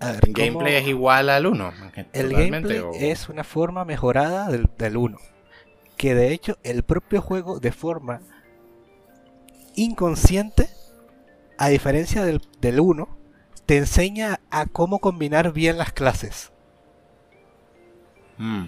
A 0.00 0.12
ver, 0.12 0.20
¿El 0.28 0.32
¿cómo- 0.34 0.46
gameplay 0.46 0.74
es 0.76 0.86
igual 0.86 1.30
al 1.30 1.46
1? 1.46 1.72
El 2.12 2.32
gameplay 2.32 2.82
es 3.00 3.28
una 3.28 3.42
forma 3.42 3.84
mejorada 3.84 4.48
del, 4.48 4.68
del 4.76 4.96
1. 4.98 5.18
Que 5.96 6.14
de 6.14 6.32
hecho 6.32 6.58
el 6.62 6.82
propio 6.84 7.20
juego 7.22 7.58
de 7.58 7.72
forma 7.72 8.20
inconsciente, 9.74 10.68
a 11.56 11.68
diferencia 11.68 12.24
del, 12.24 12.42
del 12.60 12.80
1, 12.80 13.08
te 13.66 13.78
enseña 13.78 14.40
a 14.50 14.66
cómo 14.66 14.98
combinar 15.00 15.52
bien 15.52 15.78
las 15.78 15.92
clases. 15.92 16.52
Mm, 18.38 18.66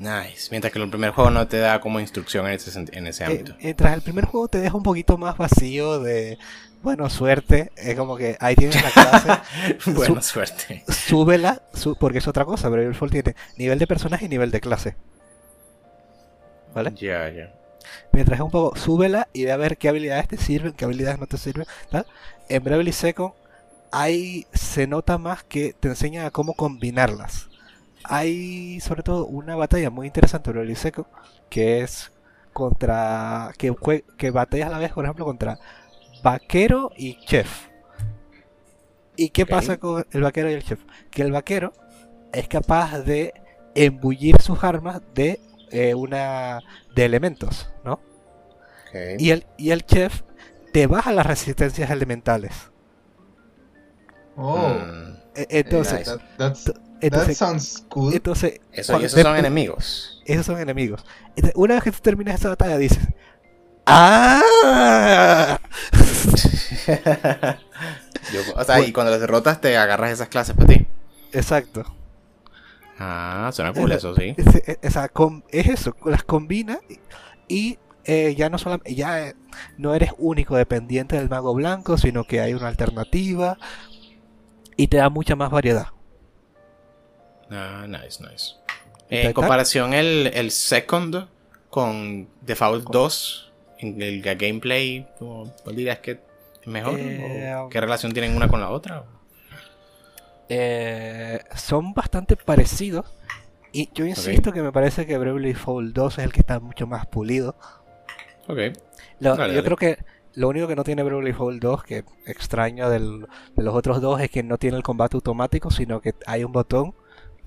nice. 0.00 0.48
Mientras 0.50 0.72
que 0.72 0.80
el 0.82 0.88
primer 0.90 1.10
juego 1.10 1.30
no 1.30 1.46
te 1.46 1.58
da 1.58 1.80
como 1.80 2.00
instrucción 2.00 2.46
en 2.46 2.54
ese, 2.54 2.78
en 2.92 3.06
ese 3.06 3.22
Eh, 3.24 3.26
ámbito. 3.26 3.54
mientras 3.60 3.94
el 3.94 4.02
primer 4.02 4.24
juego 4.24 4.48
te 4.48 4.58
deja 4.58 4.76
un 4.76 4.82
poquito 4.82 5.16
más 5.18 5.36
vacío 5.36 6.00
de, 6.00 6.38
bueno, 6.82 7.08
suerte, 7.10 7.70
es 7.76 7.94
como 7.96 8.16
que 8.16 8.36
ahí 8.40 8.56
tienes 8.56 8.82
la 8.82 8.90
clase, 8.90 9.28
Buena 9.94 10.22
suerte. 10.22 10.82
súbela, 10.88 11.62
su- 11.74 11.96
porque 11.96 12.18
es 12.18 12.26
otra 12.28 12.44
cosa, 12.44 12.70
pero 12.70 12.92
Fall 12.94 13.10
tiene 13.10 13.34
nivel 13.56 13.78
de 13.78 13.86
personaje 13.86 14.24
y 14.24 14.28
nivel 14.28 14.50
de 14.50 14.60
clase. 14.60 14.96
¿Vale? 16.74 16.92
Ya, 16.96 17.28
ya. 17.30 17.52
Mientras 18.12 18.38
es 18.38 18.44
un 18.44 18.50
poco, 18.50 18.76
súbela 18.78 19.28
y 19.32 19.44
ve 19.44 19.52
a 19.52 19.56
ver 19.56 19.76
qué 19.76 19.88
habilidades 19.88 20.28
te 20.28 20.36
sirven, 20.36 20.72
qué 20.72 20.84
habilidades 20.84 21.18
no 21.18 21.26
te 21.26 21.36
sirven. 21.38 21.66
tal. 21.90 22.06
En 22.48 22.62
Bravely 22.64 22.92
Second 22.92 23.32
hay, 23.92 24.46
se 24.52 24.86
nota 24.86 25.18
más 25.18 25.42
que 25.44 25.74
te 25.78 25.88
enseña 25.88 26.26
a 26.26 26.30
cómo 26.30 26.54
combinarlas. 26.54 27.49
Hay 28.04 28.80
sobre 28.80 29.02
todo 29.02 29.26
una 29.26 29.56
batalla 29.56 29.90
muy 29.90 30.06
interesante 30.06 30.50
en 30.50 30.54
Bravely 30.54 30.74
Second 30.76 31.06
que 31.48 31.80
es 31.82 32.12
contra. 32.52 33.52
que, 33.58 33.72
jue- 33.72 34.04
que 34.16 34.30
batallas 34.30 34.68
a 34.68 34.72
la 34.72 34.78
vez, 34.78 34.92
por 34.92 35.04
ejemplo, 35.04 35.24
contra 35.24 35.58
vaquero 36.22 36.92
y 36.96 37.18
chef. 37.26 37.68
¿Y 39.16 39.30
qué 39.30 39.46
pasa 39.46 39.78
con 39.78 40.06
el 40.12 40.22
vaquero 40.22 40.50
y 40.50 40.54
el 40.54 40.64
chef? 40.64 40.80
Que 41.10 41.22
el 41.22 41.32
vaquero 41.32 41.72
es 42.32 42.48
capaz 42.48 43.00
de 43.00 43.34
embullir 43.74 44.40
sus 44.40 44.64
armas 44.64 45.02
de 45.14 45.40
eh, 45.70 45.94
una 45.94 46.60
de 46.94 47.04
elementos, 47.04 47.70
¿no? 47.84 48.00
Y 49.16 49.30
el, 49.30 49.46
y 49.56 49.70
el 49.70 49.84
chef 49.86 50.22
te 50.72 50.86
baja 50.86 51.12
las 51.12 51.26
resistencias 51.26 51.90
elementales. 51.90 52.70
Oh. 54.36 54.58
Mm, 54.58 55.16
E- 55.34 55.46
Entonces, 55.50 56.18
Nice. 56.38 56.72
That 57.00 57.06
Entonces, 57.06 57.38
sounds 57.38 57.84
cool. 57.88 58.12
entonces 58.14 58.60
Eso, 58.72 59.00
y 59.00 59.04
esos 59.04 59.16
te- 59.16 59.22
son 59.22 59.36
enemigos. 59.36 60.20
esos 60.26 60.44
son 60.46 60.58
enemigos. 60.60 61.04
Entonces, 61.30 61.52
una 61.56 61.74
vez 61.74 61.84
que 61.84 61.92
tú 61.92 61.98
terminas 62.02 62.34
esa 62.36 62.50
batalla, 62.50 62.76
dices: 62.78 62.98
¡Ah! 63.86 65.58
Yo- 68.32 68.40
o 68.54 68.64
sea, 68.64 68.80
y 68.80 68.92
cuando 68.92 69.10
los 69.12 69.20
derrotas 69.20 69.60
te 69.60 69.76
agarras 69.76 70.12
esas 70.12 70.28
clases 70.28 70.54
para 70.54 70.68
ti. 70.68 70.86
Exacto. 71.32 71.84
Ah, 72.98 73.50
suena 73.52 73.72
cool 73.72 73.92
eso, 73.92 74.14
sí. 74.14 74.34
Es, 74.36 74.54
es- 74.82 74.96
es 75.50 75.66
eso, 75.68 75.96
las 76.04 76.22
combina 76.22 76.80
y 77.48 77.78
eh, 78.04 78.34
ya 78.36 78.50
no 78.50 78.58
solamente 78.58 78.94
ya 78.94 79.28
eh, 79.28 79.34
no 79.78 79.94
eres 79.94 80.10
único 80.18 80.56
dependiente 80.56 81.16
del 81.16 81.28
mago 81.30 81.54
blanco, 81.54 81.96
sino 81.96 82.24
que 82.24 82.40
hay 82.40 82.52
una 82.54 82.68
alternativa 82.68 83.56
y 84.76 84.88
te 84.88 84.98
da 84.98 85.08
mucha 85.08 85.34
más 85.36 85.50
variedad. 85.50 85.88
Ah, 87.50 87.86
nice, 87.88 88.22
nice. 88.22 88.54
¿Y 89.10 89.16
Eh, 89.16 89.26
en 89.26 89.32
comparación 89.32 89.92
el, 89.92 90.28
el 90.34 90.50
second 90.50 91.26
con 91.68 92.28
Default 92.42 92.88
2, 92.90 93.52
en 93.78 94.00
el 94.02 94.22
ga- 94.22 94.36
gameplay, 94.38 95.06
¿cómo- 95.18 95.52
¿cuál 95.64 95.76
dirías 95.76 95.98
que 95.98 96.12
es 96.12 96.18
mejor? 96.66 96.98
Eh, 96.98 97.54
¿O 97.56 97.68
¿Qué 97.68 97.80
relación 97.80 98.12
tienen 98.12 98.36
una 98.36 98.48
con 98.48 98.60
la 98.60 98.70
otra? 98.70 99.04
Eh, 100.48 101.40
son 101.54 101.94
bastante 101.94 102.36
parecidos 102.36 103.06
y 103.72 103.88
yo 103.94 104.04
insisto 104.04 104.52
que 104.52 104.62
me 104.62 104.72
parece 104.72 105.06
que 105.06 105.16
Bravely 105.16 105.52
Default 105.52 105.94
2 105.94 106.18
es 106.18 106.24
el 106.24 106.32
que 106.32 106.40
está 106.40 106.58
mucho 106.58 106.86
más 106.88 107.06
pulido. 107.06 107.54
Ok. 108.48 108.58
Lo- 109.20 109.36
Dale, 109.36 109.54
yo 109.54 109.62
dale. 109.62 109.62
creo 109.62 109.76
que 109.76 109.98
lo 110.34 110.48
único 110.48 110.66
que 110.66 110.74
no 110.74 110.82
tiene 110.82 111.02
Bravely 111.04 111.30
Default 111.30 111.62
2 111.62 111.82
que 111.84 112.04
extraño 112.26 112.90
del- 112.90 113.26
de 113.56 113.62
los 113.62 113.74
otros 113.74 114.00
dos 114.00 114.20
es 114.20 114.30
que 114.30 114.42
no 114.42 114.58
tiene 114.58 114.76
el 114.76 114.82
combate 114.82 115.16
automático, 115.16 115.70
sino 115.70 116.00
que 116.00 116.14
hay 116.26 116.42
un 116.42 116.52
botón 116.52 116.94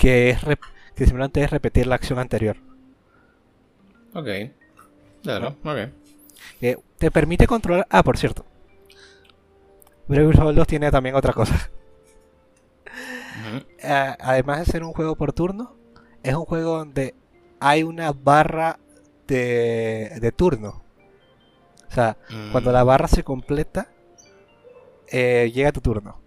que 0.03 0.30
es 0.31 0.39
que 0.95 1.05
simplemente 1.05 1.41
es 1.41 1.49
repetir 1.49 1.88
la 1.88 1.95
acción 1.95 2.19
anterior. 2.19 2.57
Ok. 4.13 4.27
Claro, 5.23 5.55
ok. 5.63 5.77
que 6.59 6.77
te 6.97 7.09
permite 7.09 7.47
controlar. 7.47 7.88
Ah, 7.89 8.03
por 8.03 8.17
cierto. 8.17 8.45
Bravely 10.07 10.34
Default 10.34 10.57
2 10.57 10.67
tiene 10.67 10.91
también 10.91 11.15
otra 11.15 11.31
cosa. 11.34 11.69
Ah, 13.84 14.15
además 14.21 14.59
de 14.59 14.65
ser 14.71 14.84
un 14.84 14.93
juego 14.93 15.15
por 15.15 15.34
turno, 15.34 15.75
es 16.21 16.34
un 16.35 16.45
juego 16.45 16.77
donde 16.77 17.15
hay 17.59 17.84
una 17.84 18.11
barra 18.13 18.80
de, 19.27 20.11
de 20.21 20.31
turno. 20.31 20.84
O 21.89 21.91
sea, 21.93 22.17
cuando 22.51 22.69
Mm. 22.71 22.73
la 22.73 22.84
barra 22.84 23.07
se 23.07 23.23
completa, 23.23 23.88
eh, 25.11 25.51
llega 25.53 25.71
tu 25.71 25.81
turno. 25.81 26.19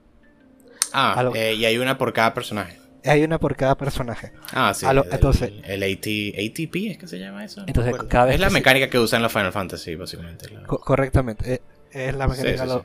Ah, 0.92 1.22
lo- 1.22 1.34
eh, 1.34 1.54
y 1.54 1.64
hay 1.64 1.78
una 1.78 1.96
por 1.96 2.12
cada 2.12 2.34
personaje. 2.34 2.78
Hay 3.06 3.22
una 3.24 3.38
por 3.38 3.56
cada 3.56 3.76
personaje. 3.76 4.32
Ah, 4.52 4.72
sí. 4.74 4.84
Lo- 4.92 5.04
el, 5.04 5.12
entonces- 5.12 5.52
el 5.64 5.82
AT, 5.82 6.06
ATP, 6.36 6.90
¿es 6.90 6.98
que 6.98 7.06
se 7.06 7.18
llama 7.18 7.44
eso? 7.44 7.60
No 7.60 7.66
Entonces, 7.68 7.94
cada 8.08 8.26
vez 8.26 8.34
es 8.34 8.40
la 8.40 8.48
se- 8.48 8.54
mecánica 8.54 8.88
que 8.90 8.98
usan 8.98 9.22
los 9.22 9.32
Final 9.32 9.52
Fantasy, 9.52 9.94
básicamente. 9.94 10.48
la- 10.50 10.62
Co- 10.64 10.78
correctamente. 10.80 11.54
eh, 11.54 11.60
es 11.92 12.14
la 12.16 12.24
Sí, 12.24 12.30
mecánica 12.30 12.62
sí, 12.64 12.68
de 12.68 12.74
los- 12.74 12.82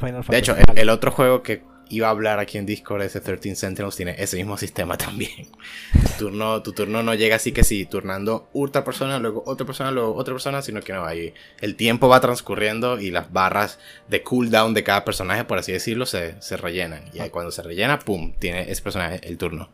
Final 0.00 0.14
De 0.20 0.22
Fantasy. 0.22 0.36
hecho, 0.38 0.56
el, 0.56 0.78
el 0.78 0.88
otro 0.88 1.10
juego 1.10 1.42
que 1.42 1.62
iba 1.90 2.06
a 2.08 2.10
hablar 2.10 2.38
aquí 2.38 2.56
en 2.58 2.64
Discord, 2.66 3.02
ese 3.02 3.20
13 3.20 3.54
Sentinels, 3.54 3.96
tiene 3.96 4.14
ese 4.18 4.36
mismo 4.36 4.56
sistema 4.56 4.96
también. 4.98 5.48
Tu 6.18 6.24
turno, 6.26 6.62
tu 6.62 6.72
turno 6.72 7.02
no 7.02 7.14
llega 7.14 7.36
así 7.36 7.52
que 7.52 7.64
sí, 7.64 7.84
turnando 7.86 8.48
otra 8.52 8.84
persona, 8.84 9.18
luego 9.18 9.42
otra 9.46 9.66
persona, 9.66 9.90
luego 9.90 10.14
otra 10.14 10.34
persona, 10.34 10.62
sino 10.62 10.80
que 10.80 10.92
no, 10.92 11.04
ahí 11.04 11.34
el 11.60 11.76
tiempo 11.76 12.08
va 12.08 12.20
transcurriendo 12.20 12.98
y 13.00 13.10
las 13.10 13.32
barras 13.32 13.78
de 14.08 14.22
cooldown 14.22 14.72
de 14.74 14.84
cada 14.84 15.04
personaje, 15.04 15.44
por 15.44 15.58
así 15.58 15.72
decirlo, 15.72 16.06
se, 16.06 16.40
se 16.40 16.56
rellenan. 16.56 17.04
Y 17.12 17.20
ahí 17.20 17.30
cuando 17.30 17.50
se 17.50 17.62
rellena, 17.62 17.98
¡pum! 17.98 18.32
Tiene 18.38 18.70
ese 18.70 18.82
personaje 18.82 19.20
el 19.28 19.36
turno. 19.38 19.68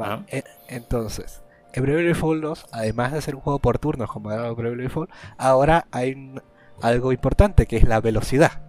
Va, 0.00 0.14
Ajá. 0.14 0.24
e- 0.28 0.44
Entonces, 0.68 1.42
en 1.72 1.82
Bravely 1.82 2.08
Default 2.08 2.42
2, 2.42 2.66
además 2.72 3.12
de 3.12 3.20
ser 3.22 3.34
un 3.34 3.40
juego 3.42 3.58
por 3.58 3.78
turnos 3.78 4.10
como 4.10 4.32
era 4.32 4.50
Bravely 4.50 4.84
Default, 4.84 5.10
ahora 5.38 5.86
hay 5.90 6.12
un- 6.12 6.42
algo 6.82 7.12
importante 7.12 7.66
que 7.66 7.76
es 7.76 7.84
la 7.84 8.00
velocidad. 8.00 8.62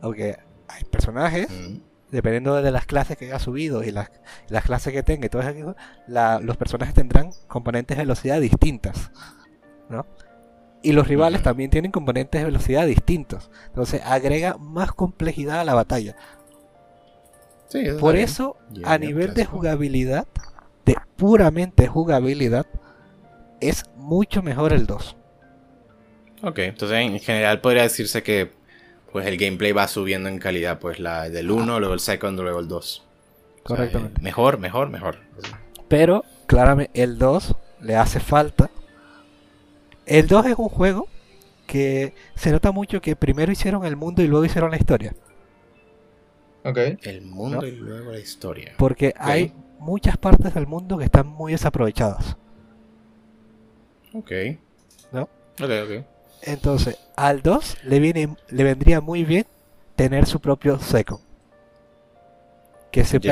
Aunque 0.00 0.36
hay 0.68 0.84
personajes, 0.84 1.48
Mm. 1.50 1.78
dependiendo 2.10 2.60
de 2.62 2.70
las 2.70 2.86
clases 2.86 3.16
que 3.16 3.26
haya 3.26 3.38
subido 3.38 3.82
y 3.84 3.90
las, 3.90 4.10
las 4.48 4.64
clases 4.64 4.92
que 4.92 5.02
tenga 5.02 5.26
y 5.26 5.28
todo 5.28 5.42
eso, 5.42 5.76
la- 6.06 6.40
los 6.40 6.56
personajes 6.56 6.94
tendrán 6.94 7.30
componentes 7.48 7.96
de 7.96 8.02
velocidad 8.04 8.40
distintas. 8.40 9.10
¿no? 9.88 10.06
Y 10.82 10.92
los 10.92 11.08
rivales 11.08 11.42
también 11.42 11.70
tienen 11.70 11.90
componentes 11.90 12.40
de 12.40 12.44
velocidad 12.44 12.86
distintos. 12.86 13.50
Entonces 13.66 14.00
agrega 14.04 14.56
más 14.58 14.92
complejidad 14.92 15.60
a 15.60 15.64
la 15.64 15.74
batalla. 15.74 16.14
Sí, 17.68 17.80
eso 17.80 17.98
Por 17.98 18.16
eso, 18.16 18.56
a 18.84 18.94
el 18.94 19.00
nivel 19.02 19.34
de 19.34 19.44
jugabilidad, 19.44 20.26
de 20.84 20.96
puramente 21.16 21.86
jugabilidad, 21.86 22.66
es 23.60 23.84
mucho 23.96 24.42
mejor 24.42 24.72
el 24.72 24.86
2. 24.86 25.16
Ok, 26.42 26.58
entonces 26.60 26.98
en 26.98 27.18
general 27.18 27.60
podría 27.60 27.82
decirse 27.82 28.22
que 28.22 28.52
pues 29.12 29.26
el 29.26 29.36
gameplay 29.36 29.72
va 29.72 29.88
subiendo 29.88 30.28
en 30.28 30.38
calidad, 30.38 30.78
pues 30.78 30.98
la 30.98 31.28
del 31.28 31.50
1, 31.50 31.80
luego 31.80 31.94
el 31.94 32.00
second, 32.00 32.38
luego 32.38 32.60
el 32.60 32.68
2. 32.68 33.04
Correctamente. 33.62 34.20
mejor, 34.22 34.58
mejor, 34.58 34.88
mejor. 34.90 35.18
Pero, 35.88 36.24
claramente, 36.46 37.02
el 37.02 37.18
2 37.18 37.54
le 37.82 37.96
hace 37.96 38.20
falta. 38.20 38.70
El 40.06 40.26
2 40.26 40.46
es 40.46 40.54
un 40.56 40.68
juego 40.68 41.08
que 41.66 42.14
se 42.34 42.50
nota 42.50 42.72
mucho 42.72 43.00
que 43.00 43.14
primero 43.14 43.52
hicieron 43.52 43.84
el 43.84 43.96
mundo 43.96 44.22
y 44.22 44.26
luego 44.26 44.44
hicieron 44.44 44.70
la 44.70 44.78
historia. 44.78 45.14
Ok. 46.64 46.78
El 47.02 47.22
mundo 47.22 47.60
¿No? 47.60 47.66
y 47.66 47.72
luego 47.72 48.12
la 48.12 48.18
historia. 48.18 48.74
Porque 48.78 49.14
hay 49.18 49.52
muchas 49.78 50.16
partes 50.16 50.54
del 50.54 50.66
mundo 50.66 50.98
que 50.98 51.04
están 51.04 51.26
muy 51.26 51.52
desaprovechadas. 51.52 52.36
Ok. 54.12 54.32
¿No? 55.12 55.22
Ok, 55.22 55.70
ok. 55.84 56.04
Entonces, 56.42 56.98
al 57.16 57.42
2 57.42 57.78
le, 57.84 57.98
viene, 57.98 58.36
le 58.48 58.64
vendría 58.64 59.00
muy 59.00 59.24
bien 59.24 59.46
tener 59.96 60.26
su 60.26 60.40
propio 60.40 60.78
seco. 60.78 61.20
Que 62.90 63.04
sepa, 63.04 63.26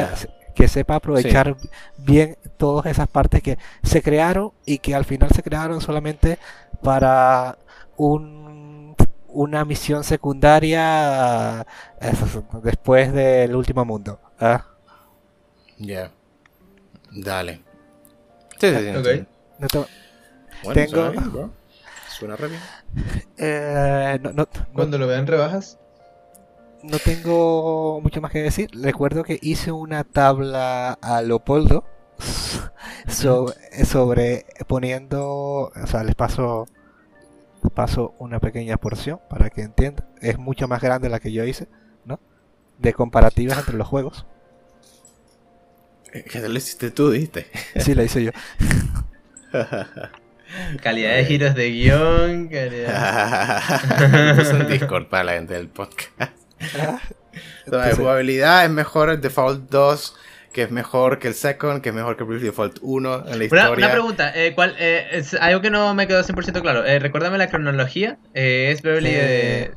que 0.54 0.68
sepa 0.68 0.96
aprovechar 0.96 1.56
bien 1.98 2.36
todas 2.56 2.86
esas 2.86 3.08
partes 3.08 3.42
que 3.42 3.58
se 3.82 4.02
crearon 4.02 4.52
y 4.64 4.78
que 4.78 4.94
al 4.94 5.04
final 5.04 5.30
se 5.30 5.42
crearon 5.42 5.80
solamente 5.80 6.38
para 6.82 7.56
un, 7.96 8.94
una 9.28 9.64
misión 9.64 10.04
secundaria 10.04 11.66
después 12.62 13.12
del 13.12 13.54
último 13.54 13.84
mundo. 13.84 14.20
¿ah? 14.40 14.64
Ya. 15.78 16.10
Dale. 17.12 17.62
Sí, 18.60 18.68
sí, 18.74 18.74
sí. 19.04 19.26
No 19.58 19.68
te- 19.68 19.78
Bueno, 19.78 20.74
Tengo- 20.74 20.90
suena 20.90 21.10
bien, 21.10 21.32
bro. 21.32 21.50
Suena 22.08 22.36
re 22.36 22.48
bien. 22.48 22.60
Eh, 23.38 24.18
no- 24.22 24.32
no- 24.32 24.48
no- 24.52 24.66
Cuando 24.74 24.98
lo 24.98 25.06
vean 25.06 25.26
rebajas. 25.26 25.78
no 26.82 26.98
tengo 26.98 28.00
mucho 28.00 28.20
más 28.20 28.30
que 28.32 28.42
decir. 28.42 28.70
Recuerdo 28.72 29.22
que 29.24 29.38
hice 29.42 29.72
una 29.72 30.04
tabla 30.04 30.92
a 31.02 31.20
Leopoldo 31.22 31.84
so- 33.08 33.52
sobre 33.84 34.46
poniendo, 34.66 35.72
o 35.74 35.86
sea, 35.86 36.04
les 36.04 36.14
paso, 36.14 36.66
les 37.62 37.72
paso 37.72 38.14
una 38.18 38.38
pequeña 38.40 38.76
porción 38.76 39.20
para 39.28 39.50
que 39.50 39.62
entiendan. 39.62 40.06
Es 40.20 40.38
mucho 40.38 40.68
más 40.68 40.80
grande 40.80 41.08
la 41.08 41.18
que 41.20 41.32
yo 41.32 41.44
hice, 41.44 41.68
¿no? 42.04 42.20
De 42.78 42.92
comparativas 42.94 43.58
entre 43.58 43.76
los 43.76 43.88
juegos. 43.88 44.26
Eh, 46.12 46.24
¿Qué 46.30 46.40
te 46.40 46.48
lo 46.48 46.56
hiciste 46.56 46.90
tú, 46.92 47.10
dijiste? 47.10 47.46
Sí, 47.80 47.94
la 47.94 48.04
hice 48.04 48.22
yo. 48.24 48.30
Calidad 50.82 51.14
de 51.16 51.24
giros 51.24 51.54
de 51.54 51.70
guion. 51.70 52.48
Calidad... 52.48 53.62
Puse 54.36 54.50
en 54.60 54.68
Discord 54.68 55.06
para 55.08 55.24
la 55.24 55.32
gente 55.32 55.54
del 55.54 55.68
podcast. 55.68 56.32
O 57.66 57.66
entonces, 57.66 57.98
jugabilidad 57.98 58.64
es 58.64 58.70
mejor 58.70 59.10
el 59.10 59.20
Default 59.20 59.68
2, 59.70 60.16
que 60.52 60.62
es 60.62 60.70
mejor 60.70 61.18
que 61.18 61.28
el 61.28 61.34
Second, 61.34 61.82
que 61.82 61.90
es 61.90 61.94
mejor 61.94 62.16
que 62.16 62.22
el 62.24 62.40
Default 62.40 62.78
1 62.80 63.14
en 63.14 63.24
la 63.24 63.34
Una, 63.36 63.44
historia. 63.44 63.70
una 63.76 63.90
pregunta, 63.90 64.32
eh, 64.34 64.54
¿cuál, 64.54 64.74
eh, 64.78 65.06
es 65.12 65.34
algo 65.34 65.60
que 65.60 65.68
no 65.70 65.92
me 65.92 66.06
quedó 66.06 66.22
100% 66.22 66.62
claro. 66.62 66.84
Eh, 66.86 66.98
recuérdame 66.98 67.36
la 67.38 67.48
cronología. 67.50 68.16
Eh, 68.34 68.70
es 68.72 68.80
Beverly 68.82 69.10
Eh, 69.10 69.70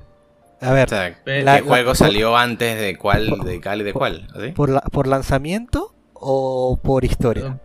de... 0.61 0.65
a 0.67 0.71
O 0.71 0.73
ver, 0.73 0.87
sea, 0.87 1.15
¿qué 1.25 1.41
La- 1.41 1.55
la- 1.55 1.61
juego 1.63 1.89
por- 1.89 1.97
salió 1.97 2.37
antes 2.37 2.79
de 2.79 2.95
cuál, 2.95 3.27
de 3.43 3.59
cuál 3.59 3.81
y 3.81 3.83
de 3.83 3.93
cuál? 3.93 4.27
Por, 4.55 4.69
la- 4.69 4.81
por 4.81 5.07
lanzamiento 5.07 5.93
o 6.13 6.79
por 6.81 7.03
historia. 7.03 7.59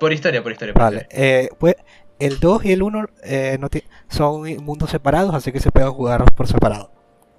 Por 0.00 0.12
historia, 0.14 0.42
por 0.42 0.52
historia. 0.52 0.72
Por 0.74 0.82
Vale, 0.82 0.96
historia. 1.10 1.26
eh, 1.40 1.48
pues 1.58 1.74
el 2.18 2.38
2 2.40 2.64
y 2.64 2.72
el 2.72 2.82
1 2.82 3.06
eh, 3.24 3.58
no 3.60 3.68
son 4.08 4.42
mundos 4.64 4.90
separados, 4.90 5.34
así 5.34 5.52
que 5.52 5.60
se 5.60 5.70
pueden 5.70 5.90
jugar 5.92 6.24
por 6.34 6.46
separado. 6.46 6.90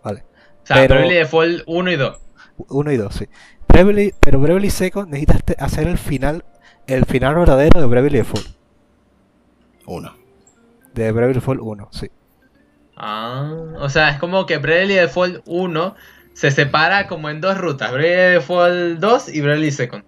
Vale, 0.04 0.24
O 0.64 0.66
sea, 0.66 0.78
pero- 0.78 0.96
Beverly 0.96 1.16
Default 1.16 1.64
1 1.66 1.92
y 1.92 1.96
2. 1.96 2.18
1 2.70 2.92
y 2.92 2.98
2, 2.98 3.14
sí. 3.16 3.26
Bravely- 3.68 4.14
pero 4.20 4.40
Bravely 4.40 4.70
Second 4.70 5.10
necesitas 5.10 5.42
hacer 5.60 5.88
el 5.88 5.98
final, 5.98 6.44
el 6.88 7.06
final 7.06 7.36
verdadero 7.36 7.80
de 7.80 7.86
Bravely 7.88 8.18
Default. 8.18 8.48
Uno. 9.86 10.16
De 10.94 11.12
Bravely 11.12 11.34
Default 11.36 11.62
1, 11.62 11.90
sí. 11.92 12.10
Ah, 12.96 13.54
o 13.80 13.90
sea, 13.90 14.10
es 14.10 14.18
como 14.20 14.46
que 14.48 14.58
Bravely 14.58 14.96
Default 14.96 15.42
1 15.46 15.96
se 16.34 16.50
separa 16.52 17.08
como 17.08 17.30
en 17.30 17.42
dos 17.42 17.58
rutas. 17.58 17.92
Bravely 17.92 18.34
Default 18.34 19.00
2 19.00 19.30
y 19.30 19.42
Bravely 19.42 19.72
Second. 19.72 20.04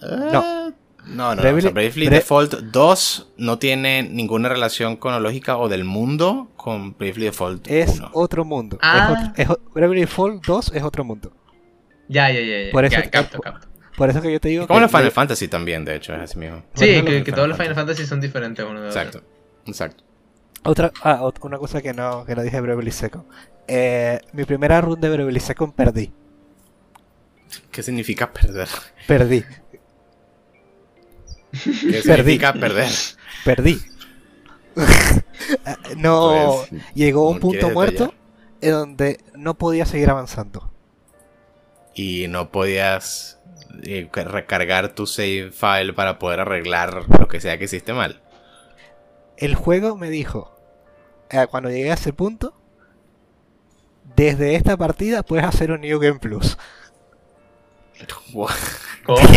No. 0.00 0.72
No, 1.08 1.34
no, 1.34 1.42
Bravely- 1.42 1.58
o 1.58 1.60
sea, 1.62 1.70
Bravely 1.70 2.06
Bra- 2.06 2.10
Default 2.10 2.54
2 2.60 3.32
no 3.38 3.58
tiene 3.58 4.02
ninguna 4.02 4.48
relación 4.48 4.96
cronológica 4.96 5.56
o 5.56 5.68
del 5.68 5.84
mundo 5.84 6.50
con 6.56 6.96
Bravely 6.96 7.24
Default 7.26 7.66
Es 7.70 7.98
1. 7.98 8.10
otro 8.12 8.44
mundo. 8.44 8.78
Ah. 8.82 9.32
Es 9.36 9.48
otro- 9.48 9.60
es 9.60 9.66
o- 9.68 9.72
Bravely 9.74 10.00
Default 10.02 10.44
2 10.46 10.72
es 10.74 10.82
otro 10.82 11.04
mundo. 11.04 11.32
Ya, 12.08 12.30
ya, 12.30 12.40
ya. 12.40 12.66
ya. 12.66 12.72
Por 12.72 12.84
eso- 12.84 12.96
Ya, 13.00 13.10
capto, 13.10 13.40
capto. 13.40 13.66
Por 13.96 14.08
eso 14.10 14.22
que 14.22 14.30
yo 14.32 14.38
te 14.40 14.48
digo 14.48 14.66
Como 14.68 14.78
los 14.80 14.90
Final 14.92 15.10
Fantasy 15.10 15.48
también, 15.48 15.84
de 15.84 15.96
hecho, 15.96 16.14
es 16.14 16.20
así 16.20 16.38
mismo. 16.38 16.62
Sí, 16.74 17.00
Bueno, 17.02 17.24
que, 17.24 17.32
todos 17.32 17.48
los 17.48 17.56
Final 17.58 17.74
Fantasy 17.74 18.06
son 18.06 18.20
diferentes 18.20 18.64
uno 18.64 18.80
de 18.80 18.88
otro. 18.88 19.00
Exacto, 19.00 19.22
exacto. 19.66 20.04
Otra, 20.62 20.92
ah, 21.02 21.18
ot- 21.22 21.38
una 21.42 21.58
cosa 21.58 21.82
que 21.82 21.92
no, 21.92 22.24
que 22.24 22.34
no 22.36 22.42
dije 22.42 22.56
de 22.56 22.60
Bravely 22.62 22.90
Second. 22.92 23.24
Eh, 23.66 24.20
mi 24.32 24.44
primera 24.44 24.80
run 24.80 25.00
de 25.00 25.08
Bravely 25.10 25.40
Second 25.40 25.72
perdí. 25.74 26.12
¿Qué 27.70 27.82
significa 27.82 28.30
perder? 28.32 28.68
Perdí. 29.06 29.44
¿Qué 31.52 31.60
Perdí. 31.60 32.02
significa 32.02 32.52
perder? 32.52 32.90
Perdí. 33.44 33.78
No. 35.96 36.64
Pues, 36.70 36.82
llegó 36.94 37.28
un 37.28 37.36
¿no 37.36 37.40
punto 37.40 37.70
muerto 37.70 38.14
en 38.60 38.70
donde 38.72 39.20
no 39.34 39.54
podía 39.56 39.86
seguir 39.86 40.10
avanzando. 40.10 40.70
Y 41.94 42.26
no 42.28 42.50
podías 42.50 43.40
eh, 43.82 44.08
ca- 44.10 44.24
recargar 44.24 44.94
tu 44.94 45.06
save 45.06 45.50
file 45.52 45.92
para 45.92 46.18
poder 46.18 46.40
arreglar 46.40 47.04
lo 47.18 47.28
que 47.28 47.40
sea 47.40 47.58
que 47.58 47.64
hiciste 47.64 47.92
mal. 47.92 48.20
El 49.36 49.54
juego 49.54 49.96
me 49.96 50.10
dijo, 50.10 50.56
eh, 51.30 51.46
cuando 51.50 51.70
llegué 51.70 51.90
a 51.90 51.94
ese 51.94 52.12
punto, 52.12 52.54
desde 54.16 54.54
esta 54.56 54.76
partida 54.76 55.22
puedes 55.22 55.44
hacer 55.46 55.70
un 55.70 55.80
New 55.80 55.98
Game 56.00 56.18
Plus. 56.18 56.58
¿Cómo? 59.04 59.18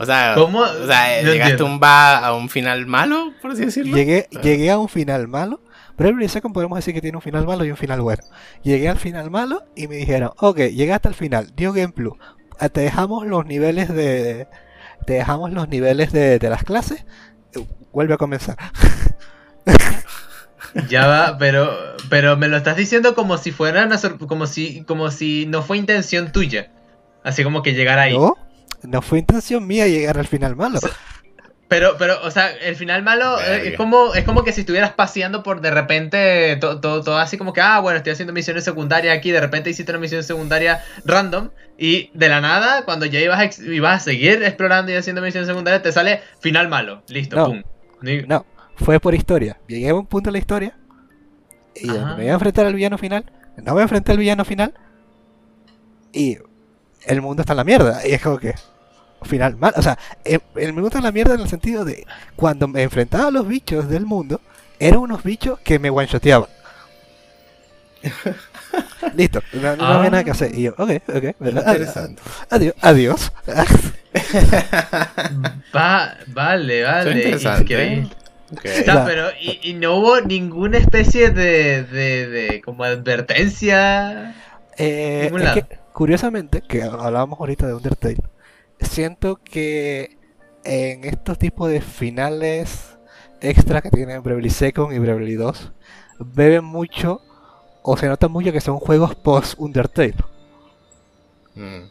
O 0.00 0.06
sea, 0.06 0.34
¿Cómo? 0.36 0.60
o 0.60 0.86
sea, 0.86 1.22
No 1.24 1.32
llegaste 1.32 1.62
un 1.64 1.80
va 1.82 2.18
a 2.18 2.32
un 2.34 2.48
final 2.48 2.86
malo, 2.86 3.32
por 3.42 3.50
así 3.50 3.64
decirlo. 3.64 3.96
Llegué, 3.96 4.28
Ah. 4.36 4.40
llegué 4.42 4.70
a 4.70 4.78
un 4.78 4.88
final 4.88 5.26
malo. 5.28 5.60
Bravely 5.96 6.28
Second 6.28 6.54
podemos 6.54 6.78
decir 6.78 6.94
que 6.94 7.00
tiene 7.00 7.16
un 7.16 7.22
final 7.22 7.44
malo 7.46 7.64
y 7.64 7.70
un 7.72 7.76
final 7.76 8.00
bueno. 8.00 8.22
Llegué 8.62 8.88
al 8.88 8.98
final 8.98 9.30
malo 9.30 9.64
y 9.74 9.88
me 9.88 9.96
dijeron, 9.96 10.30
ok, 10.38 10.58
llegaste 10.58 11.08
al 11.08 11.14
final, 11.14 11.52
New 11.56 11.72
Game 11.72 11.88
Plus. 11.92 12.14
Ah, 12.60 12.68
Te 12.68 12.82
dejamos 12.82 13.26
los 13.26 13.44
niveles 13.46 13.88
de. 13.92 14.46
Te 15.06 15.14
dejamos 15.14 15.52
los 15.52 15.68
niveles 15.68 16.12
de, 16.12 16.38
de 16.38 16.50
las 16.50 16.62
clases. 16.62 17.04
eh, 17.56 17.66
Vuelve 17.92 18.14
a 18.14 18.18
comenzar. 18.18 18.56
Ya 20.88 21.06
va, 21.06 21.38
pero, 21.38 21.70
pero 22.10 22.36
me 22.36 22.46
lo 22.48 22.56
estás 22.58 22.76
diciendo 22.76 23.14
como 23.14 23.38
si 23.38 23.52
fuera 23.52 23.84
una 23.86 23.96
sor- 23.96 24.18
como 24.18 24.46
si, 24.46 24.82
como 24.84 25.10
si 25.10 25.46
no 25.46 25.62
fue 25.62 25.78
intención 25.78 26.30
tuya. 26.30 26.70
Así 27.24 27.42
como 27.42 27.62
que 27.62 27.72
llegar 27.74 27.98
ahí. 27.98 28.16
No, 28.16 28.36
no 28.82 29.02
fue 29.02 29.18
intención 29.18 29.66
mía 29.66 29.86
llegar 29.88 30.18
al 30.18 30.26
final 30.26 30.56
malo. 30.56 30.80
Pero, 31.68 31.96
pero, 31.98 32.16
o 32.22 32.30
sea, 32.30 32.48
el 32.48 32.76
final 32.76 33.02
malo 33.02 33.38
eh, 33.40 33.44
Verga. 33.46 33.68
es 33.70 33.76
como, 33.76 34.14
es 34.14 34.24
como 34.24 34.42
que 34.42 34.52
si 34.52 34.60
estuvieras 34.62 34.92
paseando 34.92 35.42
por 35.42 35.60
de 35.60 35.70
repente 35.70 36.56
todo, 36.56 36.80
todo, 36.80 37.02
todo 37.02 37.18
así 37.18 37.36
como 37.36 37.52
que, 37.52 37.60
ah, 37.60 37.78
bueno, 37.80 37.98
estoy 37.98 38.12
haciendo 38.14 38.32
misiones 38.32 38.64
secundarias 38.64 39.14
aquí, 39.14 39.32
de 39.32 39.40
repente 39.40 39.68
hiciste 39.68 39.92
una 39.92 39.98
misión 39.98 40.22
secundaria 40.24 40.82
random 41.04 41.50
y 41.76 42.10
de 42.14 42.28
la 42.30 42.40
nada, 42.40 42.86
cuando 42.86 43.04
ya 43.04 43.20
ibas 43.20 43.38
a, 43.58 43.62
ibas 43.64 43.96
a 44.00 44.04
seguir 44.04 44.42
explorando 44.42 44.92
y 44.92 44.94
haciendo 44.94 45.20
misiones 45.20 45.46
secundarias, 45.46 45.82
te 45.82 45.92
sale 45.92 46.22
final 46.40 46.68
malo. 46.68 47.02
Listo, 47.08 47.36
No. 47.36 47.44
pum. 47.46 47.62
No, 48.26 48.46
fue 48.76 48.98
por 48.98 49.14
historia. 49.14 49.58
Llegué 49.66 49.90
a 49.90 49.94
un 49.94 50.06
punto 50.06 50.28
de 50.28 50.32
la 50.32 50.38
historia 50.38 50.74
y 51.74 51.86
donde 51.88 52.16
me 52.16 52.22
iba 52.24 52.32
a 52.32 52.34
enfrentar 52.34 52.64
al 52.64 52.74
villano 52.74 52.96
final. 52.96 53.30
No 53.58 53.74
me 53.74 53.82
enfrenté 53.82 54.12
al 54.12 54.18
villano 54.18 54.44
final 54.46 54.72
y 56.14 56.38
el 57.08 57.20
mundo 57.22 57.42
está 57.42 57.52
en 57.54 57.58
la 57.58 57.64
mierda. 57.64 58.06
Y 58.06 58.12
es 58.12 58.22
como 58.22 58.38
que 58.38 58.54
final 59.22 59.56
mal. 59.56 59.72
O 59.76 59.82
sea, 59.82 59.98
el, 60.24 60.40
el 60.56 60.72
mundo 60.72 60.88
está 60.88 60.98
en 60.98 61.04
la 61.04 61.12
mierda 61.12 61.34
en 61.34 61.40
el 61.40 61.48
sentido 61.48 61.84
de 61.84 62.06
cuando 62.36 62.68
me 62.68 62.82
enfrentaba 62.82 63.26
a 63.28 63.30
los 63.32 63.46
bichos 63.48 63.88
del 63.88 64.06
mundo, 64.06 64.40
eran 64.78 65.00
unos 65.00 65.22
bichos 65.24 65.58
que 65.60 65.78
me 65.78 65.90
one-shoteaban. 65.90 66.48
Listo, 69.16 69.42
no, 69.54 69.74
no 69.76 69.84
había 69.86 70.10
nada 70.10 70.22
que 70.24 70.30
hacer. 70.30 70.54
Y 70.54 70.62
yo, 70.64 70.74
ok, 70.78 70.90
ok, 71.08 71.24
Interesante. 71.40 72.22
adiós, 72.50 72.74
adiós. 72.80 73.32
Va, 75.74 76.14
vale, 76.28 76.82
vale. 76.82 77.10
interesante. 77.12 77.62
increíble. 77.62 78.08
Ok. 78.52 78.64
Está, 78.64 78.94
Ya. 78.94 79.04
pero 79.04 79.28
y, 79.40 79.60
y 79.62 79.74
no 79.74 79.96
hubo 79.96 80.20
ninguna 80.20 80.78
especie 80.78 81.30
de, 81.30 81.82
de, 81.84 82.28
de 82.28 82.60
como 82.62 82.84
advertencia. 82.84 84.34
Eh, 84.76 85.30
es 85.34 85.52
que, 85.52 85.78
curiosamente, 85.98 86.60
que 86.60 86.84
hablábamos 86.84 87.40
ahorita 87.40 87.66
de 87.66 87.74
Undertale, 87.74 88.22
siento 88.80 89.40
que 89.42 90.16
en 90.62 91.02
estos 91.02 91.40
tipos 91.40 91.68
de 91.68 91.80
finales 91.80 92.96
extra 93.40 93.82
que 93.82 93.90
tienen 93.90 94.22
Bravely 94.22 94.48
Second 94.48 94.94
y 94.94 95.00
Bravely 95.00 95.34
2, 95.34 95.72
beben 96.20 96.62
mucho 96.62 97.20
o 97.82 97.96
se 97.96 98.06
nota 98.06 98.28
mucho 98.28 98.52
que 98.52 98.60
son 98.60 98.78
juegos 98.78 99.16
post 99.16 99.58
Undertale. 99.58 100.14
Mm. 101.56 101.90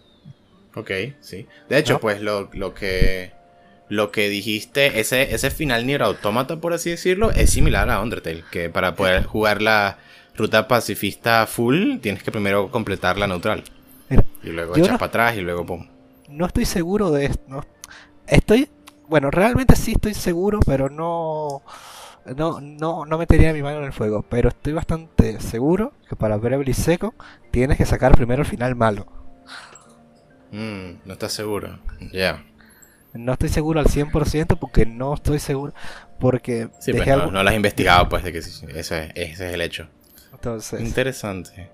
Ok, 0.75 0.91
sí. 1.19 1.45
De 1.67 1.77
hecho, 1.77 1.95
¿No? 1.95 1.99
pues 1.99 2.21
lo, 2.21 2.49
lo 2.53 2.73
que 2.73 3.33
lo 3.89 4.11
que 4.11 4.29
dijiste, 4.29 5.01
ese, 5.01 5.35
ese 5.35 5.51
final 5.51 5.85
Nier 5.85 6.03
Automata, 6.03 6.55
por 6.61 6.71
así 6.71 6.91
decirlo, 6.91 7.31
es 7.31 7.49
similar 7.49 7.89
a 7.89 8.01
Undertale. 8.01 8.45
Que 8.51 8.69
para 8.69 8.95
poder 8.95 9.25
jugar 9.25 9.61
la 9.61 9.97
ruta 10.33 10.69
pacifista 10.69 11.45
full, 11.45 11.97
tienes 11.97 12.23
que 12.23 12.31
primero 12.31 12.71
completar 12.71 13.17
la 13.17 13.27
neutral. 13.27 13.65
Mira, 14.09 14.23
Y 14.43 14.49
luego 14.49 14.75
echas 14.75 14.91
no- 14.93 14.97
para 14.97 15.07
atrás 15.09 15.35
y 15.37 15.41
luego 15.41 15.65
pum. 15.65 15.87
No 16.29 16.45
estoy 16.45 16.65
seguro 16.65 17.11
de 17.11 17.25
esto. 17.25 17.43
no- 17.47 17.63
Estoy, 18.27 18.69
bueno, 19.07 19.31
realmente 19.31 19.75
sí 19.75 19.93
estoy 19.93 20.13
seguro, 20.13 20.59
pero 20.65 20.89
no, 20.89 21.61
no, 22.35 22.59
no, 22.59 23.05
no 23.05 23.17
metería 23.17 23.53
mi 23.53 23.61
mano 23.63 23.77
en 23.79 23.85
el 23.85 23.93
fuego. 23.93 24.23
Pero 24.29 24.49
estoy 24.49 24.73
bastante 24.73 25.39
seguro 25.39 25.93
que 26.09 26.15
para 26.17 26.35
Bravely 26.37 26.73
Second 26.73 27.13
tienes 27.51 27.77
que 27.77 27.85
sacar 27.85 28.13
primero 28.17 28.41
el 28.41 28.47
final 28.47 28.75
malo. 28.75 29.05
Mm, 30.51 30.99
no 31.05 31.13
estás 31.13 31.33
seguro. 31.33 31.79
Ya. 32.11 32.43
No 33.13 33.33
estoy 33.33 33.49
seguro 33.49 33.79
al 33.79 33.87
100% 33.87 34.57
porque 34.59 34.85
no 34.85 35.13
estoy 35.13 35.39
seguro. 35.39 35.73
Porque 36.19 36.69
Sí, 36.79 36.91
pues 36.93 37.07
no, 37.07 37.13
algo. 37.13 37.31
no 37.31 37.43
lo 37.43 37.49
has 37.49 37.55
investigado, 37.55 38.09
pues, 38.09 38.23
de 38.23 38.31
que 38.31 38.39
ese, 38.39 38.65
ese 38.75 39.11
es 39.15 39.39
el 39.39 39.61
hecho. 39.61 39.87
Entonces, 40.33 40.81
Interesante. 40.81 41.69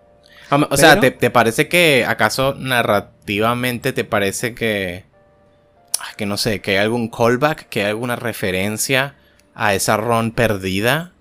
O 0.69 0.77
sea, 0.77 0.99
¿te, 0.99 1.11
te 1.11 1.29
parece 1.29 1.67
que 1.67 2.05
acaso 2.07 2.55
narrativamente 2.55 3.93
te 3.93 4.03
parece 4.03 4.53
que... 4.55 5.05
ah, 5.99 6.13
Que 6.17 6.25
no 6.25 6.37
sé, 6.37 6.61
que 6.61 6.71
hay 6.71 6.77
algún 6.77 7.09
callback, 7.09 7.67
que 7.69 7.81
hay 7.83 7.89
alguna 7.89 8.15
referencia 8.15 9.15
a 9.55 9.73
esa 9.75 9.97
run 9.97 10.31
perdida 10.31 11.13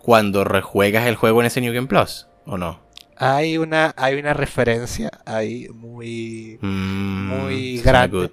cuando 0.00 0.44
rejuegas 0.44 1.06
el 1.06 1.16
juego 1.16 1.40
en 1.40 1.46
ese 1.46 1.60
New 1.60 1.74
Game 1.74 1.88
Plus? 1.88 2.28
¿O 2.46 2.58
no? 2.58 2.80
hay 3.18 3.58
una, 3.58 3.94
hay 3.96 4.16
una 4.18 4.34
referencia 4.34 5.10
ahí 5.24 5.68
muy. 5.70 6.58
Mm, 6.60 7.28
Muy 7.28 7.80
grande. 7.80 8.26
good. 8.26 8.30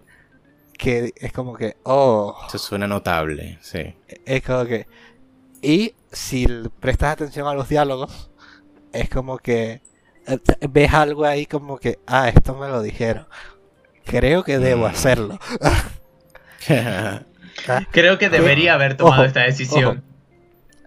que 0.78 1.14
es 1.16 1.32
como 1.34 1.56
que. 1.56 1.78
Oh. 1.84 2.36
Eso 2.48 2.58
suena 2.58 2.88
notable, 2.88 3.58
sí. 3.62 3.96
Es 4.26 4.44
como 4.44 4.66
que. 4.66 4.88
Y 5.62 5.96
si 6.12 6.48
prestas 6.80 7.14
atención 7.14 7.48
a 7.48 7.54
los 7.54 7.70
diálogos, 7.70 8.32
es 8.92 9.10
como 9.10 9.38
que. 9.38 9.82
Eh, 10.28 10.40
Ves 10.70 10.94
algo 10.94 11.26
ahí 11.26 11.46
como 11.46 11.78
que. 11.78 12.00
Ah, 12.08 12.30
esto 12.30 12.56
me 12.56 12.68
lo 12.68 12.82
dijeron. 12.82 13.28
Creo 14.06 14.44
que 14.44 14.60
debo 14.60 14.84
Mm. 14.88 14.92
hacerlo. 14.92 15.40
Ah, 16.70 17.22
Creo 17.92 18.18
que 18.18 18.30
debería 18.30 18.74
haber 18.74 18.98
tomado 18.98 19.22
Ojo, 19.22 19.26
esta 19.28 19.42
decisión. 19.44 20.04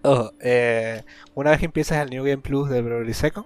Ojo, 0.03 0.33
eh, 0.41 1.03
una 1.33 1.51
vez 1.51 1.59
que 1.59 1.65
empiezas 1.65 1.99
el 2.03 2.09
New 2.09 2.23
Game 2.23 2.39
Plus 2.39 2.69
de 2.69 2.81
Bravely 2.81 3.13
Second, 3.13 3.45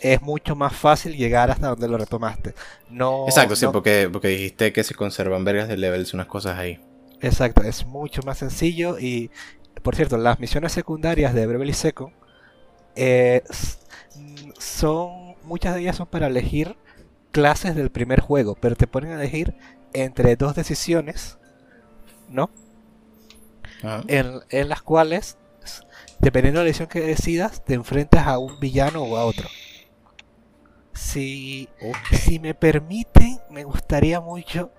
es 0.00 0.20
mucho 0.20 0.56
más 0.56 0.74
fácil 0.74 1.16
llegar 1.16 1.50
hasta 1.50 1.68
donde 1.68 1.88
lo 1.88 1.96
retomaste. 1.96 2.54
No, 2.90 3.24
Exacto, 3.26 3.56
sí, 3.56 3.66
porque, 3.72 4.08
porque 4.12 4.28
dijiste 4.28 4.72
que 4.72 4.84
se 4.84 4.94
conservan 4.94 5.44
vergas 5.44 5.68
de 5.68 5.76
levels, 5.76 6.12
unas 6.14 6.26
cosas 6.26 6.58
ahí. 6.58 6.80
Exacto, 7.20 7.62
es 7.62 7.86
mucho 7.86 8.22
más 8.22 8.38
sencillo 8.38 8.98
y, 8.98 9.30
por 9.82 9.96
cierto, 9.96 10.16
las 10.18 10.38
misiones 10.40 10.72
secundarias 10.72 11.34
de 11.34 11.46
Bravely 11.46 11.72
Second 11.72 12.12
eh, 12.94 13.42
son, 14.58 15.25
muchas 15.46 15.74
de 15.74 15.80
ellas 15.80 15.96
son 15.96 16.06
para 16.06 16.26
elegir 16.26 16.76
clases 17.30 17.74
del 17.74 17.90
primer 17.90 18.20
juego, 18.20 18.56
pero 18.60 18.76
te 18.76 18.86
ponen 18.86 19.12
a 19.12 19.14
elegir 19.20 19.54
entre 19.92 20.36
dos 20.36 20.54
decisiones, 20.54 21.38
¿no? 22.28 22.50
Ajá. 23.82 24.02
En, 24.08 24.40
en 24.50 24.68
las 24.68 24.82
cuales, 24.82 25.38
dependiendo 26.18 26.60
de 26.60 26.64
la 26.64 26.68
decisión 26.68 26.88
que 26.88 27.00
decidas, 27.00 27.64
te 27.64 27.74
enfrentas 27.74 28.26
a 28.26 28.38
un 28.38 28.58
villano 28.58 29.02
o 29.02 29.16
a 29.16 29.24
otro. 29.24 29.48
Si, 30.92 31.68
si 32.10 32.38
me 32.38 32.54
permiten, 32.54 33.38
me 33.50 33.64
gustaría 33.64 34.20
mucho 34.20 34.72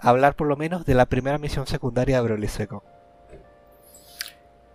hablar 0.00 0.36
por 0.36 0.46
lo 0.46 0.56
menos 0.56 0.84
de 0.84 0.94
la 0.94 1.06
primera 1.06 1.38
misión 1.38 1.66
secundaria 1.66 2.16
de 2.16 2.22
Bravely 2.22 2.48
Second. 2.48 2.82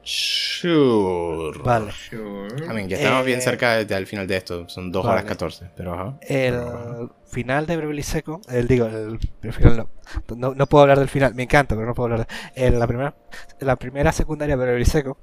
Sure. 0.04 1.58
Vale. 1.64 1.92
Sure. 1.92 2.66
I 2.66 2.74
mean, 2.74 2.88
ya 2.90 2.98
estamos 2.98 3.26
bien 3.26 3.40
Eh, 3.40 3.42
cerca 3.42 3.76
de- 3.76 3.86
del 3.86 4.06
final 4.08 4.28
de 4.28 4.38
esto. 4.38 4.68
Son 4.70 4.92
2 4.92 5.04
horas 5.06 5.18
vale. 5.24 5.28
14. 5.28 5.70
Pero 5.76 5.94
ajá. 5.94 6.18
El 6.22 6.56
ajá. 6.56 7.10
final 7.26 7.66
de 7.66 7.78
Bravely 7.78 8.04
Second, 8.04 8.44
el, 8.50 8.68
digo, 8.68 8.86
el, 8.86 9.20
el 9.42 9.54
final 9.54 9.78
no, 9.78 10.36
no, 10.36 10.56
no 10.56 10.68
puedo 10.68 10.84
hablar 10.84 11.00
del 11.00 11.10
final, 11.10 11.34
me 11.36 11.44
encanta, 11.44 11.76
pero 11.76 11.88
no 11.88 11.94
puedo 11.94 12.12
hablar 12.14 12.28
de 12.28 12.66
en 12.68 12.80
la 12.80 12.88
primera, 12.88 13.16
la 13.60 13.76
primera 13.78 14.12
secundaria 14.12 14.56
de 14.58 14.64
Bravely 14.64 14.86
Second, 14.86 15.16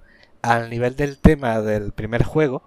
al 0.42 0.70
nivel 0.70 0.96
del 0.96 1.18
tema 1.18 1.60
del 1.60 1.92
primer 1.92 2.24
juego, 2.24 2.62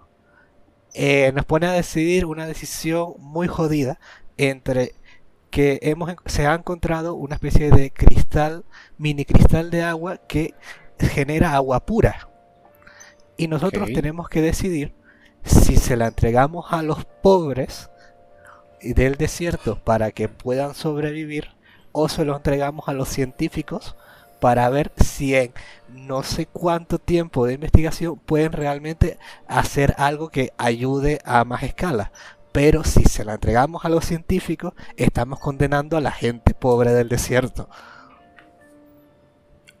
eh, 0.94 1.32
nos 1.34 1.44
pone 1.44 1.66
a 1.66 1.72
decidir 1.72 2.24
una 2.26 2.46
decisión 2.46 3.14
muy 3.18 3.48
jodida 3.48 3.98
entre 4.36 4.94
que 5.50 5.78
hemos, 5.82 6.12
se 6.26 6.46
ha 6.46 6.54
encontrado 6.54 7.14
una 7.14 7.34
especie 7.36 7.70
de 7.70 7.90
cristal, 7.92 8.64
mini 8.98 9.24
cristal 9.24 9.70
de 9.70 9.82
agua 9.82 10.16
que 10.28 10.54
genera 10.98 11.54
agua 11.54 11.84
pura. 11.84 12.28
Y 13.36 13.48
nosotros 13.48 13.88
tenemos 13.92 14.28
que 14.28 14.40
decidir 14.40 14.94
si 15.44 15.76
se 15.76 15.96
la 15.96 16.06
entregamos 16.06 16.66
a 16.70 16.82
los 16.82 17.04
pobres 17.04 17.90
del 18.80 19.16
desierto 19.16 19.78
para 19.82 20.10
que 20.10 20.28
puedan 20.28 20.74
sobrevivir 20.74 21.48
o 21.92 22.08
se 22.08 22.24
lo 22.24 22.36
entregamos 22.36 22.88
a 22.88 22.92
los 22.92 23.08
científicos 23.08 23.96
para 24.40 24.68
ver 24.68 24.92
si 24.96 25.34
en 25.34 25.54
no 25.88 26.22
sé 26.22 26.46
cuánto 26.46 26.98
tiempo 26.98 27.46
de 27.46 27.54
investigación 27.54 28.18
pueden 28.18 28.52
realmente 28.52 29.18
hacer 29.46 29.94
algo 29.96 30.28
que 30.28 30.52
ayude 30.58 31.20
a 31.24 31.44
más 31.44 31.62
escala. 31.62 32.12
Pero 32.52 32.84
si 32.84 33.04
se 33.04 33.24
la 33.24 33.34
entregamos 33.34 33.84
a 33.84 33.88
los 33.88 34.04
científicos, 34.04 34.74
estamos 34.96 35.40
condenando 35.40 35.96
a 35.96 36.00
la 36.00 36.12
gente 36.12 36.52
pobre 36.52 36.92
del 36.92 37.08
desierto. 37.08 37.68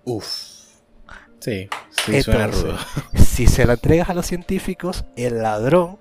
Uf. 0.04 0.53
Sí, 1.44 1.68
sí, 1.90 2.22
suena 2.22 2.44
Entonces, 2.46 2.62
rudo. 2.62 2.78
Si 3.22 3.46
se 3.46 3.66
la 3.66 3.74
entregas 3.74 4.08
a 4.08 4.14
los 4.14 4.24
científicos, 4.24 5.04
el 5.14 5.42
ladrón, 5.42 5.98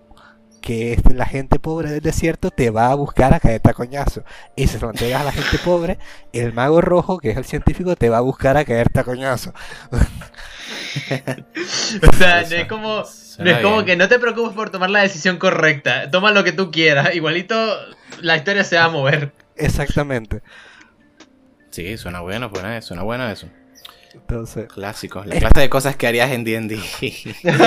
que 0.61 0.93
es 0.93 1.01
la 1.13 1.25
gente 1.25 1.59
pobre 1.59 1.91
del 1.91 1.99
desierto, 1.99 2.49
te 2.49 2.69
va 2.69 2.91
a 2.91 2.95
buscar 2.95 3.33
a 3.33 3.41
caerte 3.41 3.69
a 3.69 3.73
coñazo. 3.73 4.23
Y 4.55 4.67
si 4.67 4.75
se 4.75 4.79
lo 4.79 4.91
entregas 4.91 5.19
a 5.19 5.25
la 5.25 5.31
gente 5.33 5.57
pobre, 5.57 5.99
el 6.31 6.53
mago 6.53 6.79
rojo, 6.79 7.17
que 7.17 7.31
es 7.31 7.37
el 7.37 7.43
científico, 7.43 7.97
te 7.97 8.07
va 8.07 8.19
a 8.19 8.21
buscar 8.21 8.55
a 8.55 8.63
caerte 8.63 9.01
a 9.01 9.03
coñazo. 9.03 9.53
O 12.07 12.13
sea, 12.13 12.35
no 12.35 12.41
Eso 12.41 12.55
es 12.55 12.67
como, 12.67 12.99
no 12.99 13.05
suena 13.05 13.51
es 13.51 13.57
como 13.63 13.83
que 13.83 13.95
no 13.95 14.07
te 14.07 14.19
preocupes 14.19 14.53
por 14.53 14.69
tomar 14.69 14.91
la 14.91 15.01
decisión 15.01 15.37
correcta. 15.37 16.09
Toma 16.09 16.31
lo 16.31 16.43
que 16.43 16.51
tú 16.51 16.71
quieras. 16.71 17.13
Igualito 17.15 17.55
la 18.21 18.37
historia 18.37 18.63
se 18.63 18.77
va 18.77 18.85
a 18.85 18.89
mover. 18.89 19.33
Exactamente. 19.57 20.41
Sí, 21.71 21.97
suena 21.97 22.21
bueno, 22.21 22.49
suena, 22.53 22.81
suena 22.81 23.03
bueno 23.03 23.27
eso. 23.27 23.49
Entonces, 24.13 24.67
Clásicos. 24.71 25.25
La 25.25 25.35
Eh. 25.35 25.39
clase 25.39 25.59
de 25.61 25.69
cosas 25.69 25.95
que 25.95 26.07
harías 26.07 26.31
en 26.31 26.43
D&D. 26.43 26.79
en, 27.43 27.57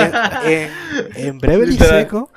en, 0.45 0.71
en 1.15 1.37
Bravely 1.39 1.71
Literal. 1.73 2.03
Second, 2.03 2.27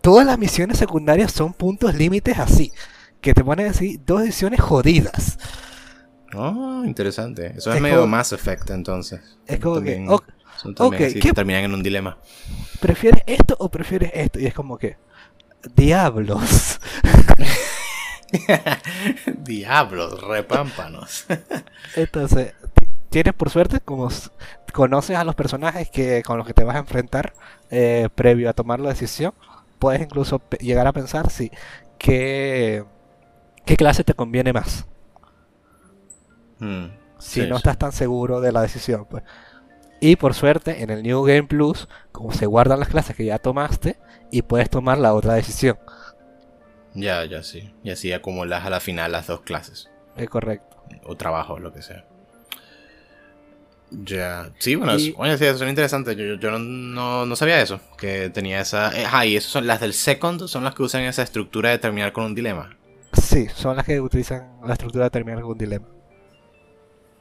todas 0.00 0.26
las 0.26 0.38
misiones 0.38 0.78
secundarias 0.78 1.32
son 1.32 1.52
puntos 1.54 1.94
límites 1.94 2.38
así. 2.38 2.72
Que 3.20 3.32
te 3.34 3.42
ponen 3.42 3.66
así 3.68 3.98
dos 4.04 4.20
decisiones 4.20 4.60
jodidas. 4.60 5.38
oh, 6.34 6.82
interesante. 6.84 7.54
Eso 7.56 7.70
es, 7.70 7.76
Es 7.76 7.82
medio 7.82 7.96
como- 8.00 8.08
Mass 8.08 8.32
Effect 8.32 8.70
entonces. 8.70 9.20
Es 9.46 9.58
como 9.60 9.76
que, 9.80 9.92
También- 9.92 10.08
ok, 10.10 10.24
son 10.60 10.74
también 10.74 11.02
ok, 11.02 11.06
así 11.08 11.14
¿qué- 11.20 11.28
que 11.28 11.32
terminan 11.32 11.64
en 11.64 11.72
un 11.74 11.82
dilema. 11.82 12.18
¿prefieres 12.80 13.22
esto 13.26 13.56
o 13.58 13.70
prefieres 13.70 14.10
esto? 14.14 14.38
Y 14.40 14.46
es 14.46 14.52
como 14.54 14.76
que, 14.76 14.98
diablos. 15.74 16.78
Diablos, 19.38 20.20
repámpanos. 20.22 21.24
Entonces, 21.96 22.52
tienes 23.14 23.34
por 23.34 23.50
suerte, 23.50 23.80
como 23.80 24.08
conoces 24.72 25.16
a 25.16 25.24
los 25.24 25.34
personajes 25.36 25.88
que 25.90 26.22
con 26.24 26.38
los 26.38 26.46
que 26.46 26.54
te 26.54 26.64
vas 26.64 26.76
a 26.76 26.80
enfrentar 26.80 27.34
eh, 27.70 28.08
previo 28.14 28.50
a 28.50 28.54
tomar 28.54 28.80
la 28.80 28.90
decisión, 28.90 29.34
puedes 29.78 30.02
incluso 30.02 30.42
llegar 30.60 30.86
a 30.88 30.92
pensar 30.92 31.30
si 31.30 31.50
qué, 31.98 32.84
qué 33.66 33.76
clase 33.76 34.04
te 34.04 34.14
conviene 34.14 34.52
más. 34.52 34.86
Hmm, 36.58 36.86
Si 37.18 37.46
sí, 37.46 37.46
no 37.46 37.56
estás 37.56 37.78
tan 37.78 37.92
seguro 37.92 38.40
de 38.40 38.52
la 38.52 38.62
decisión, 38.62 39.06
pues. 39.08 39.24
Y 40.00 40.16
por 40.16 40.34
suerte, 40.34 40.82
en 40.82 40.90
el 40.90 41.02
New 41.02 41.24
Game 41.24 41.44
Plus, 41.44 41.88
como 42.12 42.32
se 42.32 42.46
guardan 42.46 42.80
las 42.80 42.88
clases 42.90 43.16
que 43.16 43.26
ya 43.26 43.38
tomaste, 43.38 43.98
y 44.30 44.42
puedes 44.42 44.70
tomar 44.70 44.98
la 44.98 45.14
otra 45.14 45.34
decisión. 45.34 45.78
Ya, 46.94 47.24
ya 47.26 47.42
sí. 47.42 47.74
Y 47.82 47.90
así 47.90 48.12
acumulas 48.12 48.64
a 48.64 48.70
la 48.70 48.80
final 48.80 49.12
las 49.12 49.26
dos 49.26 49.42
clases. 49.42 49.90
Es 50.16 50.28
correcto. 50.28 50.76
O 51.04 51.16
trabajo, 51.16 51.58
lo 51.58 51.72
que 51.72 51.82
sea. 51.82 52.04
Ya. 54.02 54.50
Sí, 54.58 54.74
bueno, 54.74 54.96
Y- 54.98 55.14
oye, 55.16 55.38
sí, 55.38 55.44
eso 55.44 55.64
es 55.64 55.70
interesante. 55.70 56.16
Yo, 56.16 56.34
yo- 56.34 56.50
no, 56.50 56.58
no- 56.58 57.26
no 57.26 57.36
sabía 57.36 57.60
eso. 57.60 57.80
Que 57.96 58.30
tenía 58.30 58.60
esa. 58.60 58.90
Ah, 59.12 59.24
y 59.26 59.36
esas 59.36 59.50
son 59.50 59.66
las 59.66 59.80
del 59.80 59.92
second, 59.94 60.46
son 60.48 60.64
las 60.64 60.74
que 60.74 60.82
usan 60.82 61.02
esa 61.02 61.22
estructura 61.22 61.70
de 61.70 61.78
terminar 61.78 62.12
con 62.12 62.24
un 62.24 62.34
dilema. 62.34 62.76
Sí, 63.12 63.46
son 63.54 63.76
las 63.76 63.84
que 63.86 64.00
utilizan 64.00 64.58
la 64.66 64.72
estructura 64.72 65.04
de 65.04 65.10
terminar 65.10 65.40
con 65.42 65.52
un 65.52 65.58
dilema. 65.58 65.86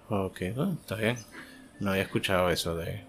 Ok, 0.10 0.41
ah, 0.58 0.72
está 0.82 0.95
bien. 0.95 1.18
No 1.80 1.91
había 1.91 2.04
escuchado 2.04 2.50
eso 2.50 2.76
de, 2.76 3.04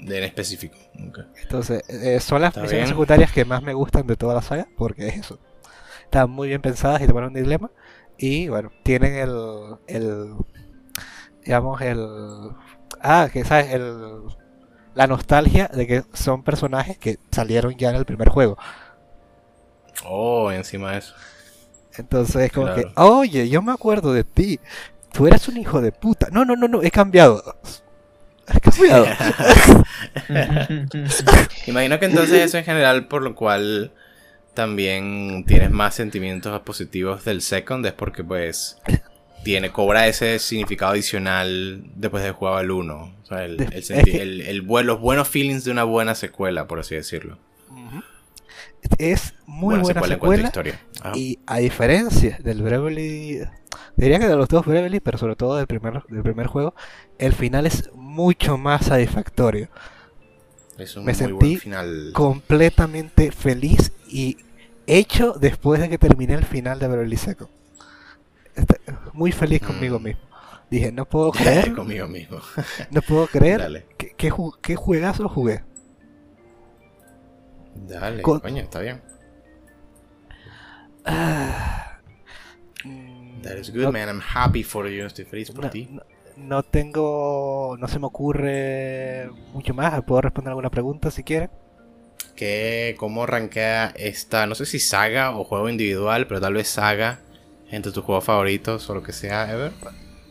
de 0.00 0.18
en 0.18 0.24
específico. 0.24 0.76
nunca. 0.94 1.26
Entonces, 1.42 1.82
eh, 1.88 2.20
son 2.20 2.42
las 2.42 2.50
misiones 2.56 2.72
bien. 2.72 2.88
secundarias 2.88 3.32
que 3.32 3.44
más 3.44 3.62
me 3.62 3.72
gustan 3.74 4.06
de 4.06 4.16
toda 4.16 4.34
la 4.34 4.42
saga, 4.42 4.66
porque 4.76 5.08
es 5.08 5.16
eso. 5.16 5.38
Están 6.04 6.30
muy 6.30 6.48
bien 6.48 6.60
pensadas 6.62 7.00
y 7.02 7.06
te 7.06 7.12
ponen 7.12 7.28
un 7.30 7.34
dilema. 7.34 7.70
Y 8.18 8.48
bueno, 8.48 8.70
tienen 8.82 9.14
el. 9.14 9.30
el 9.86 10.34
digamos, 11.44 11.80
el. 11.82 11.98
Ah, 13.00 13.28
que 13.32 13.44
sabes, 13.44 13.72
el. 13.72 14.22
La 14.94 15.06
nostalgia 15.06 15.68
de 15.68 15.86
que 15.86 16.04
son 16.14 16.42
personajes 16.42 16.96
que 16.96 17.18
salieron 17.30 17.76
ya 17.76 17.90
en 17.90 17.96
el 17.96 18.06
primer 18.06 18.30
juego. 18.30 18.56
Oh, 20.04 20.50
encima 20.50 20.92
de 20.92 20.98
eso. 20.98 21.14
Entonces 21.98 22.36
es 22.36 22.52
como 22.52 22.74
que, 22.74 22.86
oye, 22.96 23.48
yo 23.48 23.62
me 23.62 23.72
acuerdo 23.72 24.12
de 24.12 24.24
ti. 24.24 24.58
Tú 25.12 25.26
eres 25.26 25.48
un 25.48 25.56
hijo 25.56 25.80
de 25.80 25.92
puta. 25.92 26.28
No, 26.30 26.44
no, 26.44 26.56
no, 26.56 26.68
no, 26.68 26.82
he 26.82 26.90
cambiado. 26.90 27.42
He 28.48 28.60
cambiado. 28.60 29.06
Imagino 31.66 31.98
que 31.98 32.06
entonces 32.06 32.44
eso 32.44 32.58
en 32.58 32.64
general, 32.64 33.08
por 33.08 33.22
lo 33.22 33.34
cual 33.34 33.92
también 34.54 35.44
tienes 35.46 35.70
más 35.70 35.94
sentimientos 35.94 36.58
positivos 36.60 37.24
del 37.24 37.42
second, 37.42 37.84
es 37.84 37.92
porque 37.92 38.22
pues 38.22 38.78
tiene, 39.46 39.72
cobra 39.72 40.06
ese 40.06 40.38
significado 40.38 40.92
adicional 40.92 41.84
después 41.94 42.22
de 42.22 42.30
jugar 42.32 42.58
al 42.58 42.70
1. 42.70 42.94
O 43.22 43.26
sea, 43.26 43.44
el, 43.44 43.60
el 43.60 44.10
el- 44.20 44.40
el 44.42 44.86
los 44.86 45.00
buenos 45.00 45.28
feelings 45.28 45.64
de 45.64 45.70
una 45.70 45.84
buena 45.84 46.14
secuela, 46.14 46.66
por 46.66 46.80
así 46.80 46.94
decirlo. 46.94 47.38
Es 48.98 49.34
muy 49.46 49.74
buena, 49.78 50.00
secuela. 50.14 50.52
Y 51.16 51.38
a 51.46 51.58
diferencia 51.58 52.38
del 52.42 52.62
Bravely, 52.62 53.40
diría 53.96 54.18
que 54.18 54.26
de 54.28 54.36
los 54.36 54.48
dos 54.48 54.64
Bravely, 54.64 55.00
pero 55.00 55.18
sobre 55.18 55.34
todo 55.34 55.56
del 55.56 55.66
primer, 55.66 56.04
del 56.08 56.22
primer 56.22 56.46
juego, 56.46 56.74
el 57.18 57.32
final 57.32 57.66
es 57.66 57.90
mucho 57.94 58.58
más 58.58 58.86
satisfactorio. 58.86 59.68
es 60.78 60.96
un 60.96 61.04
me 61.04 61.12
muy 61.12 61.14
sentí 61.14 61.32
buen 61.34 61.58
final. 61.60 62.10
Completamente 62.12 63.32
feliz 63.32 63.92
y 64.08 64.36
hecho 64.86 65.32
después 65.32 65.80
de 65.80 65.88
que 65.88 65.98
terminé 65.98 66.34
el 66.34 66.44
final 66.44 66.78
de 66.78 66.86
Bravely 66.86 67.16
Second. 67.16 67.50
Muy 69.16 69.32
feliz 69.32 69.60
conmigo 69.62 69.98
Mm. 69.98 70.02
mismo. 70.02 70.20
Dije, 70.70 70.92
no 70.92 71.04
puedo 71.06 71.30
creer, 71.32 71.74
Conmigo 71.74 72.06
mismo. 72.08 72.38
no 72.90 73.00
puedo 73.02 73.26
creer 73.28 73.60
Dale. 73.60 73.86
que, 73.96 74.14
que 74.14 74.30
ju- 74.30 74.56
qué 74.60 74.74
juegazo 74.76 75.28
jugué. 75.28 75.62
Dale, 77.74 78.22
Con- 78.22 78.40
coño, 78.40 78.62
está 78.62 78.80
bien. 78.80 79.00
Ah. 81.04 81.98
Mm, 82.84 83.42
That 83.42 83.56
is 83.58 83.70
good, 83.72 83.82
no- 83.84 83.92
man. 83.92 84.08
I'm 84.08 84.20
happy 84.34 84.62
for 84.64 84.88
you. 84.88 85.04
Estoy 85.06 85.24
feliz 85.24 85.50
por 85.50 85.64
no, 85.64 85.70
ti. 85.70 85.88
no- 85.90 86.02
no 86.36 86.62
tengo, 86.62 87.76
no 87.78 87.88
se 87.88 87.98
me 87.98 88.06
ocurre 88.06 89.30
mucho 89.52 89.72
más. 89.72 90.02
Puedo 90.02 90.20
responder 90.22 90.50
alguna 90.50 90.70
pregunta 90.70 91.10
si 91.10 91.22
quieren. 91.22 91.50
que 92.34 92.94
cómo 92.98 93.24
rankea 93.24 93.94
esta, 93.96 94.46
no 94.46 94.54
sé 94.54 94.66
si 94.66 94.78
saga 94.78 95.34
o 95.34 95.44
juego 95.44 95.70
individual, 95.70 96.26
pero 96.26 96.38
tal 96.38 96.52
vez 96.52 96.68
saga 96.68 97.20
entre 97.70 97.92
tus 97.92 98.04
juegos 98.04 98.24
favoritos 98.24 98.88
o 98.90 98.94
lo 98.94 99.02
que 99.02 99.12
sea 99.12 99.50
ever. 99.52 99.72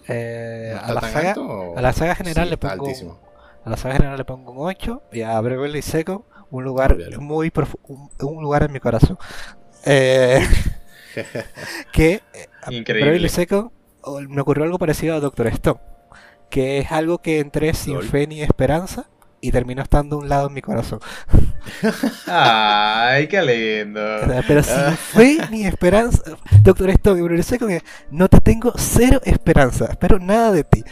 Eh, 0.08 0.74
¿No 0.76 0.88
a, 0.88 0.94
la 0.94 1.02
saga, 1.02 1.30
alto 1.30 1.44
o- 1.48 1.78
a 1.78 1.82
la 1.82 1.94
saga 1.94 2.16
general 2.16 2.46
Sí, 2.46 2.50
le 2.52 2.58
pongo 2.58 2.74
altísimo. 2.86 3.20
a 3.64 3.70
la 3.70 3.78
saga 3.78 3.96
general 3.96 4.18
le 4.18 4.26
pongo 4.26 4.52
un 4.52 4.58
8 4.68 5.02
y 5.12 5.22
a 5.22 5.40
Bravely 5.42 5.82
Second 5.82 6.22
un 6.52 6.64
lugar 6.64 6.96
muy 7.20 7.52
un, 7.88 8.10
un 8.22 8.44
lugar 8.44 8.64
en 8.64 8.72
mi 8.72 8.80
corazón. 8.80 9.18
Eh, 9.86 10.40
que 11.92 12.22
eh, 12.34 12.48
a 12.62 12.72
Increíble. 12.72 13.10
Bravely 13.12 13.30
Second 13.30 13.72
o- 14.02 14.22
me 14.22 14.42
ocurrió 14.42 14.64
algo 14.64 14.78
parecido 14.78 15.16
a 15.16 15.20
Doctor 15.20 15.48
Stone, 15.48 15.80
que 16.50 16.78
es 16.80 16.92
algo 16.92 17.18
que 17.20 17.40
entré 17.40 17.74
sin 17.74 17.96
Lol. 17.96 18.04
fe 18.08 18.28
ni 18.28 18.42
esperanza 18.42 19.08
y 19.48 19.52
terminó 19.52 19.82
estando 19.84 20.16
a 20.16 20.20
un 20.20 20.30
lado 20.30 20.48
en 20.48 20.54
mi 20.54 20.62
corazón. 20.62 21.00
Ay, 22.28 23.28
qué 23.28 23.42
lindo. 23.42 24.02
Pero 24.48 24.64
sin 24.64 24.74
Ah. 24.76 24.96
fe 24.98 25.38
ni 25.52 25.66
esperanza, 25.66 26.22
Doctor 26.64 26.90
Stone 26.92 27.22
Bravely 27.22 27.44
Second, 27.44 27.72
eh, 27.72 27.84
no 28.12 28.28
te 28.28 28.40
tengo 28.42 28.74
cero 28.78 29.22
esperanza, 29.24 29.86
espero 29.86 30.20
nada 30.20 30.52
de 30.52 30.64
ti. 30.64 30.84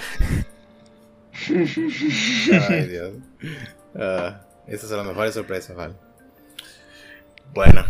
Ay, 1.49 2.88
Dios. 2.88 3.11
Ah, 3.95 4.41
esas 4.67 4.90
son 4.90 4.98
las 4.99 5.07
mejores 5.07 5.33
sorpresas, 5.33 5.75
¿vale? 5.75 5.93
Bueno. 7.53 7.85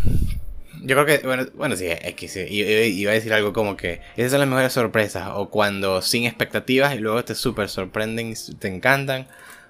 Yo 0.85 0.95
creo 1.01 1.05
que, 1.05 1.25
bueno, 1.25 1.45
bueno 1.53 1.75
sí, 1.77 1.85
es 1.87 2.13
que 2.15 2.27
sí. 2.27 2.41
Iba 2.49 3.11
a 3.11 3.13
decir 3.13 3.31
algo 3.33 3.53
como 3.53 3.77
que 3.77 4.01
esas 4.17 4.31
son 4.31 4.39
las 4.41 4.49
mejores 4.49 4.73
sorpresas. 4.73 5.29
O 5.35 5.49
cuando 5.49 6.01
sin 6.01 6.25
expectativas 6.25 6.95
y 6.95 6.99
luego 6.99 7.23
te 7.23 7.35
super 7.35 7.69
sorprenden 7.69 8.31
y 8.31 8.55
te 8.55 8.67
encantan. 8.67 9.27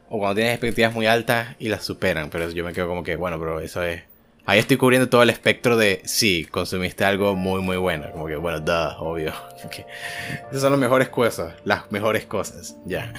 O 0.09 0.19
cuando 0.19 0.35
tienes 0.35 0.53
expectativas 0.53 0.93
muy 0.93 1.07
altas 1.07 1.56
y 1.59 1.69
las 1.69 1.83
superan. 1.83 2.30
Pero 2.30 2.49
yo 2.49 2.64
me 2.64 2.73
quedo 2.73 2.88
como 2.88 3.03
que, 3.03 3.15
bueno, 3.15 3.40
pero 3.40 3.59
eso 3.59 3.83
es. 3.83 4.03
Ahí 4.45 4.59
estoy 4.59 4.77
cubriendo 4.77 5.07
todo 5.07 5.23
el 5.23 5.30
espectro 5.30 5.77
de 5.77 6.01
sí, 6.03 6.45
consumiste 6.51 7.06
algo 7.06 7.35
muy, 7.35 7.61
muy 7.61 7.77
bueno. 7.77 8.11
Como 8.11 8.27
que, 8.27 8.35
bueno, 8.35 8.59
duh, 8.59 8.95
obvio. 8.99 9.33
esas 10.49 10.61
son 10.61 10.72
las 10.72 10.80
mejores 10.80 11.09
cosas. 11.09 11.53
Las 11.64 11.91
mejores 11.91 12.25
cosas. 12.25 12.75
Ya. 12.85 13.14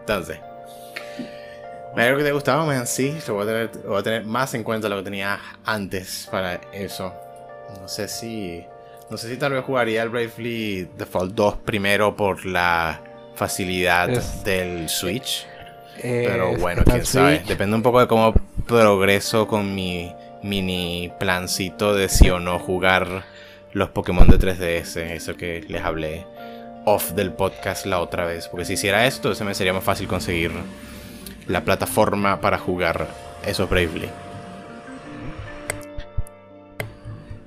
Entonces. 0.00 0.38
Me 1.94 2.02
alegro 2.02 2.18
que 2.18 2.24
te 2.24 2.32
gustaba, 2.32 2.64
man. 2.64 2.86
Sí, 2.86 3.16
lo 3.28 3.34
voy, 3.34 3.44
a 3.44 3.46
tener, 3.46 3.70
voy 3.86 3.98
a 3.98 4.02
tener 4.02 4.24
más 4.24 4.52
en 4.54 4.64
cuenta 4.64 4.88
lo 4.88 4.96
que 4.96 5.04
tenía 5.04 5.38
antes 5.64 6.28
para 6.30 6.54
eso. 6.72 7.14
No 7.80 7.88
sé 7.88 8.08
si. 8.08 8.64
No 9.10 9.16
sé 9.16 9.28
si 9.28 9.36
tal 9.36 9.52
vez 9.52 9.64
jugaría 9.64 10.02
el 10.02 10.08
Bravely 10.08 10.88
Default 10.96 11.34
2 11.34 11.56
primero 11.64 12.16
por 12.16 12.46
la 12.46 13.00
facilidad 13.34 14.08
del 14.44 14.88
Switch. 14.88 15.46
Pero 16.00 16.56
bueno, 16.56 16.82
quién 16.84 17.04
sabe. 17.06 17.42
Depende 17.46 17.76
un 17.76 17.82
poco 17.82 18.00
de 18.00 18.06
cómo 18.06 18.34
progreso 18.66 19.46
con 19.46 19.74
mi 19.74 20.12
mini 20.42 21.10
plancito 21.18 21.94
de 21.94 22.08
si 22.08 22.30
o 22.30 22.38
no 22.38 22.58
jugar 22.58 23.24
los 23.72 23.90
Pokémon 23.90 24.28
de 24.28 24.38
3DS. 24.38 24.96
Eso 25.12 25.36
que 25.36 25.64
les 25.68 25.82
hablé 25.82 26.26
off 26.84 27.12
del 27.12 27.32
podcast 27.32 27.86
la 27.86 28.00
otra 28.00 28.24
vez. 28.24 28.48
Porque 28.48 28.64
si 28.64 28.74
hiciera 28.74 29.06
esto, 29.06 29.34
se 29.34 29.44
me 29.44 29.54
sería 29.54 29.72
más 29.72 29.84
fácil 29.84 30.06
conseguir 30.06 30.52
la 31.46 31.64
plataforma 31.64 32.40
para 32.40 32.58
jugar 32.58 33.08
esos 33.44 33.68
Bravely. 33.68 34.08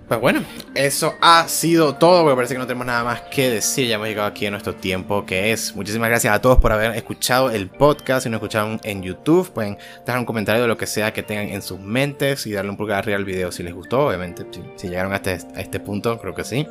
Pues 0.08 0.22
bueno, 0.22 0.42
eso 0.74 1.16
ha 1.20 1.46
sido 1.50 1.96
todo, 1.96 2.24
porque 2.24 2.38
parece 2.38 2.54
que 2.54 2.60
no 2.60 2.66
tenemos 2.66 2.88
nada 2.88 3.04
más 3.04 3.22
que 3.24 3.50
decir. 3.50 3.88
Ya 3.88 3.96
hemos 3.96 4.08
llegado 4.08 4.30
aquí 4.30 4.46
a 4.46 4.52
nuestro 4.52 4.74
tiempo, 4.74 5.26
que 5.26 5.52
es. 5.52 5.76
Muchísimas 5.76 6.08
gracias 6.08 6.34
a 6.34 6.42
todos 6.42 6.60
por 6.60 6.72
haber 6.72 6.96
escuchado 6.96 7.52
el 7.52 7.68
podcast. 7.68 8.24
Si 8.24 8.30
no 8.30 8.38
escucharon 8.38 8.80
en 8.86 9.04
YouTube, 9.04 9.52
pueden 9.52 9.78
dejar 10.06 10.20
un 10.20 10.26
comentario 10.26 10.62
de 10.62 10.70
lo 10.70 10.78
que 10.78 10.88
sea 10.88 11.12
que 11.12 11.24
tengan 11.24 11.50
en 11.50 11.62
sus 11.62 11.82
mentes 11.82 12.48
y 12.48 12.54
darle 12.54 12.72
un 12.72 12.78
pulgar 12.78 13.00
arriba 13.00 13.18
al 13.18 13.26
video 13.26 13.52
si 13.52 13.64
les 13.64 13.74
gustó. 13.74 14.08
Obviamente, 14.08 14.46
si, 14.78 14.88
llegaron 14.88 15.12
hasta 15.12 15.32
a 15.32 15.60
este 15.60 15.82
punto, 15.82 16.18
creo 16.20 16.34
que 16.34 16.46
sí. 16.46 16.66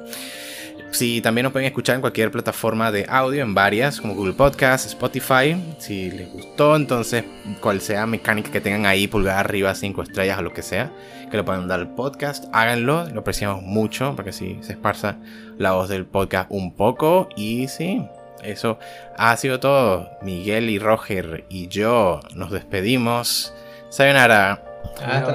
Si 0.91 1.21
también 1.21 1.45
nos 1.45 1.53
pueden 1.53 1.67
escuchar 1.67 1.97
en 1.97 2.01
cualquier 2.01 2.31
plataforma 2.31 2.91
de 2.91 3.07
audio, 3.09 3.43
en 3.43 3.55
varias, 3.55 4.01
como 4.01 4.15
Google 4.15 4.33
Podcast, 4.33 4.87
Spotify. 4.87 5.57
Si 5.79 6.11
les 6.11 6.33
gustó, 6.33 6.75
entonces, 6.77 7.25
cual 7.61 7.81
sea 7.81 8.07
mecánica 8.07 8.51
que 8.51 8.61
tengan 8.61 8.87
ahí, 8.87 9.07
pulgar 9.07 9.39
arriba, 9.39 9.75
5 9.75 10.03
estrellas 10.03 10.39
o 10.39 10.43
lo 10.43 10.53
que 10.53 10.63
sea, 10.63 10.91
que 11.31 11.37
le 11.37 11.45
puedan 11.45 11.69
dar 11.69 11.81
al 11.81 11.95
podcast, 11.95 12.45
háganlo. 12.53 13.09
Lo 13.11 13.21
apreciamos 13.21 13.63
mucho 13.63 14.17
para 14.17 14.25
que 14.27 14.33
si 14.33 14.59
se 14.63 14.73
esparza 14.73 15.17
la 15.59 15.73
voz 15.73 15.89
del 15.89 16.07
podcast 16.07 16.51
un 16.51 16.75
poco. 16.75 17.29
Y 17.37 17.69
sí, 17.69 18.07
eso 18.43 18.79
ha 19.19 19.37
sido 19.37 19.61
todo. 19.61 20.11
Miguel 20.23 20.71
y 20.71 20.79
Roger 20.79 21.45
y 21.49 21.69
yo 21.69 22.21
nos 22.35 22.51
despedimos. 22.51 23.53
Sayonara. 23.91 24.63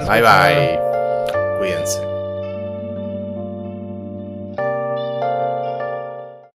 bye 0.07 0.21
bye. 0.21 0.79
Cuídense. 1.59 2.10